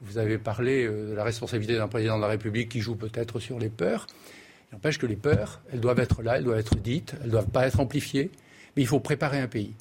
vous 0.02 0.18
avez 0.18 0.36
parlé 0.36 0.84
euh, 0.84 1.08
de 1.08 1.14
la 1.14 1.24
responsabilité 1.24 1.74
d'un 1.74 1.88
président 1.88 2.18
de 2.18 2.20
la 2.20 2.28
République 2.28 2.68
qui 2.68 2.80
joue 2.80 2.96
peut-être 2.96 3.40
sur 3.40 3.58
les 3.58 3.70
peurs. 3.70 4.08
Il 4.70 4.74
n'empêche 4.74 4.98
que 4.98 5.06
les 5.06 5.16
peurs, 5.16 5.62
elles 5.72 5.80
doivent 5.80 6.00
être 6.00 6.22
là, 6.22 6.36
elles 6.36 6.44
doivent 6.44 6.58
être 6.58 6.76
dites, 6.76 7.14
elles 7.20 7.28
ne 7.28 7.32
doivent 7.32 7.50
pas 7.50 7.66
être 7.66 7.80
amplifiées. 7.80 8.30
Mais 8.76 8.82
il 8.82 8.86
faut 8.86 9.00
préparer 9.00 9.40
un 9.40 9.48
pays. 9.48 9.72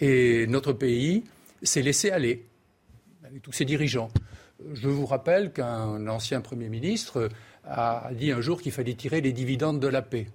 Et 0.00 0.48
notre 0.48 0.72
pays 0.72 1.22
s'est 1.62 1.82
laissé 1.82 2.10
aller, 2.10 2.44
avec 3.24 3.40
tous 3.40 3.52
ses 3.52 3.64
dirigeants. 3.64 4.10
Je 4.72 4.88
vous 4.88 5.06
rappelle 5.06 5.52
qu'un 5.52 6.06
ancien 6.08 6.40
Premier 6.40 6.68
ministre 6.68 7.28
a 7.64 8.10
dit 8.12 8.32
un 8.32 8.40
jour 8.40 8.60
qu'il 8.60 8.72
fallait 8.72 8.94
tirer 8.94 9.20
les 9.20 9.32
dividendes 9.32 9.78
de 9.80 9.88
la 9.88 10.02
paix. 10.02 10.26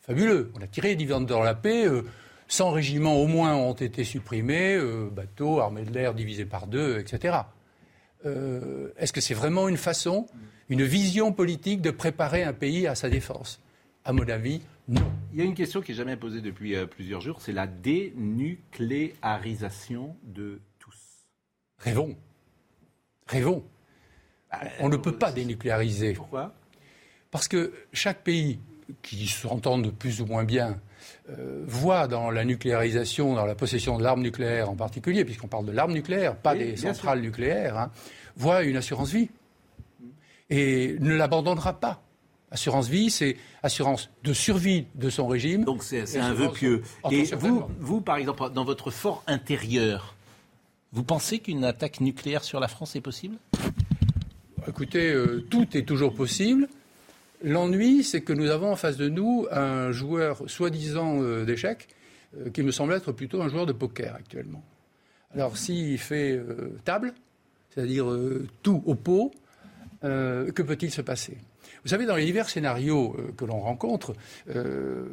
Fabuleux. 0.00 0.50
On 0.54 0.62
a 0.62 0.66
tiré 0.66 0.88
les 0.88 0.96
dividendes 0.96 1.26
de 1.26 1.34
la 1.34 1.54
paix. 1.54 1.86
Euh, 1.86 2.02
100 2.48 2.70
régiments 2.70 3.16
au 3.16 3.26
moins 3.26 3.56
ont 3.56 3.74
été 3.74 4.04
supprimés, 4.04 4.76
euh, 4.76 5.10
bateaux, 5.10 5.58
armées 5.60 5.84
de 5.84 5.92
l'air 5.92 6.14
divisées 6.14 6.46
par 6.46 6.68
deux, 6.68 6.98
etc. 6.98 7.38
Euh, 8.24 8.92
Est-ce 8.96 9.12
que 9.12 9.20
c'est 9.20 9.34
vraiment 9.34 9.68
une 9.68 9.76
façon, 9.76 10.26
une 10.68 10.84
vision 10.84 11.32
politique 11.32 11.80
de 11.80 11.90
préparer 11.90 12.44
un 12.44 12.52
pays 12.52 12.86
à 12.86 12.94
sa 12.94 13.10
défense? 13.10 13.60
À 14.04 14.12
mon 14.12 14.28
avis, 14.28 14.62
non. 14.86 15.10
Il 15.32 15.40
y 15.40 15.42
a 15.42 15.44
une 15.44 15.54
question 15.54 15.80
qui 15.80 15.90
est 15.92 15.96
jamais 15.96 16.16
posée 16.16 16.40
depuis 16.40 16.76
euh, 16.76 16.86
plusieurs 16.86 17.20
jours, 17.20 17.40
c'est 17.40 17.52
la 17.52 17.66
dénucléarisation 17.66 20.14
de 20.22 20.60
tous. 20.78 21.26
Rêvons. 21.78 22.16
Rêvons. 23.26 23.64
On 24.80 24.88
ne 24.88 24.96
peut 24.96 25.16
pas 25.16 25.32
dénucléariser. 25.32 26.12
Pourquoi? 26.14 26.54
Parce 27.30 27.48
que 27.48 27.72
chaque 27.92 28.22
pays 28.22 28.58
qui 29.02 29.26
s'entendent 29.26 29.92
plus 29.92 30.20
ou 30.20 30.26
moins 30.26 30.44
bien 30.44 30.80
euh, 31.28 31.64
voit 31.66 32.06
dans 32.06 32.30
la 32.30 32.44
nucléarisation, 32.44 33.34
dans 33.34 33.46
la 33.46 33.54
possession 33.54 33.98
de 33.98 34.02
l'arme 34.02 34.22
nucléaire 34.22 34.70
en 34.70 34.76
particulier, 34.76 35.24
puisqu'on 35.24 35.48
parle 35.48 35.66
de 35.66 35.72
l'arme 35.72 35.92
nucléaire, 35.92 36.36
pas 36.36 36.52
Oui, 36.52 36.58
des 36.58 36.76
centrales 36.76 37.20
nucléaires, 37.20 37.76
hein, 37.76 37.90
voit 38.36 38.62
une 38.62 38.76
assurance 38.76 39.10
vie 39.10 39.28
et 40.50 40.96
ne 41.00 41.14
l'abandonnera 41.14 41.80
pas. 41.80 42.02
Assurance 42.52 42.88
vie, 42.88 43.10
c'est 43.10 43.36
assurance 43.62 44.08
de 44.22 44.32
survie 44.32 44.86
de 44.94 45.10
son 45.10 45.26
régime. 45.26 45.64
Donc 45.64 45.82
c'est 45.82 46.18
un 46.18 46.32
vœu 46.32 46.52
pieux. 46.52 46.82
Et 47.10 47.24
vous, 47.80 48.00
par 48.00 48.16
exemple, 48.16 48.50
dans 48.50 48.64
votre 48.64 48.90
fort 48.90 49.24
intérieur, 49.26 50.15
vous 50.96 51.04
pensez 51.04 51.40
qu'une 51.40 51.62
attaque 51.62 52.00
nucléaire 52.00 52.42
sur 52.42 52.58
la 52.58 52.68
France 52.68 52.96
est 52.96 53.02
possible? 53.02 53.36
Écoutez, 54.66 55.12
euh, 55.12 55.44
tout 55.50 55.76
est 55.76 55.82
toujours 55.82 56.14
possible. 56.14 56.68
L'ennui, 57.44 58.02
c'est 58.02 58.22
que 58.22 58.32
nous 58.32 58.48
avons 58.48 58.72
en 58.72 58.76
face 58.76 58.96
de 58.96 59.10
nous 59.10 59.46
un 59.52 59.92
joueur 59.92 60.42
soi-disant 60.46 61.20
euh, 61.20 61.44
d'échecs 61.44 61.88
euh, 62.38 62.48
qui 62.48 62.62
me 62.62 62.70
semble 62.70 62.94
être 62.94 63.12
plutôt 63.12 63.42
un 63.42 63.48
joueur 63.50 63.66
de 63.66 63.74
poker 63.74 64.14
actuellement. 64.14 64.64
Alors 65.34 65.58
s'il 65.58 65.98
fait 65.98 66.40
table, 66.86 67.12
c'est-à-dire 67.68 68.06
tout 68.62 68.82
au 68.86 68.94
pot, 68.94 69.34
que 70.00 70.62
peut-il 70.62 70.90
se 70.90 71.02
passer? 71.02 71.36
Vous 71.86 71.90
savez, 71.90 72.04
dans 72.04 72.16
les 72.16 72.24
divers 72.24 72.48
scénarios 72.48 73.14
euh, 73.16 73.32
que 73.36 73.44
l'on 73.44 73.60
rencontre, 73.60 74.12
euh, 74.50 75.04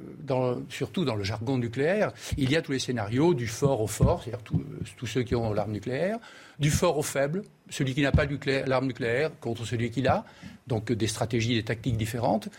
surtout 0.70 1.06
dans 1.06 1.14
le 1.14 1.24
jargon 1.24 1.60
nucléaire, 1.60 2.12
il 2.36 2.50
y 2.50 2.56
a 2.56 2.64
tous 2.64 2.72
les 2.72 2.80
scénarios 2.80 3.36
du 3.36 3.46
fort 3.46 3.80
au 3.80 3.86
fort, 3.86 4.24
c'est-à-dire 4.24 4.42
tous- 4.44 4.66
tous 4.98 5.06
ceux 5.06 5.22
qui 5.22 5.36
ont 5.36 5.54
l'arme 5.54 5.72
nucléaire, 5.72 6.18
du 6.58 6.72
fort 6.72 6.98
au 6.98 7.04
faible, 7.04 7.44
celui 7.70 7.94
qui 7.94 8.02
n'a 8.02 8.12
pas 8.12 8.26
l'arme 8.66 8.88
nucléaire 8.88 9.30
contre 9.40 9.68
celui 9.68 9.92
qui 9.92 10.02
l'a, 10.02 10.26
donc 10.66 10.90
euh, 10.90 10.96
des 10.96 11.06
stratégies, 11.06 11.54
des 11.54 11.64
tactiques 11.64 11.96
différentes. 11.96 12.50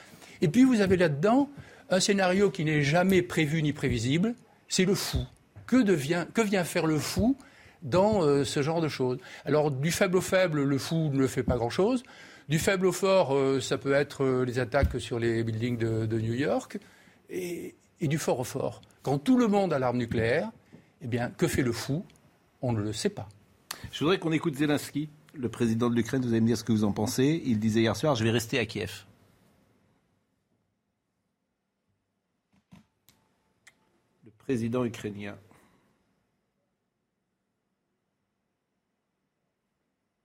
Et 0.41 0.47
puis 0.47 0.62
vous 0.62 0.81
avez 0.81 0.97
là-dedans 0.97 1.49
un 1.91 1.99
scénario 1.99 2.51
qui 2.51 2.65
n'est 2.65 2.83
jamais 2.83 3.21
prévu 3.21 3.65
ni 3.65 3.73
prévisible, 3.73 4.37
c'est 4.69 4.85
le 4.85 4.95
fou. 4.95 5.27
Que, 5.67 5.83
vient 5.93 6.65
faire 6.65 6.87
le 6.87 7.01
fou 7.01 7.37
dans 7.83 8.23
euh, 8.23 8.45
ce 8.45 8.62
genre 8.62 8.81
de 8.81 8.87
choses? 8.87 9.19
Alors 9.45 9.73
du 9.73 9.91
faible 9.91 10.19
au 10.19 10.21
faible, 10.21 10.62
le 10.62 10.79
fou 10.79 11.11
ne 11.12 11.27
fait 11.27 11.43
pas 11.43 11.57
grand-chose. 11.57 12.05
Du 12.49 12.59
faible 12.59 12.87
au 12.87 12.93
fort, 12.93 13.35
euh, 13.35 13.61
ça 13.61 13.79
peut 13.79 13.95
être 13.95 14.23
euh, 14.23 14.45
les 14.45 14.59
attaques 14.59 15.01
sur 15.01 15.19
les 15.19 15.43
buildings 15.43 15.79
de, 15.79 16.19
New 16.19 16.35
York. 16.35 16.79
Et, 17.31 17.75
et 18.01 18.09
du 18.09 18.19
fort 18.19 18.41
au 18.41 18.45
fort. 18.45 18.83
Quand 19.03 19.19
tout 19.19 19.39
le 19.39 19.49
monde 19.49 19.73
a 19.73 19.79
l'arme 19.79 19.97
nucléaire, 19.97 20.51
eh 21.01 21.07
bien, 21.07 21.31
que 21.31 21.47
fait 21.49 21.63
le 21.63 21.73
fou? 21.73 22.05
On 22.61 22.73
ne 22.73 22.81
le 22.81 22.93
sait 22.93 23.09
pas. 23.09 23.29
Je 23.93 24.01
voudrais 24.01 24.19
qu'on 24.19 24.33
écoute 24.33 24.55
Zelensky, 24.57 25.09
le 25.35 25.49
président 25.49 25.91
de 25.91 25.95
l'Ukraine. 25.95 26.23
Vous 26.23 26.29
allez 26.29 26.41
me 26.41 26.47
dire 26.47 26.59
ce 26.59 26.65
que 26.65 26.73
vous 26.73 26.85
en 26.85 26.93
pensez. 26.93 27.43
Il 27.45 27.59
disait 27.59 27.81
hier 27.81 27.97
soir, 27.97 28.15
je 28.15 28.25
vais 28.25 28.31
rester 28.31 28.59
à 28.59 28.67
Kiev. 28.67 29.05
Le 34.25 34.31
président 34.39 34.85
ukrainien. 34.85 35.37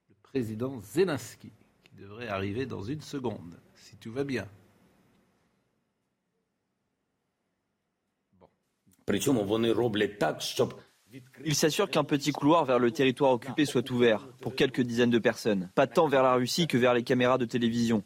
Le 0.09 0.15
président 0.23 0.79
Zelensky, 0.81 1.51
devrait 1.98 2.28
arriver 2.28 2.66
dans 2.66 2.82
une 2.82 3.00
seconde, 3.00 3.54
si 3.74 3.96
tout 3.96 4.12
va 4.12 4.24
bien. 4.24 4.46
Причому 9.06 9.44
вони 9.44 9.72
роблять 9.72 10.18
так, 10.18 10.40
щоб 10.42 10.80
Il 11.44 11.54
s'assure 11.54 11.88
qu'un 11.88 12.02
petit 12.02 12.32
couloir 12.32 12.64
vers 12.64 12.80
le 12.80 12.90
territoire 12.90 13.30
occupé 13.30 13.66
soit 13.66 13.88
ouvert 13.92 14.26
pour 14.40 14.56
quelques 14.56 14.80
dizaines 14.80 15.10
de 15.10 15.20
personnes, 15.20 15.70
pas 15.76 15.86
tant 15.86 16.08
vers 16.08 16.24
la 16.24 16.34
Russie 16.34 16.66
que 16.66 16.76
vers 16.76 16.92
les 16.92 17.04
caméras 17.04 17.38
de 17.38 17.44
télévision. 17.44 18.02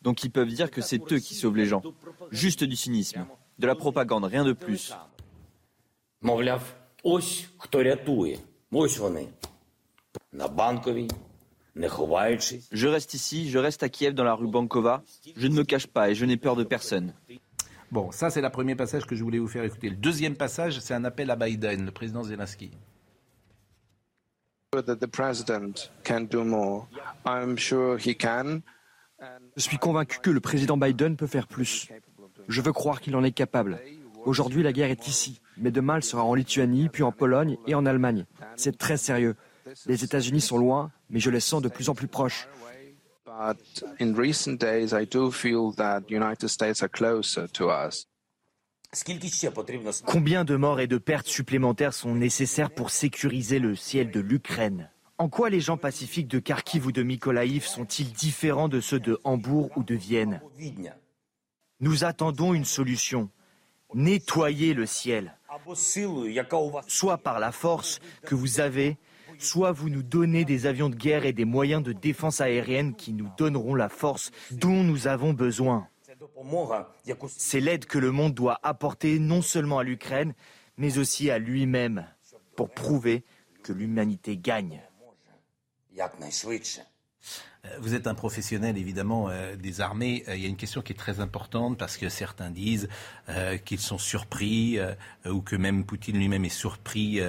Donc 0.00 0.24
ils 0.24 0.30
peuvent 0.30 0.48
dire 0.48 0.70
que 0.70 0.80
c'est 0.80 1.12
eux 1.12 1.18
qui 1.18 1.34
sauvent 1.34 1.56
les 1.56 1.66
gens. 1.66 1.82
Juste 2.30 2.64
du 2.64 2.74
cynisme, 2.74 3.26
de 3.58 3.66
la 3.66 3.74
propagande, 3.74 4.24
rien 4.24 4.44
de 4.44 4.54
plus. 4.54 4.94
Мовляв, 6.22 6.62
ось 7.02 7.46
хто 7.58 7.82
рятує. 7.82 8.38
Ось 8.70 8.98
вони. 8.98 9.28
Je 11.75 12.87
reste 12.87 13.13
ici, 13.13 13.49
je 13.49 13.57
reste 13.57 13.83
à 13.83 13.89
Kiev 13.89 14.13
dans 14.13 14.23
la 14.23 14.33
rue 14.33 14.47
Bankova. 14.47 15.03
Je 15.35 15.47
ne 15.47 15.55
me 15.55 15.63
cache 15.63 15.87
pas 15.87 16.09
et 16.09 16.15
je 16.15 16.25
n'ai 16.25 16.37
peur 16.37 16.55
de 16.55 16.63
personne. 16.63 17.13
Bon, 17.91 18.11
ça 18.11 18.29
c'est 18.29 18.41
le 18.41 18.49
premier 18.49 18.75
passage 18.75 19.05
que 19.05 19.15
je 19.15 19.23
voulais 19.23 19.39
vous 19.39 19.47
faire 19.47 19.63
écouter. 19.63 19.89
Le 19.89 19.95
deuxième 19.95 20.35
passage, 20.35 20.79
c'est 20.79 20.93
un 20.93 21.03
appel 21.03 21.29
à 21.29 21.35
Biden, 21.35 21.85
le 21.85 21.91
président 21.91 22.23
Zelensky. 22.23 22.71
Je 29.57 29.61
suis 29.61 29.77
convaincu 29.77 30.19
que 30.21 30.29
le 30.29 30.39
président 30.39 30.77
Biden 30.77 31.17
peut 31.17 31.27
faire 31.27 31.47
plus. 31.47 31.89
Je 32.47 32.61
veux 32.61 32.71
croire 32.71 33.01
qu'il 33.01 33.15
en 33.15 33.23
est 33.23 33.33
capable. 33.33 33.79
Aujourd'hui, 34.23 34.63
la 34.63 34.71
guerre 34.71 34.89
est 34.89 35.07
ici, 35.07 35.41
mais 35.57 35.71
demain, 35.71 35.97
elle 35.97 36.03
sera 36.03 36.23
en 36.23 36.35
Lituanie, 36.35 36.89
puis 36.89 37.03
en 37.03 37.11
Pologne 37.11 37.57
et 37.67 37.75
en 37.75 37.85
Allemagne. 37.85 38.25
C'est 38.55 38.77
très 38.77 38.97
sérieux. 38.97 39.35
Les 39.85 40.03
États-Unis 40.03 40.41
sont 40.41 40.57
loin, 40.57 40.91
mais 41.09 41.19
je 41.19 41.29
les 41.29 41.39
sens 41.39 41.61
de 41.61 41.69
plus 41.69 41.89
en 41.89 41.95
plus 41.95 42.07
proches. 42.07 42.47
Combien 50.05 50.43
de 50.43 50.55
morts 50.55 50.79
et 50.79 50.87
de 50.87 50.97
pertes 50.97 51.27
supplémentaires 51.27 51.93
sont 51.93 52.13
nécessaires 52.13 52.71
pour 52.71 52.89
sécuriser 52.89 53.59
le 53.59 53.75
ciel 53.75 54.11
de 54.11 54.19
l'Ukraine? 54.19 54.89
En 55.17 55.29
quoi 55.29 55.49
les 55.49 55.61
gens 55.61 55.77
pacifiques 55.77 56.27
de 56.27 56.39
Kharkiv 56.39 56.87
ou 56.87 56.91
de 56.91 57.03
Mykolaïv 57.03 57.65
sont-ils 57.65 58.11
différents 58.11 58.69
de 58.69 58.81
ceux 58.81 58.99
de 58.99 59.19
Hambourg 59.23 59.69
ou 59.75 59.83
de 59.83 59.95
Vienne? 59.95 60.41
Nous 61.79 62.03
attendons 62.03 62.53
une 62.53 62.65
solution. 62.65 63.29
Nettoyer 63.93 64.73
le 64.73 64.85
ciel. 64.85 65.37
Soit 66.87 67.17
par 67.17 67.39
la 67.39 67.51
force 67.51 67.99
que 68.25 68.35
vous 68.35 68.59
avez, 68.59 68.97
soit 69.43 69.71
vous 69.71 69.89
nous 69.89 70.03
donnez 70.03 70.45
des 70.45 70.65
avions 70.65 70.89
de 70.89 70.95
guerre 70.95 71.25
et 71.25 71.33
des 71.33 71.45
moyens 71.45 71.83
de 71.83 71.93
défense 71.93 72.41
aérienne 72.41 72.95
qui 72.95 73.13
nous 73.13 73.29
donneront 73.37 73.75
la 73.75 73.89
force 73.89 74.31
dont 74.51 74.83
nous 74.83 75.07
avons 75.07 75.33
besoin. 75.33 75.87
C'est 77.27 77.59
l'aide 77.59 77.85
que 77.85 77.97
le 77.97 78.11
monde 78.11 78.33
doit 78.33 78.59
apporter 78.63 79.19
non 79.19 79.41
seulement 79.41 79.79
à 79.79 79.83
l'Ukraine, 79.83 80.33
mais 80.77 80.97
aussi 80.97 81.31
à 81.31 81.39
lui-même, 81.39 82.05
pour 82.55 82.69
prouver 82.69 83.23
que 83.63 83.73
l'humanité 83.73 84.37
gagne. 84.37 84.81
Euh, 87.65 87.69
vous 87.79 87.93
êtes 87.93 88.07
un 88.07 88.15
professionnel 88.15 88.77
évidemment 88.77 89.29
euh, 89.29 89.55
des 89.55 89.81
armées. 89.81 90.23
Euh, 90.27 90.35
il 90.35 90.41
y 90.41 90.45
a 90.45 90.49
une 90.49 90.55
question 90.55 90.81
qui 90.81 90.93
est 90.93 90.95
très 90.95 91.19
importante 91.19 91.77
parce 91.77 91.97
que 91.97 92.09
certains 92.09 92.49
disent 92.49 92.87
qu'ils 93.65 93.79
sont 93.79 93.97
surpris 93.97 94.77
ou 95.25 95.41
que 95.41 95.55
même 95.55 95.85
Poutine 95.85 96.17
lui-même 96.17 96.43
est 96.43 96.49
surpris 96.49 97.21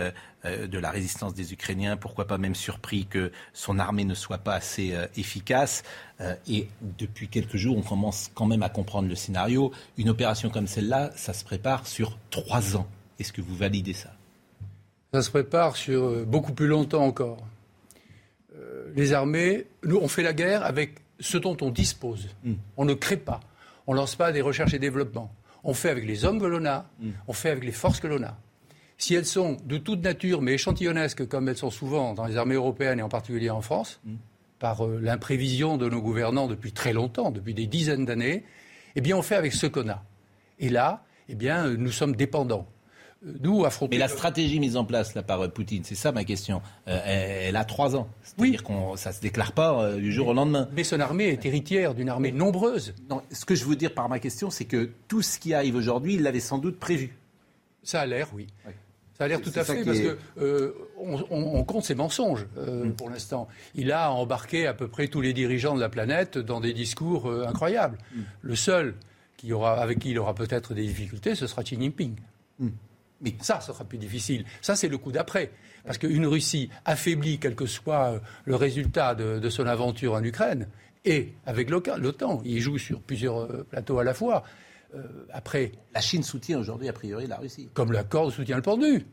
de 0.45 0.79
la 0.79 0.91
résistance 0.91 1.33
des 1.35 1.53
Ukrainiens. 1.53 1.97
Pourquoi 1.97 2.27
pas 2.27 2.39
même 2.39 2.57
surpris 2.57 3.07
que 3.07 3.31
son 3.53 3.79
armée 3.79 4.05
ne 4.05 4.15
soit 4.15 4.39
pas 4.39 4.55
assez 4.55 4.97
efficace? 5.17 5.85
et 6.49 6.69
depuis 6.99 7.29
quelques 7.29 7.57
jours, 7.57 7.77
on 7.77 7.83
commence 7.83 8.31
quand 8.35 8.47
même 8.47 8.63
à 8.63 8.69
comprendre 8.69 9.09
le 9.09 9.15
scénario. 9.15 9.71
Une 9.97 10.09
opération 10.09 10.51
comme 10.51 10.67
celle-là, 10.67 11.13
ça 11.15 11.33
se 11.33 11.45
prépare 11.45 11.87
sur 11.87 12.19
trois 12.31 12.77
ans. 12.77 12.89
Est-ce 13.21 13.33
que 13.33 13.43
vous 13.43 13.55
validez 13.55 13.93
ça? 13.93 14.11
Ça 15.13 15.23
se 15.23 15.31
prépare 15.31 15.77
sur 15.77 16.27
beaucoup 16.27 16.53
plus 16.53 16.67
longtemps 16.67 17.05
encore 17.05 17.39
les 18.95 19.13
armées, 19.13 19.67
nous, 19.85 19.97
on 19.97 20.09
fait 20.09 20.23
la 20.23 20.33
guerre 20.33 20.65
avec 20.65 21.01
ce 21.21 21.39
dont 21.39 21.57
on 21.61 21.71
dispose. 21.71 22.29
Hmm. 22.45 22.55
On 22.77 22.85
ne 22.85 22.95
crée 22.95 23.17
pas. 23.17 23.41
On 23.87 23.93
ne 23.93 23.99
lance 23.99 24.17
pas 24.17 24.33
des 24.33 24.41
recherches 24.41 24.75
et 24.75 24.79
développements. 24.79 25.35
On 25.65 25.75
fait 25.75 25.91
avec 25.91 26.05
les 26.05 26.25
hommes 26.25 26.41
que 26.41 26.47
l'on 26.47 26.65
a, 26.65 26.87
hmm. 27.01 27.11
on 27.29 27.33
fait 27.33 27.51
avec 27.51 27.65
les 27.65 27.73
forces 27.73 28.01
que 28.01 28.07
l'on 28.07 28.23
a. 28.23 28.37
Si 28.99 29.15
elles 29.15 29.27
sont 29.27 29.57
de 29.65 29.79
toute 29.79 30.03
nature, 30.03 30.43
mais 30.43 30.53
échantillonnesques, 30.55 31.27
comme 31.27 31.49
elles 31.49 31.57
sont 31.57 31.71
souvent 31.71 32.15
dans 32.15 32.27
les 32.27 32.37
armées 32.37 32.55
européennes 32.55 33.01
et 33.01 33.03
en 33.03 33.09
particulier 33.09 33.51
en 33.51 33.61
France, 33.61 34.01
hmm. 34.05 34.15
par 34.59 34.87
euh, 34.87 34.99
l'imprévision 35.01 35.77
de 35.77 35.89
nos 35.89 36.01
gouvernants 36.01 36.47
depuis 36.47 36.73
très 36.73 36.93
longtemps, 36.93 37.31
depuis 37.31 37.55
des 37.55 37.67
dizaines 37.67 38.05
d'années, 38.05 38.45
eh 38.97 39.01
bien, 39.01 39.17
on 39.17 39.23
fait 39.23 39.37
avec 39.37 39.53
ce 39.53 39.67
qu'on 39.67 39.89
a. 39.89 40.05
Et 40.59 40.69
là, 40.69 41.05
eh 41.29 41.35
bien, 41.35 41.71
nous 41.71 41.91
sommes 41.91 42.15
dépendants. 42.15 42.69
Nous 43.41 43.65
affronter. 43.65 43.97
Mais 43.97 43.99
la 43.99 44.09
stratégie 44.09 44.61
mise 44.61 44.77
en 44.77 44.85
place 44.85 45.15
là, 45.15 45.23
par 45.23 45.41
euh, 45.41 45.49
Poutine, 45.49 45.85
c'est 45.85 45.95
ça 45.95 46.13
ma 46.13 46.25
question. 46.25 46.63
Euh, 46.89 47.01
elle, 47.49 47.57
a 47.57 47.65
trois 47.65 47.97
ans. 47.97 48.09
C'est-à-dire 48.23 48.63
qu'on 48.63 48.97
ça 48.97 49.13
se 49.13 49.21
déclare 49.21 49.53
pas 49.53 49.83
euh, 49.83 49.97
du 49.97 50.13
jour 50.13 50.29
au 50.29 50.35
lendemain. 50.35 50.69
Mais 50.73 50.85
son 50.85 51.01
armée 51.01 51.29
est 51.29 51.45
héritière 51.45 51.95
d'une 51.95 52.09
armée 52.09 52.33
nombreuse. 52.33 52.95
Non, 53.09 53.23
ce 53.31 53.45
que 53.45 53.55
je 53.55 53.65
veux 53.65 53.77
dire 53.77 53.95
par 53.95 54.09
ma 54.09 54.19
question, 54.19 54.51
c'est 54.51 54.65
que 54.65 54.91
tout 55.09 55.23
ce 55.23 55.39
qui 55.39 55.55
arrive 55.55 55.77
aujourd'hui, 55.77 56.15
il 56.15 56.23
l'avait 56.23 56.41
sans 56.41 56.59
doute 56.59 56.79
prévu. 56.79 57.17
Ça 57.83 58.01
a 58.01 58.07
l'air, 58.07 58.29
oui. 58.35 58.47
Ça 59.19 59.25
a 59.25 59.29
l'air 59.29 59.41
tout 59.41 59.53
à 59.55 59.65
fait, 59.65 59.85
parce 59.85 59.99
qu'on 60.01 61.27
on, 61.31 61.65
compte 61.65 61.85
ses 61.85 61.95
mensonges 61.95 62.47
mm. 62.57 62.93
pour 62.93 63.11
l'instant. 63.11 63.47
Il 63.75 63.93
a 63.93 64.11
embarqué 64.11 64.67
à 64.67 64.75
peu 64.75 64.89
près 64.89 65.09
tous 65.09 65.21
les 65.21 65.33
dirigeants 65.33 65.75
de 65.75 65.81
la 65.81 65.89
planète 65.89 66.39
dans 66.39 66.61
des 66.61 66.73
discours 66.73 67.31
incroyables. 67.47 67.99
Mm. 68.15 68.21
Le 68.41 68.57
seul 68.57 68.95
qui 69.37 69.53
aura, 69.53 69.81
avec 69.81 69.99
qui 69.99 70.11
il 70.11 70.19
aura 70.19 70.35
peut-être 70.35 70.75
des 70.75 70.87
difficultés, 70.87 71.35
ce 71.35 71.47
sera 71.47 71.63
Xi 71.63 71.77
Jinping. 71.79 72.15
Mm. 72.59 72.69
Mais 73.23 73.35
ça, 73.41 73.61
ce 73.61 73.73
sera 73.73 73.85
plus 73.85 73.99
difficile. 73.99 74.45
Ça, 74.61 74.77
c'est 74.77 74.89
le 74.89 74.99
coup 74.99 75.13
d'après. 75.13 75.51
Parce 75.85 75.99
qu'une 75.99 76.27
Russie 76.27 76.71
affaiblie, 76.85 77.39
quel 77.39 77.55
que 77.55 77.67
soit 77.67 78.13
euh, 78.13 78.19
le 78.45 78.57
résultat 78.57 79.15
de, 79.15 79.49
son 79.49 79.67
aventure 79.67 80.15
en 80.15 80.23
Ukraine, 80.23 80.69
et 81.05 81.33
avec 81.47 81.71
l'OTAN, 81.71 82.43
il 82.45 82.61
joue 82.61 82.79
sur 82.79 83.01
plusieurs 83.01 83.41
euh, 83.41 83.67
plateaux 83.69 83.99
à 83.99 84.05
la 84.05 84.15
fois. 84.15 84.45
Euh, 84.95 85.03
après, 85.33 85.73
la 85.95 86.01
Chine 86.01 86.23
soutient 86.23 86.59
aujourd'hui 86.59 86.89
a 86.89 86.93
priori 86.93 87.27
la 87.27 87.39
Russie. 87.39 87.69
Comme 87.75 87.93
la 87.93 88.05
corde 88.05 88.33
soutient 88.33 88.57
le 88.57 88.63
pendu. 88.63 89.07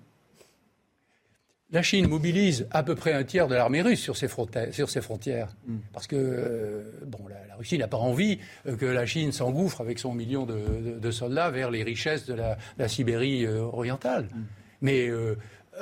La 1.72 1.84
Chine 1.84 2.08
mobilise 2.08 2.68
à 2.72 2.82
peu 2.82 2.96
près 2.96 3.14
un 3.14 3.24
tiers 3.24 3.48
de 3.48 3.54
l'armée 3.54 3.84
russe 3.84 4.00
sur 4.00 4.18
ses, 4.18 4.28
frontières. 4.28 5.50
Mm. 5.68 5.78
Parce 5.94 6.08
que 6.08 6.16
euh, 6.16 6.84
bon, 7.06 7.20
la, 7.28 7.56
Russie 7.56 7.78
n'a 7.78 7.88
pas 7.88 7.98
envie 7.98 8.40
euh, 8.66 8.76
que 8.76 8.86
la 8.88 9.06
Chine 9.06 9.32
s'engouffre 9.32 9.82
avec 9.82 10.00
son 10.00 10.14
million 10.14 10.48
de, 10.48 11.12
soldats 11.12 11.52
vers 11.52 11.70
les 11.70 11.84
richesses 11.84 12.26
de 12.26 12.34
la, 12.34 12.88
Sibérie 12.88 13.46
euh, 13.46 13.62
orientale. 13.62 14.26
Mm. 14.26 14.44
Mais 14.82 15.10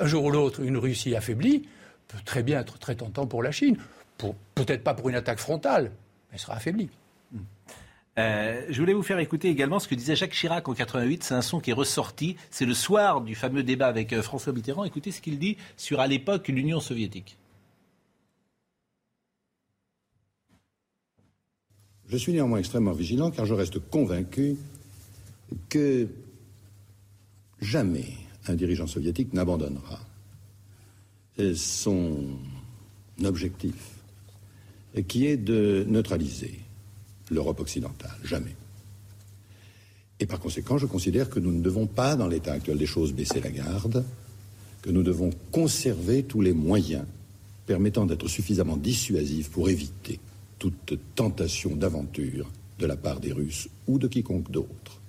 un 0.00 0.06
jour 0.06 0.24
ou 0.24 0.30
l'autre, 0.30 0.60
une 0.60 0.76
Russie 0.76 1.14
affaiblie 1.14 1.68
peut 2.08 2.18
très 2.24 2.42
bien 2.42 2.60
être 2.60 2.78
très 2.78 2.96
tentant 2.96 3.26
pour 3.26 3.42
la 3.42 3.52
Chine. 3.52 3.76
Peut-être 4.54 4.82
pas 4.82 4.94
pour 4.94 5.08
une 5.08 5.14
attaque 5.14 5.38
frontale, 5.38 5.84
mais 5.84 6.34
elle 6.34 6.38
sera 6.40 6.56
affaiblie. 6.56 6.90
Euh, 8.18 8.62
je 8.68 8.80
voulais 8.80 8.94
vous 8.94 9.02
faire 9.02 9.20
écouter 9.20 9.48
également 9.48 9.78
ce 9.78 9.86
que 9.86 9.94
disait 9.94 10.16
Jacques 10.16 10.32
Chirac 10.32 10.68
en 10.68 10.74
88. 10.74 11.22
C'est 11.22 11.34
un 11.34 11.42
son 11.42 11.60
qui 11.60 11.70
est 11.70 11.74
ressorti. 11.74 12.36
C'est 12.50 12.66
le 12.66 12.74
soir 12.74 13.20
du 13.20 13.36
fameux 13.36 13.62
débat 13.62 13.86
avec 13.86 14.12
euh, 14.12 14.22
François 14.22 14.52
Mitterrand. 14.52 14.84
Écoutez 14.84 15.12
ce 15.12 15.20
qu'il 15.20 15.38
dit 15.38 15.56
sur, 15.76 16.00
à 16.00 16.08
l'époque, 16.08 16.48
l'Union 16.48 16.80
soviétique. 16.80 17.36
Je 22.08 22.16
suis 22.16 22.32
néanmoins 22.32 22.58
extrêmement 22.58 22.92
vigilant 22.92 23.30
car 23.30 23.46
je 23.46 23.54
reste 23.54 23.78
convaincu 23.78 24.56
que 25.68 26.08
jamais 27.60 28.06
un 28.48 28.54
dirigeant 28.54 28.86
soviétique 28.86 29.32
n'abandonnera 29.32 30.00
son 31.54 32.16
objectif 33.22 33.74
qui 35.06 35.26
est 35.26 35.36
de 35.36 35.84
neutraliser 35.86 36.58
l'Europe 37.30 37.60
occidentale. 37.60 38.16
Jamais. 38.24 38.54
Et 40.20 40.26
par 40.26 40.40
conséquent, 40.40 40.78
je 40.78 40.86
considère 40.86 41.30
que 41.30 41.38
nous 41.38 41.52
ne 41.52 41.60
devons 41.60 41.86
pas, 41.86 42.16
dans 42.16 42.26
l'état 42.26 42.52
actuel 42.52 42.78
des 42.78 42.86
choses, 42.86 43.12
baisser 43.12 43.40
la 43.40 43.50
garde, 43.50 44.04
que 44.82 44.90
nous 44.90 45.02
devons 45.02 45.30
conserver 45.52 46.24
tous 46.24 46.40
les 46.40 46.52
moyens 46.52 47.04
permettant 47.66 48.06
d'être 48.06 48.28
suffisamment 48.28 48.76
dissuasifs 48.76 49.50
pour 49.50 49.68
éviter 49.68 50.18
toute 50.58 50.98
tentation 51.14 51.76
d'aventure 51.76 52.50
de 52.78 52.86
la 52.86 52.96
part 52.96 53.20
des 53.20 53.32
Russes 53.32 53.68
ou 53.86 53.98
de 53.98 54.08
quiconque 54.08 54.50
d'autre. 54.50 55.00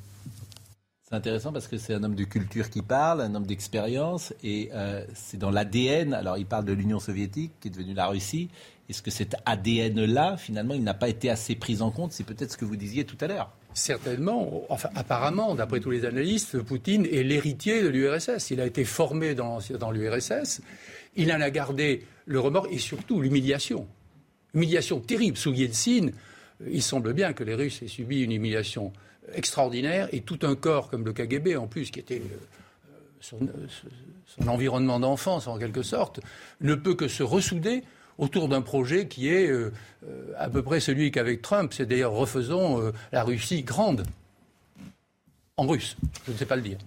C'est 1.10 1.16
intéressant 1.16 1.52
parce 1.52 1.68
que 1.68 1.78
c'est 1.78 1.96
un 1.96 2.04
homme 2.04 2.16
de 2.16 2.24
culture 2.24 2.70
qui 2.70 2.84
parle, 2.84 3.22
un 3.22 3.34
homme 3.34 3.48
d'expérience, 3.48 4.32
et 4.44 4.70
euh, 4.74 5.04
c'est 5.16 5.38
dans 5.38 5.50
l'ADN. 5.50 6.14
Alors 6.14 6.38
il 6.38 6.46
parle 6.46 6.66
de 6.66 6.74
l'Union 6.74 7.00
soviétique 7.00 7.52
qui 7.60 7.70
est 7.70 7.72
devenue 7.72 7.96
la 7.96 8.08
Russie, 8.08 8.50
est-ce 8.90 9.04
que 9.04 9.12
cet 9.12 9.36
ADN-là, 9.46 10.36
finalement, 10.38 10.74
il 10.74 10.84
n'a 10.84 10.96
pas 10.96 11.10
été 11.10 11.30
assez 11.30 11.56
pris 11.56 11.82
en 11.82 11.92
compte? 11.92 12.12
C'est 12.12 12.24
peut-être 12.24 12.52
ce 12.52 12.58
que 12.58 12.66
vous 12.66 12.76
disiez 12.76 13.06
tout 13.06 13.18
à 13.22 13.28
l'heure. 13.28 13.54
Certainement. 13.76 14.64
Apparemment, 14.96 15.54
d'après 15.54 15.80
tous 15.80 15.92
les 15.92 16.06
analystes, 16.06 16.60
Poutine 16.64 17.06
est 17.06 17.22
l'héritier 17.22 17.84
de 17.84 17.88
l'URSS. 17.88 18.50
Il 18.50 18.60
a 18.60 18.66
été 18.66 18.84
formé 18.86 19.36
dans, 19.36 19.60
l'URSS. 19.92 20.62
Il 21.16 21.32
en 21.32 21.40
a 21.40 21.52
gardé 21.52 22.04
le 22.26 22.40
remords 22.40 22.68
et 22.72 22.80
surtout 22.80 23.22
l'humiliation. 23.22 23.88
Humiliation 24.56 25.00
terrible. 25.00 25.38
Sous 25.38 25.54
Yeltsin, 25.54 26.10
il 26.68 26.82
semble 26.82 27.14
bien 27.14 27.34
que 27.34 27.44
les 27.44 27.54
Russes 27.54 27.84
aient 27.84 27.88
subi 27.88 28.22
une 28.22 28.32
humiliation 28.32 28.92
extraordinaire 29.34 30.10
et 30.12 30.22
tout 30.22 30.40
un 30.42 30.56
corps 30.56 30.90
comme 30.90 31.06
le 31.06 31.14
KGB, 31.14 31.56
en 31.56 31.68
plus, 31.68 31.92
qui 31.92 32.00
était 32.00 32.24
euh, 32.24 32.94
son, 33.20 33.38
son 34.26 34.48
environnement 34.48 35.00
d'enfance, 35.00 35.46
en 35.46 35.60
quelque 35.60 35.84
sorte, 35.84 36.22
ne 36.62 36.74
peut 36.74 36.96
que 36.96 37.08
se 37.08 37.22
ressouder 37.22 37.84
autour 38.20 38.48
d'un 38.50 38.62
projet 38.62 39.08
qui 39.08 39.30
est 39.30 39.48
euh, 39.48 39.74
euh, 40.08 40.32
à 40.38 40.48
peu 40.50 40.62
près 40.62 40.80
celui 40.80 41.10
qu'avec 41.10 41.42
Trump, 41.42 41.74
c'est 41.74 41.88
d'ailleurs 41.88 42.12
refaisons 42.12 42.80
euh, 42.80 42.92
la 43.12 43.24
Russie 43.24 43.64
grande. 43.64 44.06
En 45.58 45.66
russe, 45.68 45.98
je 46.28 46.32
ne 46.32 46.38
sais 46.38 46.46
pas 46.46 46.56
le 46.56 46.62
dire. 46.62 46.78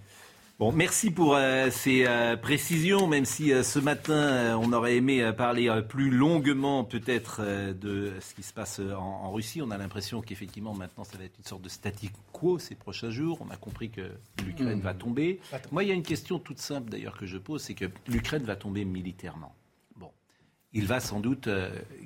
Bon, 0.63 0.71
merci 0.71 1.11
pour 1.11 1.35
euh, 1.35 1.71
ces 1.73 2.05
euh, 2.07 2.37
précisions, 2.37 3.09
même 3.09 3.25
si 3.25 3.53
euh, 3.53 3.65
ce 3.65 3.81
matin, 3.81 4.57
on 4.63 4.73
aurait 4.73 4.95
aimé 4.95 5.33
parler 5.37 5.69
plus 5.89 6.09
longuement 6.09 6.85
peut-être 6.85 7.43
de 7.73 8.13
ce 8.21 8.33
qui 8.33 8.45
se 8.45 8.53
passe 8.53 8.81
en, 8.97 9.33
Russie. 9.33 9.61
On 9.61 9.73
a 9.73 9.77
l'impression 9.77 10.21
qu'effectivement, 10.21 10.73
maintenant, 10.73 11.03
ça 11.03 11.19
va 11.19 11.25
être 11.25 11.37
une 11.37 11.45
sorte 11.45 11.63
de 11.63 11.69
static 11.69 12.13
quo 12.33 12.61
ces 12.61 12.77
prochains 12.77 13.11
jours. 13.11 13.39
On 13.41 13.51
a 13.51 13.57
compris 13.57 13.91
que 13.91 14.03
l'Ukraine 14.47 14.81
va 14.81 14.95
tomber. 14.95 15.41
Moi, 15.73 15.83
il 15.83 15.89
y 15.89 15.91
a 15.91 15.95
une 15.95 16.05
question 16.05 16.39
toute 16.39 16.61
simple 16.61 16.91
d'ailleurs 16.91 17.17
que 17.17 17.27
je 17.27 17.39
pose, 17.39 17.63
c'est 17.63 17.75
que 17.75 17.87
l'Ukraine 18.07 18.45
va 18.45 18.55
tomber 18.55 18.85
militairement. 18.85 19.53
Il 20.75 20.87
va 20.87 21.01
sans 21.01 21.21
doute 21.21 21.49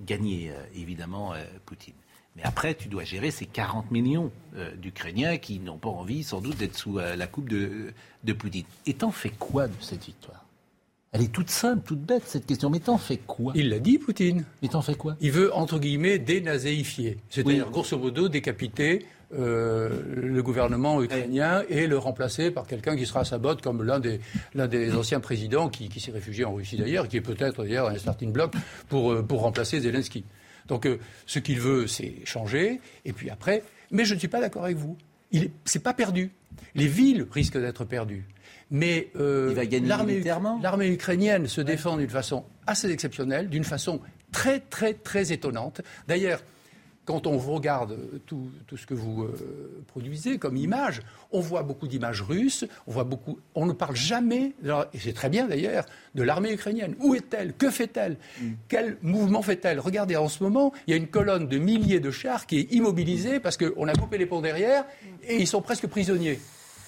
gagner, 0.05 0.53
évidemment, 0.75 1.35
Poutine. 1.67 1.95
Mais 2.37 2.43
après, 2.45 2.75
tu 2.75 2.89
dois 2.89 3.05
gérer 3.05 3.31
ces 3.31 3.47
40 3.47 3.91
millions 3.91 4.31
euh, 4.57 4.75
d'Ukrainiens 4.77 5.39
qui 5.39 5.59
n'ont 5.59 5.79
pas 5.79 5.89
envie, 5.89 6.23
sans 6.23 6.43
doute, 6.43 6.59
d'être 6.59 6.77
sous 6.77 6.99
euh, 6.99 7.17
la 7.17 7.27
coupe 7.27 7.49
de, 7.49 7.95
de 8.25 8.33
Poutine. 8.35 8.67
Et 8.85 8.93
t'en 8.93 9.11
fais 9.11 9.31
quoi 9.31 9.69
de 9.69 9.75
cette 9.81 10.05
victoire? 10.05 10.45
Elle 11.13 11.23
est 11.23 11.33
toute 11.33 11.49
simple, 11.49 11.83
toute 11.87 12.03
bête, 12.03 12.25
cette 12.27 12.45
question. 12.45 12.69
Mais 12.69 12.81
t'en 12.81 12.99
fais 12.99 13.17
quoi? 13.17 13.55
Il 13.57 13.71
l'a 13.71 13.79
dit, 13.79 13.99
Poutine. 13.99 14.45
Mais 14.61 14.69
t'en 14.69 14.83
fais 14.83 14.97
quoi? 14.97 15.17
Il 15.21 15.31
veut, 15.31 15.55
entre 15.55 15.79
guillemets, 15.79 16.19
dénazéifier. 16.19 17.17
C'est-à-dire, 17.31 17.71
grosso 17.71 17.97
modo, 17.97 18.29
décapiter 18.29 19.07
euh, 19.35 19.91
le 20.15 20.43
gouvernement 20.43 21.03
ukrainien 21.03 21.63
et 21.69 21.87
le 21.87 21.99
remplacer 21.99 22.51
par 22.51 22.67
quelqu'un 22.67 22.97
qui 22.97 23.07
sera 23.07 23.21
à 23.21 23.25
sa 23.25 23.39
botte, 23.39 23.61
comme 23.61 23.83
l'un 23.83 23.99
des, 23.99 24.21
l'un 24.55 24.69
des 24.69 24.95
anciens 24.95 25.21
présidents 25.21 25.69
qui, 25.69 25.89
qui 25.89 26.01
s'est 26.01 26.13
réfugié 26.13 26.45
en 26.45 26.55
Russie 26.55 26.77
d'ailleurs, 26.77 27.09
qui 27.09 27.17
est 27.17 27.23
peut-être 27.23 27.65
d'ailleurs 27.65 27.89
un 27.89 27.99
starting 27.99 28.33
block 28.33 28.55
pour, 28.89 29.25
pour 29.27 29.41
remplacer 29.41 29.81
Zelensky. 29.81 30.25
Donc 30.69 30.87
euh, 30.87 30.99
ce 31.27 31.39
qu'il 31.39 31.61
veut, 31.61 31.87
c'est 31.87 32.15
changer. 32.25 32.81
Et 33.05 33.13
puis 33.13 33.31
après, 33.31 33.63
mais 33.91 34.05
je 34.05 34.15
ne 34.15 34.19
suis 34.19 34.29
pas 34.29 34.41
d'accord 34.41 34.65
avec 34.65 34.77
vous. 34.77 34.97
Ce 35.33 35.39
n'est 35.39 35.83
pas 35.83 35.95
perdu. 35.95 36.31
Les 36.75 36.87
villes 36.87 37.27
risquent 37.31 37.59
d'être 37.59 37.85
perdues. 37.85 38.27
Mais 38.71 39.11
euh, 39.17 39.55
l'armée 40.61 40.89
ukrainienne 40.89 41.47
se 41.47 41.61
défend 41.61 41.97
d'une 41.97 42.11
façon 42.11 42.45
assez 42.67 42.91
exceptionnelle, 42.91 43.49
d'une 43.49 43.65
façon 43.65 44.01
très, 44.33 44.61
très, 44.61 44.95
très 44.95 45.33
étonnante. 45.33 45.83
D'ailleurs, 46.09 46.43
quand 47.07 47.27
on 47.27 47.39
regarde 47.39 47.97
tout, 48.27 48.51
ce 48.77 48.85
que 48.85 48.93
vous 48.93 49.23
euh, 49.23 49.85
produisez 49.87 50.39
comme 50.39 50.57
images, 50.57 51.01
on 51.31 51.41
voit 51.41 51.63
beaucoup 51.63 51.87
d'images 51.87 52.21
russes, 52.21 52.67
on 52.87 52.93
voit 52.93 53.05
beaucoup. 53.05 53.39
On 53.55 53.65
ne 53.65 53.73
parle 53.73 53.97
jamais, 53.97 54.53
et 54.93 54.99
c'est 54.99 55.15
très 55.15 55.31
bien 55.31 55.47
d'ailleurs, 55.47 55.87
de 56.15 56.23
l'armée 56.25 56.53
ukrainienne. 56.53 56.97
Où 57.01 57.15
est-elle? 57.15 57.55
Que 57.55 57.71
fait-elle? 57.71 58.17
Mm. 58.41 58.53
Quel 58.69 58.99
mouvement 59.03 59.41
fait-elle? 59.41 59.79
Regardez, 59.79 60.17
en 60.17 60.29
ce 60.29 60.43
moment, 60.43 60.73
il 60.87 60.91
y 60.91 60.95
a 60.95 60.97
une 60.97 61.07
colonne 61.07 61.47
de 61.47 61.59
milliers 61.59 62.01
de 62.01 62.11
chars 62.11 62.47
qui 62.47 62.59
est 62.59 62.73
immobilisée 62.73 63.39
parce 63.39 63.57
qu'on 63.57 63.87
a 63.87 63.95
coupé 63.95 64.19
les 64.19 64.27
ponts 64.27 64.41
derrière 64.41 64.85
et 65.23 65.37
ils 65.37 65.47
sont 65.47 65.63
presque 65.63 65.87
prisonniers. 65.87 66.41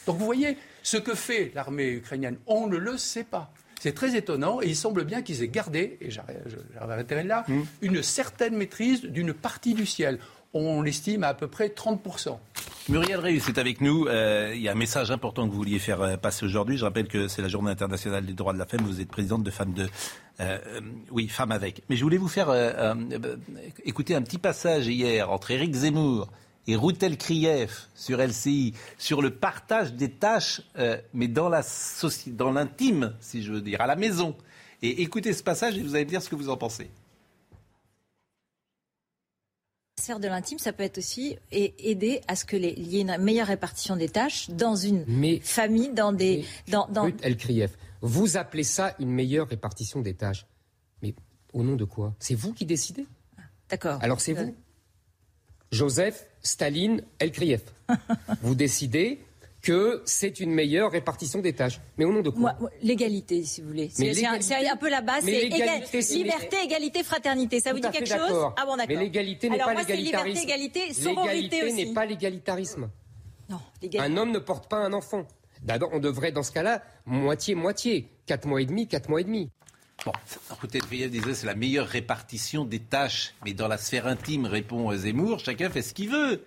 Donc 0.06 0.18
vous 0.18 0.24
voyez, 0.24 0.56
ce 0.82 0.96
que 0.96 1.14
fait 1.14 1.52
l'armée 1.54 1.90
ukrainienne, 1.90 2.38
on 2.46 2.66
ne 2.66 2.76
le 2.76 2.98
sait 2.98 3.24
pas. 3.24 3.52
C'est 3.80 3.94
très 3.94 4.16
étonnant 4.16 4.60
et 4.60 4.66
il 4.66 4.76
semble 4.76 5.04
bien 5.04 5.22
qu'ils 5.22 5.42
aient 5.42 5.48
gardé, 5.48 5.98
et 6.00 6.10
j'arrêterai 6.10 7.22
là, 7.22 7.44
mmh. 7.48 7.60
une 7.82 8.02
certaine 8.02 8.56
maîtrise 8.56 9.02
d'une 9.02 9.32
partie 9.32 9.74
du 9.74 9.86
ciel. 9.86 10.18
On 10.54 10.82
l'estime 10.82 11.24
à 11.24 11.28
à 11.28 11.34
peu 11.34 11.46
près 11.46 11.68
30%. 11.68 12.38
Muriel 12.88 13.20
Reus 13.20 13.48
est 13.48 13.58
avec 13.58 13.82
nous. 13.82 14.06
Euh, 14.06 14.52
il 14.54 14.62
y 14.62 14.68
a 14.68 14.72
un 14.72 14.74
message 14.74 15.10
important 15.10 15.46
que 15.46 15.50
vous 15.50 15.58
vouliez 15.58 15.78
faire 15.78 16.00
euh, 16.00 16.16
passer 16.16 16.46
aujourd'hui. 16.46 16.78
Je 16.78 16.86
rappelle 16.86 17.06
que 17.06 17.28
c'est 17.28 17.42
la 17.42 17.48
journée 17.48 17.70
internationale 17.70 18.24
des 18.24 18.32
droits 18.32 18.54
de 18.54 18.58
la 18.58 18.64
femme. 18.64 18.80
Vous 18.80 19.02
êtes 19.02 19.10
présidente 19.10 19.42
de 19.42 19.50
Femmes 19.50 19.74
de... 19.74 19.88
Euh, 20.40 20.58
oui, 21.10 21.28
Femmes 21.28 21.52
avec. 21.52 21.82
Mais 21.90 21.96
je 21.96 22.02
voulais 22.02 22.16
vous 22.16 22.28
faire 22.28 22.48
écouter 23.84 24.14
un 24.14 24.22
petit 24.22 24.38
passage 24.38 24.88
hier 24.88 25.30
entre 25.30 25.50
Éric 25.50 25.74
Zemmour 25.74 26.28
et 26.68 26.76
Routel 26.76 27.16
Krief 27.16 27.88
sur 27.94 28.18
LCI, 28.18 28.74
sur 28.98 29.22
le 29.22 29.34
partage 29.34 29.94
des 29.94 30.10
tâches, 30.10 30.60
euh, 30.76 30.98
mais 31.14 31.26
dans 31.26 31.48
l'intime, 31.48 33.14
si 33.20 33.42
je 33.42 33.52
veux 33.54 33.62
dire, 33.62 33.80
à 33.80 33.86
la 33.86 33.96
maison. 33.96 34.36
Et 34.82 35.02
écoutez 35.02 35.32
ce 35.32 35.42
passage 35.42 35.76
et 35.76 35.82
vous 35.82 35.96
allez 35.96 36.04
me 36.04 36.10
dire 36.10 36.22
ce 36.22 36.28
que 36.28 36.36
vous 36.36 36.50
en 36.50 36.56
pensez. 36.56 36.90
Faire 40.00 40.20
de 40.20 40.28
l'intime, 40.28 40.58
ça 40.58 40.72
peut 40.72 40.84
être 40.84 40.98
aussi 40.98 41.36
aider 41.50 42.20
à 42.28 42.36
ce 42.36 42.44
qu'il 42.44 42.64
y 42.64 42.98
ait 42.98 43.00
une 43.00 43.16
meilleure 43.18 43.48
répartition 43.48 43.96
des 43.96 44.08
tâches 44.08 44.48
dans 44.50 44.76
une 44.76 45.04
famille, 45.42 45.92
dans 45.92 46.12
des. 46.12 46.44
dans, 46.68 46.86
dans... 46.88 47.10
vous 48.00 48.36
appelez 48.36 48.62
ça 48.62 48.94
une 49.00 49.10
meilleure 49.10 49.48
répartition 49.48 50.00
des 50.00 50.14
tâches. 50.14 50.46
Mais 51.02 51.14
au 51.52 51.62
nom 51.62 51.76
de 51.76 51.84
quoi? 51.84 52.14
C'est 52.20 52.34
vous 52.34 52.52
qui 52.52 52.64
décidez? 52.64 53.06
D'accord. 53.70 53.98
Alors 54.02 54.20
c'est 54.20 54.34
vous. 54.34 54.54
Joseph 55.70 56.26
Staline, 56.42 57.02
Elkriev. 57.18 57.62
Vous 58.42 58.54
décidez 58.54 59.20
que 59.60 60.02
c'est 60.04 60.40
une 60.40 60.52
meilleure 60.52 60.90
répartition 60.90 61.40
des 61.40 61.52
tâches. 61.52 61.80
Mais 61.96 62.04
au 62.04 62.12
nom 62.12 62.22
de 62.22 62.30
quoi 62.30 62.56
L'égalité, 62.82 63.44
si 63.44 63.60
vous 63.60 63.68
voulez. 63.68 63.90
C'est 63.92 64.24
un, 64.24 64.76
peu 64.76 64.88
la 64.88 65.00
base. 65.00 65.24
C'est 65.24 65.48
liberté, 66.14 66.56
égalité, 66.64 67.02
fraternité. 67.02 67.60
Ça 67.60 67.72
vous 67.72 67.80
dit 67.80 67.90
quelque 67.90 68.08
chose 68.08 68.52
Ah 68.56 68.64
bon, 68.64 68.76
d'accord. 68.76 68.86
Mais 68.88 68.96
l'égalité 68.96 69.50
n'est 69.50 69.58
pas 69.58 69.74
l'égalitarisme. 69.74 70.40
L'égalité, 71.08 71.72
n'est 71.72 71.92
pas 71.92 72.06
l'égalitarisme. 72.06 72.90
Non, 73.48 73.60
Un 73.98 74.16
homme 74.16 74.30
ne 74.30 74.38
porte 74.38 74.68
pas 74.68 74.76
un 74.76 74.92
enfant. 74.92 75.26
D'abord, 75.62 75.90
on 75.92 75.98
devrait, 75.98 76.32
dans 76.32 76.42
ce 76.42 76.52
cas-là, 76.52 76.82
moitié-moitié. 77.06 78.10
Quatre 78.26 78.46
mois 78.46 78.60
et 78.62 78.66
demi, 78.66 78.86
quatre 78.86 79.08
mois 79.08 79.20
et 79.20 79.24
demi. 79.24 79.50
Bon, 80.04 80.12
peut-être 80.60 80.88
disait 80.88 81.34
c'est 81.34 81.46
la 81.46 81.54
meilleure 81.54 81.86
répartition 81.86 82.64
des 82.64 82.78
tâches, 82.78 83.34
mais 83.44 83.52
dans 83.52 83.68
la 83.68 83.78
sphère 83.78 84.06
intime, 84.06 84.46
répond 84.46 84.92
Zemmour, 84.94 85.40
chacun 85.40 85.70
fait 85.70 85.82
ce 85.82 85.94
qu'il 85.94 86.10
veut. 86.10 86.44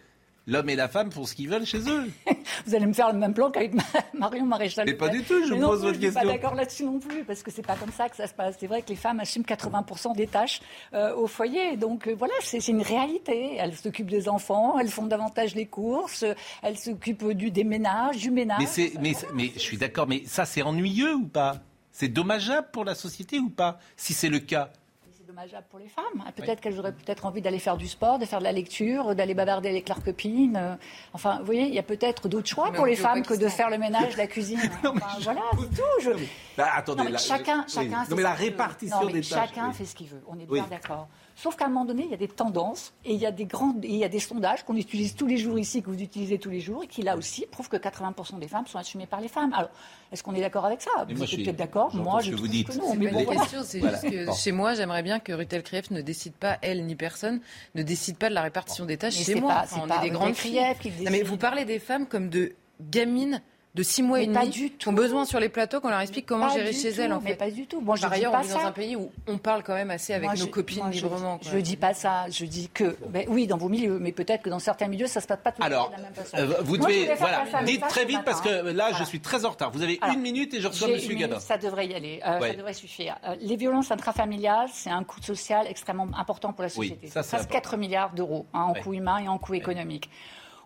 L'homme 0.47 0.70
et 0.70 0.76
la 0.76 0.88
femme 0.88 1.12
font 1.12 1.24
ce 1.26 1.36
qu'ils 1.36 1.49
veulent 1.49 1.66
chez 1.66 1.88
eux. 1.88 2.10
vous 2.66 2.76
allez 2.76 2.88
me 2.88 2.93
faire 2.93 3.14
le 3.14 3.20
même 3.20 3.34
plan 3.34 3.52
qu'avec 3.52 3.74
Marion 4.14 4.45
Maréchal. 4.45 4.86
Mais 4.88 4.95
pas 4.95 5.10
du 5.10 5.22
tout, 5.24 5.45
je 5.45 5.54
vous 5.54 5.60
pose 5.60 5.82
votre 5.82 5.99
question. 5.99 6.10
Je 6.10 6.18
suis 6.20 6.28
pas 6.28 6.34
d'accord 6.34 6.56
là-dessus 6.56 6.84
non 6.84 6.99
plus, 6.99 7.24
parce 7.24 7.43
que 7.43 7.52
c'est 7.52 7.66
pas 7.66 7.76
comme 7.76 7.91
ça 7.91 8.10
que 8.10 8.16
ça 8.16 8.26
se 8.26 8.34
passe. 8.34 8.56
C'est 8.60 8.66
vrai 8.66 8.82
que 8.82 8.89
les 8.89 8.95
femmes 8.95 9.20
assument 9.20 9.45
80% 9.45 10.16
des 10.16 10.26
tâches 10.26 10.62
euh, 10.93 11.16
au 11.16 11.28
foyer. 11.28 11.78
Donc 11.78 12.08
euh, 12.08 12.16
voilà, 12.18 12.34
c'est 12.41 12.68
une 12.68 12.82
réalité. 12.82 13.58
Elles 13.58 13.76
s'occupent 13.76 14.10
des 14.10 14.28
enfants, 14.28 14.80
elles 14.80 14.89
font 14.89 15.06
davantage 15.06 15.54
les 15.54 15.68
courses, 15.68 16.26
elles 16.64 16.78
s'occupent 16.78 17.34
du 17.34 17.52
des 17.52 17.64
ménages, 17.64 18.18
du 18.18 18.32
ménage. 18.32 18.64
Mais, 18.76 18.91
mais, 18.99 19.14
mais 19.36 19.52
je 19.54 19.60
suis 19.60 19.78
d'accord, 19.78 20.08
mais 20.08 20.24
ça 20.26 20.45
c'est 20.45 20.64
ennuyeux 20.64 21.14
ou 21.14 21.28
pas? 21.28 21.62
C'est 21.91 22.07
dommageable 22.07 22.67
pour 22.71 22.85
la 22.85 22.95
société 22.95 23.39
ou 23.39 23.49
pas, 23.49 23.79
si 23.97 24.13
c'est 24.13 24.29
le 24.29 24.39
cas? 24.39 24.69
C'est 25.17 25.25
dommageable 25.27 25.65
pour 25.69 25.79
les 25.79 25.87
femmes. 25.87 26.23
Peut-être 26.35 26.61
qu'elles 26.61 26.79
auraient 26.79 26.93
peut-être 26.93 27.25
envie 27.25 27.41
d'aller 27.41 27.59
faire 27.59 27.77
du 27.77 27.87
sport, 27.87 28.19
de 28.19 28.25
faire 28.25 28.39
de 28.39 28.43
la 28.43 28.51
lecture, 28.51 29.15
d'aller 29.15 29.33
bavarder 29.33 29.69
avec 29.69 29.87
leurs 29.87 30.03
copines. 30.03 30.57
Euh, 30.57 30.75
enfin, 31.13 31.39
vous 31.39 31.45
voyez, 31.45 31.67
il 31.67 31.73
y 31.73 31.79
a 31.79 31.83
peut-être 31.83 32.27
d'autres 32.27 32.47
choix 32.47 32.71
pour 32.71 32.85
les 32.85 32.95
femmes 32.95 33.23
que 33.23 33.33
de 33.33 33.47
faire 33.47 33.69
le 33.69 33.77
ménage, 33.77 34.17
la 34.17 34.27
cuisine. 34.27 34.59
voilà, 34.83 35.41
c'est 35.59 35.75
tout. 35.75 36.19
Bah, 36.57 36.69
attendez, 36.75 37.17
chacun, 37.17 37.65
chacun 37.67 38.05
fait 38.05 38.15
mais 38.15 38.23
la 38.23 38.33
répartition 38.33 39.05
des 39.05 39.21
tâches. 39.21 39.49
Chacun 39.49 39.71
fait 39.71 39.85
ce 39.85 39.95
qu'il 39.95 40.07
veut. 40.07 40.21
On 40.27 40.39
est 40.39 40.45
bien 40.45 40.67
d'accord. 40.69 41.07
Sauf 41.41 41.55
qu'à 41.55 41.65
un 41.65 41.69
moment 41.69 41.85
donné, 41.85 42.03
il 42.03 42.11
y 42.11 42.13
a 42.13 42.17
des 42.17 42.27
tendances 42.27 42.93
et 43.03 43.15
il 43.15 43.19
y 43.19 43.25
a 43.25 43.31
des, 43.31 43.45
grandes, 43.45 43.83
il 43.83 43.95
y 43.95 44.03
a 44.03 44.09
des 44.09 44.19
sondages 44.19 44.63
qu'on 44.63 44.75
utilise 44.75 45.15
tous 45.15 45.25
les 45.25 45.37
jours 45.37 45.57
ici, 45.57 45.81
que 45.81 45.89
vous 45.89 45.99
utilisez 45.99 46.37
tous 46.37 46.51
les 46.51 46.59
jours, 46.59 46.83
et 46.83 46.87
qui 46.87 47.01
là 47.01 47.17
aussi 47.17 47.47
prouvent 47.49 47.67
que 47.67 47.77
80% 47.77 48.37
des 48.37 48.47
femmes 48.47 48.67
sont 48.67 48.77
assumées 48.77 49.07
par 49.07 49.21
les 49.21 49.27
femmes. 49.27 49.51
Alors, 49.55 49.71
est-ce 50.11 50.21
qu'on 50.21 50.35
est 50.35 50.41
d'accord 50.41 50.65
avec 50.65 50.83
ça? 50.83 50.91
Vous 51.09 51.23
êtes 51.23 51.43
peut-être 51.43 51.55
d'accord. 51.55 51.95
Moi, 51.95 52.21
je 52.21 52.33
trouve 52.33 52.47
que, 52.47 52.71
que 52.71 52.77
non. 52.77 52.93
Mais 52.95 53.07
bon, 53.07 53.25
la 53.27 53.37
question, 53.37 53.61
c'est 53.63 53.81
juste 53.81 54.07
que 54.07 54.31
chez 54.33 54.51
moi, 54.51 54.75
j'aimerais 54.75 55.01
bien 55.01 55.19
que 55.19 55.31
Rutel 55.33 55.63
Krief 55.63 55.89
ne 55.89 56.01
décide 56.01 56.33
pas, 56.33 56.59
elle 56.61 56.85
ni 56.85 56.95
personne, 56.95 57.41
ne 57.73 57.81
décide 57.81 58.17
pas 58.17 58.29
de 58.29 58.35
la 58.35 58.43
répartition 58.43 58.85
des 58.85 58.97
tâches 58.97 59.15
chez 59.15 59.33
moi. 59.33 59.63
on 59.81 59.89
est 59.89 60.01
des 60.01 60.11
grandes 60.11 60.35
filles. 60.35 60.61
mais 61.09 61.23
vous 61.23 61.37
parlez 61.37 61.65
des 61.65 61.79
femmes 61.79 62.05
comme 62.05 62.29
de 62.29 62.53
gamines 62.79 63.41
de 63.74 63.84
six 63.84 64.03
mois 64.03 64.22
et 64.22 64.28
demi 64.28 64.72
qui 64.78 64.88
ont 64.89 64.93
besoin 64.93 65.24
sur 65.24 65.39
les 65.39 65.47
plateaux 65.47 65.80
qu'on 65.80 65.89
leur 65.89 66.01
explique 66.01 66.26
comment 66.26 66.49
gérer 66.49 66.74
chez 66.74 66.89
elles. 66.89 67.13
En 67.13 67.22
fait. 67.22 67.30
Mais 67.30 67.36
pas 67.36 67.49
du 67.49 67.67
tout. 67.67 67.80
Bon, 67.80 67.95
je 67.95 68.01
Par 68.01 68.11
ailleurs, 68.11 68.34
on 68.34 68.41
est 68.41 68.53
dans 68.53 68.65
un 68.65 68.72
pays 68.72 68.95
où 68.95 69.11
on 69.28 69.38
parle 69.38 69.63
quand 69.63 69.74
même 69.74 69.91
assez 69.91 70.13
avec 70.13 70.38
nos 70.38 70.47
copines 70.47 70.89
librement. 70.89 71.39
Je, 71.41 71.55
ne 71.55 71.61
dis 71.61 71.78
pas 71.78 71.93
ça. 71.93 72.26
Je 72.30 72.45
dis 72.45 72.69
que, 72.74 72.97
ben, 73.07 73.26
oui, 73.30 73.47
dans 73.47 73.57
vos 73.57 73.69
milieux, 73.69 73.97
mais 73.99 74.11
peut-être 74.11 74.41
que 74.41 74.49
dans 74.49 74.59
certains 74.59 74.88
milieux, 74.88 75.07
ça 75.07 75.22
se 75.22 75.28
passe 75.28 75.39
pas 75.41 75.51
tout 75.51 75.63
Alors, 75.63 75.89
de 75.89 75.95
la 75.95 76.01
même 76.01 76.13
façon. 76.13 76.38
Euh, 76.38 76.61
vous 76.63 76.78
devez, 76.78 77.13
voilà, 77.17 77.45
dites 77.65 77.88
très 77.88 78.05
vite 78.05 78.24
parce 78.26 78.41
que 78.41 78.49
là, 78.49 78.91
je 78.97 79.03
suis 79.03 79.22
très 79.22 79.45
en 79.45 79.51
retard. 79.51 79.72
Vous 79.72 79.84
avez 79.84 79.99
une 80.11 80.22
minute 80.22 80.53
et 80.53 80.59
je 80.59 80.67
reçois 80.67 80.89
Monsieur 80.89 81.15
Gabin. 81.15 81.39
Ça 81.39 81.57
devrait 81.57 81.88
y 81.88 81.93
aller. 81.93 82.22
Euh, 82.26 82.39
ça 82.39 82.53
devrait 82.53 82.74
suffire. 82.74 83.17
Euh, 83.26 83.36
les 83.39 83.55
violences 83.55 83.91
intrafamiliales, 83.91 84.69
c'est 84.74 84.89
un 84.89 85.03
coût 85.03 85.22
social 85.22 85.65
extrêmement 85.67 86.07
important 86.17 86.51
pour 86.51 86.63
la 86.63 86.69
société. 86.69 87.07
ça, 87.07 87.24
c'est 87.24 87.49
4 87.49 87.78
milliards 87.78 88.13
d'euros 88.13 88.45
hein, 88.53 88.63
en 88.63 88.74
coût 88.74 88.93
humain 88.93 89.19
et 89.19 89.28
en 89.28 89.38
coût 89.38 89.53
économique. 89.53 90.09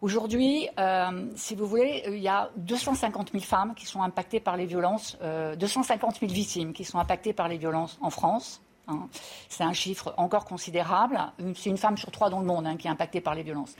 Aujourd'hui, 0.01 0.67
euh, 0.79 1.29
si 1.35 1.55
vous 1.55 1.65
voulez, 1.65 2.03
il 2.07 2.19
y 2.19 2.27
a 2.27 2.49
250 2.57 3.31
000 3.31 3.43
femmes 3.43 3.73
qui 3.75 3.85
sont 3.85 4.01
impactées 4.01 4.39
par 4.39 4.57
les 4.57 4.65
violences, 4.65 5.17
250 5.57 6.19
000 6.19 6.31
victimes 6.31 6.73
qui 6.73 6.83
sont 6.83 6.99
impactées 6.99 7.33
par 7.33 7.47
les 7.47 7.57
violences 7.57 7.97
en 8.01 8.09
France. 8.09 8.61
Hein. 8.87 9.07
C'est 9.49 9.63
un 9.63 9.73
chiffre 9.73 10.13
encore 10.17 10.45
considérable. 10.45 11.19
C'est 11.55 11.69
une 11.69 11.77
femme 11.77 11.97
sur 11.97 12.11
trois 12.11 12.29
dans 12.29 12.39
le 12.39 12.45
monde 12.45 12.67
hein, 12.67 12.77
qui 12.77 12.87
est 12.87 12.91
impactée 12.91 13.21
par 13.21 13.35
les 13.35 13.43
violences. 13.43 13.75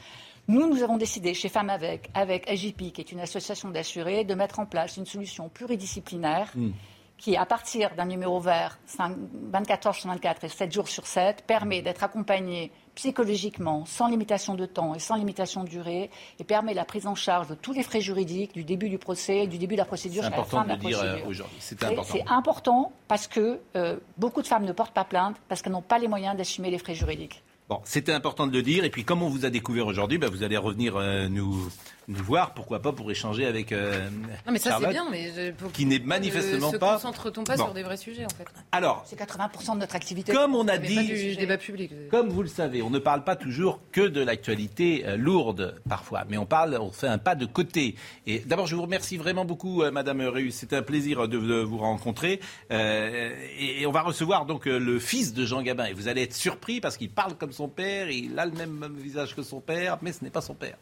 Nous, 0.48 0.68
nous 0.68 0.82
avons 0.82 0.96
décidé 0.96 1.34
chez 1.34 1.48
Femmes 1.48 1.70
Avec, 1.70 2.10
avec 2.14 2.48
AJP, 2.48 2.92
qui 2.92 3.00
est 3.00 3.12
une 3.12 3.20
association 3.20 3.70
d'assurés, 3.70 4.24
de 4.24 4.34
mettre 4.34 4.60
en 4.60 4.66
place 4.66 4.96
une 4.96 5.06
solution 5.06 5.48
pluridisciplinaire. 5.48 6.52
Mmh 6.54 6.70
qui, 7.18 7.36
à 7.36 7.46
partir 7.46 7.94
d'un 7.94 8.06
numéro 8.06 8.40
vert, 8.40 8.78
24 8.98 9.86
heures 9.86 9.94
sur 9.94 10.08
24 10.10 10.44
et 10.44 10.48
7 10.48 10.72
jours 10.72 10.88
sur 10.88 11.06
7, 11.06 11.44
permet 11.46 11.82
d'être 11.82 12.04
accompagné 12.04 12.72
psychologiquement, 12.96 13.84
sans 13.86 14.08
limitation 14.08 14.54
de 14.54 14.66
temps 14.66 14.94
et 14.94 14.98
sans 14.98 15.14
limitation 15.14 15.62
de 15.62 15.68
durée, 15.68 16.10
et 16.40 16.44
permet 16.44 16.74
la 16.74 16.84
prise 16.84 17.06
en 17.06 17.14
charge 17.14 17.48
de 17.48 17.54
tous 17.54 17.72
les 17.72 17.84
frais 17.84 18.00
juridiques 18.00 18.52
du 18.54 18.64
début 18.64 18.88
du 18.88 18.98
procès, 18.98 19.46
du 19.46 19.58
début 19.58 19.76
de 19.76 19.80
la 19.80 19.84
procédure 19.84 20.22
jusqu'à 20.22 20.36
la 20.36 20.44
fin 20.44 20.64
de, 20.64 20.68
la 20.70 20.76
dire 20.76 20.98
procédure. 20.98 21.26
euh, 21.26 21.30
aujourd'hui. 21.30 21.56
C'est 21.60 21.84
important. 21.84 22.12
C'est 22.12 22.24
important 22.26 22.92
parce 23.06 23.28
que 23.28 23.60
euh, 23.76 23.96
beaucoup 24.16 24.42
de 24.42 24.46
femmes 24.48 24.64
ne 24.64 24.72
portent 24.72 24.94
pas 24.94 25.04
plainte 25.04 25.36
parce 25.48 25.62
qu'elles 25.62 25.72
n'ont 25.72 25.82
pas 25.82 25.98
les 25.98 26.08
moyens 26.08 26.36
d'assumer 26.36 26.70
les 26.70 26.78
frais 26.78 26.94
juridiques. 26.94 27.42
Bon, 27.68 27.80
c'était 27.84 28.12
important 28.12 28.46
de 28.46 28.52
le 28.52 28.62
dire. 28.62 28.84
Et 28.84 28.90
puis, 28.90 29.04
comme 29.04 29.22
on 29.22 29.28
vous 29.28 29.44
a 29.44 29.50
découvert 29.50 29.86
aujourd'hui, 29.86 30.18
bah, 30.18 30.28
vous 30.30 30.42
allez 30.44 30.56
revenir 30.56 30.96
euh, 30.96 31.28
nous, 31.28 31.68
nous 32.08 32.22
voir, 32.22 32.54
pourquoi 32.54 32.80
pas, 32.80 32.92
pour 32.92 33.10
échanger 33.10 33.46
avec 33.46 33.72
euh, 33.72 34.08
Non, 34.46 34.52
mais 34.52 34.58
ça, 34.58 34.78
c'est 34.80 34.88
bien. 34.88 35.06
Mais 35.10 35.30
je- 35.34 35.50
pour- 35.52 35.72
qui 35.72 35.86
n'est 35.86 35.98
manifestement 35.98 36.70
ne 36.72 36.78
pas... 36.78 36.98
Se 36.98 37.02
concentre-t-on 37.04 37.44
pas 37.44 37.56
Bon. 37.56 37.64
sur 37.64 37.74
des 37.74 37.82
vrais 37.82 37.96
sujets, 37.96 38.24
en 38.24 38.28
fait 38.28 38.46
Alors, 38.72 39.04
C'est 39.06 39.18
80% 39.18 39.74
de 39.74 39.80
notre 39.80 39.96
activité. 39.96 40.32
Comme 40.32 40.54
on 40.54 40.68
a 40.68 40.78
dit- 40.78 40.94
pas 40.94 41.02
du 41.02 41.36
débat 41.36 41.58
public. 41.58 41.92
Comme 42.10 42.28
vous 42.28 42.42
le 42.42 42.48
savez, 42.48 42.82
on 42.82 42.90
ne 42.90 42.98
parle 43.00 43.24
pas 43.24 43.34
toujours 43.36 43.80
que 43.92 44.02
de 44.02 44.20
l'actualité 44.20 45.04
euh, 45.06 45.16
lourde 45.16 45.80
parfois, 45.88 46.24
mais 46.28 46.36
on 46.38 46.46
parle, 46.46 46.76
on 46.80 46.90
fait 46.92 47.08
un 47.08 47.18
pas 47.18 47.34
de 47.34 47.46
côté. 47.46 47.96
Et 48.26 48.38
d'abord, 48.40 48.66
je 48.66 48.76
vous 48.76 48.82
remercie 48.82 49.16
vraiment 49.16 49.44
beaucoup, 49.44 49.82
euh, 49.82 49.90
Madame 49.90 50.20
Reus. 50.22 50.54
C'est 50.54 50.72
un 50.74 50.82
plaisir 50.82 51.26
de, 51.28 51.38
de 51.38 51.54
vous 51.60 51.78
rencontrer. 51.78 52.40
Euh, 52.70 53.32
et, 53.58 53.82
et 53.82 53.86
on 53.86 53.92
va 53.92 54.02
recevoir 54.02 54.46
donc 54.46 54.66
euh, 54.68 54.78
le 54.78 54.98
fils 55.00 55.34
de 55.34 55.44
Jean 55.44 55.62
Gabin. 55.62 55.86
Et 55.86 55.92
vous 55.92 56.08
allez 56.08 56.22
être 56.22 56.34
surpris 56.34 56.80
parce 56.80 56.96
qu'il 56.96 57.10
parle 57.10 57.34
comme 57.36 57.52
son 57.52 57.68
père, 57.68 58.10
il 58.10 58.38
a 58.38 58.46
le 58.46 58.52
même, 58.52 58.70
même 58.72 58.94
visage 58.96 59.34
que 59.34 59.42
son 59.42 59.60
père, 59.60 59.98
mais 60.02 60.12
ce 60.12 60.22
n'est 60.22 60.30
pas 60.30 60.40
son 60.40 60.54
père. 60.54 60.76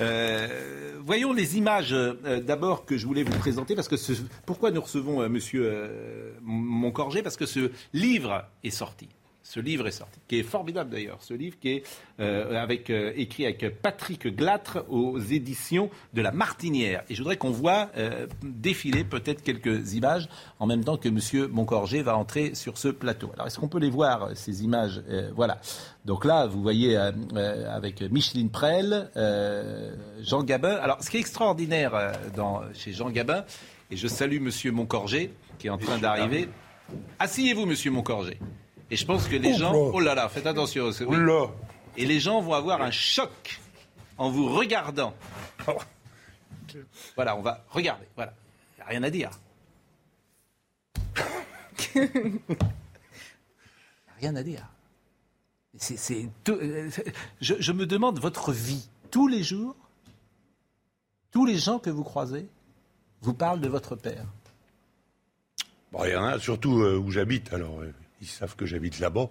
Euh, 0.00 0.63
voyons 1.02 1.32
les 1.32 1.56
images 1.58 1.92
euh, 1.92 2.40
d'abord 2.40 2.84
que 2.84 2.96
je 2.96 3.06
voulais 3.06 3.22
vous 3.22 3.38
présenter 3.38 3.74
parce 3.74 3.88
que 3.88 3.96
ce- 3.96 4.12
pourquoi 4.46 4.70
nous 4.70 4.80
recevons 4.80 5.20
euh, 5.22 5.28
Monsieur 5.28 5.62
euh, 5.66 6.32
Moncorgé? 6.42 7.22
Parce 7.22 7.36
que 7.36 7.46
ce 7.46 7.70
livre 7.92 8.44
est 8.62 8.70
sorti. 8.70 9.08
Ce 9.46 9.60
livre 9.60 9.86
est 9.86 9.92
sorti, 9.92 10.18
qui 10.26 10.38
est 10.38 10.42
formidable 10.42 10.88
d'ailleurs. 10.88 11.18
Ce 11.20 11.34
livre 11.34 11.58
qui 11.60 11.68
est 11.68 11.82
euh, 12.18 12.60
avec, 12.60 12.88
euh, 12.88 13.12
écrit 13.14 13.44
avec 13.44 13.78
Patrick 13.82 14.26
Glatre 14.26 14.86
aux 14.88 15.18
éditions 15.18 15.90
de 16.14 16.22
La 16.22 16.32
Martinière. 16.32 17.04
Et 17.10 17.14
je 17.14 17.20
voudrais 17.20 17.36
qu'on 17.36 17.50
voit 17.50 17.90
euh, 17.98 18.26
défiler 18.42 19.04
peut-être 19.04 19.42
quelques 19.42 19.92
images 19.92 20.30
en 20.58 20.66
même 20.66 20.82
temps 20.82 20.96
que 20.96 21.10
Monsieur 21.10 21.46
Moncorgé 21.46 22.00
va 22.00 22.16
entrer 22.16 22.54
sur 22.54 22.78
ce 22.78 22.88
plateau. 22.88 23.32
Alors 23.34 23.46
est-ce 23.46 23.60
qu'on 23.60 23.68
peut 23.68 23.78
les 23.78 23.90
voir 23.90 24.30
ces 24.34 24.64
images? 24.64 25.02
Voilà. 25.36 25.60
Donc 26.06 26.24
là, 26.24 26.46
vous 26.46 26.62
voyez 26.62 26.96
avec 26.96 28.00
Micheline 28.00 28.50
Prel, 28.50 29.10
Jean 30.22 30.42
Gabin. 30.42 30.76
Alors 30.76 31.02
ce 31.02 31.10
qui 31.10 31.18
est 31.18 31.20
extraordinaire 31.20 32.12
dans, 32.34 32.62
chez 32.72 32.92
Jean 32.92 33.10
Gabin, 33.10 33.44
et 33.90 33.96
je 33.96 34.08
salue 34.08 34.40
Monsieur 34.40 34.72
Moncorgé 34.72 35.32
qui 35.58 35.66
est 35.66 35.70
en 35.70 35.78
train 35.78 35.98
d'arriver. 35.98 36.48
Asseyez-vous, 37.18 37.66
Monsieur 37.66 37.90
Moncorgé. 37.90 38.38
Et 38.94 38.96
je 38.96 39.06
pense 39.06 39.26
que 39.26 39.34
les 39.34 39.54
gens. 39.54 39.74
Oh 39.74 39.98
là 39.98 40.14
là, 40.14 40.28
faites 40.28 40.46
attention. 40.46 40.90
oui. 41.08 41.18
Et 41.96 42.06
les 42.06 42.20
gens 42.20 42.40
vont 42.40 42.54
avoir 42.54 42.80
un 42.80 42.92
choc 42.92 43.60
en 44.18 44.30
vous 44.30 44.48
regardant. 44.54 45.14
Voilà, 47.16 47.36
on 47.36 47.42
va 47.42 47.64
regarder. 47.70 48.06
Voilà. 48.14 48.32
Il 48.70 48.76
n'y 48.76 48.82
a 48.82 48.86
rien 48.86 49.02
à 49.02 49.10
dire. 49.10 49.30
Il 51.96 52.02
n'y 52.04 52.56
a 54.08 54.14
rien 54.20 54.36
à 54.36 54.44
dire. 54.44 54.64
Euh, 56.48 56.90
je, 57.40 57.54
je 57.58 57.72
me 57.72 57.86
demande 57.86 58.20
votre 58.20 58.52
vie. 58.52 58.88
Tous 59.10 59.26
les 59.26 59.42
jours, 59.42 59.74
tous 61.32 61.46
les 61.46 61.58
gens 61.58 61.80
que 61.80 61.90
vous 61.90 62.04
croisez 62.04 62.46
vous 63.22 63.34
parlent 63.34 63.60
de 63.60 63.68
votre 63.68 63.96
père. 63.96 64.24
Bon, 65.90 66.04
il 66.04 66.12
y 66.12 66.16
en 66.16 66.24
a 66.24 66.38
surtout 66.38 66.78
euh, 66.78 66.96
où 66.96 67.10
j'habite. 67.10 67.52
Alors, 67.52 67.80
euh, 67.80 67.92
ils 68.24 68.28
savent 68.28 68.56
que 68.56 68.66
j'habite 68.66 68.98
là-bas 69.00 69.28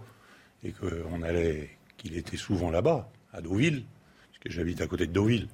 et 0.63 0.71
qu'on 0.71 1.21
allait, 1.23 1.69
qu'il 1.97 2.15
était 2.15 2.37
souvent 2.37 2.69
là-bas, 2.71 3.09
à 3.33 3.41
Deauville, 3.41 3.83
parce 4.29 4.39
que 4.43 4.49
j'habite 4.51 4.81
à 4.81 4.87
côté 4.87 5.07
de 5.07 5.11
Deauville. 5.11 5.47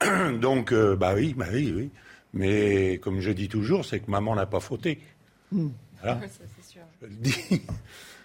Donc, 0.40 0.72
euh, 0.72 0.96
bah 0.96 1.14
oui, 1.14 1.34
bah 1.36 1.46
oui, 1.52 1.72
oui. 1.76 1.90
Mais 2.32 2.98
comme 3.02 3.20
je 3.20 3.30
dis 3.30 3.48
toujours, 3.48 3.84
c'est 3.84 4.00
que 4.00 4.10
maman 4.10 4.34
n'a 4.34 4.46
pas 4.46 4.60
fauté. 4.60 5.00
Voilà, 5.52 6.20
je 7.02 7.06
le 7.06 7.14
dis. 7.14 7.62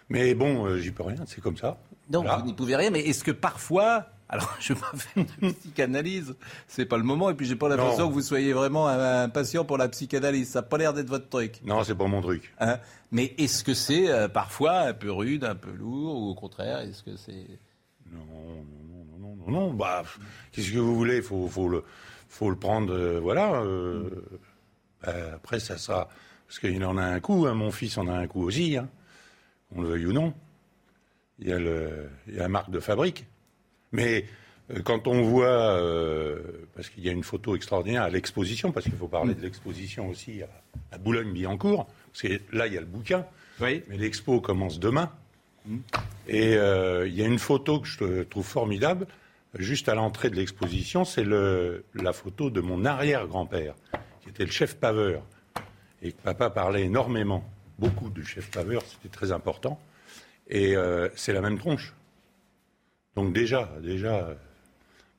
Mais 0.10 0.34
bon, 0.36 0.66
euh, 0.66 0.78
j'y 0.80 0.92
peux 0.92 1.04
rien, 1.04 1.24
c'est 1.26 1.40
comme 1.42 1.58
ça. 1.58 1.78
Non, 2.10 2.22
Voilà. 2.22 2.38
vous 2.40 2.46
n'y 2.46 2.54
pouvez 2.54 2.76
rien, 2.76 2.90
mais 2.90 3.00
est-ce 3.02 3.24
que 3.24 3.32
parfois, 3.32 4.08
alors 4.28 4.54
je 4.60 4.74
vais 4.74 4.80
pas 4.80 4.92
faire 4.98 5.24
de 5.42 5.52
psychanalyse, 5.54 6.36
c'est 6.68 6.86
pas 6.86 6.98
le 6.98 7.04
moment, 7.04 7.30
et 7.30 7.34
puis 7.34 7.46
j'ai 7.46 7.56
pas 7.56 7.70
l'impression 7.70 8.10
que 8.10 8.14
vous 8.14 8.22
soyez 8.22 8.52
vraiment 8.52 8.88
un, 8.90 9.24
un 9.24 9.30
patient 9.30 9.64
pour 9.64 9.78
la 9.78 9.88
psychanalyse, 9.88 10.50
ça 10.50 10.60
n'a 10.60 10.64
pas 10.64 10.78
l'air 10.78 10.94
d'être 10.94 11.08
votre 11.08 11.30
truc. 11.30 11.62
Non, 11.64 11.84
c'est 11.86 11.96
pas 11.96 12.08
mon 12.08 12.22
truc. 12.22 12.54
Hein? 12.60 12.80
Mais 13.12 13.34
est-ce 13.38 13.64
que 13.64 13.74
c'est 13.74 14.10
euh, 14.10 14.30
parfois 14.30 14.80
un 14.80 14.94
peu 14.94 15.12
rude, 15.12 15.44
un 15.44 15.56
peu 15.56 15.72
lourd, 15.72 16.16
ou 16.16 16.30
au 16.30 16.36
contraire, 16.36 16.80
est-ce 16.80 17.04
que 17.04 17.18
c'est... 17.18 17.46
Non, 18.10 19.38
non, 19.48 19.74
bah, 19.74 20.02
pff, 20.04 20.20
qu'est-ce 20.52 20.72
que 20.72 20.78
vous 20.78 20.96
voulez 20.96 21.22
faut, 21.22 21.68
le, 21.68 21.84
faut 22.30 22.50
le 22.50 22.56
prendre, 22.56 22.94
euh, 22.94 23.20
voilà. 23.20 23.62
euh, 23.62 24.10
bah, 25.04 25.14
après, 25.36 25.60
ça 25.60 25.78
sera. 25.78 26.08
Parce 26.48 26.60
qu'il 26.60 26.84
en 26.86 26.98
a 26.98 27.04
un 27.04 27.20
coup, 27.20 27.46
hein, 27.48 27.54
mon 27.54 27.72
fils 27.72 27.98
en 27.98 28.08
a 28.08 28.14
un 28.14 28.28
coup 28.28 28.44
aussi, 28.44 28.78
hein, 28.78 28.90
qu'on 29.70 29.82
le 29.82 29.90
veuille 29.90 30.06
ou 30.08 30.14
non. 30.14 30.34
Il 31.40 31.48
y 31.48 31.54
a, 31.54 31.60
le, 31.60 32.10
la 32.28 32.48
marque 32.48 32.72
de 32.72 32.80
fabrique. 32.80 33.26
Mais 33.92 34.26
quand 34.84 35.08
on 35.08 35.22
voit, 35.22 35.80
parce 36.76 36.90
qu'il 36.90 37.04
y 37.04 37.10
a 37.10 37.12
une 37.12 37.24
photo 37.24 37.56
extraordinaire 37.56 38.04
à 38.04 38.10
l'exposition, 38.10 38.72
parce 38.72 38.86
qu'il 38.86 38.96
faut 38.96 39.08
parler 39.08 39.34
de 39.34 39.42
l'exposition 39.42 40.10
aussi 40.10 40.42
à 40.92 40.98
Boulogne-Billancourt, 40.98 41.88
parce 42.12 42.22
que 42.24 42.42
là, 42.56 42.68
il 42.68 42.74
y 42.74 42.78
a 42.78 42.82
le 42.82 42.88
bouquin, 42.88 43.26
mais 43.88 43.98
l'expo 43.98 44.42
commence 44.42 44.80
demain. 44.80 45.12
Et 46.28 46.56
euh, 46.56 47.08
il 47.08 47.14
y 47.14 47.22
a 47.24 47.28
une 47.28 47.40
photo 47.40 47.80
que 47.80 47.88
je 47.88 48.24
trouve 48.24 48.46
formidable, 48.46 49.06
juste 49.58 49.90
à 49.90 49.96
l'entrée 49.96 50.30
de 50.30 50.36
l'exposition, 50.36 51.06
c'est 51.06 51.24
le- 51.24 51.84
la 51.94 52.14
photo 52.14 52.50
de 52.50 52.62
mon 52.62 52.84
arrière-grand-père, 52.86 53.76
qui 54.22 54.30
était 54.30 54.46
le 54.46 54.52
chef 54.52 54.76
paveur, 54.76 55.22
et 56.02 56.12
que 56.14 56.22
papa 56.22 56.50
parlait 56.50 56.84
énormément, 56.84 57.44
beaucoup 57.78 58.10
du 58.10 58.26
chef 58.26 58.50
paveur, 58.50 58.82
c'était 58.84 59.10
très 59.16 59.32
important. 59.32 59.80
Et 60.50 60.76
euh, 60.76 61.08
c'est 61.16 61.34
la 61.34 61.42
même 61.42 61.60
tronche. 61.60 61.94
Donc 63.16 63.34
déjà, 63.34 63.70
déjà, 63.84 64.36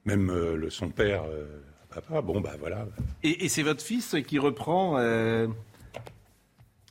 même 0.04 0.28
euh, 0.30 0.56
le, 0.56 0.70
son 0.70 0.88
père, 0.90 1.22
papa, 1.90 2.20
bon 2.20 2.40
bah 2.40 2.54
voilà. 2.58 2.86
Et, 3.22 3.44
et 3.44 3.48
c'est 3.48 3.62
votre 3.62 3.82
fils 3.82 4.16
qui 4.26 4.38
reprend... 4.38 4.98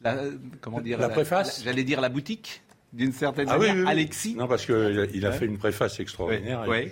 la, 0.03 0.17
comment 0.61 0.81
dire 0.81 0.99
La 0.99 1.09
préface 1.09 1.63
J'allais 1.63 1.83
dire 1.83 2.01
la 2.01 2.09
boutique, 2.09 2.61
d'une 2.93 3.11
certaine 3.13 3.47
Ah 3.49 3.57
oui, 3.59 3.67
manière. 3.67 3.75
oui, 3.75 3.81
oui. 3.83 3.89
Alexis 3.91 4.35
Non, 4.35 4.47
parce 4.47 4.65
qu'il 4.65 4.75
a, 4.75 5.05
il 5.13 5.25
a 5.25 5.29
Ouais. 5.29 5.37
fait 5.37 5.45
une 5.45 5.57
préface 5.57 5.99
extraordinaire. 5.99 6.61
Ouais, 6.61 6.65
et 6.65 6.69
ouais. 6.85 6.91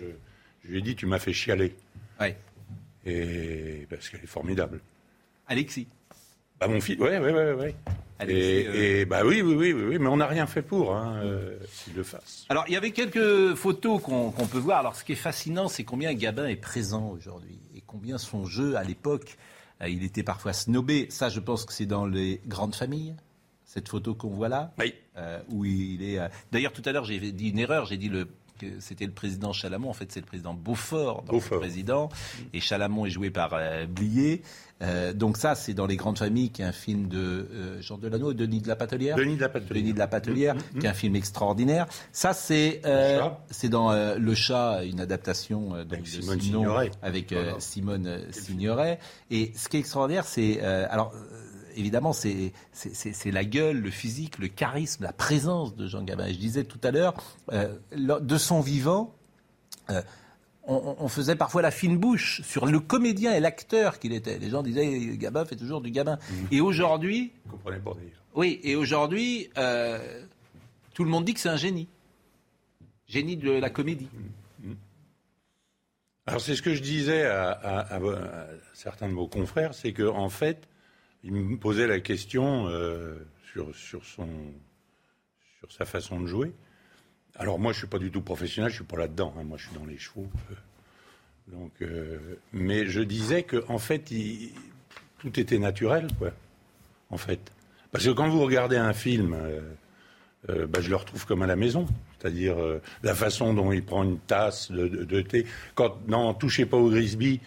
Je, 0.63 0.67
je 0.67 0.71
lui 0.71 0.79
ai 0.79 0.81
dit, 0.81 0.95
tu 0.95 1.05
m'as 1.05 1.19
fait 1.19 1.33
chialer. 1.33 1.75
Et 3.05 3.87
parce 3.89 4.09
qu'elle 4.09 4.21
est 4.23 4.27
formidable. 4.27 4.81
Alexis. 5.47 5.87
Bah 6.59 6.67
mon 6.67 6.81
fils, 6.81 6.99
ouais, 6.99 7.17
ouais, 7.17 7.31
ouais, 7.31 7.53
ouais. 7.53 7.75
Alexis, 8.19 8.41
et, 8.41 8.67
euh, 8.67 8.99
et 9.01 9.05
bah 9.05 9.21
oui, 9.25 9.41
oui, 9.41 9.53
oui, 9.55 9.71
oui, 9.71 9.97
mais 9.97 10.07
on 10.07 10.17
n'a 10.17 10.27
rien 10.27 10.45
fait 10.45 10.61
pour, 10.61 10.93
hein, 10.93 11.21
euh, 11.23 11.57
qu'il 11.85 11.95
le 11.95 12.03
fasse. 12.03 12.45
Alors, 12.49 12.65
il 12.67 12.73
y 12.73 12.77
avait 12.77 12.91
quelques 12.91 13.55
photos 13.55 14.01
qu'on 14.01 14.31
peut 14.31 14.57
voir. 14.57 14.79
Alors, 14.79 14.95
ce 14.97 15.05
qui 15.05 15.13
est 15.13 15.15
fascinant, 15.15 15.69
c'est 15.69 15.85
combien 15.85 16.13
Gabin 16.13 16.47
est 16.47 16.57
présent 16.57 17.09
aujourd'hui 17.09 17.57
et 17.75 17.81
combien 17.87 18.17
son 18.17 18.45
jeu, 18.45 18.75
à 18.75 18.83
l'époque, 18.83 19.37
il 19.87 20.03
était 20.03 20.23
parfois 20.23 20.51
snobé. 20.53 21.07
Ça, 21.09 21.29
je 21.29 21.39
pense 21.39 21.63
que 21.65 21.71
c'est 21.73 21.85
dans 21.85 22.05
les 22.05 22.41
grandes 22.47 22.75
familles, 22.75 23.15
cette 23.65 23.87
photo 23.87 24.13
qu'on 24.15 24.29
voit 24.29 24.49
là. 24.49 24.73
Oui. 24.79 24.93
Euh, 25.17 25.39
où 25.49 25.63
il 25.65 26.03
est. 26.03 26.19
euh, 26.19 26.27
D'ailleurs, 26.51 26.73
tout 26.73 26.81
à 26.85 26.91
l'heure, 26.91 27.05
j'ai 27.05 27.19
dit 27.31 27.49
une 27.49 27.59
erreur. 27.59 27.85
J'ai 27.85 27.97
dit 27.97 28.09
le 28.09 28.27
que 28.59 28.81
c'était 28.81 29.05
le 29.05 29.13
président 29.13 29.53
Chalamont. 29.53 29.89
En 29.89 29.93
fait, 29.93 30.11
c'est 30.11 30.19
le 30.19 30.25
président 30.25 30.53
Beaufort 30.53 31.23
dans 31.23 31.31
Beaufort. 31.31 31.55
le 31.55 31.59
président. 31.61 32.09
Et 32.51 32.59
Chalamont 32.59 33.05
est 33.05 33.09
joué 33.09 33.29
par 33.31 33.51
euh, 33.53 33.85
Blier. 33.85 34.41
Euh, 34.81 35.13
donc 35.13 35.37
ça, 35.37 35.55
c'est 35.55 35.73
dans 35.73 35.85
Les 35.85 35.97
Grandes 35.97 36.17
Familles, 36.17 36.51
qui 36.51 36.61
est 36.61 36.65
un 36.65 36.71
film 36.71 37.07
de 37.07 37.17
euh, 37.51 37.81
Jean 37.81 37.97
Delano, 37.97 38.33
Denis 38.33 38.61
de 38.61 38.67
la 38.67 38.75
Patelière. 38.75 39.17
Denis 39.17 39.35
de 39.35 39.41
la 39.41 39.49
Patelière. 39.49 39.75
Denis 39.75 39.93
de 39.93 39.99
la 39.99 40.07
Patelière, 40.07 40.55
qui 40.79 40.85
est 40.85 40.89
un 40.89 40.93
film 40.93 41.15
extraordinaire. 41.15 41.87
Ça, 42.11 42.33
c'est 42.33 42.81
euh, 42.85 43.27
c'est 43.49 43.69
dans 43.69 43.91
Le 44.15 44.35
Chat, 44.35 44.83
une 44.85 45.01
adaptation 45.01 45.83
de 45.83 46.05
Simone 46.05 46.39
Signoret. 46.39 46.91
avec 47.01 47.33
Voilà. 47.33 47.59
Simone 47.59 48.19
Signoret. 48.31 48.99
Et 49.31 49.51
ce 49.55 49.67
qui 49.69 49.77
est 49.77 49.81
extraordinaire, 49.81 50.25
c'est 50.25 50.61
alors. 50.61 51.13
Évidemment, 51.75 52.13
c'est 52.13 52.51
la 53.25 53.45
gueule, 53.45 53.77
le 53.79 53.91
physique, 53.91 54.39
le 54.39 54.47
charisme, 54.47 55.03
la 55.03 55.13
présence 55.13 55.75
de 55.75 55.87
Jean 55.87 56.03
Gabin. 56.03 56.25
Et 56.25 56.33
je 56.33 56.39
disais 56.39 56.63
tout 56.63 56.79
à 56.83 56.91
l'heure, 56.91 57.13
de 57.91 58.37
son 58.37 58.59
vivant, 58.59 59.13
on, 60.71 60.95
on 60.99 61.07
faisait 61.07 61.35
parfois 61.35 61.61
la 61.61 61.71
fine 61.71 61.97
bouche 61.97 62.41
sur 62.43 62.65
le 62.65 62.79
comédien 62.79 63.33
et 63.33 63.39
l'acteur 63.39 63.99
qu'il 63.99 64.13
était. 64.13 64.37
Les 64.39 64.49
gens 64.49 64.61
disaient 64.63 65.17
Gabin 65.17 65.45
fait 65.45 65.55
toujours 65.55 65.81
du 65.81 65.91
Gabin. 65.91 66.17
Et 66.51 66.61
aujourd'hui, 66.61 67.31
Vous 67.45 67.51
comprenez 67.53 67.79
pas 67.79 67.93
d'ailleurs. 67.93 68.23
oui, 68.35 68.59
et 68.63 68.75
aujourd'hui, 68.75 69.49
euh, 69.57 70.23
tout 70.93 71.03
le 71.03 71.09
monde 71.09 71.25
dit 71.25 71.33
que 71.33 71.39
c'est 71.39 71.49
un 71.49 71.57
génie. 71.57 71.87
Génie 73.07 73.37
de 73.37 73.51
la 73.51 73.69
comédie. 73.69 74.07
Alors 76.25 76.41
c'est 76.41 76.55
ce 76.55 76.61
que 76.61 76.75
je 76.75 76.81
disais 76.81 77.25
à, 77.25 77.49
à- 77.51 77.95
à- 77.95 77.97
à 77.97 78.47
certains 78.73 79.09
de 79.09 79.13
vos 79.13 79.27
confrères, 79.27 79.73
c'est 79.73 79.93
que 79.93 80.03
en 80.07 80.29
fait, 80.29 80.67
il 81.23 81.33
me 81.33 81.57
posait 81.57 81.87
la 81.87 81.99
question 81.99 82.67
euh, 82.67 83.15
sur, 83.51 83.75
sur, 83.75 84.05
son, 84.05 84.29
sur 85.59 85.71
sa 85.71 85.85
façon 85.85 86.21
de 86.21 86.27
jouer. 86.27 86.53
Alors 87.37 87.59
moi, 87.59 87.71
je 87.73 87.77
suis 87.79 87.87
pas 87.87 87.99
du 87.99 88.11
tout 88.11 88.21
professionnel, 88.21 88.69
je 88.71 88.75
suis 88.77 88.83
pas 88.83 88.97
là-dedans. 88.97 89.33
hein. 89.39 89.43
Moi, 89.43 89.57
je 89.57 89.67
suis 89.67 89.75
dans 89.77 89.85
les 89.85 89.97
chevaux. 89.97 90.27
donc, 91.47 91.71
euh, 91.81 92.17
mais 92.53 92.85
je 92.87 93.01
disais 93.01 93.43
que 93.43 93.63
en 93.69 93.79
fait, 93.79 94.11
il- 94.11 94.51
tout 95.19 95.39
était 95.39 95.57
naturel, 95.59 96.07
quoi. 96.19 96.31
En 97.09 97.17
fait, 97.17 97.39
parce 97.91 98.05
que 98.05 98.11
quand 98.11 98.29
vous 98.29 98.41
regardez 98.41 98.77
un 98.77 98.93
film, 98.93 99.33
euh, 99.33 99.61
euh, 100.49 100.67
bah, 100.67 100.79
je 100.81 100.89
le 100.89 100.95
retrouve 100.95 101.25
comme 101.25 101.41
à 101.41 101.47
la 101.47 101.55
maison. 101.55 101.87
C'est-à-dire 102.19 102.55
la 103.03 103.15
façon 103.15 103.53
dont 103.53 103.71
il 103.71 103.83
prend 103.83 104.03
une 104.03 104.19
tasse 104.19 104.71
de, 104.71 104.87
de- 104.87 105.03
de 105.05 105.21
thé. 105.21 105.45
Quand 105.75 105.97
dans 106.07 106.33
Touchez 106.33 106.65
pas 106.65 106.77
au 106.77 106.89
Grisby, 106.89 107.39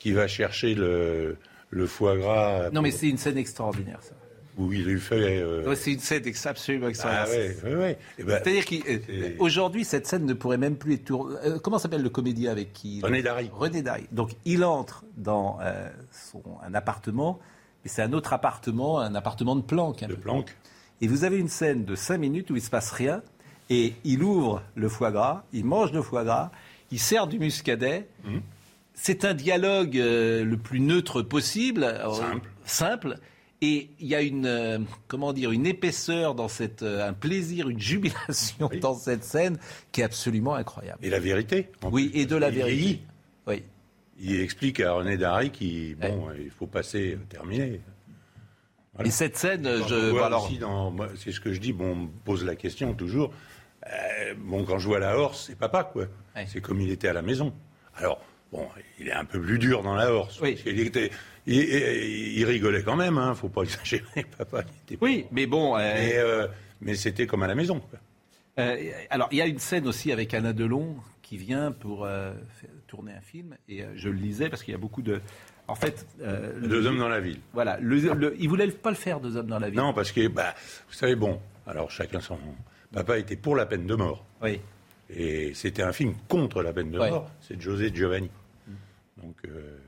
qui 0.00 0.12
va 0.12 0.26
chercher 0.28 0.74
le, 0.74 1.36
le 1.70 1.86
foie 1.86 2.16
gras. 2.16 2.70
Non, 2.70 2.82
mais 2.82 2.90
c'est 2.90 3.08
une 3.08 3.16
scène 3.18 3.38
extraordinaire, 3.38 4.02
ça. 4.02 4.14
Où 4.58 4.72
il 4.72 4.84
lui 4.84 4.98
fait. 5.00 5.40
euh, 5.42 5.74
c'est 5.74 5.92
une 5.92 5.98
scène 6.00 6.22
absolument 6.46 6.88
extraordinaire. 6.88 7.26
Ah 7.28 7.66
ouais, 7.66 7.70
ouais, 7.74 7.76
ouais. 7.78 7.98
Eh 8.18 8.24
ben, 8.24 8.40
C'est-à-dire 8.42 8.64
qu'aujourd'hui, 9.38 9.84
cette 9.84 10.06
scène 10.06 10.24
ne 10.24 10.32
pourrait 10.32 10.58
même 10.58 10.76
plus 10.76 10.94
être 10.94 11.04
tournée. 11.04 11.36
Euh, 11.44 11.58
comment 11.58 11.78
s'appelle 11.78 12.02
le 12.02 12.08
comédien 12.08 12.52
avec 12.52 12.72
qui 12.72 13.00
René 13.02 13.22
Dary. 13.22 13.50
René 13.52 13.82
Dary. 13.82 14.06
Donc, 14.12 14.30
il 14.44 14.64
entre 14.64 15.04
dans 15.16 15.58
euh, 15.60 15.88
son, 16.10 16.42
un 16.66 16.74
appartement, 16.74 17.38
mais 17.84 17.90
c'est 17.90 18.02
un 18.02 18.12
autre 18.14 18.32
appartement, 18.32 18.98
un 19.00 19.14
appartement 19.14 19.56
de 19.56 19.62
planque. 19.62 20.04
De 20.04 20.14
planque. 20.14 20.56
Et 21.02 21.08
vous 21.08 21.24
avez 21.24 21.38
une 21.38 21.48
scène 21.48 21.84
de 21.84 21.94
5 21.94 22.16
minutes 22.16 22.50
où 22.50 22.54
il 22.54 22.60
ne 22.60 22.64
se 22.64 22.70
passe 22.70 22.90
rien, 22.92 23.22
et 23.68 23.92
il 24.04 24.22
ouvre 24.22 24.62
le 24.74 24.88
foie 24.88 25.10
gras, 25.10 25.44
il 25.52 25.64
mange 25.66 25.92
le 25.92 26.00
foie 26.00 26.24
gras, 26.24 26.50
il 26.90 26.98
sert 26.98 27.26
du 27.26 27.38
muscadet. 27.38 28.08
Mmh. 28.24 28.38
C'est 28.94 29.26
un 29.26 29.34
dialogue 29.34 29.98
euh, 29.98 30.42
le 30.44 30.56
plus 30.56 30.80
neutre 30.80 31.20
possible. 31.20 31.84
euh, 31.84 32.10
Simple. 32.14 32.48
simple. 32.64 33.18
Et 33.68 33.90
il 33.98 34.06
y 34.06 34.14
a 34.14 34.22
une, 34.22 34.46
euh, 34.46 34.78
comment 35.08 35.32
dire, 35.32 35.50
une 35.50 35.66
épaisseur 35.66 36.36
dans 36.36 36.46
cette, 36.46 36.82
euh, 36.84 37.08
un 37.08 37.12
plaisir, 37.12 37.68
une 37.68 37.80
jubilation 37.80 38.70
dans 38.80 38.94
cette 38.94 39.24
scène 39.24 39.58
qui 39.90 40.02
est 40.02 40.04
absolument 40.04 40.54
incroyable. 40.54 41.00
Et 41.02 41.10
la 41.10 41.18
vérité. 41.18 41.68
en 41.82 41.90
Oui, 41.90 42.10
plus, 42.10 42.20
et 42.20 42.26
de 42.26 42.36
la 42.36 42.50
vérité. 42.50 42.76
vieillit. 42.76 43.02
Oui. 43.48 43.64
Il 44.20 44.40
explique 44.40 44.78
à 44.80 44.92
René 44.92 45.16
Dary 45.16 45.50
qu'il 45.50 45.96
bon, 45.96 46.28
il 46.38 46.50
faut 46.50 46.66
passer, 46.68 47.14
euh, 47.14 47.18
terminer. 47.28 47.80
Et 49.04 49.10
cette 49.10 49.36
scène, 49.36 49.64
Quand 49.64 49.88
je, 49.88 49.94
on 49.94 50.10
voit 50.12 50.26
alors, 50.26 50.48
c'est 51.16 51.32
ce 51.32 51.40
que 51.40 51.52
je 51.52 51.60
dis. 51.60 51.72
Bon, 51.72 51.92
on 51.92 51.96
me 51.96 52.08
pose 52.24 52.44
la 52.44 52.54
question 52.56 52.94
toujours. 52.94 53.32
Euh, 53.86 54.34
bon, 54.38 54.64
quand 54.64 54.78
je 54.78 54.86
vois 54.86 55.00
la 55.00 55.18
Horse, 55.18 55.46
c'est 55.48 55.58
papa, 55.58 55.84
quoi. 55.84 56.06
C'est 56.46 56.60
comme 56.60 56.80
il 56.80 56.90
était 56.90 57.08
à 57.08 57.12
la 57.12 57.22
maison. 57.22 57.52
Alors, 57.96 58.20
bon, 58.52 58.66
il 59.00 59.08
est 59.08 59.12
un 59.12 59.24
peu 59.26 59.40
plus 59.40 59.58
dur 59.58 59.82
dans 59.82 59.94
la 59.94 60.10
Horse. 60.12 60.38
parce 60.38 60.52
qu'il 60.62 60.80
était- 60.80 61.10
il, 61.46 62.44
rigolait 62.44 62.82
quand 62.82 62.96
même, 62.96 63.18
hein, 63.18 63.34
faut 63.34 63.48
pas 63.48 63.62
exagérer, 63.64 64.24
papa. 64.36 64.62
était- 64.84 64.98
oui, 65.00 65.26
mais 65.30 65.46
bon. 65.46 65.76
euh, 65.76 65.78
Mais, 65.94 66.12
euh, 66.16 66.46
mais 66.80 66.94
c'était 66.94 67.26
comme 67.26 67.42
à 67.42 67.46
la 67.46 67.54
maison. 67.54 67.80
quoi. 67.80 67.98
Euh, 68.58 68.90
alors, 69.10 69.28
il 69.32 69.38
y 69.38 69.42
a 69.42 69.46
une 69.46 69.58
scène 69.58 69.86
aussi 69.86 70.12
avec 70.12 70.32
Alain 70.34 70.52
Delon 70.52 70.96
qui 71.22 71.36
vient 71.36 71.72
pour 71.72 72.06
tourner 72.86 73.12
un 73.12 73.20
film. 73.20 73.54
Et 73.68 73.84
je 73.96 74.08
le 74.08 74.14
lisais 74.16 74.48
parce 74.48 74.62
qu'il 74.62 74.72
y 74.72 74.74
a 74.74 74.78
beaucoup 74.78 75.02
de. 75.02 75.20
En 75.68 75.74
fait. 75.74 76.06
Deux 76.18 76.80
le- 76.80 76.86
hommes 76.86 76.98
dans 76.98 77.08
la 77.08 77.20
ville. 77.20 77.40
Voilà. 77.52 77.78
Le, 77.80 77.96
le- 78.14 78.36
il 78.38 78.48
voulait 78.48 78.68
pas 78.68 78.90
le 78.90 78.96
faire, 78.96 79.20
Deux 79.20 79.36
hommes 79.36 79.48
dans 79.48 79.58
la 79.58 79.68
ville. 79.68 79.78
Non, 79.78 79.92
parce 79.92 80.10
que, 80.12 80.26
bah, 80.28 80.54
vous 80.88 80.94
savez, 80.94 81.16
bon, 81.16 81.40
alors 81.66 81.90
chacun 81.90 82.20
son. 82.20 82.38
Papa 82.92 83.18
était 83.18 83.36
pour 83.36 83.56
la 83.56 83.66
peine 83.66 83.86
de 83.86 83.94
mort. 83.94 84.24
Oui. 84.42 84.60
Et 85.10 85.52
c'était 85.54 85.82
un 85.82 85.92
film 85.92 86.14
contre 86.28 86.62
la 86.62 86.72
peine 86.72 86.90
de 86.90 86.98
Ouais. 86.98 87.10
mort. 87.10 87.30
C'est 87.40 87.60
José 87.60 87.92
Giovanni. 87.94 88.30
Donc, 89.22 89.36
euh, 89.46 89.78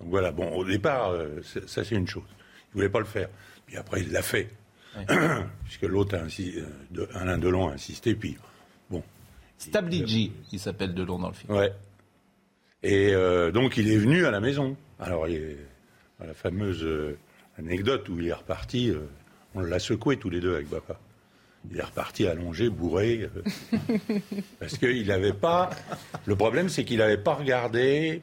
donc 0.00 0.10
voilà, 0.10 0.30
bon, 0.30 0.50
au 0.54 0.64
départ, 0.64 1.10
euh, 1.10 1.40
ça 1.42 1.84
c'est 1.84 1.94
une 1.94 2.06
chose. 2.06 2.24
Il 2.70 2.74
voulait 2.74 2.88
pas 2.88 2.98
le 2.98 3.06
faire. 3.06 3.28
Puis 3.66 3.76
après, 3.76 4.02
il 4.02 4.12
l'a 4.12 4.22
fait. 4.22 4.50
Puisque 5.64 5.82
l'autre, 5.82 6.16
euh, 6.16 7.06
Alain 7.14 7.38
Delon 7.38 7.68
a 7.68 7.72
insisté. 7.72 8.14
Puis, 8.14 8.36
bon. 8.90 9.02
Stabligi, 9.58 10.32
il 10.52 10.58
s'appelle 10.58 10.94
Delon 10.94 11.18
dans 11.18 11.28
le 11.28 11.34
film. 11.34 11.54
Ouais. 11.54 11.72
Et 12.82 13.14
euh, 13.14 13.50
donc, 13.50 13.76
il 13.76 13.90
est 13.90 13.98
venu 13.98 14.26
à 14.26 14.30
la 14.30 14.40
maison. 14.40 14.76
Alors, 14.98 15.28
il 15.28 15.36
est, 15.36 15.58
la 16.24 16.34
fameuse 16.34 16.86
anecdote 17.58 18.08
où 18.08 18.18
il 18.18 18.28
est 18.28 18.32
reparti, 18.32 18.90
euh, 18.90 19.00
on 19.54 19.60
l'a 19.60 19.78
secoué 19.78 20.16
tous 20.16 20.30
les 20.30 20.40
deux 20.40 20.54
avec 20.54 20.68
papa. 20.68 20.98
Il 21.70 21.78
est 21.78 21.82
reparti 21.82 22.28
allongé, 22.28 22.70
bourré, 22.70 23.28
parce 24.60 24.78
qu'il 24.78 25.06
n'avait 25.08 25.32
pas. 25.32 25.70
Le 26.24 26.36
problème, 26.36 26.68
c'est 26.68 26.84
qu'il 26.84 26.98
n'avait 26.98 27.16
pas 27.18 27.34
regardé. 27.34 28.22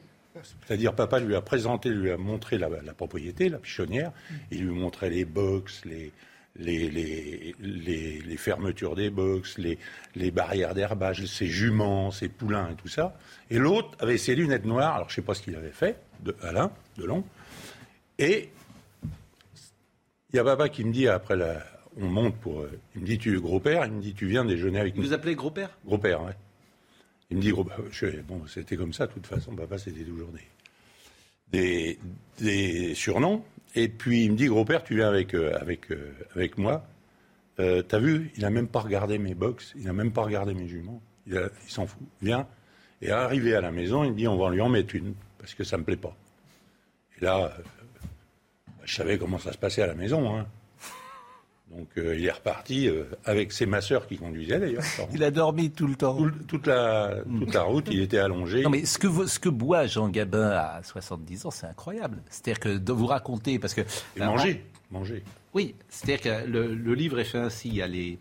C'est-à-dire, 0.66 0.94
papa 0.96 1.20
lui 1.20 1.36
a 1.36 1.42
présenté, 1.42 1.90
lui 1.90 2.12
a 2.12 2.18
montré 2.18 2.58
la, 2.58 2.70
la 2.70 2.94
propriété, 2.94 3.50
la 3.50 3.60
pichonnière. 3.60 4.12
Il 4.52 4.66
lui 4.66 4.74
montrait 4.74 5.10
les 5.10 5.26
box, 5.26 5.86
les, 5.86 6.12
les, 6.56 6.90
les, 6.90 7.56
les, 7.60 8.20
les 8.22 8.38
fermetures 8.38 8.96
des 8.96 9.10
box, 9.10 9.58
les, 9.58 9.78
les 10.16 10.32
barrières 10.32 10.74
d'herbage, 10.74 11.26
ses 11.26 11.48
juments, 11.48 12.12
ses 12.12 12.30
poulains 12.30 12.70
et 12.72 12.76
tout 12.76 12.88
ça. 12.88 13.18
Et 13.50 13.58
l'autre 13.60 13.98
avait 14.00 14.18
ses 14.18 14.36
lunettes 14.36 14.66
noires. 14.66 14.96
Alors, 14.96 15.10
je 15.10 15.14
ne 15.14 15.16
sais 15.18 15.26
pas 15.26 15.34
ce 15.34 15.42
qu'il 15.42 15.56
avait 15.56 15.70
fait, 15.70 16.00
de, 16.22 16.36
Alain 16.42 16.72
Delon. 16.98 17.24
Et 18.20 18.50
il 20.32 20.36
y 20.36 20.40
a 20.40 20.44
papa 20.44 20.70
qui 20.70 20.84
me 20.84 20.92
dit, 20.92 21.08
après 21.08 21.36
la, 21.36 21.64
on 21.98 22.08
monte 22.08 22.36
pour. 22.38 22.62
euh, 22.62 22.80
Il 22.96 23.02
me 23.02 23.06
dit, 23.06 23.18
tu 23.20 23.36
es 23.36 23.40
gros-père? 23.40 23.86
Il 23.86 23.94
me 23.94 24.02
dit, 24.02 24.14
tu 24.14 24.26
viens 24.26 24.46
déjeuner 24.46 24.80
avec 24.80 24.96
nous. 24.96 25.04
Vous 25.04 25.14
appelez 25.14 25.36
gros-père? 25.36 25.78
Gros-père, 25.86 26.24
ouais. 26.24 26.34
Il 27.30 27.38
me 27.38 27.42
dit, 27.42 27.52
gros, 27.52 27.66
je, 27.92 28.08
bon, 28.22 28.46
c'était 28.48 28.76
comme 28.76 28.94
ça, 28.94 29.08
de 29.08 29.14
toute 29.14 29.26
façon, 29.28 29.56
papa, 29.56 29.78
c'était 29.78 30.04
toujours 30.04 30.30
des, 30.32 30.48
des, 31.52 32.00
des 32.40 32.94
surnoms. 32.96 33.44
Et 33.76 33.88
puis, 33.88 34.26
il 34.26 34.34
me 34.34 34.38
dit, 34.38 34.48
gros-père, 34.48 34.84
tu 34.84 34.96
viens 34.96 35.10
avec, 35.10 35.34
euh, 35.34 35.58
avec, 35.60 35.92
euh, 35.92 36.14
avec 36.36 36.58
moi. 36.58 36.86
Euh, 37.60 37.82
T'as 37.82 38.00
vu, 38.00 38.32
il 38.36 38.42
n'a 38.42 38.50
même 38.50 38.68
pas 38.68 38.82
regardé 38.82 39.18
mes 39.18 39.34
box, 39.36 39.74
il 39.76 39.84
n'a 39.86 39.94
même 39.94 40.12
pas 40.12 40.24
regardé 40.24 40.54
mes 40.54 40.68
juments. 40.68 41.02
Il, 41.28 41.50
il 41.66 41.72
s'en 41.72 41.88
fout. 41.88 42.02
Viens. 42.22 42.48
Et 43.02 43.10
arrivé 43.12 43.56
à 43.56 43.62
la 43.62 43.72
maison, 43.72 44.04
il 44.04 44.12
me 44.12 44.18
dit, 44.18 44.28
on 44.28 44.38
va 44.38 44.50
lui 44.52 44.62
en 44.62 44.70
mettre 44.70 44.96
une, 44.96 45.14
parce 45.40 45.54
que 45.56 45.64
ça 45.64 45.78
me 45.78 45.84
plaît 45.84 45.98
pas. 45.98 46.16
Et 47.20 47.26
là, 47.26 47.54
bah, 47.58 47.64
je 48.86 48.96
savais 48.96 49.18
comment 49.18 49.40
ça 49.40 49.52
se 49.54 49.58
passait 49.58 49.82
à 49.82 49.88
la 49.88 49.96
maison. 49.96 50.38
hein. 50.38 50.48
Donc 51.76 51.88
euh, 51.98 52.16
il 52.16 52.26
est 52.26 52.32
reparti 52.32 52.88
euh, 52.88 53.04
avec 53.26 53.52
c'est 53.52 53.66
ma 53.66 53.82
sœur 53.82 54.08
qui 54.08 54.18
conduisait 54.18 54.60
d'ailleurs. 54.60 54.84
Il 55.14 55.24
a 55.24 55.32
dormi 55.32 55.72
tout 55.72 55.88
le 55.88 55.96
temps. 55.96 56.18
toute, 56.48 56.68
la, 56.68 57.16
toute 57.40 57.54
la 57.54 57.64
route, 57.64 57.88
il 57.92 58.02
était 58.02 58.20
allongé. 58.20 58.62
Non, 58.62 58.70
mais 58.70 58.86
ce 58.86 58.98
que, 59.00 59.08
vous- 59.08 59.28
ce 59.28 59.40
que 59.40 59.50
boit 59.50 59.88
Jean 59.88 60.10
Gabin 60.10 60.50
à 60.52 60.82
70 60.84 61.46
ans, 61.48 61.52
c'est 61.52 61.66
incroyable. 61.68 62.22
C'est-à-dire 62.30 62.60
que 62.60 62.78
de 62.78 62.92
vous 62.94 63.08
raconter, 63.08 63.58
parce 63.60 63.74
que. 63.74 63.82
Et 64.16 64.20
manger, 64.20 64.64
manger. 64.92 65.24
Oui, 65.54 65.76
c'est-à-dire 65.90 66.22
que 66.22 66.48
le, 66.48 66.74
le 66.76 66.94
livre 66.94 67.20
est 67.20 67.24
fait 67.26 67.38
ainsi. 67.40 67.70
Il 67.70 67.76
y 67.76 67.82
a, 67.82 67.88
les, 67.88 68.18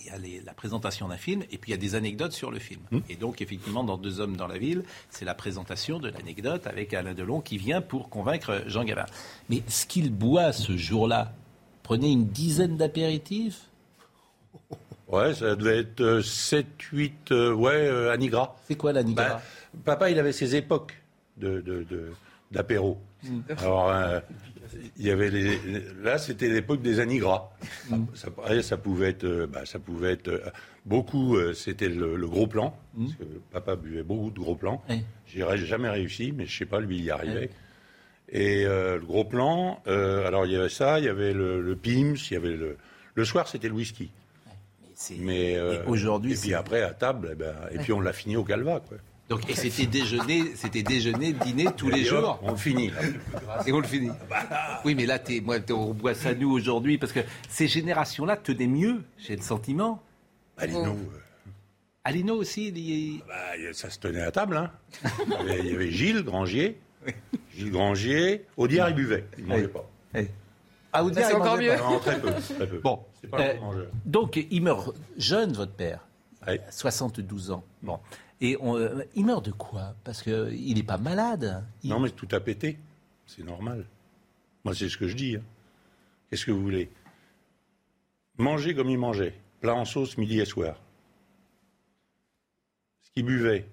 il 0.00 0.06
y 0.06 0.10
a 0.10 0.18
les- 0.18 0.40
la 0.44 0.52
présentation 0.54 1.08
d'un 1.08 1.16
film 1.16 1.42
et 1.50 1.58
puis 1.58 1.70
il 1.70 1.74
y 1.74 1.74
a 1.74 1.80
des 1.80 1.94
anecdotes 1.94 2.32
sur 2.32 2.50
le 2.50 2.58
film. 2.58 2.80
Hmm. 2.90 2.98
Et 3.08 3.16
donc, 3.16 3.40
effectivement, 3.42 3.84
dans 3.84 3.96
Deux 3.96 4.20
hommes 4.20 4.36
dans 4.36 4.46
la 4.48 4.58
ville, 4.58 4.82
c'est 5.10 5.24
la 5.24 5.34
présentation 5.34 5.98
de 5.98 6.08
l'anecdote 6.08 6.66
avec 6.66 6.94
Alain 6.94 7.14
Delon 7.14 7.40
qui 7.40 7.58
vient 7.58 7.80
pour 7.80 8.08
convaincre 8.08 8.62
Jean 8.66 8.84
Gabin. 8.84 9.06
Mais 9.50 9.62
ce 9.68 9.86
qu'il 9.86 10.12
boit 10.12 10.52
ce 10.52 10.76
jour-là, 10.76 11.32
prenez 11.86 12.10
une 12.10 12.26
dizaine 12.26 12.76
d'apéritifs 12.76 13.60
Ouais, 15.06 15.32
ça 15.34 15.54
devait 15.54 15.78
être 15.78 16.00
euh, 16.00 16.20
7, 16.22 16.66
8, 16.92 17.30
euh, 17.30 17.52
ouais, 17.54 17.70
euh, 17.76 18.10
à 18.12 18.16
Nigra. 18.16 18.56
C'est 18.66 18.74
quoi 18.74 18.92
la 18.92 19.04
Nigra 19.04 19.24
Bah, 19.28 19.42
Papa, 19.84 20.10
il 20.10 20.18
avait 20.18 20.32
ses 20.32 20.56
époques 20.56 21.00
de, 21.36 21.60
de, 21.60 21.84
de- 21.84 22.10
d'apéro. 22.50 22.98
Mm. 23.22 23.38
Alors, 23.58 23.88
euh, 23.90 24.18
il 24.96 25.06
y 25.06 25.10
avait 25.12 25.30
les, 25.30 25.60
là, 26.02 26.18
c'était 26.18 26.48
l'époque 26.48 26.82
des 26.82 26.98
anigras. 26.98 27.50
Ça, 28.14 28.30
ça- 28.48 28.62
ça 28.62 28.76
pouvait 28.76 29.10
être, 29.10 29.22
euh, 29.24 29.46
bah, 29.46 29.64
ça 29.64 29.78
pouvait 29.78 30.10
être 30.14 30.26
euh, 30.26 30.40
beaucoup. 30.84 31.36
euh, 31.36 31.52
c'était 31.54 31.88
le, 31.88 32.16
le 32.16 32.26
gros 32.26 32.48
plan, 32.48 32.76
parce 32.98 33.14
que 33.14 33.24
papa 33.52 33.76
buvait 33.76 34.02
beaucoup 34.02 34.32
de 34.32 34.40
gros 34.40 34.56
plans. 34.56 34.82
Oui. 34.90 35.04
J'aurais 35.28 35.58
jamais 35.58 35.88
réussi, 35.88 36.32
mais 36.32 36.46
je 36.46 36.58
sais 36.58 36.66
pas, 36.66 36.80
lui, 36.80 36.96
il 36.98 37.04
y 37.04 37.12
arrivait. 37.12 37.50
Et 38.28 38.64
euh, 38.66 38.98
le 38.98 39.04
gros 39.06 39.24
plan, 39.24 39.80
euh, 39.86 40.26
alors 40.26 40.46
il 40.46 40.52
y 40.52 40.56
avait 40.56 40.68
ça, 40.68 40.98
il 40.98 41.04
y 41.04 41.08
avait 41.08 41.32
le, 41.32 41.60
le 41.60 41.76
Pims, 41.76 42.14
il 42.30 42.32
y 42.32 42.36
avait 42.36 42.56
le. 42.56 42.76
Le 43.14 43.24
soir, 43.24 43.48
c'était 43.48 43.68
le 43.68 43.74
whisky. 43.74 44.10
Mais 45.18 45.56
euh, 45.56 45.82
Et 45.82 45.86
aujourd'hui, 45.86 46.34
et 46.34 46.36
puis 46.36 46.54
après 46.54 46.82
à 46.82 46.92
table, 46.92 47.30
eh 47.32 47.34
ben, 47.34 47.54
et 47.70 47.78
puis 47.78 47.92
on 47.92 48.00
l'a 48.00 48.12
fini 48.12 48.36
au 48.36 48.44
calva, 48.44 48.80
quoi. 48.80 48.98
Donc, 49.28 49.48
et 49.50 49.54
c'était 49.54 49.86
déjeuner, 49.86 50.54
c'était 50.54 50.82
déjeuner, 50.82 51.32
dîner 51.32 51.66
tous 51.76 51.88
les 51.88 52.10
hop, 52.12 52.20
jours. 52.20 52.38
On 52.42 52.52
le 52.52 52.56
finit. 52.56 52.90
là. 52.90 53.00
Et 53.66 53.72
on 53.72 53.80
le 53.80 53.86
finit. 53.86 54.10
Oui, 54.84 54.94
mais 54.94 55.04
là, 55.04 55.18
t'es, 55.18 55.40
moi, 55.40 55.56
on 55.70 55.92
boit 55.94 56.14
ça 56.14 56.32
nous 56.34 56.50
aujourd'hui 56.50 56.96
parce 56.96 57.12
que 57.12 57.20
ces 57.48 57.66
générations-là 57.66 58.36
tenaient 58.36 58.68
mieux, 58.68 59.02
j'ai 59.18 59.34
le 59.34 59.42
sentiment. 59.42 60.00
Alino, 60.58 60.92
euh, 60.92 60.94
Alino 62.04 62.34
aussi, 62.36 62.68
il... 62.68 63.22
bah, 63.26 63.34
ça 63.72 63.90
se 63.90 63.98
tenait 63.98 64.22
à 64.22 64.30
table. 64.30 64.56
Hein. 64.56 64.70
Il, 65.26 65.32
y 65.32 65.50
avait, 65.50 65.58
il 65.60 65.72
y 65.72 65.74
avait 65.74 65.90
Gilles 65.90 66.22
Grangier. 66.22 66.78
Gilles 67.54 67.70
Grangier. 67.70 68.44
Audiard, 68.56 68.90
il 68.90 68.94
buvait. 68.94 69.24
Il 69.38 69.44
ne 69.44 69.48
mangeait 69.48 69.68
pas. 69.68 69.88
Ah, 70.92 71.02
Ça, 71.02 71.14
c'est 71.14 71.20
il 71.30 71.36
encore 71.36 71.46
mangeait 71.56 71.70
mieux. 71.72 71.76
pas. 71.78 71.90
Non, 71.90 71.98
très 71.98 72.20
peu. 72.20 72.32
Très 72.32 72.66
peu. 72.68 72.78
Bon, 72.78 73.04
C'est 73.20 73.28
pas 73.28 73.38
un 73.38 73.74
euh, 73.78 73.86
donc 74.06 74.36
il 74.50 74.62
meurt 74.62 74.94
jeune, 75.18 75.52
votre 75.52 75.72
père, 75.72 76.06
72 76.70 77.50
ans. 77.50 77.64
Bon, 77.82 77.98
et 78.40 78.56
on- 78.60 78.76
euh, 78.78 79.02
il 79.14 79.24
meurt 79.26 79.44
de 79.44 79.50
quoi? 79.50 79.94
Parce 80.04 80.22
que 80.22 80.50
il 80.52 80.74
n'est 80.74 80.82
pas 80.82 80.96
malade. 80.98 81.64
Il- 81.82 81.90
Non, 81.90 82.00
mais 82.00 82.10
tout 82.10 82.28
a 82.32 82.40
pété. 82.40 82.78
C'est 83.26 83.42
normal. 83.44 83.84
Moi, 84.64 84.74
c'est 84.74 84.88
ce 84.88 84.96
que 84.96 85.06
je 85.08 85.16
dis. 85.16 85.36
hein. 85.36 85.42
Qu'est-ce 86.30 86.46
que 86.46 86.50
vous 86.52 86.62
voulez? 86.62 86.90
Manger 88.38 88.74
comme 88.74 88.88
il 88.90 88.98
mangeait. 88.98 89.34
Plat 89.60 89.74
en 89.74 89.84
sauce, 89.84 90.16
midi 90.18 90.40
et 90.40 90.44
soir. 90.44 90.76
Ce 93.02 93.10
qu'il 93.10 93.24
buvait, 93.24 93.66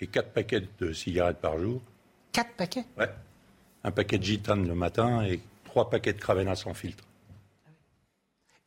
et 0.00 0.06
quatre 0.06 0.32
paquets 0.32 0.62
de 0.80 0.92
cigarettes 0.92 1.38
par 1.40 1.58
jour. 1.58 1.80
Quatre 2.32 2.52
paquets? 2.56 2.84
Ouais. 2.98 3.08
Un 3.84 3.90
paquet 3.90 4.18
de 4.18 4.24
gitane 4.24 4.66
le 4.66 4.74
matin 4.74 5.22
et 5.24 5.40
trois 5.64 5.90
paquets 5.90 6.12
de 6.12 6.18
Cravena 6.20 6.54
sans 6.54 6.74
filtre. 6.74 7.04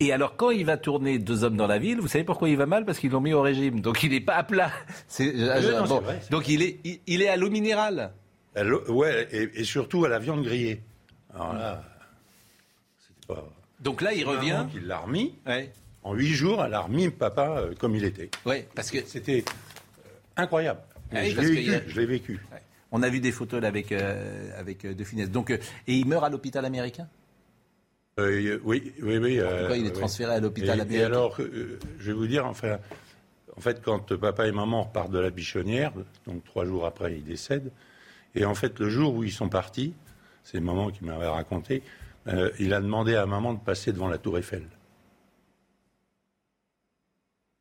Et 0.02 0.12
alors, 0.12 0.36
quand 0.36 0.52
il 0.52 0.66
va 0.66 0.76
tourner 0.78 1.20
Deux 1.20 1.44
hommes 1.46 1.56
dans 1.56 1.68
la 1.68 1.80
ville, 1.80 2.00
vous 2.02 2.08
savez 2.10 2.26
pourquoi 2.26 2.50
il 2.50 2.58
va 2.58 2.66
mal? 2.66 2.86
Parce 2.86 3.00
qu'ils 3.00 3.12
l'ont 3.12 3.22
mis 3.22 3.32
au 3.34 3.42
régime. 3.42 3.80
Donc, 3.80 4.04
il 4.04 4.12
n'est 4.12 4.20
pas 4.20 4.36
à 4.36 4.44
plat. 4.44 4.72
C'est- 5.08 5.32
non, 5.34 5.86
bon. 5.86 5.98
c'est 6.00 6.04
vrai, 6.04 6.20
c'est 6.22 6.32
Donc, 6.32 6.48
il 6.50 6.62
est, 6.62 6.80
il, 6.84 7.00
il 7.08 7.22
est 7.22 7.30
à 7.30 7.38
l'eau 7.38 7.50
minérale. 7.50 8.12
À 8.56 8.64
l'eau- 8.64 8.84
Ouais, 8.92 9.28
et, 9.32 9.62
et 9.62 9.64
surtout 9.64 10.04
à 10.06 10.10
la 10.10 10.20
viande 10.20 10.44
grillée. 10.44 10.82
Alors 11.34 11.54
là, 11.54 11.84
c'était 13.00 13.28
pas. 13.34 13.50
Donc 13.80 14.02
là, 14.02 14.14
il 14.14 14.26
revient. 14.26 14.66
qui 14.72 14.80
l'a 14.82 15.00
remis. 15.00 15.36
Ouais. 15.46 15.72
En 16.04 16.14
huit 16.14 16.34
jours, 16.34 16.64
elle 16.64 16.74
a 16.74 16.82
remis 16.82 17.10
papa 17.10 17.58
euh, 17.60 17.74
comme 17.80 17.96
il 17.96 18.04
était. 18.04 18.30
Ouais, 18.46 18.68
parce 18.76 18.92
que 18.92 18.98
c'était 19.06 19.44
euh, 19.48 20.10
incroyable. 20.38 20.82
Ah 21.12 21.18
oui, 21.22 21.32
je 21.32 21.42
l'ai 21.42 21.70
a- 21.70 21.80
vécu. 21.80 21.90
Je 21.92 22.00
l'ai 22.02 22.06
vécu. 22.06 22.40
On 22.98 23.04
a 23.04 23.10
vu 23.10 23.20
des 23.20 23.34
photos 23.34 23.62
là 23.62 23.68
avec, 23.68 23.92
euh, 23.92 24.58
avec 24.58 24.86
euh, 24.86 24.94
De 24.94 25.04
Funès. 25.04 25.30
Donc, 25.30 25.52
euh, 25.52 25.58
et 25.86 25.96
il 25.96 26.08
meurt 26.08 26.24
à 26.24 26.30
l'hôpital 26.30 26.64
américain? 26.64 27.10
Euh, 28.18 28.58
oui, 28.64 28.94
oui, 29.02 29.18
oui. 29.18 29.44
En 29.44 29.48
tout 29.48 29.68
cas, 29.68 29.76
il 29.76 29.86
est 29.86 29.90
oui. 29.90 29.92
transféré 29.92 30.34
à 30.36 30.40
l'hôpital 30.40 30.80
américain. 30.80 31.02
Et 31.02 31.04
alors, 31.04 31.36
je 31.38 32.06
vais 32.06 32.14
vous 32.14 32.26
dire, 32.26 32.46
enfin, 32.46 32.80
en 33.58 33.60
fait, 33.60 33.82
quand 33.84 34.16
papa 34.18 34.48
et 34.48 34.54
maman 34.54 34.84
repartent 34.84 35.12
de 35.12 35.20
la 35.20 35.30
bichonnière, 35.30 35.92
donc 36.26 36.46
trois 36.46 36.66
jours 36.66 36.86
après, 36.86 37.18
ils 37.18 37.26
décèdent. 37.26 37.70
Et 38.34 38.46
en 38.46 38.56
fait, 38.56 38.80
le 38.80 38.88
jour 38.88 39.14
où 39.14 39.26
ils 39.26 39.34
sont 39.34 39.50
partis, 39.50 39.94
c'est 40.46 40.62
maman 40.62 40.90
qui 40.90 41.04
m'avait 41.04 41.28
raconté, 41.28 41.84
euh, 42.28 42.50
il 42.60 42.74
a 42.74 42.80
demandé 42.80 43.16
à 43.16 43.26
maman 43.26 43.54
de 43.56 43.60
passer 43.60 43.92
devant 43.92 44.08
la 44.08 44.20
Tour 44.20 44.38
Eiffel. 44.38 44.64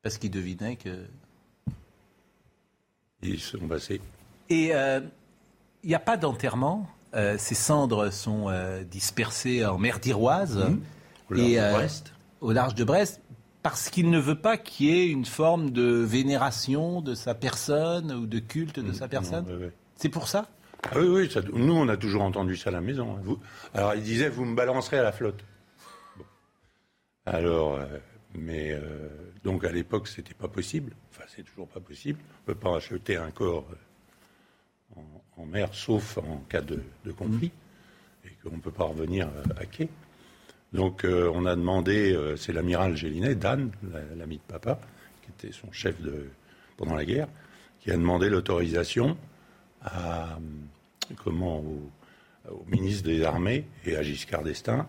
Parce 0.00 0.16
qu'il 0.16 0.30
devinait 0.30 0.76
que. 0.76 1.06
Ils 3.22 3.40
se 3.40 3.58
sont 3.58 3.66
passés. 3.66 4.00
Et 4.48 4.74
euh, 4.74 5.00
il 5.84 5.88
n'y 5.88 5.94
a 5.94 6.00
pas 6.00 6.16
d'enterrement. 6.16 6.88
Euh, 7.14 7.36
ces 7.38 7.54
cendres 7.54 8.10
sont 8.10 8.46
euh, 8.48 8.82
dispersées 8.82 9.64
en 9.64 9.78
mer 9.78 10.00
d'Iroise. 10.00 10.56
Mmh. 10.58 10.80
Au 11.30 11.34
large 11.34 11.48
et, 11.50 11.54
de 11.54 11.60
euh, 11.60 11.72
Brest. 11.72 12.12
Au 12.40 12.52
large 12.52 12.74
de 12.74 12.84
Brest. 12.84 13.20
Parce 13.62 13.88
qu'il 13.88 14.10
ne 14.10 14.18
veut 14.18 14.34
pas 14.34 14.56
qu'il 14.58 14.86
y 14.86 14.90
ait 14.90 15.08
une 15.08 15.24
forme 15.24 15.70
de 15.70 15.84
vénération 15.84 17.00
de 17.00 17.14
sa 17.14 17.34
personne 17.34 18.12
ou 18.12 18.26
de 18.26 18.38
culte 18.40 18.80
de 18.80 18.92
sa 18.92 19.08
personne. 19.08 19.44
Mmh. 19.44 19.70
C'est 19.96 20.08
pour 20.10 20.28
ça? 20.28 20.48
Ah 20.82 20.96
oui, 20.96 21.06
oui, 21.06 21.30
ça- 21.30 21.40
nous, 21.40 21.72
on 21.72 21.88
a 21.88 21.96
toujours 21.96 22.22
entendu 22.22 22.56
ça 22.56 22.68
à 22.70 22.72
la 22.72 22.82
maison. 22.82 23.14
hein. 23.16 23.20
Vous- 23.22 23.38
alors, 23.72 23.94
il 23.94 24.02
disait, 24.02 24.28
vous 24.28 24.44
me 24.44 24.54
balancerez 24.54 24.98
à 24.98 25.02
la 25.02 25.12
flotte. 25.12 25.42
Bon. 26.18 26.24
Alors, 27.24 27.74
euh, 27.76 27.86
mais 28.34 28.72
euh, 28.72 29.08
donc 29.44 29.64
à 29.64 29.72
l'époque, 29.72 30.08
c'était 30.08 30.34
pas 30.34 30.48
possible. 30.48 30.92
Enfin, 31.10 31.24
c'est 31.34 31.42
toujours 31.44 31.68
pas 31.68 31.80
possible. 31.80 32.18
On 32.42 32.46
peut 32.52 32.54
pas 32.54 32.76
acheter 32.76 33.16
un 33.16 33.30
corps 33.30 33.64
euh, 33.72 33.76
en, 35.36 35.46
mer, 35.46 35.68
sauf 35.72 36.18
en 36.18 36.42
cas 36.48 36.60
de, 36.60 36.80
de 37.04 37.12
conflit, 37.12 37.50
et 38.24 38.30
qu'on 38.42 38.56
ne 38.56 38.60
peut 38.60 38.70
pas 38.70 38.84
revenir 38.84 39.26
euh, 39.28 39.42
à 39.60 39.66
quai. 39.66 39.88
Donc, 40.72 41.04
euh, 41.04 41.30
on 41.34 41.46
a 41.46 41.54
demandé, 41.54 42.12
euh, 42.12 42.36
c'est 42.36 42.52
l'amiral 42.52 42.96
Gélinet, 42.96 43.34
Dan, 43.34 43.70
la- 43.92 44.00
l'ami 44.16 44.36
de 44.36 44.42
papa, 44.52 44.80
qui 45.22 45.30
était 45.46 45.54
son 45.54 45.70
chef 45.72 46.00
de, 46.00 46.28
pendant 46.76 46.94
la 46.96 47.04
guerre, 47.04 47.28
qui 47.80 47.90
a 47.90 47.96
demandé 47.96 48.28
l'autorisation 48.28 49.16
à, 49.82 50.38
comment, 51.22 51.58
au, 51.60 51.90
au 52.50 52.64
ministre 52.68 53.04
des 53.04 53.22
Armées 53.22 53.64
et 53.84 53.96
à 53.96 54.02
Giscard 54.02 54.42
d'Estaing. 54.42 54.86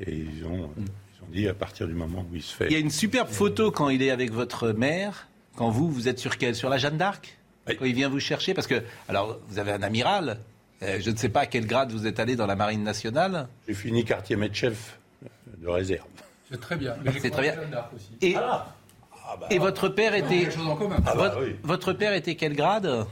Et 0.00 0.12
ils 0.14 0.44
ont, 0.44 0.64
euh, 0.64 0.66
ils 0.78 1.24
ont 1.24 1.30
dit 1.30 1.46
à 1.48 1.54
partir 1.54 1.86
du 1.86 1.94
moment 1.94 2.26
où 2.30 2.34
il 2.34 2.42
se 2.42 2.54
fait. 2.54 2.66
Il 2.66 2.72
y 2.72 2.76
a 2.76 2.78
une 2.80 2.90
superbe 2.90 3.28
photo 3.28 3.70
quand 3.70 3.90
il 3.90 4.02
est 4.02 4.10
avec 4.10 4.32
votre 4.32 4.70
mère. 4.70 5.28
Quand 5.56 5.68
vous, 5.70 5.90
vous 5.90 6.08
êtes 6.08 6.18
sur 6.18 6.38
quelle 6.38 6.54
Sur 6.56 6.70
la 6.70 6.78
Jeanne 6.78 6.96
d'Arc? 6.96 7.38
Quand 7.66 7.84
il 7.84 7.94
vient 7.94 8.08
vous 8.08 8.20
chercher 8.20 8.54
Parce 8.54 8.66
que, 8.66 8.82
alors, 9.08 9.38
vous 9.48 9.58
avez 9.58 9.72
un 9.72 9.82
amiral. 9.82 10.38
Euh, 10.82 10.98
je 11.00 11.10
ne 11.10 11.16
sais 11.16 11.28
pas 11.28 11.40
à 11.40 11.46
quel 11.46 11.66
grade 11.66 11.92
vous 11.92 12.06
êtes 12.06 12.18
allé 12.18 12.34
dans 12.34 12.46
la 12.46 12.56
Marine 12.56 12.82
nationale. 12.82 13.46
J'ai 13.68 13.74
fini 13.74 14.04
quartier 14.04 14.34
maître 14.36 14.54
chef 14.54 14.98
de 15.58 15.68
réserve. 15.68 16.06
C'est 16.50 16.60
très 16.60 16.76
bien. 16.76 16.96
C'est 17.20 17.30
très 17.30 17.42
bien. 17.42 17.54
Aussi. 17.94 18.10
Et, 18.20 18.34
bah. 18.34 18.66
et 19.50 19.58
votre 19.58 19.88
père 19.88 20.14
était. 20.14 20.40
quelque 20.40 20.54
chose 20.54 20.66
en 20.66 20.76
commun. 20.76 20.96
Ah 21.06 21.14
bah 21.14 21.28
votre, 21.28 21.44
oui. 21.44 21.56
votre 21.62 21.92
père 21.92 22.12
était 22.14 22.34
quel 22.34 22.54
grade? 22.56 23.06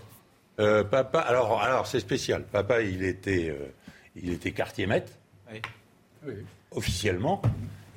Euh, 0.59 0.83
papa, 0.85 1.21
alors, 1.21 1.63
alors 1.63 1.87
c'est 1.87 2.01
spécial. 2.01 2.43
Papa, 2.43 2.83
il 2.83 3.05
était, 3.05 3.49
euh, 3.51 3.73
il 4.17 4.31
était 4.33 4.51
quartier 4.53 4.87
maître, 4.87 5.13
Oui. 6.27 6.33
officiellement. 6.73 7.41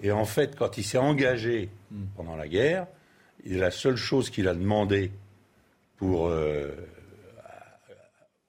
Et 0.02 0.12
en 0.12 0.26
fait, 0.26 0.56
quand 0.56 0.78
il 0.78 0.84
s'est 0.84 0.98
engagé 1.00 1.70
Hmm. 1.92 2.06
pendant 2.16 2.36
la 2.36 2.48
guerre, 2.48 2.88
la 3.46 3.70
seule 3.70 3.98
chose 3.98 4.30
qu'il 4.32 4.48
a 4.48 4.54
demandé 4.56 5.12
pour 6.04 6.28
euh, 6.28 6.70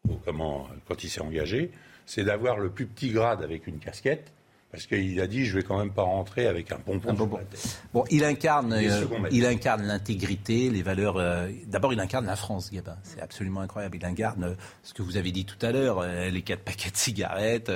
au- 0.09 0.16
comment, 0.24 0.66
quand 0.89 1.05
il 1.05 1.10
s'est 1.10 1.20
engagé, 1.20 1.70
c'est 2.06 2.24
d'avoir 2.24 2.59
le 2.59 2.70
plus 2.70 2.86
petit 2.86 3.10
grade 3.10 3.43
avec 3.43 3.66
une 3.66 3.78
casquette, 3.78 4.32
parce 4.70 4.86
qu'il 4.86 5.20
a 5.20 5.26
dit 5.28 5.47
je 5.47 5.56
vais 5.56 5.62
quand 5.62 5.78
même 5.78 5.93
pas 5.93 6.02
rentrer 6.02 6.47
avec 6.48 6.72
un 6.72 6.76
pompon. 6.78 7.12
la 7.39 7.44
tête. 7.44 7.81
Bon, 7.93 8.05
il 8.10 8.24
incarne, 8.24 8.72
euh, 8.72 9.06
il 9.31 9.47
incarne 9.47 9.85
l'intégrité, 9.86 10.68
les 10.68 10.82
valeurs. 10.82 11.16
euh, 11.16 11.48
D'abord, 11.68 11.93
il 11.93 12.01
incarne 12.01 12.26
la 12.26 12.35
France, 12.36 12.72
Gabin. 12.72 12.97
C'est 13.05 13.20
absolument 13.22 13.60
incroyable. 13.60 13.97
Il 13.97 14.05
incarne 14.05 14.56
ce 14.82 14.93
que 14.93 15.02
vous 15.02 15.16
avez 15.16 15.31
dit 15.31 15.44
tout 15.44 15.64
à 15.64 15.70
l'heure, 15.70 16.01
euh, 16.01 16.28
les 16.28 16.43
quatre 16.43 16.62
paquets 16.64 16.90
de 16.90 16.97
cigarettes. 16.97 17.70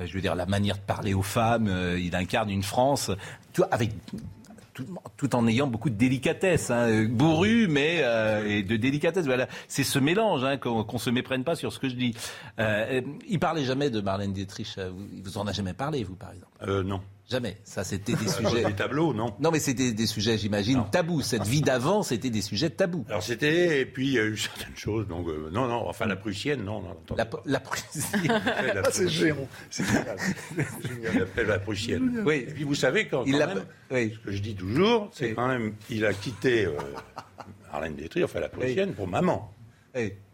je 0.00 0.12
veux 0.12 0.20
dire 0.20 0.34
la 0.34 0.46
manière 0.46 0.76
de 0.76 0.82
parler 0.82 1.14
aux 1.14 1.22
femmes. 1.22 1.72
il 1.98 2.14
incarne 2.16 2.50
une 2.50 2.64
France 2.64 3.10
tout, 3.52 3.64
avec. 3.70 3.92
Tout, 4.72 5.34
en 5.36 5.46
ayant 5.46 5.66
beaucoup 5.66 5.90
de 5.90 5.96
délicatesse, 5.96 6.70
hein, 6.70 6.88
euh, 6.88 7.08
bourru, 7.08 7.66
mais 7.68 7.98
euh, 8.02 8.46
et 8.48 8.62
de 8.62 8.76
délicatesse. 8.76 9.26
Voilà, 9.26 9.48
c'est 9.68 9.84
ce 9.84 9.98
mélange, 9.98 10.44
hein, 10.44 10.56
qu'on 10.58 10.84
qu'on 10.84 10.98
se 10.98 11.10
méprenne 11.10 11.44
pas 11.44 11.56
sur 11.56 11.72
ce 11.72 11.78
que 11.78 11.88
je 11.88 11.94
dis. 11.96 12.14
Euh, 12.58 13.00
euh, 13.00 13.02
il 13.28 13.38
parlait 13.38 13.64
jamais 13.64 13.90
de 13.90 14.00
Marlène 14.00 14.32
Dietrich. 14.32 14.78
vous- 14.78 15.08
Il 15.12 15.22
vous 15.22 15.38
en 15.38 15.46
a 15.46 15.52
jamais 15.52 15.74
parlé, 15.74 16.04
vous, 16.04 16.14
par 16.16 16.32
exemple? 16.32 16.52
Euh, 16.66 16.82
non. 16.82 17.00
Jamais. 17.30 17.56
Ça, 17.64 17.84
c'était 17.84 18.14
des 18.14 18.26
sujets. 18.28 18.64
des 18.64 18.72
tableaux, 18.74 19.14
non. 19.14 19.34
Non, 19.38 19.50
mais 19.52 19.60
c'était 19.60 19.92
des 19.92 20.06
sujets, 20.06 20.36
j'imagine, 20.36 20.82
tabous. 20.90 21.22
Cette 21.22 21.46
vie 21.46 21.60
d'avant, 21.60 22.02
c'était 22.02 22.30
des 22.30 22.42
sujets 22.42 22.70
tabous. 22.70 23.04
Alors 23.08 23.22
c'était, 23.22 23.80
et 23.80 23.86
puis 23.86 24.08
il 24.08 24.12
y 24.14 24.18
a 24.18 24.24
eu 24.24 24.36
certaines 24.36 24.76
choses, 24.76 25.06
donc 25.06 25.28
euh, 25.28 25.48
non, 25.52 25.68
non, 25.68 25.88
enfin 25.88 26.06
la 26.06 26.16
prussienne, 26.16 26.64
non, 26.64 26.80
non. 26.82 26.96
La, 27.16 27.28
la 27.46 27.60
prussienne. 27.60 28.20
La 28.74 28.82
Ah, 28.84 28.88
c'est 28.90 29.08
géant. 29.08 29.46
C'est 29.70 29.84
génial. 29.86 30.16
Il 31.14 31.22
appelle 31.22 31.46
la 31.46 31.58
prussienne. 31.58 32.22
Oui. 32.26 32.44
Et 32.48 32.52
puis 32.52 32.64
vous 32.64 32.74
savez, 32.74 33.06
quand, 33.06 33.24
Il 33.26 33.32
quand 33.32 33.38
l'a- 33.38 33.46
même, 33.54 33.64
oui. 33.90 34.12
ce 34.14 34.18
que 34.26 34.32
je 34.32 34.42
dis 34.42 34.54
toujours, 34.54 35.08
c'est 35.12 35.28
Oui. 35.28 35.34
quand 35.34 35.48
même, 35.48 35.74
il 35.88 36.04
a 36.04 36.12
quitté 36.12 36.66
euh, 36.66 36.72
Marlène 37.72 37.94
Détruire, 37.94 38.24
enfin 38.26 38.40
la 38.40 38.48
prussienne, 38.48 38.92
pour 38.94 39.06
maman. 39.06 39.52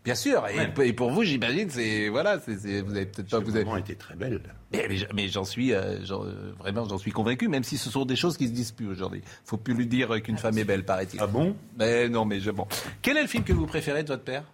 Bien 0.04 0.14
sûr. 0.14 0.46
Et, 0.48 0.56
Ouais. 0.58 0.88
et 0.88 0.92
pour 0.92 1.10
vous, 1.10 1.24
j'imagine, 1.24 1.68
c'est 1.70 2.08
voilà, 2.08 2.38
c'est, 2.40 2.58
c'est- 2.58 2.80
vous 2.82 2.94
avez 2.94 3.06
peut-être 3.06 3.28
pas, 3.30 3.38
vous 3.40 3.56
avez. 3.56 3.66
Était 3.80 3.94
très 3.94 4.14
belle. 4.14 4.40
Mais, 4.72 4.86
mais- 4.88 4.96
mais 5.14 5.28
j'en 5.28 5.44
suis 5.44 5.72
euh, 5.72 6.04
j'en- 6.04 6.24
euh, 6.24 6.52
vraiment, 6.58 6.86
j'en 6.88 6.98
suis 6.98 7.10
convaincu. 7.10 7.48
Même 7.48 7.64
si 7.64 7.76
ce 7.78 7.90
sont 7.90 8.04
des 8.04 8.16
choses 8.16 8.36
qui 8.36 8.46
se 8.46 8.52
disent 8.52 8.70
plus 8.72 8.86
aujourd'hui. 8.88 9.22
Faut 9.44 9.56
plus 9.56 9.74
lui 9.74 9.86
dire 9.86 10.22
qu'une 10.22 10.38
femme 10.38 10.56
est 10.58 10.64
belle, 10.64 10.84
paraît-il. 10.84 11.18
Ah 11.20 11.26
bon? 11.26 11.56
Mais 11.78 12.08
non, 12.08 12.24
mais 12.24 12.38
je 12.40 12.50
bon. 12.50 12.66
Quel 13.02 13.16
est 13.16 13.22
le 13.22 13.28
film 13.28 13.42
que 13.44 13.52
vous 13.52 13.66
préférez 13.66 14.02
de 14.04 14.08
votre 14.08 14.22
père? 14.24 14.44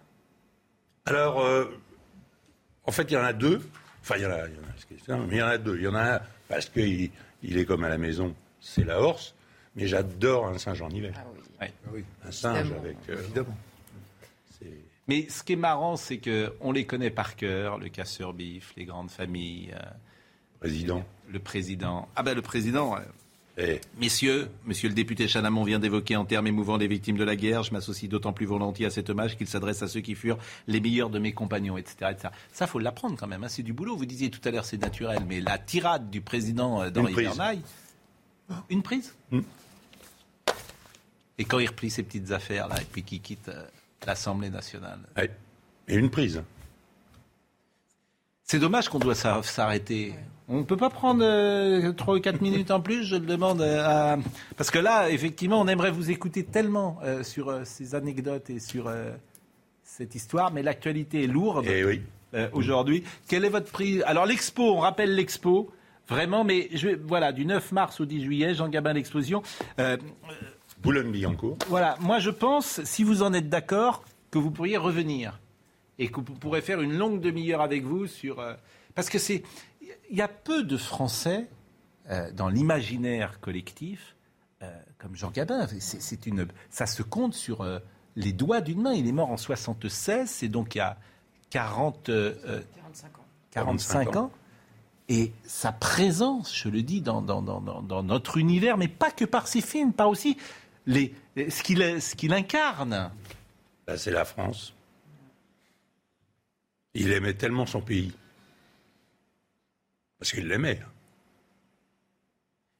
Alors, 1.05 1.41
euh, 1.41 1.65
en 2.85 2.91
fait, 2.91 3.03
il 3.03 3.13
y 3.13 3.17
en 3.17 3.23
a 3.23 3.33
deux. 3.33 3.61
Enfin, 4.01 4.15
il 4.17 4.23
y 4.23 4.25
en 4.25 4.31
a, 4.31 4.47
il 4.47 4.53
y 4.55 4.57
en 4.57 4.63
a, 4.63 4.73
c'est 4.89 5.05
ça, 5.05 5.17
mais 5.17 5.35
il 5.35 5.39
y 5.39 5.43
en 5.43 5.47
a 5.47 5.57
deux. 5.57 5.77
Il 5.77 5.83
y 5.83 5.87
en 5.87 5.95
a 5.95 6.15
un 6.15 6.19
parce 6.47 6.67
qu'il 6.69 7.09
il 7.41 7.57
est 7.57 7.65
comme 7.65 7.83
à 7.83 7.89
la 7.89 7.97
maison, 7.97 8.33
c'est 8.61 8.83
la 8.85 9.01
Horse, 9.01 9.35
mais 9.75 9.87
j'adore 9.87 10.47
un 10.47 10.57
singe 10.57 10.81
en 10.81 10.89
hiver. 10.89 11.13
Ouais. 11.61 11.71
Un 12.25 12.31
singe 12.31 12.59
Évidemment. 12.61 12.81
avec. 12.81 12.97
euh, 13.09 13.19
Évidemment. 13.23 13.57
Mais 15.07 15.27
ce 15.29 15.43
qui 15.43 15.53
est 15.53 15.57
marrant, 15.57 15.95
c'est 15.97 16.17
que 16.17 16.53
on 16.61 16.71
les 16.71 16.85
connaît 16.85 17.09
par 17.11 17.35
cœur, 17.35 17.77
le 17.77 17.89
casseur 17.89 18.33
bif, 18.33 18.73
les 18.77 18.85
grandes 18.85 19.11
familles. 19.11 19.73
euh, 19.75 19.79
Président. 20.59 21.03
Le 21.31 21.39
président. 21.39 22.07
Ah 22.15 22.23
ben 22.23 22.33
le 22.35 22.41
président. 22.41 22.95
euh, 22.95 23.01
Eh, 23.57 23.81
Messieurs, 23.99 24.49
monsieur 24.65 24.87
le 24.87 24.95
député 24.95 25.27
Chalamont 25.27 25.63
vient 25.65 25.77
d'évoquer 25.79 26.15
en 26.15 26.23
termes 26.25 26.47
émouvants 26.47 26.77
les 26.77 26.87
victimes 26.87 27.17
de 27.17 27.23
la 27.25 27.35
guerre. 27.35 27.63
Je 27.63 27.71
m'associe 27.73 28.09
d'autant 28.09 28.31
plus 28.33 28.45
volontiers 28.45 28.85
à 28.85 28.89
cet 28.89 29.09
hommage 29.09 29.37
qu'il 29.37 29.47
s'adresse 29.47 29.83
à 29.83 29.87
ceux 29.89 29.99
qui 29.99 30.15
furent 30.15 30.37
les 30.67 30.79
meilleurs 30.79 31.09
de 31.09 31.19
mes 31.19 31.33
compagnons, 31.33 31.77
etc. 31.77 32.11
etc. 32.11 32.29
Ça, 32.53 32.65
faut 32.65 32.79
l'apprendre 32.79 33.17
quand 33.17 33.27
même. 33.27 33.43
hein. 33.43 33.49
C'est 33.49 33.61
du 33.61 33.73
boulot. 33.73 33.95
Vous 33.97 34.05
disiez 34.05 34.29
tout 34.31 34.39
à 34.47 34.51
l'heure, 34.51 34.63
c'est 34.65 34.77
naturel. 34.81 35.23
Mais 35.27 35.41
la 35.41 35.57
tirade 35.57 36.09
du 36.09 36.21
président 36.21 36.81
euh, 36.81 36.89
d'Henri 36.89 37.11
Une 37.11 37.15
prise. 37.27 37.41
Une 38.69 38.81
prise? 38.83 39.13
Mm. 39.31 39.41
Et 41.39 41.45
quand 41.45 41.59
il 41.59 41.67
replie 41.67 41.89
ses 41.89 42.03
petites 42.03 42.31
affaires, 42.31 42.67
là, 42.67 42.81
et 42.81 42.85
puis 42.85 43.03
qu'il 43.03 43.21
quitte 43.21 43.49
euh, 43.49 43.65
l'Assemblée 44.05 44.49
nationale. 44.49 44.99
Et 45.87 45.95
une 45.95 46.09
prise. 46.09 46.41
C'est 48.43 48.59
dommage 48.59 48.89
qu'on 48.89 48.99
doit 48.99 49.15
s'ar- 49.15 49.43
s'arrêter. 49.45 50.13
On 50.49 50.57
ne 50.59 50.63
peut 50.63 50.77
pas 50.77 50.89
prendre 50.89 51.91
3 51.91 52.15
ou 52.17 52.19
4 52.19 52.41
minutes 52.41 52.71
en 52.71 52.81
plus, 52.81 53.05
je 53.05 53.15
le 53.15 53.25
demande 53.25 53.61
euh, 53.61 53.83
à... 53.85 54.17
Parce 54.57 54.69
que 54.69 54.79
là, 54.79 55.09
effectivement, 55.09 55.59
on 55.61 55.67
aimerait 55.67 55.91
vous 55.91 56.11
écouter 56.11 56.43
tellement 56.43 56.99
euh, 57.03 57.23
sur 57.23 57.49
euh, 57.49 57.61
ces 57.63 57.95
anecdotes 57.95 58.49
et 58.49 58.59
sur 58.59 58.87
euh, 58.87 59.11
cette 59.83 60.15
histoire, 60.15 60.51
mais 60.51 60.61
l'actualité 60.61 61.23
est 61.23 61.27
lourde 61.27 61.65
Eh 61.67 61.85
oui. 61.85 62.01
euh, 62.33 62.49
aujourd'hui. 62.51 63.03
Quel 63.27 63.45
est 63.45 63.49
votre 63.49 63.71
prix 63.71 64.03
Alors 64.03 64.25
l'expo, 64.25 64.73
on 64.75 64.79
rappelle 64.79 65.15
l'expo. 65.15 65.71
Vraiment, 66.09 66.43
mais 66.43 66.67
je, 66.73 66.89
voilà, 66.89 67.31
du 67.31 67.45
9 67.45 67.71
mars 67.71 68.01
au 68.01 68.05
10 68.05 68.23
juillet, 68.25 68.53
Jean 68.53 68.67
Gabin 68.67 68.91
l'explosion. 68.91 69.41
Boulogne-Billancourt. 70.83 71.57
Voilà, 71.69 71.97
moi 72.01 72.19
je 72.19 72.29
pense, 72.29 72.83
si 72.83 73.03
vous 73.03 73.23
en 73.23 73.33
êtes 73.33 73.49
d'accord, 73.49 74.03
que 74.29 74.39
vous 74.39 74.51
pourriez 74.51 74.77
revenir 74.77 75.39
et 75.99 76.09
que 76.09 76.19
vous 76.19 76.33
pourrez 76.33 76.61
faire 76.61 76.81
une 76.81 76.97
longue 76.97 77.19
demi-heure 77.21 77.61
avec 77.61 77.83
vous 77.83 78.07
sur. 78.07 78.39
Euh, 78.39 78.53
parce 78.95 79.09
que 79.09 79.19
c'est. 79.19 79.43
Il 80.09 80.17
y 80.17 80.21
a 80.21 80.27
peu 80.27 80.63
de 80.63 80.77
Français 80.77 81.47
euh, 82.09 82.31
dans 82.31 82.49
l'imaginaire 82.49 83.39
collectif 83.39 84.15
euh, 84.61 84.71
comme 84.97 85.15
Jean 85.15 85.29
Gabin. 85.29 85.67
C'est 85.79 86.25
une, 86.25 86.47
ça 86.69 86.85
se 86.85 87.03
compte 87.03 87.33
sur 87.33 87.65
les 88.15 88.33
doigts 88.33 88.61
d'une 88.61 88.81
main. 88.81 88.93
Il 88.93 89.07
est 89.07 89.11
mort 89.11 89.29
en 89.29 89.37
76, 89.37 90.29
c'est 90.29 90.47
donc 90.47 90.75
il 90.75 90.79
y 90.79 90.81
a 90.81 90.97
40, 91.49 92.05
45 92.05 93.19
ans. 93.19 93.25
45 93.51 94.15
ans. 94.15 94.31
Et 95.09 95.33
sa 95.45 95.71
présence, 95.71 96.55
je 96.55 96.69
le 96.69 96.81
dis, 96.81 97.01
dans, 97.01 97.21
dans, 97.21 97.41
dans, 97.41 97.59
dans, 97.59 98.03
notre 98.03 98.37
univers, 98.37 98.77
mais 98.77 98.87
pas 98.87 99.11
que 99.11 99.25
par 99.25 99.47
ses 99.47 99.61
films, 99.61 99.91
pas 99.91 100.07
aussi 100.07 100.37
les, 100.85 101.13
ce 101.35 101.63
qu'il 102.15 102.33
incarne. 102.33 103.11
Ben, 103.87 103.97
c'est 103.97 104.11
la 104.11 104.25
France. 104.25 104.73
Il 106.93 107.11
aimait 107.11 107.33
tellement 107.33 107.65
son 107.65 107.81
pays. 107.81 108.13
Parce 110.19 110.31
qu'il 110.31 110.47
l'aimait. 110.47 110.79
Hein. 110.81 110.89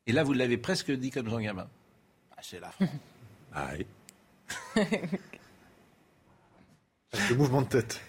Et 0.06 0.12
là, 0.12 0.24
vous 0.24 0.34
l'avez 0.34 0.58
presque 0.58 0.92
dit 0.92 1.12
comme 1.12 1.30
Jean 1.30 1.40
Gabin. 1.40 1.68
Ah, 2.32 2.40
c'est 2.42 2.60
la 2.60 2.72
France. 2.72 2.90
ah 3.54 3.72
oui. 3.78 3.86
le 7.30 7.36
mouvement 7.36 7.62
de 7.62 7.68
tête. 7.68 8.02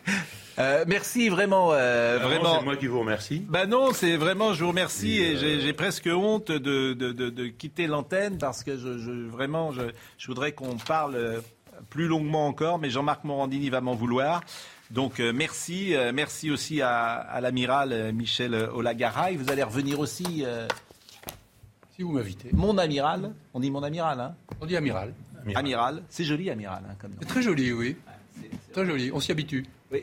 Euh, 0.59 0.85
merci 0.87 1.29
vraiment, 1.29 1.73
euh, 1.73 2.19
vraiment. 2.23 2.59
C'est 2.59 2.65
moi 2.65 2.77
qui 2.77 2.87
vous 2.87 3.01
remercie. 3.01 3.45
Bah 3.49 3.67
non, 3.67 3.93
c'est 3.93 4.17
vraiment, 4.17 4.55
je 4.55 4.63
vous 4.63 4.71
remercie 4.71 5.19
et, 5.21 5.35
euh, 5.35 5.61
j'ai 5.61 5.73
presque 5.73 6.07
honte 6.13 6.53
de, 6.53 6.93
de, 6.93 7.13
de, 7.13 7.31
de 7.31 7.47
quitter 7.47 7.87
l'antenne 7.87 8.39
parce 8.39 8.63
que 8.63 8.77
je, 8.77 8.99
je 8.99 9.11
vraiment, 9.11 9.73
je, 9.73 9.83
je 10.17 10.27
voudrais 10.29 10.53
qu'on 10.53 10.77
parle 10.77 11.43
plus 11.91 12.07
longuement 12.07 12.47
encore, 12.47 12.79
mais 12.79 12.91
Jean-Marc 12.91 13.25
Morandini 13.25 13.69
va 13.69 13.81
m'en 13.81 13.95
vouloir. 13.95 14.43
Donc 14.91 15.19
merci, 15.19 15.95
merci 16.13 16.51
aussi 16.51 16.83
à, 16.83 17.15
à 17.15 17.41
l'amiral 17.41 18.13
Michel 18.13 18.55
Olagaray. 18.55 19.35
Vous 19.37 19.51
allez 19.51 19.63
revenir 19.63 19.99
aussi. 19.99 20.45
si 21.97 22.03
vous 22.03 22.13
m'invitez. 22.13 22.51
Mon 22.53 22.79
amiral, 22.79 23.33
on 23.55 23.61
dit 23.61 23.71
mon 23.71 23.83
amiral, 23.83 24.21
hein 24.21 24.35
On 24.61 24.67
dit 24.67 24.77
amiral. 24.77 25.15
Amiral, 25.55 26.03
c'est 26.09 26.25
joli 26.25 26.49
amiral 26.51 26.85
hein, 26.89 27.09
C'est 27.21 27.29
très 27.29 27.43
joli, 27.43 27.73
oui. 27.73 27.97
Très 28.73 28.87
joli, 28.87 29.11
on 29.13 29.21
s'y 29.21 29.33
habitue. 29.33 29.65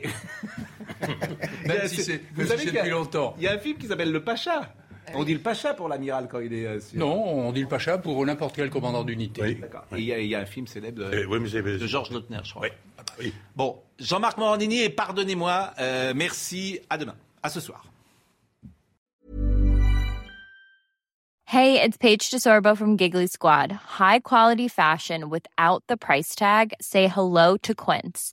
Même 1.66 1.88
si 1.88 2.02
c'est 2.02 2.22
depuis 2.34 2.90
longtemps. 2.90 3.34
Il 3.38 3.44
y 3.44 3.48
a 3.48 3.52
un 3.52 3.58
film 3.58 3.76
qui 3.76 3.86
s'appelle 3.86 4.12
Le 4.12 4.22
Pacha. 4.22 4.72
On 5.14 5.24
dit 5.24 5.34
le 5.34 5.40
Pacha 5.40 5.74
pour 5.74 5.88
l'amiral 5.88 6.28
quand 6.30 6.40
il 6.40 6.54
est. 6.54 6.66
Euh, 6.66 6.80
non, 6.94 7.12
on 7.12 7.52
dit 7.52 7.62
le 7.62 7.68
Pacha 7.68 7.98
pour 7.98 8.24
n'importe 8.24 8.56
quel 8.56 8.70
commandant 8.70 9.04
d'unité. 9.04 9.42
Oui. 9.42 9.54
D'accord. 9.56 9.84
Il 9.92 10.04
y, 10.04 10.34
a 10.34 10.38
un 10.38 10.46
film 10.46 10.66
célèbre 10.66 11.10
de, 11.10 11.80
eh, 11.82 11.86
Georges 11.88 12.10
Lautner, 12.10 12.38
je 12.44 12.50
crois. 12.50 12.68
Oui. 13.18 13.34
Bon, 13.56 13.78
Jean-Marc 13.98 14.38
Morandini, 14.38 14.82
et 14.82 14.90
pardonnez-moi, 14.90 15.74
euh, 15.80 16.12
merci, 16.14 16.80
à 16.88 16.96
demain. 16.96 17.16
À 17.42 17.50
ce 17.50 17.60
soir. 17.60 17.84
Hey, 21.46 21.78
it's 21.82 21.98
Paige 21.98 22.30
DeSorbo 22.30 22.74
from 22.74 22.96
Giggly 22.96 23.26
Squad. 23.26 23.72
High 23.72 24.20
quality 24.20 24.68
fashion 24.68 25.28
without 25.28 25.82
the 25.86 25.98
price 25.98 26.34
tag. 26.34 26.72
Say 26.80 27.08
hello 27.08 27.58
to 27.58 27.74
Quince. 27.74 28.32